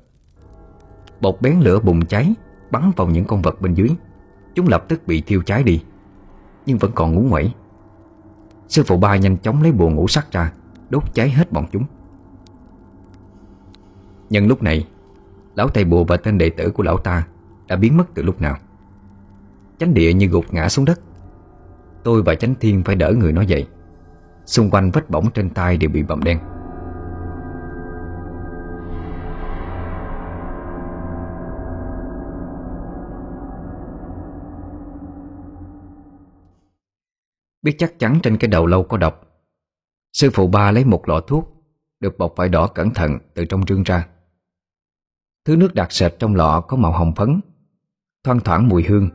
Bột 1.21 1.41
bén 1.41 1.61
lửa 1.61 1.81
bùng 1.81 2.07
cháy, 2.07 2.35
Bắn 2.71 2.91
vào 2.97 3.09
những 3.09 3.25
con 3.25 3.43
vật 3.43 3.61
bên 3.61 3.75
dưới. 3.75 3.89
Chúng 4.55 4.69
lập 4.69 4.85
tức 4.89 5.07
bị 5.07 5.21
thiêu 5.21 5.43
cháy 5.43 5.63
đi, 5.63 5.83
Nhưng 6.67 6.79
vẫn 6.79 6.93
còn 6.95 7.15
ngủ 7.15 7.21
nguẩy 7.21 7.53
Sư 8.69 8.83
phụ 8.87 8.97
ba 8.97 9.17
nhanh 9.17 9.37
chóng 9.37 9.63
lấy 9.63 9.73
bùa 9.73 9.91
ngủ 9.91 10.09
sắc 10.09 10.33
ra, 10.33 10.53
Đốt 10.91 11.15
cháy 11.15 11.31
hết 11.31 11.53
bọn 11.53 11.67
chúng. 11.73 11.85
Nhân 14.31 14.47
lúc 14.47 14.63
này 14.63 14.87
Lão 15.55 15.69
thầy 15.69 15.85
bùa 15.85 16.05
và 16.05 16.17
tên 16.17 16.39
đệ 16.39 16.51
tử 16.51 16.71
của 16.71 16.83
lão 16.83 16.99
ta 16.99 17.27
Đã 17.69 17.77
biến 17.77 17.97
mất 17.97 18.05
từ 18.15 18.23
lúc 18.23 18.41
nào? 18.41 18.57
Chánh 19.79 19.95
địa 19.95 20.13
như 20.13 20.27
gục 20.27 20.55
ngã 20.55 20.69
xuống 20.69 20.85
đất. 20.85 21.01
Tôi 22.05 22.23
và 22.23 22.35
chánh 22.35 22.55
thiên 22.61 22.83
phải 22.85 22.97
đỡ 22.97 23.13
người 23.13 23.33
nó 23.33 23.43
dậy. 23.43 23.67
Xung 24.47 24.71
quanh 24.71 24.91
vết 24.91 25.11
bỏng 25.11 25.31
trên 25.35 25.51
tay 25.51 25.77
đều 25.77 25.91
bị 25.91 26.03
bầm 26.03 26.23
đen. 26.25 26.39
Biết 37.63 37.75
chắc 37.79 37.99
chắn 37.99 38.19
trên 38.23 38.37
cái 38.37 38.49
đầu 38.49 38.67
lâu 38.67 38.85
có 38.85 38.97
độc. 38.97 39.21
Sư 40.13 40.31
phụ 40.35 40.47
ba 40.47 40.71
lấy 40.71 40.85
một 40.85 41.09
lọ 41.09 41.21
thuốc, 41.21 41.51
Được 42.01 42.19
bọc 42.19 42.33
vải 42.37 42.49
đỏ 42.49 42.67
cẩn 42.67 42.91
thận 42.91 43.19
từ 43.35 43.45
trong 43.45 43.63
rương 43.69 43.83
ra. 43.83 44.07
Thứ 45.45 45.57
nước 45.57 45.75
đặc 45.75 45.93
sệt 45.93 46.19
trong 46.19 46.35
lọ 46.35 46.61
có 46.61 46.77
màu 46.77 46.93
hồng 46.93 47.15
phấn. 47.15 47.41
Thoang 48.25 48.41
thoảng 48.41 48.69
mùi 48.69 48.85
hương, 48.85 49.11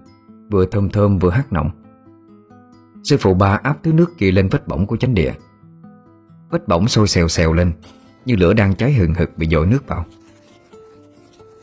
Vừa 0.52 0.66
thơm 0.66 0.90
thơm 0.90 1.18
vừa 1.18 1.30
hắc 1.30 1.54
nồng 1.54 1.70
Sư 3.04 3.18
phụ 3.20 3.34
ba 3.34 3.60
áp 3.64 3.78
thứ 3.84 3.94
nước 3.94 4.18
kia 4.18 4.32
lên 4.32 4.50
vết 4.52 4.68
bỏng 4.68 4.88
của 4.88 4.98
chánh 4.98 5.14
địa. 5.14 5.34
Vết 6.50 6.68
bỏng 6.68 6.88
sôi 6.88 7.08
xèo 7.08 7.28
xèo 7.28 7.54
lên, 7.54 7.72
Như 8.26 8.36
lửa 8.36 8.54
đang 8.54 8.76
cháy 8.76 8.94
hừng 8.94 9.14
hực 9.14 9.38
bị 9.38 9.48
dội 9.48 9.68
nước 9.68 9.88
vào. 9.88 10.06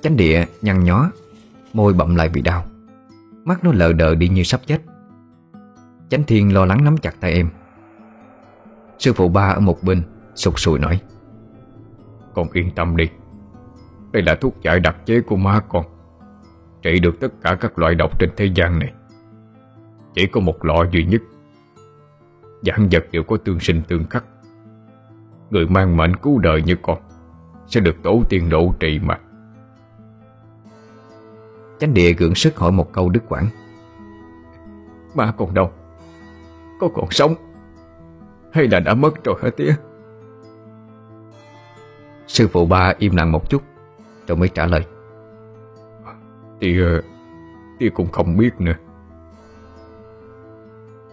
Chánh 0.03 0.17
địa 0.17 0.47
nhăn 0.63 0.85
nhó, 0.85 1.11
Môi 1.73 1.93
bậm 1.93 2.15
lại 2.15 2.29
vì 2.29 2.43
đau. 2.43 2.65
Mắt 3.45 3.65
nó 3.65 3.73
lờ 3.73 3.93
đờ 3.93 4.15
đi 4.15 4.29
như 4.29 4.43
sắp 4.43 4.61
chết. 4.67 4.83
Chánh 6.09 6.25
thiên 6.25 6.55
lo 6.55 6.65
lắng 6.65 6.85
nắm 6.85 6.97
chặt 6.97 7.15
tay 7.21 7.33
em. 7.33 7.49
Sư 8.99 9.13
phụ 9.13 9.29
ba 9.29 9.49
ở 9.49 9.61
một 9.61 9.83
bên, 9.83 10.03
Sụt 10.35 10.55
sùi 10.57 10.79
nói, 10.79 11.01
Con 12.35 12.49
yên 12.53 12.71
tâm 12.75 12.97
đi. 12.97 13.09
Đây 14.17 14.23
là 14.23 14.35
thuốc 14.35 14.63
giải 14.63 14.81
đặc 14.81 14.97
chế 15.07 15.21
của 15.21 15.37
má 15.37 15.61
con. 15.69 15.85
Trị 16.83 17.01
được 17.01 17.21
tất 17.21 17.29
cả 17.43 17.57
các 17.61 17.79
loại 17.79 17.95
độc 17.95 18.19
trên 18.19 18.31
thế 18.37 18.47
gian 18.55 18.79
này. 18.79 18.93
Chỉ 20.15 20.27
có 20.27 20.41
một 20.41 20.65
lọ 20.65 20.85
duy 20.93 21.05
nhất. 21.05 21.23
Giảng 22.63 22.89
vật 22.91 23.05
đều 23.13 23.23
có 23.23 23.37
tương 23.37 23.61
sinh 23.61 23.83
tương 23.89 24.07
khắc. 24.07 24.25
Người 25.51 25.67
mang 25.67 25.97
mệnh 25.97 26.17
cứu 26.17 26.39
đời 26.39 26.63
như 26.63 26.77
con 26.83 26.99
Sẽ 27.67 27.81
được 27.81 27.97
tổ 28.03 28.23
tiên 28.29 28.49
độ 28.49 28.75
trị 28.81 28.99
mà. 29.03 29.19
Chánh 31.79 31.95
địa 31.95 32.13
gượng 32.13 32.35
sức 32.35 32.57
hỏi 32.57 32.73
một 32.73 32.93
câu 32.93 33.09
đứt 33.09 33.23
quãng 33.29 33.49
Má 35.15 35.33
còn 35.37 35.55
đâu? 35.55 35.71
Có 36.81 36.89
còn 36.95 37.11
sống? 37.11 37.35
Hay 38.53 38.69
là 38.69 38.81
đã 38.81 38.95
mất 38.95 39.25
rồi 39.25 39.37
hả 39.43 39.51
tía? 39.57 39.75
Sư 42.27 42.49
phụ 42.49 42.67
ba 42.67 42.95
im 42.99 43.17
lặng 43.17 43.33
một 43.33 43.51
chút 43.51 43.63
Rồi 44.29 44.37
mới 44.37 44.49
trả 44.49 44.67
lời. 44.67 44.87
Tía 46.61 47.01
Tía 47.79 47.89
cũng 47.89 48.13
không 48.13 48.37
biết 48.37 48.61
nữa. 48.61 48.75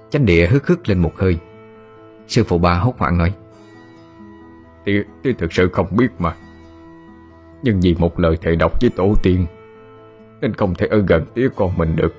Chánh 0.09 0.25
địa 0.25 0.47
hức 0.47 0.67
hức 0.67 0.89
lên 0.89 0.99
một 0.99 1.11
hơi. 1.17 1.39
Sư 2.27 2.43
phụ 2.43 2.57
ba 2.57 2.73
hốt 2.73 2.97
hoảng 2.97 3.17
nói. 3.17 3.35
Tía, 4.85 5.03
tía 5.23 5.33
thực 5.33 5.53
sự 5.53 5.69
không 5.73 5.87
biết 5.97 6.07
mà. 6.19 6.35
Nhưng 7.63 7.79
vì 7.79 7.95
một 7.99 8.19
lời 8.19 8.37
thề 8.41 8.55
độc 8.55 8.81
với 8.81 8.89
tổ 8.95 9.13
tiên 9.23 9.45
Nên 10.41 10.53
không 10.53 10.75
thể 10.75 10.87
ở 10.87 11.03
gần 11.07 11.25
tía 11.33 11.49
con 11.55 11.77
mình 11.77 11.95
được. 11.95 12.13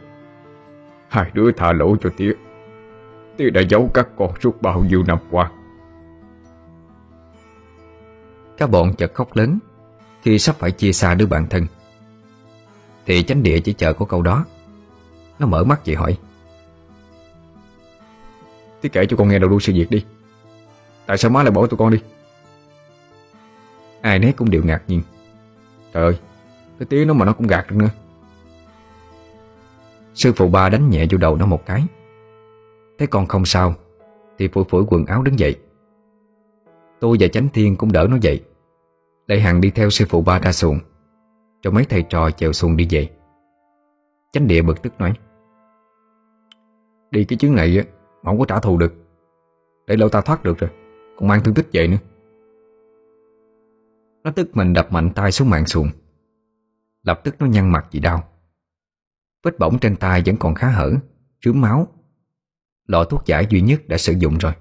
Hai 1.08 1.30
đứa 1.34 1.52
tha 1.52 1.72
lỗi 1.72 1.96
cho 2.00 2.10
tía. 2.16 2.32
Tía 3.36 3.50
đã 3.50 3.60
giấu 3.68 3.90
các 3.94 4.08
con 4.16 4.30
suốt 4.40 4.62
bao 4.62 4.84
nhiêu 4.88 5.02
năm 5.06 5.18
qua. 5.30 5.50
Các 8.56 8.70
bọn 8.70 8.94
chợt 8.94 9.14
khóc 9.14 9.36
lớn 9.36 9.58
khi 10.24 10.38
sắp 10.38 10.56
phải 10.58 10.70
chia 10.70 10.92
xa 10.92 11.14
đứa 11.14 11.26
bạn 11.26 11.46
thân, 11.50 11.66
Thì 13.06 13.22
chánh 13.22 13.42
địa 13.42 13.60
chỉ 13.60 13.72
chờ 13.72 13.92
có 13.92 14.06
câu 14.06 14.22
đó, 14.22 14.44
Nó 15.38 15.46
mở 15.46 15.64
mắt 15.64 15.80
vậy 15.86 15.94
hỏi. 15.94 16.18
Tía 18.80 18.88
kể 18.88 19.06
cho 19.06 19.16
con 19.16 19.28
nghe 19.28 19.38
đầu 19.38 19.50
đuôi 19.50 19.60
sự 19.62 19.72
việc 19.72 19.90
đi. 19.90 20.04
Tại 21.06 21.18
sao 21.18 21.30
má 21.30 21.42
lại 21.42 21.50
bỏ 21.50 21.66
tụi 21.66 21.78
con 21.78 21.92
đi? 21.92 21.98
Ai 24.00 24.18
nấy 24.18 24.32
cũng 24.32 24.50
đều 24.50 24.62
ngạc 24.64 24.82
nhiên. 24.88 25.02
Trời 25.92 26.04
ơi, 26.04 26.18
Cái 26.78 26.86
tía 26.86 27.04
nó 27.04 27.14
mà 27.14 27.24
nó 27.24 27.32
cũng 27.32 27.46
gạt 27.46 27.66
được 27.70 27.76
nữa. 27.76 27.90
Sư 30.14 30.32
phụ 30.36 30.48
ba 30.48 30.68
đánh 30.68 30.90
nhẹ 30.90 31.06
vô 31.10 31.18
đầu 31.18 31.36
nó 31.36 31.46
một 31.46 31.66
cái. 31.66 31.84
Thấy 32.98 33.06
con 33.06 33.26
không 33.26 33.46
sao. 33.46 33.74
Thì 34.38 34.48
phủi 34.48 34.64
phủi 34.64 34.84
quần 34.88 35.06
áo 35.06 35.22
đứng 35.22 35.38
dậy. 35.38 35.56
Tôi 37.00 37.16
và 37.20 37.28
Chánh 37.28 37.48
Thiên 37.48 37.76
cũng 37.76 37.92
đỡ 37.92 38.06
nó 38.10 38.16
dậy. 38.20 38.40
Lệ 39.26 39.40
Hằng 39.40 39.60
đi 39.60 39.70
theo 39.70 39.90
sư 39.90 40.04
phụ 40.08 40.22
ba 40.22 40.38
ra 40.38 40.52
xuồng. 40.52 40.78
Cho 41.62 41.70
mấy 41.70 41.84
thầy 41.84 42.04
trò 42.08 42.30
chèo 42.30 42.52
xuồng 42.52 42.76
đi 42.76 42.86
về. 42.90 43.08
Chánh 44.32 44.46
địa 44.46 44.62
bực 44.62 44.82
tức 44.82 44.92
nói, 44.98 45.14
Đi 47.10 47.24
cái 47.24 47.36
chuyến 47.38 47.54
này 47.54 47.78
á, 47.78 47.84
Mà 48.22 48.30
không 48.30 48.38
có 48.38 48.44
trả 48.44 48.60
thù 48.60 48.78
được. 48.78 48.94
Để 49.86 49.96
lâu 49.96 50.08
ta 50.08 50.20
thoát 50.20 50.42
được 50.42 50.58
rồi, 50.58 50.70
Còn 51.18 51.28
mang 51.28 51.40
thương 51.44 51.54
tích 51.54 51.66
vậy 51.72 51.88
nữa. 51.88 51.96
Nó 54.24 54.30
tức 54.30 54.56
mình 54.56 54.72
đập 54.72 54.92
mạnh 54.92 55.10
tay 55.14 55.32
xuống 55.32 55.50
mạng 55.50 55.66
xuồng. 55.66 55.88
Lập 57.02 57.20
tức 57.24 57.34
nó 57.38 57.46
nhăn 57.46 57.72
mặt 57.72 57.86
vì 57.90 58.00
đau. 58.00 58.28
Vết 59.42 59.58
bỏng 59.58 59.78
trên 59.78 59.96
tay 59.96 60.22
vẫn 60.26 60.36
còn 60.36 60.54
khá 60.54 60.68
hở, 60.68 60.92
Rướm 61.44 61.60
máu. 61.60 61.88
Lọ 62.86 63.04
thuốc 63.04 63.26
giải 63.26 63.46
duy 63.50 63.60
nhất 63.60 63.88
đã 63.88 63.98
sử 63.98 64.12
dụng 64.12 64.38
rồi. 64.38 64.52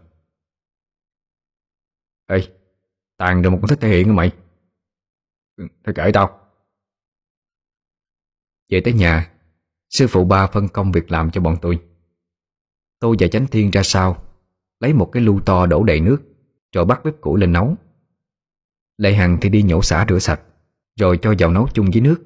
Ê, 2.27 2.47
Tàn 3.17 3.41
được 3.41 3.49
một 3.49 3.57
con 3.61 3.67
thích 3.67 3.79
thể 3.81 3.89
hiện 3.89 4.07
hả 4.07 4.13
mày. 4.13 4.31
Thôi 5.83 5.93
kệ 5.95 6.11
tao. 6.13 6.39
Về 8.69 8.81
tới 8.81 8.93
nhà, 8.93 9.29
Sư 9.89 10.07
phụ 10.07 10.25
ba 10.25 10.47
phân 10.47 10.67
công 10.67 10.91
việc 10.91 11.11
làm 11.11 11.31
cho 11.31 11.41
bọn 11.41 11.57
tôi. 11.61 11.79
Tôi 12.99 13.15
và 13.19 13.27
Chánh 13.27 13.47
Thiên 13.47 13.71
ra 13.71 13.83
sau, 13.83 14.23
Lấy 14.79 14.93
một 14.93 15.09
cái 15.11 15.23
lu 15.23 15.39
to 15.39 15.65
đổ 15.65 15.83
đầy 15.83 15.99
nước, 15.99 16.21
Rồi 16.71 16.85
bắt 16.85 17.01
bếp 17.03 17.21
củi 17.21 17.39
lên 17.39 17.51
nấu. 17.51 17.75
Lệ 18.97 19.13
Hằng 19.13 19.37
thì 19.41 19.49
đi 19.49 19.63
nhổ 19.63 19.81
xả 19.81 20.05
rửa 20.09 20.19
sạch, 20.19 20.41
Rồi 20.99 21.19
cho 21.21 21.33
vào 21.39 21.51
nấu 21.51 21.67
chung 21.73 21.89
với 21.91 22.01
nước. 22.01 22.23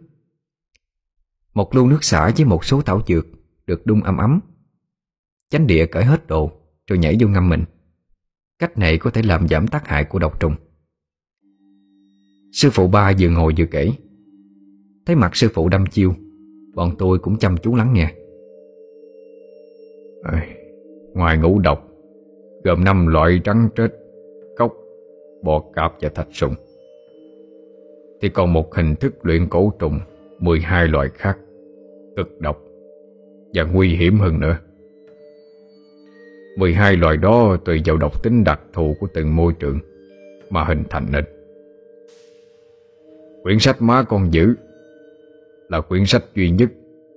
Một 1.54 1.76
lu 1.76 1.88
nước 1.88 2.04
xả 2.04 2.32
với 2.38 2.46
một 2.46 2.66
số 2.66 2.82
thảo 2.82 3.02
dược 3.08 3.26
Được 3.66 3.86
đun 3.86 4.02
ấm 4.02 4.18
ấm. 4.18 4.40
Chánh 5.50 5.68
địa 5.68 5.86
cởi 5.86 6.06
hết 6.06 6.28
đồ, 6.28 6.52
Rồi 6.88 7.00
nhảy 7.00 7.18
vô 7.20 7.28
ngâm 7.28 7.50
mình. 7.50 7.66
Cách 8.60 8.78
này 8.78 8.98
có 8.98 9.10
thể 9.10 9.22
làm 9.22 9.48
giảm 9.48 9.68
tác 9.68 9.88
hại 9.88 10.04
của 10.04 10.20
độc 10.20 10.40
trùng. 10.40 10.56
Sư 12.58 12.70
phụ 12.74 12.88
ba 12.88 13.14
vừa 13.20 13.30
ngồi 13.30 13.54
vừa 13.58 13.66
kể. 13.66 13.92
Thấy 15.06 15.16
mặt 15.16 15.36
sư 15.36 15.48
phụ 15.54 15.70
đâm 15.70 15.86
chiêu 15.86 16.14
Bọn 16.76 16.92
tôi 16.98 17.20
cũng 17.20 17.38
chăm 17.38 17.58
chú 17.58 17.76
lắng 17.76 17.94
nghe. 17.94 18.14
Ngoài 21.14 21.38
ngũ 21.38 21.60
độc 21.60 21.88
Gồm 22.64 22.84
năm 22.84 23.08
loại 23.08 23.42
trắng 23.44 23.70
trết 23.78 23.92
Cốc, 24.58 24.74
bọ 25.44 25.64
cạp 25.74 25.94
và 26.02 26.10
thạch 26.10 26.28
sùng. 26.32 26.56
Thì 28.22 28.30
còn 28.30 28.54
một 28.54 28.76
hình 28.76 28.96
thức 28.96 29.26
luyện 29.26 29.48
cổ 29.50 29.74
trùng 29.80 30.00
12 30.40 30.88
loại 30.88 31.10
khác 31.14 31.38
Cực 32.16 32.42
độc 32.42 32.62
Và 33.54 33.64
nguy 33.64 33.90
hiểm 33.90 34.20
hơn 34.20 34.40
nữa. 34.40 34.58
12 36.58 36.98
loài 36.98 37.18
đó 37.18 37.58
tùy 37.66 37.82
vào 37.86 37.98
độc 37.98 38.24
tính 38.24 38.44
đặc 38.44 38.62
thù 38.74 38.96
của 39.00 39.08
từng 39.14 39.36
môi 39.36 39.54
trường 39.60 39.80
Mà 40.50 40.64
hình 40.64 40.84
thành 40.90 41.06
nên. 41.12 41.37
Quyển 43.44 43.60
sách 43.60 43.82
má 43.82 44.04
con 44.04 44.34
giữ 44.34 44.56
Là 45.70 45.82
quyển 45.82 46.06
sách 46.06 46.24
duy 46.36 46.50
nhất 46.50 46.70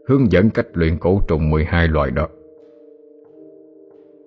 Hướng 0.09 0.33
dẫn 0.33 0.51
cách 0.51 0.67
luyện 0.73 0.99
cổ 0.99 1.21
trùng 1.29 1.51
12 1.51 1.89
loài 1.89 2.11
đó. 2.11 2.29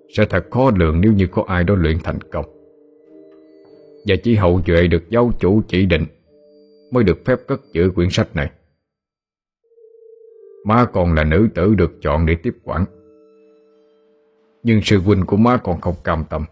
Sẽ 0.10 0.26
thật 0.26 0.46
khó 0.52 0.72
lường 0.76 1.02
nếu 1.02 1.14
như 1.14 1.28
có 1.32 1.44
ai 1.48 1.64
đó 1.64 1.76
luyện 1.76 1.98
thành 2.04 2.22
công. 2.22 2.46
Và 4.08 4.16
chỉ 4.24 4.36
hậu 4.36 4.62
duệ 4.68 4.88
được 4.88 5.10
giáo 5.10 5.32
chủ 5.40 5.62
chỉ 5.68 5.86
định 5.86 6.06
Mới 6.92 7.04
được 7.04 7.26
phép 7.26 7.40
cất 7.48 7.62
giữ 7.74 7.92
quyển 7.96 8.10
sách 8.10 8.36
này. 8.36 8.52
Má 10.66 10.86
còn 10.94 11.14
là 11.14 11.24
nữ 11.24 11.48
tử 11.56 11.76
được 11.76 11.92
chọn 12.02 12.26
để 12.26 12.36
tiếp 12.44 12.58
quản. 12.64 12.86
Nhưng 14.64 14.82
sư 14.82 14.98
huynh 14.98 15.26
của 15.26 15.38
má 15.38 15.58
còn 15.64 15.82
không 15.82 15.96
cam 16.04 16.24
tâm, 16.30 16.46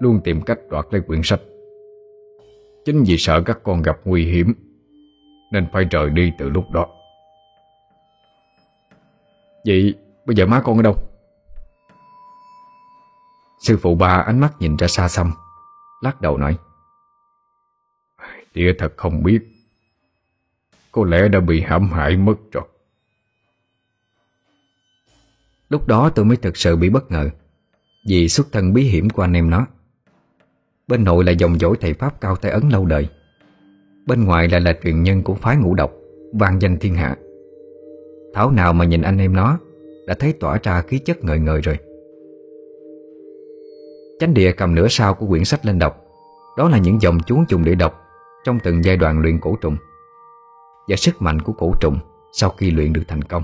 Luôn 0.00 0.20
tìm 0.24 0.40
cách 0.40 0.58
đoạt 0.70 0.86
lấy 0.90 1.00
quyển 1.00 1.20
sách. 1.24 1.40
Chính 2.86 3.04
vì 3.06 3.16
sợ 3.18 3.42
các 3.46 3.58
con 3.62 3.82
gặp 3.82 3.96
nguy 4.04 4.26
hiểm, 4.26 4.54
Nên 5.52 5.66
phải 5.72 5.84
rời 5.84 6.10
đi 6.10 6.32
từ 6.38 6.48
lúc 6.48 6.70
đó. 6.70 6.86
Vậy 9.64 9.94
bây 10.26 10.36
giờ 10.36 10.46
má 10.46 10.60
con 10.64 10.76
ở 10.76 10.82
đâu? 10.82 10.96
Sư 13.60 13.78
phụ 13.82 13.94
ba 13.94 14.08
ánh 14.26 14.40
mắt 14.40 14.52
nhìn 14.58 14.76
ra 14.76 14.86
xa 14.86 15.08
xăm, 15.08 15.32
Lắc 16.00 16.20
đầu 16.20 16.38
nói 16.38 16.58
Tía 18.52 18.74
thật 18.78 18.92
không 18.96 19.22
biết, 19.22 19.40
Có 20.92 21.04
lẽ 21.04 21.28
đã 21.28 21.40
bị 21.40 21.60
hãm 21.60 21.90
hại 21.92 22.16
mất 22.16 22.36
rồi. 22.52 22.64
Lúc 25.68 25.86
đó 25.86 26.10
tôi 26.14 26.24
mới 26.24 26.36
thực 26.36 26.56
sự 26.56 26.76
bị 26.76 26.90
bất 26.90 27.10
ngờ 27.10 27.30
Vì 28.08 28.28
xuất 28.28 28.46
thân 28.52 28.72
bí 28.72 28.82
hiểm 28.82 29.10
của 29.10 29.22
anh 29.22 29.32
em 29.32 29.50
nó. 29.50 29.66
Bên 30.90 31.04
nội 31.04 31.24
là 31.24 31.32
dòng 31.32 31.58
dỗi 31.58 31.76
thầy 31.80 31.94
Pháp 31.94 32.20
cao 32.20 32.36
tay 32.36 32.52
ấn 32.52 32.68
lâu 32.68 32.86
đời. 32.86 33.08
Bên 34.06 34.24
ngoài 34.24 34.48
lại 34.48 34.60
là 34.60 34.76
truyền 34.84 35.02
nhân 35.02 35.22
của 35.22 35.34
phái 35.34 35.56
ngũ 35.56 35.74
độc, 35.74 35.92
vang 36.32 36.62
danh 36.62 36.78
thiên 36.78 36.94
hạ. 36.94 37.16
Thảo 38.34 38.50
nào 38.50 38.72
mà 38.72 38.84
nhìn 38.84 39.02
anh 39.02 39.18
em 39.18 39.36
nó, 39.36 39.58
Đã 40.06 40.14
thấy 40.14 40.32
tỏa 40.32 40.58
ra 40.62 40.82
khí 40.82 40.98
chất 40.98 41.24
ngời 41.24 41.38
ngời 41.38 41.60
rồi. 41.60 41.78
Chánh 44.20 44.34
địa 44.34 44.52
cầm 44.52 44.74
nửa 44.74 44.88
sau 44.88 45.14
của 45.14 45.26
quyển 45.26 45.44
sách 45.44 45.66
lên 45.66 45.78
đọc, 45.78 46.04
Đó 46.58 46.68
là 46.68 46.78
những 46.78 46.98
dòng 47.00 47.18
chú 47.26 47.44
trùng 47.48 47.64
để 47.64 47.74
đọc 47.74 48.02
Trong 48.44 48.58
từng 48.64 48.84
giai 48.84 48.96
đoạn 48.96 49.20
luyện 49.20 49.40
cổ 49.40 49.56
trùng 49.60 49.76
Và 50.88 50.96
sức 50.96 51.22
mạnh 51.22 51.40
của 51.40 51.52
cổ 51.52 51.72
trùng 51.80 51.98
Sau 52.32 52.50
khi 52.50 52.70
luyện 52.70 52.92
được 52.92 53.02
thành 53.08 53.22
công. 53.22 53.42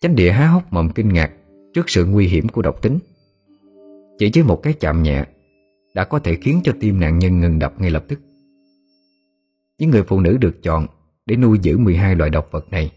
Chánh 0.00 0.16
địa 0.16 0.30
há 0.30 0.46
hốc 0.46 0.72
mồm 0.72 0.88
kinh 0.88 1.08
ngạc 1.08 1.30
Trước 1.74 1.90
sự 1.90 2.04
nguy 2.04 2.26
hiểm 2.26 2.48
của 2.48 2.62
độc 2.62 2.82
tính. 2.82 2.98
Chỉ 4.18 4.30
với 4.34 4.44
một 4.44 4.62
cái 4.62 4.72
chạm 4.72 5.02
nhẹ 5.02 5.24
đã 5.96 6.04
có 6.04 6.18
thể 6.18 6.36
khiến 6.36 6.60
cho 6.64 6.72
tim 6.80 7.00
nạn 7.00 7.18
nhân 7.18 7.40
ngừng 7.40 7.58
đập 7.58 7.80
ngay 7.80 7.90
lập 7.90 8.04
tức. 8.08 8.20
Những 9.78 9.90
người 9.90 10.02
phụ 10.02 10.20
nữ 10.20 10.36
được 10.36 10.62
chọn 10.62 10.86
Để 11.26 11.36
nuôi 11.36 11.58
dưỡng 11.62 11.84
12 11.84 12.14
loại 12.14 12.30
độc 12.30 12.48
vật 12.50 12.70
này, 12.70 12.92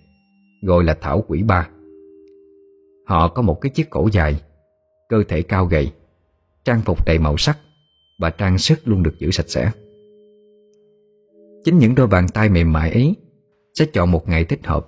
Gọi 0.62 0.84
là 0.84 0.98
thảo 1.02 1.24
quỷ 1.28 1.44
ba. 1.44 1.70
Họ 3.06 3.28
có 3.28 3.42
một 3.42 3.62
cái 3.62 3.70
chiếc 3.70 3.90
cổ 3.90 4.10
dài, 4.12 4.42
Cơ 5.10 5.24
thể 5.28 5.42
cao 5.42 5.66
gầy, 5.66 5.92
Trang 6.66 6.82
phục 6.82 7.06
đầy 7.06 7.20
màu 7.20 7.38
sắc 7.38 7.58
Và 8.20 8.30
trang 8.30 8.58
sức 8.58 8.80
luôn 8.86 9.04
được 9.04 9.20
giữ 9.20 9.32
sạch 9.32 9.50
sẽ. 9.50 9.72
Chính 11.64 11.78
những 11.78 11.96
đôi 11.96 12.08
bàn 12.08 12.28
tay 12.34 12.50
mềm 12.50 12.74
mại 12.74 12.92
ấy 12.92 13.16
Sẽ 13.74 13.86
chọn 13.94 14.12
một 14.12 14.30
ngày 14.30 14.46
thích 14.46 14.66
hợp 14.68 14.88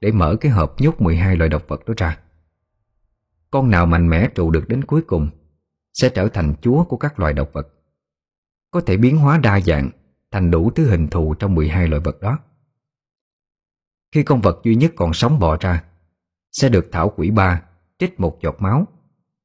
để 0.00 0.12
mở 0.12 0.36
cái 0.40 0.52
hộp 0.52 0.80
nhốt 0.80 1.00
12 1.00 1.36
loại 1.36 1.48
độc 1.48 1.68
vật 1.68 1.86
đó 1.86 1.94
ra. 1.96 2.18
Con 3.50 3.70
nào 3.70 3.86
mạnh 3.86 4.08
mẽ 4.08 4.28
trụ 4.34 4.50
được 4.50 4.68
đến 4.68 4.84
cuối 4.84 5.02
cùng 5.02 5.30
sẽ 5.92 6.08
trở 6.08 6.28
thành 6.28 6.54
chúa 6.62 6.84
của 6.84 6.96
các 6.96 7.20
loài 7.20 7.32
động 7.32 7.48
vật. 7.52 7.68
Có 8.70 8.80
thể 8.80 8.96
biến 8.96 9.16
hóa 9.16 9.38
đa 9.38 9.60
dạng 9.60 9.90
thành 10.30 10.50
đủ 10.50 10.70
thứ 10.70 10.90
hình 10.90 11.08
thù 11.08 11.34
trong 11.34 11.54
12 11.54 11.88
loại 11.88 12.00
vật 12.00 12.20
đó. 12.20 12.38
Khi 14.12 14.22
con 14.22 14.40
vật 14.40 14.60
duy 14.64 14.74
nhất 14.74 14.92
còn 14.96 15.12
sống 15.12 15.38
bò 15.38 15.56
ra, 15.60 15.84
sẽ 16.52 16.68
được 16.68 16.88
thảo 16.92 17.12
quỷ 17.16 17.30
ba 17.30 17.62
trích 17.98 18.20
một 18.20 18.38
giọt 18.42 18.56
máu 18.58 18.86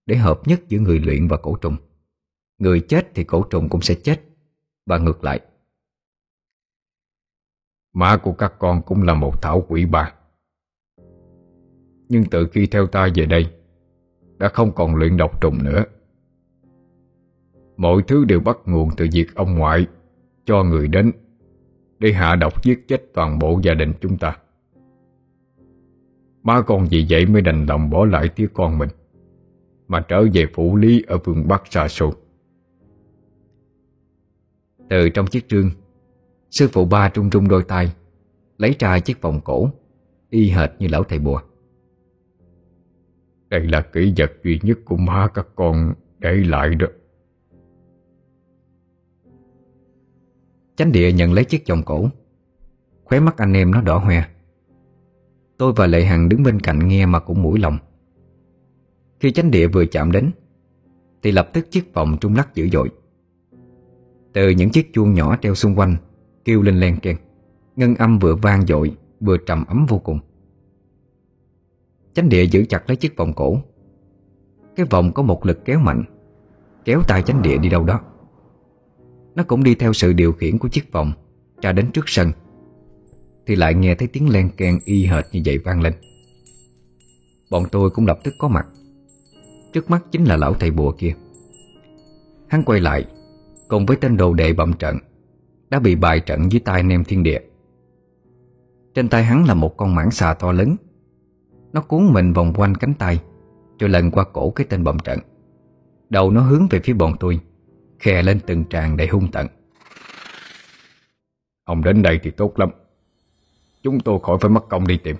để 0.05 0.15
hợp 0.15 0.41
nhất 0.45 0.61
giữa 0.67 0.79
người 0.79 0.99
luyện 0.99 1.27
và 1.27 1.37
cổ 1.37 1.55
trùng. 1.55 1.77
Người 2.57 2.79
chết 2.79 3.07
thì 3.15 3.23
cổ 3.23 3.43
trùng 3.49 3.69
cũng 3.69 3.81
sẽ 3.81 3.95
chết 4.03 4.21
và 4.85 4.97
ngược 4.97 5.23
lại. 5.23 5.39
Má 7.93 8.17
của 8.23 8.33
các 8.33 8.53
con 8.59 8.81
cũng 8.85 9.03
là 9.03 9.13
một 9.13 9.41
thảo 9.41 9.65
quỷ 9.67 9.85
ba. 9.85 10.13
Nhưng 12.09 12.23
từ 12.31 12.47
khi 12.53 12.65
theo 12.65 12.87
ta 12.87 13.07
về 13.15 13.25
đây 13.25 13.53
Đã 14.37 14.49
không 14.49 14.75
còn 14.75 14.95
luyện 14.95 15.17
độc 15.17 15.41
trùng 15.41 15.63
nữa 15.63 15.83
Mọi 17.77 18.01
thứ 18.07 18.25
đều 18.25 18.39
bắt 18.39 18.57
nguồn 18.65 18.89
từ 18.97 19.07
việc 19.13 19.35
ông 19.35 19.57
ngoại 19.57 19.87
Cho 20.45 20.63
người 20.63 20.87
đến 20.87 21.11
Để 21.99 22.11
hạ 22.11 22.35
độc 22.35 22.63
giết 22.63 22.87
chết 22.87 23.13
toàn 23.13 23.39
bộ 23.39 23.59
gia 23.63 23.73
đình 23.73 23.93
chúng 24.01 24.17
ta. 24.17 24.37
Má 26.43 26.61
con 26.61 26.85
vì 26.91 27.05
vậy 27.09 27.25
mới 27.25 27.41
đành 27.41 27.65
lòng 27.65 27.89
bỏ 27.89 28.05
lại 28.05 28.29
đứa 28.37 28.47
con 28.53 28.77
mình, 28.77 28.89
Mà 29.87 29.99
trở 30.07 30.25
về 30.33 30.45
phủ 30.53 30.75
lý 30.75 31.03
ở 31.07 31.17
phương 31.17 31.47
Bắc 31.47 31.63
xa 31.69 31.87
xôi 31.87 32.11
Từ 34.89 35.09
trong 35.09 35.27
chiếc 35.27 35.47
trương, 35.49 35.69
Sư 36.49 36.67
phụ 36.71 36.85
ba 36.85 37.09
trung 37.09 37.29
trung 37.29 37.47
đôi 37.47 37.63
tay 37.63 37.93
Lấy 38.57 38.75
ra 38.79 38.99
chiếc 38.99 39.21
vòng 39.21 39.41
cổ, 39.43 39.69
Y 40.29 40.49
hệt 40.49 40.69
như 40.79 40.87
lão 40.87 41.03
thầy 41.03 41.19
bùa. 41.19 41.41
Đây 43.49 43.61
là 43.67 43.81
kỹ 43.81 44.13
vật 44.17 44.31
duy 44.43 44.59
nhất 44.63 44.79
của 44.85 44.97
má 44.97 45.27
các 45.33 45.47
con 45.55 45.93
để 46.19 46.31
lại 46.31 46.75
đó. 46.75 46.87
Chánh 50.75 50.91
địa 50.91 51.11
nhận 51.11 51.33
lấy 51.33 51.45
chiếc 51.45 51.67
vòng 51.67 51.83
cổ. 51.83 52.09
Khóe 53.03 53.19
mắt 53.19 53.37
anh 53.37 53.53
em 53.53 53.71
nó 53.71 53.81
đỏ 53.81 53.97
hoe. 53.97 54.25
Tôi 55.57 55.73
và 55.75 55.87
Lệ 55.87 56.05
Hằng 56.05 56.29
đứng 56.29 56.43
bên 56.43 56.59
cạnh 56.59 56.87
nghe 56.87 57.05
mà 57.05 57.19
cũng 57.19 57.41
mũi 57.41 57.59
lòng. 57.59 57.77
Khi 59.19 59.31
chánh 59.31 59.51
địa 59.51 59.67
vừa 59.67 59.85
chạm 59.85 60.11
đến, 60.11 60.31
Thì 61.23 61.31
lập 61.31 61.49
tức 61.53 61.71
chiếc 61.71 61.93
vòng 61.93 62.17
trung 62.21 62.35
lắc 62.35 62.55
dữ 62.55 62.69
dội. 62.69 62.89
Từ 64.33 64.49
những 64.49 64.69
chiếc 64.69 64.93
chuông 64.93 65.13
nhỏ 65.13 65.37
treo 65.41 65.55
xung 65.55 65.79
quanh, 65.79 65.95
Kêu 66.45 66.61
lên 66.61 66.79
len 66.79 66.99
keng. 66.99 67.17
Ngân 67.75 67.95
âm 67.95 68.19
vừa 68.19 68.35
vang 68.35 68.65
dội, 68.65 68.97
Vừa 69.19 69.37
trầm 69.37 69.65
ấm 69.65 69.85
vô 69.89 69.99
cùng. 69.99 70.19
Chánh 72.13 72.29
địa 72.29 72.43
giữ 72.43 72.65
chặt 72.65 72.83
lấy 72.87 72.95
chiếc 72.95 73.17
vòng 73.17 73.33
cổ. 73.33 73.57
Cái 74.75 74.85
vòng 74.89 75.11
có 75.13 75.23
một 75.23 75.45
lực 75.45 75.65
kéo 75.65 75.79
mạnh, 75.79 76.03
Kéo 76.85 77.01
tay 77.07 77.23
chánh 77.23 77.41
địa 77.41 77.57
đi 77.57 77.69
đâu 77.69 77.83
đó. 77.83 78.01
Nó 79.35 79.43
cũng 79.43 79.63
đi 79.63 79.75
theo 79.75 79.93
sự 79.93 80.13
điều 80.13 80.33
khiển 80.33 80.57
của 80.57 80.67
chiếc 80.67 80.91
vòng 80.91 81.13
Ra 81.61 81.71
đến 81.71 81.91
trước 81.91 82.09
sân, 82.09 82.31
Thì 83.45 83.55
lại 83.55 83.73
nghe 83.73 83.95
thấy 83.95 84.07
tiếng 84.07 84.29
len 84.29 84.49
keng 84.57 84.79
y 84.85 85.05
hệt 85.05 85.25
như 85.31 85.41
vậy 85.45 85.57
vang 85.57 85.81
lên. 85.81 85.93
Bọn 87.51 87.63
tôi 87.71 87.89
cũng 87.89 88.05
lập 88.05 88.19
tức 88.23 88.33
có 88.39 88.47
mặt. 88.47 88.67
Trước 89.73 89.89
mắt 89.89 90.03
chính 90.11 90.23
là 90.23 90.37
lão 90.37 90.53
thầy 90.53 90.71
bùa 90.71 90.91
kia. 90.91 91.13
Hắn 92.47 92.63
quay 92.63 92.79
lại, 92.79 93.05
Cùng 93.67 93.85
với 93.85 93.97
tên 94.01 94.17
đồ 94.17 94.33
đệ 94.33 94.53
bậm 94.53 94.73
trận, 94.73 94.97
Đã 95.69 95.79
bị 95.79 95.95
bài 95.95 96.19
trận 96.19 96.51
dưới 96.51 96.59
tay 96.59 96.83
nem 96.83 97.03
thiên 97.03 97.23
địa. 97.23 97.39
Trên 98.93 99.09
tay 99.09 99.23
hắn 99.23 99.45
là 99.45 99.53
một 99.53 99.77
con 99.77 99.95
mãng 99.95 100.11
xà 100.11 100.33
to 100.33 100.51
lớn. 100.51 100.75
Nó 101.73 101.81
cuốn 101.81 102.13
mình 102.13 102.33
vòng 102.33 102.53
quanh 102.55 102.75
cánh 102.75 102.93
tay, 102.93 103.19
Rồi 103.79 103.89
lần 103.89 104.11
qua 104.11 104.23
cổ 104.33 104.49
cái 104.49 104.67
tên 104.69 104.83
bầm 104.83 104.99
trận. 104.99 105.19
Đầu 106.09 106.31
nó 106.31 106.41
hướng 106.41 106.67
về 106.69 106.79
phía 106.79 106.93
bọn 106.93 107.15
tôi. 107.19 107.39
Khè 107.99 108.21
lên 108.21 108.39
từng 108.45 108.65
tràng 108.69 108.97
đầy 108.97 109.07
hung 109.07 109.31
tận. 109.31 109.47
Ông 111.65 111.83
đến 111.83 112.01
đây 112.01 112.19
thì 112.23 112.31
tốt 112.31 112.59
lắm. 112.59 112.69
Chúng 113.83 113.99
tôi 113.99 114.19
khỏi 114.23 114.37
phải 114.41 114.49
mất 114.49 114.69
công 114.69 114.87
đi 114.87 114.97
tìm. 114.97 115.15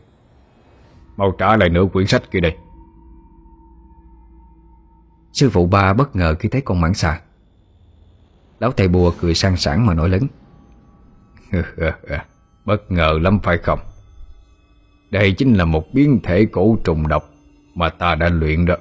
Mau 1.18 1.32
trả 1.32 1.58
lại 1.58 1.70
nửa 1.70 1.86
quyển 1.94 2.08
sách 2.08 2.32
kia 2.32 2.40
đây. 2.40 2.56
Sư 5.34 5.50
phụ 5.50 5.68
ba 5.68 5.94
bất 5.94 6.16
ngờ 6.16 6.36
khi 6.40 6.50
thấy 6.50 6.62
con 6.62 6.82
mãng 6.82 6.94
xà. 6.94 7.22
Lão 8.60 8.72
thầy 8.72 8.88
bùa 8.88 9.14
cười 9.20 9.36
sang 9.36 9.58
sảng 9.58 9.86
mà 9.86 9.94
nổi 9.94 10.10
lớn. 10.10 10.28
Bất 12.66 12.92
ngờ 12.92 13.20
lắm 13.22 13.40
phải 13.44 13.58
không? 13.58 13.80
Đây 15.12 15.32
chính 15.32 15.54
là 15.54 15.66
một 15.66 15.94
biến 15.94 16.20
thể 16.24 16.46
cổ 16.52 16.78
trùng 16.84 17.08
độc 17.08 17.30
Mà 17.76 17.90
ta 17.90 18.16
đã 18.16 18.30
luyện 18.30 18.66
đó 18.66 18.76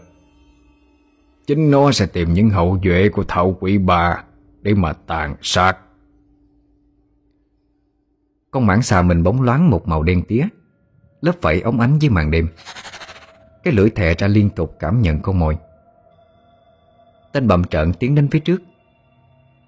Chính 1.46 1.70
nó 1.70 1.92
sẽ 1.92 2.06
tìm 2.06 2.32
những 2.32 2.50
hậu 2.50 2.78
duệ 2.84 3.08
của 3.08 3.24
thảo 3.28 3.56
quỷ 3.60 3.78
bà 3.78 4.24
Để 4.62 4.74
mà 4.74 4.92
tàn 4.92 5.36
sát. 5.42 5.78
Con 8.50 8.66
mảng 8.66 8.82
xà 8.82 9.02
mình 9.02 9.22
bóng 9.22 9.42
loáng 9.42 9.70
một 9.70 9.88
màu 9.88 10.02
đen 10.02 10.22
tía, 10.22 10.48
Lớp 11.20 11.32
vảy 11.42 11.60
ống 11.60 11.80
ánh 11.80 11.98
dưới 11.98 12.10
màn 12.10 12.30
đêm. 12.30 12.48
Cái 13.62 13.74
lưỡi 13.74 13.90
thè 13.90 14.14
ra 14.14 14.26
liên 14.26 14.50
tục 14.50 14.76
cảm 14.78 15.02
nhận 15.02 15.20
con 15.20 15.38
mồi. 15.38 15.56
Tên 17.32 17.48
bầm 17.48 17.64
trợn 17.64 17.92
tiến 17.92 18.14
đến 18.14 18.28
phía 18.30 18.38
trước. 18.38 18.62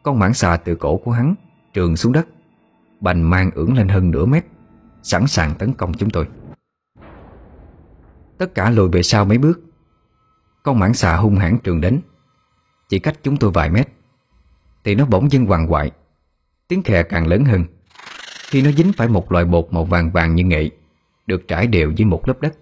Con 0.03 0.19
mảng 0.19 0.35
xà 0.35 0.57
từ 0.57 0.75
cổ 0.75 0.97
của 0.97 1.11
hắn 1.11 1.35
Trường 1.75 1.97
xuống 1.97 2.13
đất, 2.13 2.27
Bành 3.01 3.31
mang 3.31 3.51
ưỡng 3.55 3.77
lên 3.77 3.89
hơn 3.89 4.11
nửa 4.11 4.25
mét, 4.25 4.45
Sẵn 5.03 5.27
sàng 5.27 5.55
tấn 5.55 5.73
công 5.73 5.95
chúng 5.95 6.11
tôi. 6.11 6.29
Tất 8.39 8.55
cả 8.55 8.71
lùi 8.71 8.89
về 8.89 9.03
sau 9.03 9.25
mấy 9.25 9.39
bước 9.39 9.66
con 10.67 10.79
mãng 10.79 10.95
xà 10.95 11.17
hung 11.17 11.37
hãn 11.37 11.59
trường 11.59 11.81
đến. 11.81 12.01
Chỉ 12.89 12.99
cách 12.99 13.15
chúng 13.23 13.37
tôi 13.37 13.51
vài 13.51 13.71
mét, 13.71 13.89
Thì 14.85 14.95
nó 14.95 15.05
bỗng 15.05 15.33
dưng 15.33 15.47
hoàng 15.47 15.67
hoại. 15.67 15.91
Tiếng 16.69 16.83
khè 16.83 17.03
càng 17.03 17.27
lớn 17.27 17.45
hơn. 17.45 17.65
Khi 18.47 18.63
nó 18.63 18.71
dính 18.71 18.93
phải 18.97 19.09
một 19.09 19.33
loại 19.33 19.45
bột 19.45 19.69
màu 19.71 19.85
vàng 19.85 20.11
vàng 20.11 20.35
như 20.35 20.45
nghệ, 20.45 20.71
Được 21.27 21.49
trải 21.49 21.67
đều 21.67 21.91
dưới 21.91 22.07
một 22.07 22.29
lớp 22.29 22.41
đất. 22.41 22.55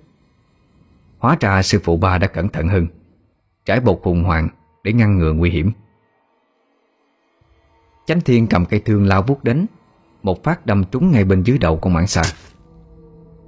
Hóa 1.19 1.37
ra 1.41 1.63
sư 1.63 1.81
phụ 1.85 1.97
ba 1.97 2.19
đã 2.19 2.27
cẩn 2.27 2.49
thận 2.49 2.69
hơn, 2.69 2.87
Trải 3.65 3.81
bột 3.81 4.01
hùng 4.03 4.25
hoàng 4.25 4.49
Để 4.83 4.93
ngăn 4.93 5.19
ngừa 5.19 5.33
nguy 5.33 5.51
hiểm. 5.51 5.71
Chánh 8.07 8.21
thiên 8.21 8.47
cầm 8.47 8.67
cây 8.67 8.81
thương 8.81 9.07
lao 9.07 9.23
vút 9.23 9.45
đến, 9.45 9.67
Một 10.23 10.45
phát 10.45 10.67
đâm 10.67 10.85
trúng 10.85 11.11
ngay 11.11 11.25
bên 11.25 11.43
dưới 11.43 11.59
đầu 11.59 11.77
con 11.77 11.93
mãng 11.93 12.07
xà. 12.07 12.23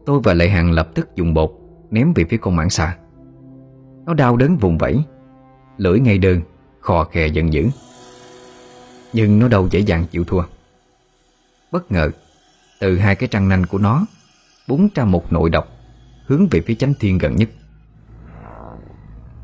Tôi 0.07 0.21
và 0.25 0.35
Lệ 0.35 0.49
Hằng 0.49 0.73
lập 0.73 0.89
tức 0.95 1.17
dùng 1.17 1.35
bột 1.35 1.53
Ném 1.91 2.13
về 2.13 2.25
phía 2.25 2.37
con 2.37 2.57
mãng 2.57 2.71
xà. 2.71 2.97
Nó 4.07 4.15
đau 4.15 4.37
đớn 4.37 4.57
vùng 4.57 4.79
vẫy. 4.79 5.05
Lưỡi 5.77 6.01
ngay 6.01 6.19
đơn, 6.19 6.41
Khò 6.81 7.05
khè 7.05 7.27
giận 7.27 7.53
dữ. 7.53 7.69
Nhưng 9.13 9.39
nó 9.39 9.49
đâu 9.49 9.69
dễ 9.71 9.81
dàng 9.81 10.07
chịu 10.11 10.25
thua. 10.25 10.43
Bất 11.73 11.93
ngờ, 11.93 12.11
Từ 12.81 12.99
hai 12.99 13.15
cái 13.17 13.29
răng 13.33 13.49
nanh 13.49 13.67
của 13.67 13.79
nó 13.79 14.07
Búng 14.69 14.89
ra 14.95 15.05
một 15.05 15.33
nội 15.33 15.51
độc 15.51 15.69
Hướng 16.27 16.47
về 16.51 16.61
phía 16.61 16.75
chánh 16.75 16.95
thiên 17.01 17.19
gần 17.19 17.37
nhất. 17.37 17.49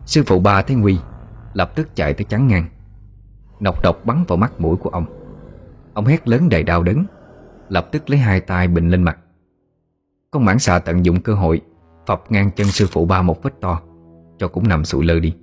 Sư 0.06 0.22
phụ 0.26 0.40
ba 0.40 0.62
thấy 0.62 0.76
nguy 0.76 0.98
Lập 1.54 1.72
tức 1.74 1.96
chạy 1.96 2.14
tới 2.14 2.24
chắn 2.24 2.48
ngang. 2.48 2.66
Nọc 3.60 3.82
độc 3.82 4.04
bắn 4.04 4.24
vào 4.28 4.36
mắt 4.36 4.60
mũi 4.60 4.76
của 4.76 4.90
ông. 4.90 5.06
Ông 5.94 6.06
hét 6.06 6.28
lớn 6.28 6.48
đầy 6.48 6.62
đau 6.62 6.82
đớn, 6.82 7.06
Lập 7.68 7.88
tức 7.92 8.10
lấy 8.10 8.18
hai 8.18 8.40
tay 8.40 8.68
bình 8.68 8.88
lên 8.88 9.02
mặt. 9.02 9.18
Con 10.30 10.44
mãng 10.44 10.58
xà 10.58 10.78
tận 10.78 11.04
dụng 11.04 11.20
cơ 11.20 11.34
hội 11.34 11.60
Phập 12.06 12.32
ngang 12.32 12.50
chân 12.50 12.66
sư 12.66 12.86
phụ 12.90 13.06
ba 13.06 13.22
một 13.22 13.42
vết 13.42 13.60
to. 13.60 13.82
Cho 14.42 14.48
cũng 14.48 14.68
nằm 14.68 14.84
sụi 14.84 15.04
lơ 15.04 15.20
đi. 15.20 15.34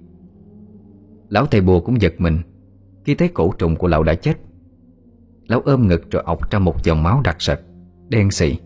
Lão 1.30 1.46
thầy 1.46 1.62
bùa 1.62 1.80
cũng 1.80 2.02
giật 2.02 2.14
mình, 2.18 2.40
Khi 3.06 3.16
thấy 3.16 3.28
cổ 3.28 3.54
trùng 3.58 3.76
của 3.76 3.88
lão 3.88 4.04
đã 4.04 4.16
chết. 4.16 4.38
Lão 5.48 5.62
ôm 5.66 5.88
ngực 5.88 6.12
rồi 6.12 6.24
ọc 6.26 6.52
ra 6.52 6.60
một 6.60 6.84
dòng 6.84 7.04
máu 7.04 7.22
đặc 7.24 7.42
sệt, 7.42 7.60
Đen 8.10 8.32
xị 8.32 8.58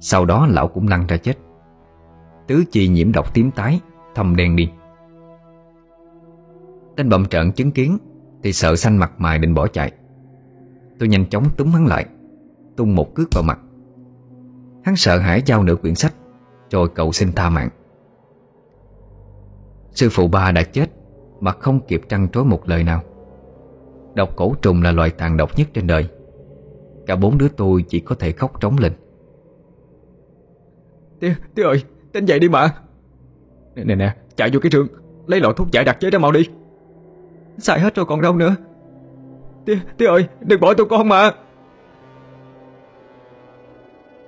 Sau 0.00 0.24
đó 0.24 0.46
lão 0.50 0.68
cũng 0.68 0.88
lăn 0.88 1.06
ra 1.06 1.16
chết. 1.16 1.38
Tứ 2.46 2.64
chi 2.70 2.88
nhiễm 2.88 3.12
độc 3.12 3.34
tím 3.34 3.50
tái, 3.50 3.80
Thâm 4.14 4.36
đen 4.36 4.56
đi. 4.56 4.68
Tên 6.96 7.08
bậm 7.08 7.24
trận 7.24 7.52
chứng 7.52 7.70
kiến, 7.70 7.98
Thì 8.42 8.52
sợ 8.52 8.76
xanh 8.76 8.96
mặt 8.96 9.12
mày 9.18 9.38
định 9.38 9.54
bỏ 9.54 9.66
chạy. 9.66 9.92
Tôi 10.98 11.08
nhanh 11.08 11.26
chóng 11.26 11.44
túm 11.56 11.72
hắn 11.72 11.86
lại, 11.86 12.06
Tung 12.76 12.94
một 12.94 13.14
cước 13.14 13.28
vào 13.34 13.42
mặt. 13.42 13.58
Hắn 14.84 14.96
sợ 14.96 15.18
hãi 15.18 15.42
giao 15.46 15.62
nửa 15.62 15.76
quyển 15.76 15.94
sách, 15.94 16.14
Rồi 16.70 16.88
cầu 16.94 17.12
xin 17.12 17.32
tha 17.32 17.50
mạng. 17.50 17.68
Sư 19.96 20.08
phụ 20.10 20.28
ba 20.28 20.52
đã 20.52 20.62
chết 20.62 20.86
Mà 21.40 21.52
không 21.52 21.80
kịp 21.88 22.02
trăn 22.08 22.28
trối 22.28 22.44
một 22.44 22.68
lời 22.68 22.84
nào. 22.84 23.02
Độc 24.14 24.36
cổ 24.36 24.54
trùng 24.62 24.82
là 24.82 24.92
loài 24.92 25.10
tàn 25.10 25.36
độc 25.36 25.58
nhất 25.58 25.68
trên 25.72 25.86
đời. 25.86 26.08
Cả 27.06 27.16
bốn 27.16 27.38
đứa 27.38 27.48
tôi 27.48 27.84
chỉ 27.88 28.00
có 28.00 28.14
thể 28.14 28.32
khóc 28.32 28.60
trống 28.60 28.76
lên. 28.78 28.92
Tía, 31.20 31.34
tía 31.54 31.62
ơi, 31.62 31.82
tỉnh 32.12 32.24
dậy 32.24 32.38
đi 32.38 32.48
mà. 32.48 32.74
Nè 33.74 33.84
nè 33.84 33.94
nè, 33.94 34.16
chạy 34.36 34.50
vô 34.52 34.60
cái 34.60 34.70
trường 34.70 34.86
Lấy 35.26 35.40
lọ 35.40 35.52
thuốc 35.52 35.70
giải 35.72 35.84
đặc 35.84 35.96
chế 36.00 36.10
ra 36.10 36.18
mau 36.18 36.32
đi. 36.32 36.48
Xài 37.58 37.80
hết 37.80 37.94
rồi 37.94 38.06
còn 38.06 38.20
đâu 38.20 38.36
nữa. 38.36 38.56
Tía, 39.66 39.78
tía 39.98 40.06
ơi, 40.06 40.26
đừng 40.40 40.60
bỏ 40.60 40.74
tụi 40.74 40.86
con 40.86 41.08
mà. 41.08 41.30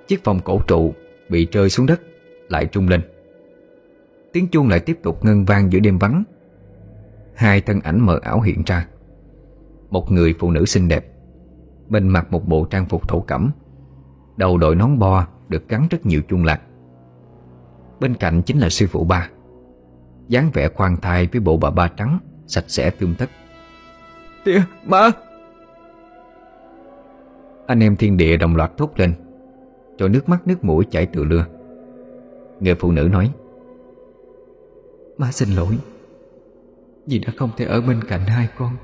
Chiếc 0.06 0.24
vòng 0.24 0.40
cổ 0.44 0.60
trụ 0.66 0.94
bị 1.28 1.46
rơi 1.52 1.70
xuống 1.70 1.86
đất 1.86 2.00
Lại 2.48 2.66
trung 2.66 2.88
lên 2.88 3.00
Tiếng 4.32 4.48
chuông 4.48 4.68
lại 4.68 4.80
tiếp 4.80 4.98
tục 5.02 5.24
ngân 5.24 5.44
vang 5.44 5.72
giữa 5.72 5.80
đêm 5.80 5.98
vắng. 5.98 6.24
Hai 7.34 7.60
thân 7.60 7.80
ảnh 7.80 8.06
mờ 8.06 8.18
ảo 8.22 8.40
hiện 8.40 8.62
ra. 8.66 8.86
Một 9.90 10.12
người 10.12 10.34
phụ 10.38 10.50
nữ 10.50 10.64
xinh 10.64 10.88
đẹp 10.88 11.12
Bên 11.88 12.08
mặc 12.08 12.26
một 12.30 12.48
bộ 12.48 12.64
trang 12.64 12.86
phục 12.86 13.08
thổ 13.08 13.20
cẩm. 13.20 13.50
Đầu 14.36 14.58
đội 14.58 14.76
nón 14.76 14.98
bo 14.98 15.26
Được 15.48 15.68
gắn 15.68 15.86
rất 15.90 16.06
nhiều 16.06 16.22
chuông 16.28 16.44
lạc. 16.44 16.60
Bên 18.00 18.14
cạnh 18.14 18.42
chính 18.42 18.58
là 18.58 18.68
sư 18.68 18.86
phụ 18.86 19.04
ba. 19.04 19.30
dáng 20.28 20.50
vẻ 20.52 20.68
khoan 20.68 20.96
thai 20.96 21.26
với 21.26 21.40
bộ 21.40 21.56
bà 21.56 21.70
ba 21.70 21.88
trắng 21.88 22.18
Sạch 22.46 22.64
sẽ 22.68 22.90
tươm 22.90 23.14
tất. 23.18 23.30
Tía, 24.44 24.62
má 24.84 25.10
Anh 27.66 27.80
em 27.80 27.96
thiên 27.96 28.16
địa 28.16 28.36
đồng 28.36 28.56
loạt 28.56 28.76
thốt 28.76 28.90
lên 28.96 29.14
Rồi 29.98 30.08
nước 30.08 30.28
mắt 30.28 30.46
nước 30.46 30.64
mũi 30.64 30.84
chảy 30.90 31.06
từ 31.06 31.24
lưa. 31.24 31.46
Người 32.60 32.74
phụ 32.74 32.92
nữ 32.92 33.08
nói 33.12 33.30
Má 35.18 35.32
xin 35.32 35.48
lỗi. 35.48 35.78
Vì 37.06 37.18
đã 37.18 37.32
không 37.36 37.50
thể 37.56 37.64
ở 37.64 37.80
bên 37.80 38.00
cạnh 38.08 38.20
hai 38.20 38.48
con. 38.58 38.76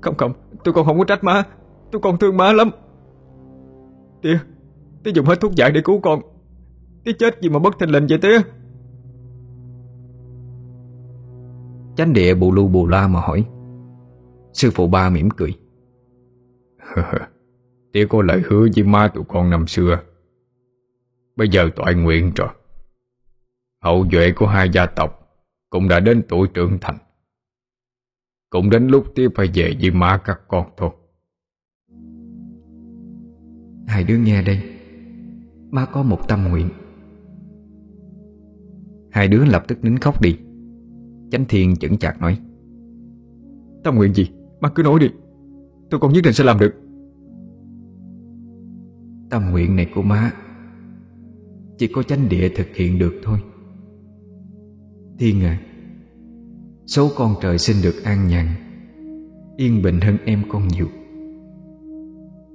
Không 0.00 0.16
không, 0.16 0.32
tôi 0.64 0.74
con 0.74 0.86
không 0.86 0.98
có 0.98 1.04
trách 1.04 1.24
má. 1.24 1.42
Tôi 1.92 2.00
con 2.00 2.18
thương 2.18 2.36
má 2.36 2.52
lắm. 2.52 2.70
Tía, 4.22 4.38
tía 5.04 5.10
dùng 5.14 5.26
hết 5.26 5.40
thuốc 5.40 5.54
giải 5.54 5.70
để 5.70 5.80
cứu 5.84 6.00
con. 6.00 6.20
Tía 7.04 7.12
chết 7.12 7.40
gì 7.40 7.48
mà 7.48 7.58
bất 7.58 7.78
thình 7.78 7.90
lình 7.90 8.06
vậy 8.08 8.18
tía. 8.22 8.38
Chánh 11.96 12.12
địa 12.12 12.34
bù 12.34 12.52
lu 12.52 12.68
bù 12.68 12.86
la 12.86 13.08
mà 13.08 13.20
hỏi. 13.20 13.44
Sư 14.52 14.70
phụ 14.74 14.86
ba 14.86 15.10
mỉm 15.10 15.30
cười. 15.30 15.54
Tía 17.92 18.06
có 18.06 18.22
lời 18.22 18.42
hứa 18.48 18.66
với 18.76 18.84
ma 18.84 19.08
tụi 19.14 19.24
con 19.28 19.50
năm 19.50 19.66
xưa. 19.66 19.98
Bây 21.36 21.48
giờ 21.48 21.68
toại 21.76 21.94
nguyện 21.94 22.32
rồi 22.36 22.48
Hậu 23.84 24.06
duệ 24.12 24.32
của 24.36 24.46
hai 24.46 24.70
gia 24.72 24.86
tộc 24.86 25.10
Cũng 25.70 25.88
đã 25.88 26.00
đến 26.00 26.22
tuổi 26.28 26.48
trưởng 26.54 26.78
thành. 26.80 26.96
Cũng 28.50 28.70
đến 28.70 28.86
lúc 28.86 29.04
tía 29.14 29.28
phải 29.34 29.50
về 29.54 29.76
với 29.80 29.90
ma 29.90 30.20
các 30.24 30.40
con 30.48 30.66
thôi. 30.76 30.90
Hai 33.86 34.04
đứa 34.04 34.18
nghe 34.18 34.42
đây 34.42 34.62
Má 35.70 35.86
có 35.86 36.02
một 36.02 36.28
tâm 36.28 36.48
nguyện. 36.48 36.68
Hai 39.10 39.28
đứa 39.28 39.44
lập 39.44 39.64
tức 39.68 39.84
nín 39.84 39.98
khóc 39.98 40.22
đi. 40.22 40.38
Chánh 41.30 41.44
thiên 41.48 41.76
chững 41.76 41.98
chạc 41.98 42.20
nói 42.20 42.38
Tâm 43.84 43.94
nguyện 43.94 44.14
gì? 44.14 44.30
Má 44.60 44.68
cứ 44.68 44.82
nói 44.82 45.00
đi. 45.00 45.10
Tôi 45.90 46.00
con 46.00 46.12
nhất 46.12 46.20
định 46.24 46.32
sẽ 46.32 46.44
làm 46.44 46.58
được. 46.58 46.74
Tâm 49.30 49.50
nguyện 49.50 49.76
này 49.76 49.90
của 49.94 50.02
má 50.02 50.32
Chỉ 51.78 51.86
có 51.86 52.02
chánh 52.02 52.28
địa 52.28 52.48
thực 52.56 52.66
hiện 52.74 52.98
được 52.98 53.20
thôi 53.22 53.38
Thiên 55.20 55.44
à 55.44 55.60
Số 56.86 57.10
con 57.16 57.34
trời 57.42 57.58
sinh 57.58 57.76
được 57.82 58.04
an 58.04 58.28
nhàn. 58.28 58.46
Yên 59.56 59.82
bình 59.82 60.00
hơn 60.00 60.16
em 60.24 60.42
con 60.48 60.68
nhiều. 60.68 60.86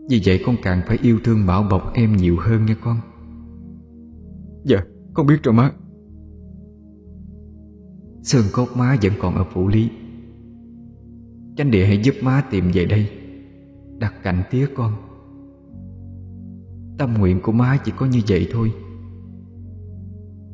Vì 0.09 0.21
vậy 0.25 0.43
con 0.45 0.55
càng 0.63 0.81
phải 0.87 0.97
yêu 1.01 1.19
thương 1.23 1.45
bảo 1.45 1.63
bọc 1.63 1.93
em 1.93 2.15
nhiều 2.15 2.37
hơn 2.39 2.65
nha 2.65 2.75
con. 2.83 2.97
Dạ 4.63 4.77
con 5.13 5.27
biết 5.27 5.43
rồi 5.43 5.53
má. 5.53 5.71
Xương 8.21 8.45
cốt 8.53 8.67
má 8.75 8.97
vẫn 9.01 9.13
còn 9.19 9.35
ở 9.35 9.45
phủ 9.53 9.67
lý. 9.67 9.89
Chánh 11.57 11.71
địa 11.71 11.85
hãy 11.85 12.01
giúp 12.03 12.15
má 12.21 12.43
tìm 12.51 12.71
về 12.73 12.85
đây. 12.85 13.09
Đặt 13.99 14.13
cạnh 14.23 14.43
tía 14.51 14.67
con. 14.75 14.93
Tâm 16.97 17.13
nguyện 17.13 17.39
của 17.43 17.51
má 17.51 17.77
chỉ 17.85 17.91
có 17.97 18.05
như 18.05 18.19
vậy 18.27 18.47
thôi. 18.51 18.71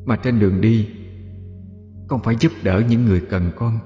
Mà 0.04 0.16
trên 0.16 0.40
đường 0.40 0.60
đi 0.60 0.86
con 2.12 2.20
phải 2.22 2.36
giúp 2.40 2.52
đỡ 2.62 2.82
những 2.88 3.04
người 3.04 3.20
cần 3.30 3.50
con. 3.56 3.78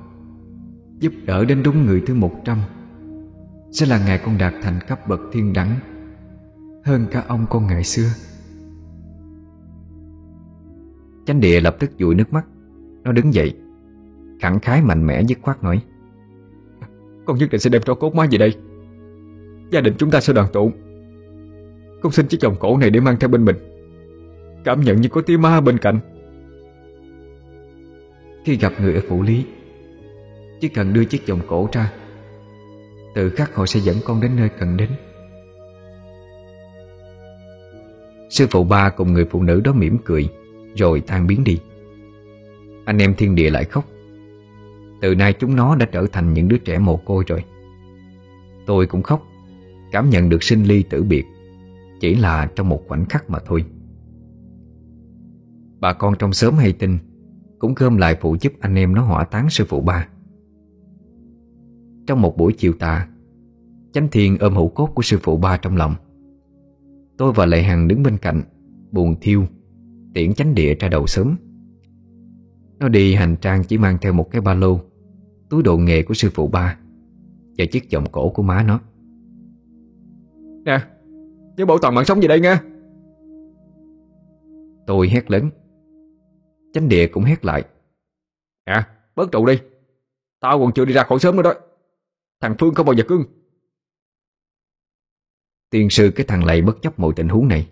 Giúp 1.00 1.12
đỡ 1.26 1.44
đến 1.44 1.62
đúng 1.62 1.86
người 1.86 2.02
thứ 2.06 2.14
một 2.14 2.32
trăm. 2.44 2.58
Sẽ 3.72 3.86
là 3.86 4.06
ngày 4.06 4.20
con 4.24 4.38
đạt 4.38 4.54
thành 4.62 4.78
cấp 4.88 5.08
bậc 5.08 5.20
thiên 5.32 5.52
đẳng, 5.52 5.76
Hơn 6.84 7.06
cả 7.10 7.24
ông 7.28 7.46
con 7.50 7.66
ngày 7.66 7.84
xưa. 7.84 8.08
Chánh 11.26 11.40
địa 11.40 11.60
lập 11.60 11.76
tức 11.78 11.90
dụi 11.98 12.14
nước 12.14 12.32
mắt. 12.32 12.46
Nó 13.02 13.12
đứng 13.12 13.34
dậy, 13.34 13.54
Khẳng 14.40 14.60
khái 14.60 14.82
mạnh 14.82 15.06
mẽ 15.06 15.22
dứt 15.22 15.38
khoát 15.42 15.62
nói, 15.62 15.82
Con 17.26 17.38
nhất 17.38 17.48
định 17.52 17.60
sẽ 17.60 17.70
đem 17.70 17.82
tro 17.82 17.94
cốt 17.94 18.14
má 18.14 18.26
về 18.30 18.38
đây. 18.38 18.54
Gia 19.70 19.80
đình 19.80 19.94
chúng 19.98 20.10
ta 20.10 20.20
sẽ 20.20 20.32
đoàn 20.32 20.48
tụ. 20.52 20.72
Con 22.02 22.12
xin 22.12 22.26
chiếc 22.26 22.42
vòng 22.42 22.56
cổ 22.60 22.78
này 22.78 22.90
để 22.90 23.00
mang 23.00 23.16
theo 23.20 23.28
bên 23.28 23.44
mình. 23.44 23.56
Cảm 24.64 24.80
nhận 24.80 25.00
như 25.00 25.08
có 25.08 25.20
tia 25.20 25.36
ma 25.36 25.60
bên 25.60 25.78
cạnh. 25.78 26.15
Khi 28.46 28.56
gặp 28.56 28.72
người 28.80 28.94
ở 28.94 29.00
phủ 29.08 29.22
lý. 29.22 29.44
Chỉ 30.60 30.68
cần 30.68 30.92
đưa 30.92 31.04
chiếc 31.04 31.28
vòng 31.28 31.40
cổ 31.46 31.68
ra, 31.72 31.92
Tự 33.14 33.30
khắc 33.30 33.54
họ 33.54 33.66
sẽ 33.66 33.80
dẫn 33.80 33.96
con 34.04 34.20
đến 34.20 34.36
nơi 34.36 34.48
cần 34.48 34.76
đến. 34.76 34.90
Sư 38.30 38.46
phụ 38.50 38.64
ba 38.64 38.88
cùng 38.88 39.12
người 39.12 39.24
phụ 39.30 39.42
nữ 39.42 39.60
đó 39.60 39.72
mỉm 39.72 39.98
cười, 40.04 40.28
Rồi 40.74 41.00
tan 41.00 41.26
biến 41.26 41.44
đi. 41.44 41.60
Anh 42.84 42.98
em 42.98 43.14
thiên 43.14 43.34
địa 43.34 43.50
lại 43.50 43.64
khóc. 43.64 43.84
Từ 45.00 45.14
nay 45.14 45.32
chúng 45.32 45.56
nó 45.56 45.76
đã 45.76 45.86
trở 45.92 46.06
thành 46.12 46.34
những 46.34 46.48
đứa 46.48 46.58
trẻ 46.58 46.78
mồ 46.78 46.96
côi 46.96 47.24
rồi. 47.26 47.44
Tôi 48.66 48.86
cũng 48.86 49.02
khóc, 49.02 49.26
Cảm 49.92 50.10
nhận 50.10 50.28
được 50.28 50.42
sinh 50.42 50.64
ly 50.64 50.82
tử 50.82 51.02
biệt, 51.02 51.24
Chỉ 52.00 52.14
là 52.14 52.50
trong 52.56 52.68
một 52.68 52.82
khoảnh 52.88 53.04
khắc 53.04 53.30
mà 53.30 53.38
thôi. 53.46 53.64
Bà 55.80 55.92
con 55.92 56.14
trong 56.18 56.32
xóm 56.32 56.54
hay 56.54 56.72
tin 56.72 56.98
cũng 57.58 57.74
gom 57.76 57.96
lại 57.96 58.16
phụ 58.20 58.36
giúp 58.40 58.52
anh 58.60 58.74
em 58.74 58.94
nó 58.94 59.02
hỏa 59.02 59.24
táng 59.24 59.50
sư 59.50 59.64
phụ 59.68 59.80
ba. 59.80 60.08
Trong 62.06 62.22
một 62.22 62.36
buổi 62.36 62.52
chiều 62.58 62.72
tà 62.72 63.08
Chánh 63.92 64.08
Thiên 64.12 64.38
ôm 64.38 64.54
hữu 64.54 64.68
cốt 64.68 64.86
của 64.94 65.02
sư 65.02 65.18
phụ 65.22 65.36
ba 65.36 65.56
trong 65.56 65.76
lòng. 65.76 65.94
Tôi 67.16 67.32
và 67.32 67.46
Lệ 67.46 67.62
Hằng 67.62 67.88
đứng 67.88 68.02
bên 68.02 68.18
cạnh 68.18 68.42
Buồn 68.92 69.14
thiêu 69.20 69.44
Tiễn 70.14 70.34
chánh 70.34 70.54
địa 70.54 70.74
ra 70.74 70.88
đầu 70.88 71.06
sớm. 71.06 71.36
Nó 72.78 72.88
đi 72.88 73.14
hành 73.14 73.36
trang 73.40 73.64
chỉ 73.64 73.78
mang 73.78 73.98
theo 74.00 74.12
một 74.12 74.30
cái 74.30 74.40
ba 74.40 74.54
lô 74.54 74.80
Túi 75.50 75.62
đồ 75.62 75.76
nghề 75.76 76.02
của 76.02 76.14
sư 76.14 76.30
phụ 76.34 76.48
ba 76.48 76.78
Và 77.58 77.64
chiếc 77.72 77.92
vòng 77.92 78.04
cổ 78.12 78.28
của 78.28 78.42
má 78.42 78.62
nó. 78.62 78.80
Nè 80.64 80.80
Nhớ 81.56 81.66
bảo 81.66 81.78
toàn 81.82 81.94
mạng 81.94 82.04
sống 82.04 82.20
về 82.20 82.28
đây 82.28 82.40
nha 82.40 82.62
Tôi 84.86 85.08
hét 85.08 85.30
lớn 85.30 85.50
Chánh 86.76 86.88
địa 86.88 87.06
cũng 87.06 87.24
hét 87.24 87.44
lại. 87.44 87.64
À 88.64 88.88
bớt 89.14 89.32
trụ 89.32 89.46
đi. 89.46 89.60
Tao 90.40 90.58
còn 90.58 90.72
chưa 90.72 90.84
đi 90.84 90.92
ra 90.92 91.02
khỏi 91.02 91.18
sớm 91.18 91.36
nữa 91.36 91.42
đó. 91.42 91.54
Thằng 92.40 92.54
Phương 92.58 92.74
không 92.74 92.86
bao 92.86 92.94
giờ 92.94 93.04
cưng. 93.08 93.24
Tiên 95.70 95.90
sư 95.90 96.12
cái 96.16 96.26
thằng 96.26 96.44
lầy 96.44 96.62
bất 96.62 96.82
chấp 96.82 96.98
mọi 96.98 97.12
tình 97.16 97.28
huống 97.28 97.48
này. 97.48 97.68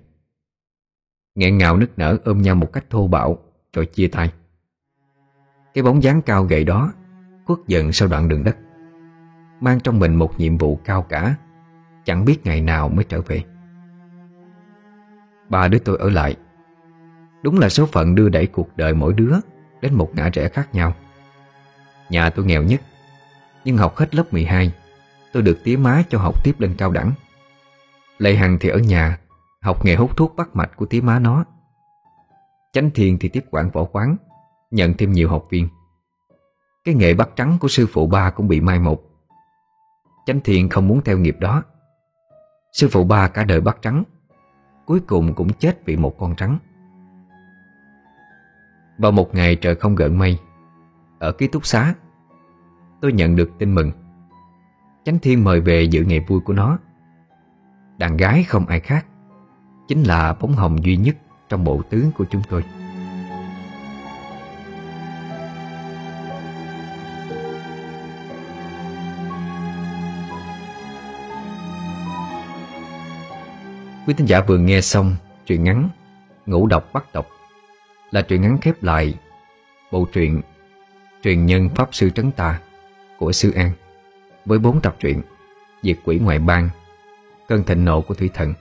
Nghẹn 1.35 1.59
ngào 1.59 1.77
nức 1.77 1.99
nở 1.99 2.19
ôm 2.25 2.43
nhau 2.43 2.55
một 2.55 2.73
cách 2.73 2.85
thô 2.91 3.07
bạo, 3.07 3.39
Rồi 3.73 3.87
chia 3.87 4.09
tay. 4.09 4.33
Cái 5.75 5.85
bóng 5.85 6.03
dáng 6.03 6.23
cao 6.23 6.45
gầy 6.45 6.65
đó, 6.65 6.93
Khuất 7.45 7.59
dần 7.67 7.93
sau 7.93 8.09
đoạn 8.09 8.29
đường 8.29 8.45
đất. 8.45 8.57
Mang 9.61 9.81
trong 9.81 9.99
mình 9.99 10.15
một 10.15 10.41
nhiệm 10.41 10.59
vụ 10.59 10.81
cao 10.85 11.03
cả, 11.03 11.37
Chẳng 12.05 12.25
biết 12.25 12.37
ngày 12.45 12.61
nào 12.61 12.89
mới 12.89 13.05
trở 13.05 13.21
về. 13.21 13.43
Ba 15.49 15.69
đứa 15.69 15.79
tôi 15.79 15.99
ở 15.99 16.11
lại 16.11 16.37
Đúng 17.45 17.59
là 17.59 17.69
số 17.69 17.87
phận 17.87 18.15
đưa 18.15 18.29
đẩy 18.29 18.47
cuộc 18.47 18.77
đời 18.77 18.95
mỗi 18.95 19.13
đứa 19.13 19.37
Đến 19.81 19.95
một 19.95 20.11
ngã 20.15 20.31
rẽ 20.33 20.49
khác 20.49 20.75
nhau. 20.75 20.95
Nhà 22.11 22.31
tôi 22.31 22.45
nghèo 22.45 22.63
nhất, 22.63 22.81
Nhưng 23.65 23.77
học 23.77 23.97
hết 23.97 24.15
lớp 24.15 24.33
12 24.33 24.73
Tôi 25.33 25.43
được 25.43 25.59
tía 25.65 25.77
má 25.77 26.03
cho 26.11 26.19
học 26.19 26.45
tiếp 26.45 26.61
lên 26.61 26.75
cao 26.79 26.91
đẳng. 26.91 27.13
Lệ 28.19 28.35
Hằng 28.35 28.59
thì 28.61 28.69
ở 28.69 28.79
nhà, 28.79 29.19
Học 29.61 29.85
nghề 29.85 29.95
hút 29.95 30.17
thuốc 30.17 30.37
bắt 30.37 30.57
mạch 30.57 30.77
của 30.77 30.87
tía 30.87 31.01
má 31.01 31.19
nó. 31.19 31.45
Chánh 32.73 32.91
Thiên 32.91 33.19
thì 33.19 33.29
tiếp 33.29 33.45
quản 33.51 33.71
võ 33.71 33.85
quán, 33.85 34.17
Nhận 34.71 34.95
thêm 34.95 35.13
nhiều 35.13 35.29
học 35.29 35.47
viên. 35.51 35.69
Cái 36.85 36.95
nghề 36.95 37.15
bắt 37.15 37.29
trắng 37.37 37.57
của 37.61 37.69
sư 37.69 37.87
phụ 37.93 38.07
ba 38.07 38.31
cũng 38.31 38.49
bị 38.49 38.61
mai 38.61 38.79
một. 38.79 39.03
Chánh 40.27 40.41
Thiên 40.41 40.69
không 40.69 40.89
muốn 40.89 41.01
theo 41.05 41.19
nghiệp 41.19 41.37
đó. 41.41 41.63
Sư 42.73 42.89
phụ 42.93 43.05
ba 43.05 43.29
cả 43.29 43.45
đời 43.45 43.61
bắt 43.61 43.79
trắng, 43.83 44.05
Cuối 44.87 45.01
cùng 45.01 45.35
cũng 45.35 45.53
chết 45.53 45.85
vì 45.85 45.97
một 45.97 46.19
con 46.19 46.37
trắng. 46.37 46.59
Vào 48.99 49.13
một 49.13 49.35
ngày 49.35 49.57
trời 49.57 49.75
không 49.75 49.95
gợn 49.95 50.19
mây, 50.19 50.39
Ở 51.19 51.33
ký 51.33 51.47
túc 51.47 51.67
xá, 51.67 51.95
Tôi 53.01 53.13
nhận 53.13 53.37
được 53.37 53.51
tin 53.59 53.75
mừng. 53.75 53.93
Chánh 55.05 55.19
Thiên 55.19 55.45
mời 55.45 55.61
về 55.61 55.83
dự 55.83 56.05
ngày 56.05 56.21
vui 56.21 56.41
của 56.41 56.53
nó. 56.53 56.79
Đàn 57.99 58.17
gái 58.17 58.45
không 58.45 58.67
ai 58.67 58.81
khác, 58.81 59.07
Chính 59.89 60.03
là 60.03 60.35
bóng 60.41 60.53
hồng 60.53 60.85
duy 60.85 60.97
nhất 60.97 61.17
Trong 61.49 61.65
bộ 61.65 61.83
tướng 61.91 62.11
của 62.19 62.25
chúng 62.31 62.43
tôi. 62.51 62.65
Quý 74.07 74.15
thính 74.15 74.27
giả 74.27 74.41
vừa 74.41 74.59
nghe 74.59 74.81
xong 74.81 75.17
Truyện 75.47 75.65
ngắn 75.65 75.89
Ngũ 76.47 76.67
độc 76.67 76.93
bắt 76.93 77.05
độc. 77.13 77.34
Là 78.15 78.23
truyện 78.23 78.43
ngắn 78.43 78.59
khép 78.61 78.83
lại. 78.83 79.15
Bộ 79.93 80.07
truyện 80.13 80.43
Truyền 81.23 81.47
nhân 81.47 81.69
Pháp 81.75 81.89
Sư 81.93 82.11
Trấn 82.11 82.31
Tà 82.31 82.61
Của 83.19 83.33
Sư 83.33 83.53
An 83.53 83.73
Với 84.45 84.59
bốn 84.59 84.81
tập 84.81 84.97
truyện, 84.99 85.23
Diệt 85.83 85.99
quỷ 86.05 86.19
ngoại 86.19 86.39
bang, 86.39 86.69
Cơn 87.49 87.65
thịnh 87.65 87.85
nộ 87.85 88.01
của 88.01 88.15
thủy 88.15 88.31
thần, 88.35 88.55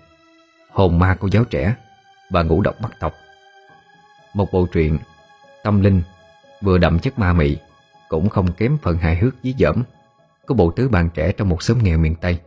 Hồn 0.72 1.00
ma 1.00 1.16
của 1.16 1.28
giáo 1.28 1.44
trẻ 1.44 1.76
Và 2.30 2.44
ngũ 2.44 2.62
độc 2.62 2.76
bắt 2.82 2.92
tộc. 3.00 3.14
Một 4.34 4.52
bộ 4.52 4.68
truyện 4.72 4.98
Tâm 5.64 5.82
linh 5.82 6.02
Vừa 6.62 6.78
đậm 6.78 7.00
chất 7.00 7.20
ma 7.20 7.34
mị, 7.34 7.58
Cũng 8.10 8.30
không 8.30 8.52
kém 8.52 8.78
phần 8.82 8.98
hài 8.98 9.16
hước 9.16 9.34
dí 9.44 9.56
dỏm 9.60 9.84
Của 10.48 10.54
bộ 10.54 10.72
tứ 10.72 10.90
bạn 10.90 11.10
trẻ 11.14 11.32
trong 11.32 11.50
một 11.50 11.64
xóm 11.64 11.78
nghèo 11.84 11.98
miền 11.98 12.16
Tây. 12.16 12.40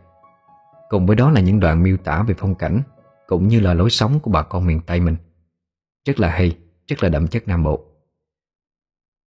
Cùng 0.89 1.05
với 1.05 1.15
đó 1.15 1.31
là 1.31 1.41
những 1.41 1.59
đoạn 1.59 1.83
miêu 1.83 1.97
tả 1.97 2.23
về 2.27 2.35
phong 2.37 2.55
cảnh 2.55 2.81
Cũng 3.27 3.47
như 3.47 3.59
là 3.59 3.73
lối 3.73 3.89
sống 3.89 4.19
của 4.19 4.31
bà 4.31 4.41
con 4.41 4.67
miền 4.67 4.81
Tây 4.81 4.99
mình. 4.99 5.15
Rất 6.05 6.19
là 6.19 6.29
hay. 6.29 6.57
Rất 6.87 7.03
là 7.03 7.09
đậm 7.09 7.27
chất 7.27 7.47
Nam 7.47 7.63
Bộ. 7.63 7.85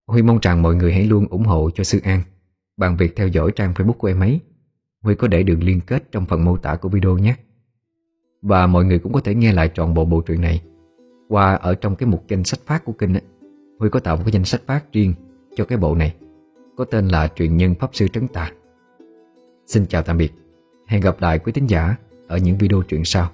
Huy 0.07 0.21
mong 0.21 0.39
rằng 0.41 0.61
mọi 0.61 0.75
người 0.75 0.93
hãy 0.93 1.03
luôn 1.03 1.27
ủng 1.27 1.43
hộ 1.43 1.69
cho 1.69 1.83
Sư 1.83 1.99
An 2.03 2.21
Bằng 2.77 2.97
việc 2.97 3.15
theo 3.15 3.27
dõi 3.27 3.51
trang 3.55 3.73
Facebook 3.73 3.93
của 3.93 4.07
em 4.07 4.19
ấy. 4.19 4.39
Huy 5.01 5.15
có 5.15 5.27
để 5.27 5.43
đường 5.43 5.63
liên 5.63 5.81
kết 5.81 6.11
trong 6.11 6.25
phần 6.25 6.45
mô 6.45 6.57
tả 6.57 6.75
của 6.75 6.89
video 6.89 7.17
nhé. 7.17 7.35
Và 8.41 8.67
mọi 8.67 8.85
người 8.85 8.99
cũng 8.99 9.13
có 9.13 9.21
thể 9.21 9.35
nghe 9.35 9.53
lại 9.53 9.71
trọn 9.73 9.93
bộ 9.93 10.05
bộ 10.05 10.21
truyện 10.21 10.41
này 10.41 10.61
Qua 11.29 11.55
ở 11.55 11.75
trong 11.75 11.95
cái 11.95 12.09
mục 12.09 12.23
danh 12.27 12.43
sách 12.43 12.59
phát 12.65 12.85
của 12.85 12.91
kênh 12.91 13.13
ấy, 13.13 13.21
Huy 13.79 13.89
có 13.89 13.99
tạo 13.99 14.17
một 14.17 14.23
cái 14.25 14.31
danh 14.31 14.45
sách 14.45 14.61
phát 14.65 14.93
riêng 14.93 15.13
cho 15.55 15.65
cái 15.65 15.77
bộ 15.77 15.95
này 15.95 16.15
Có 16.77 16.85
tên 16.85 17.07
là 17.07 17.27
Truyền 17.27 17.57
nhân 17.57 17.75
Pháp 17.75 17.89
Sư 17.93 18.07
Trấn 18.07 18.27
Tà. 18.27 18.51
Xin 19.67 19.85
chào 19.85 20.03
tạm 20.03 20.17
biệt. 20.17 20.31
Hẹn 20.87 21.01
gặp 21.01 21.21
lại 21.21 21.39
quý 21.39 21.51
tín 21.51 21.67
giả 21.67 21.95
ở 22.27 22.37
những 22.37 22.57
video 22.57 22.81
truyện 22.81 23.05
sau. 23.05 23.31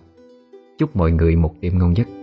Chúc 0.77 0.95
mọi 0.95 1.11
người 1.11 1.35
một 1.35 1.55
đêm 1.61 1.79
ngon 1.79 1.97
giấc. 1.97 2.16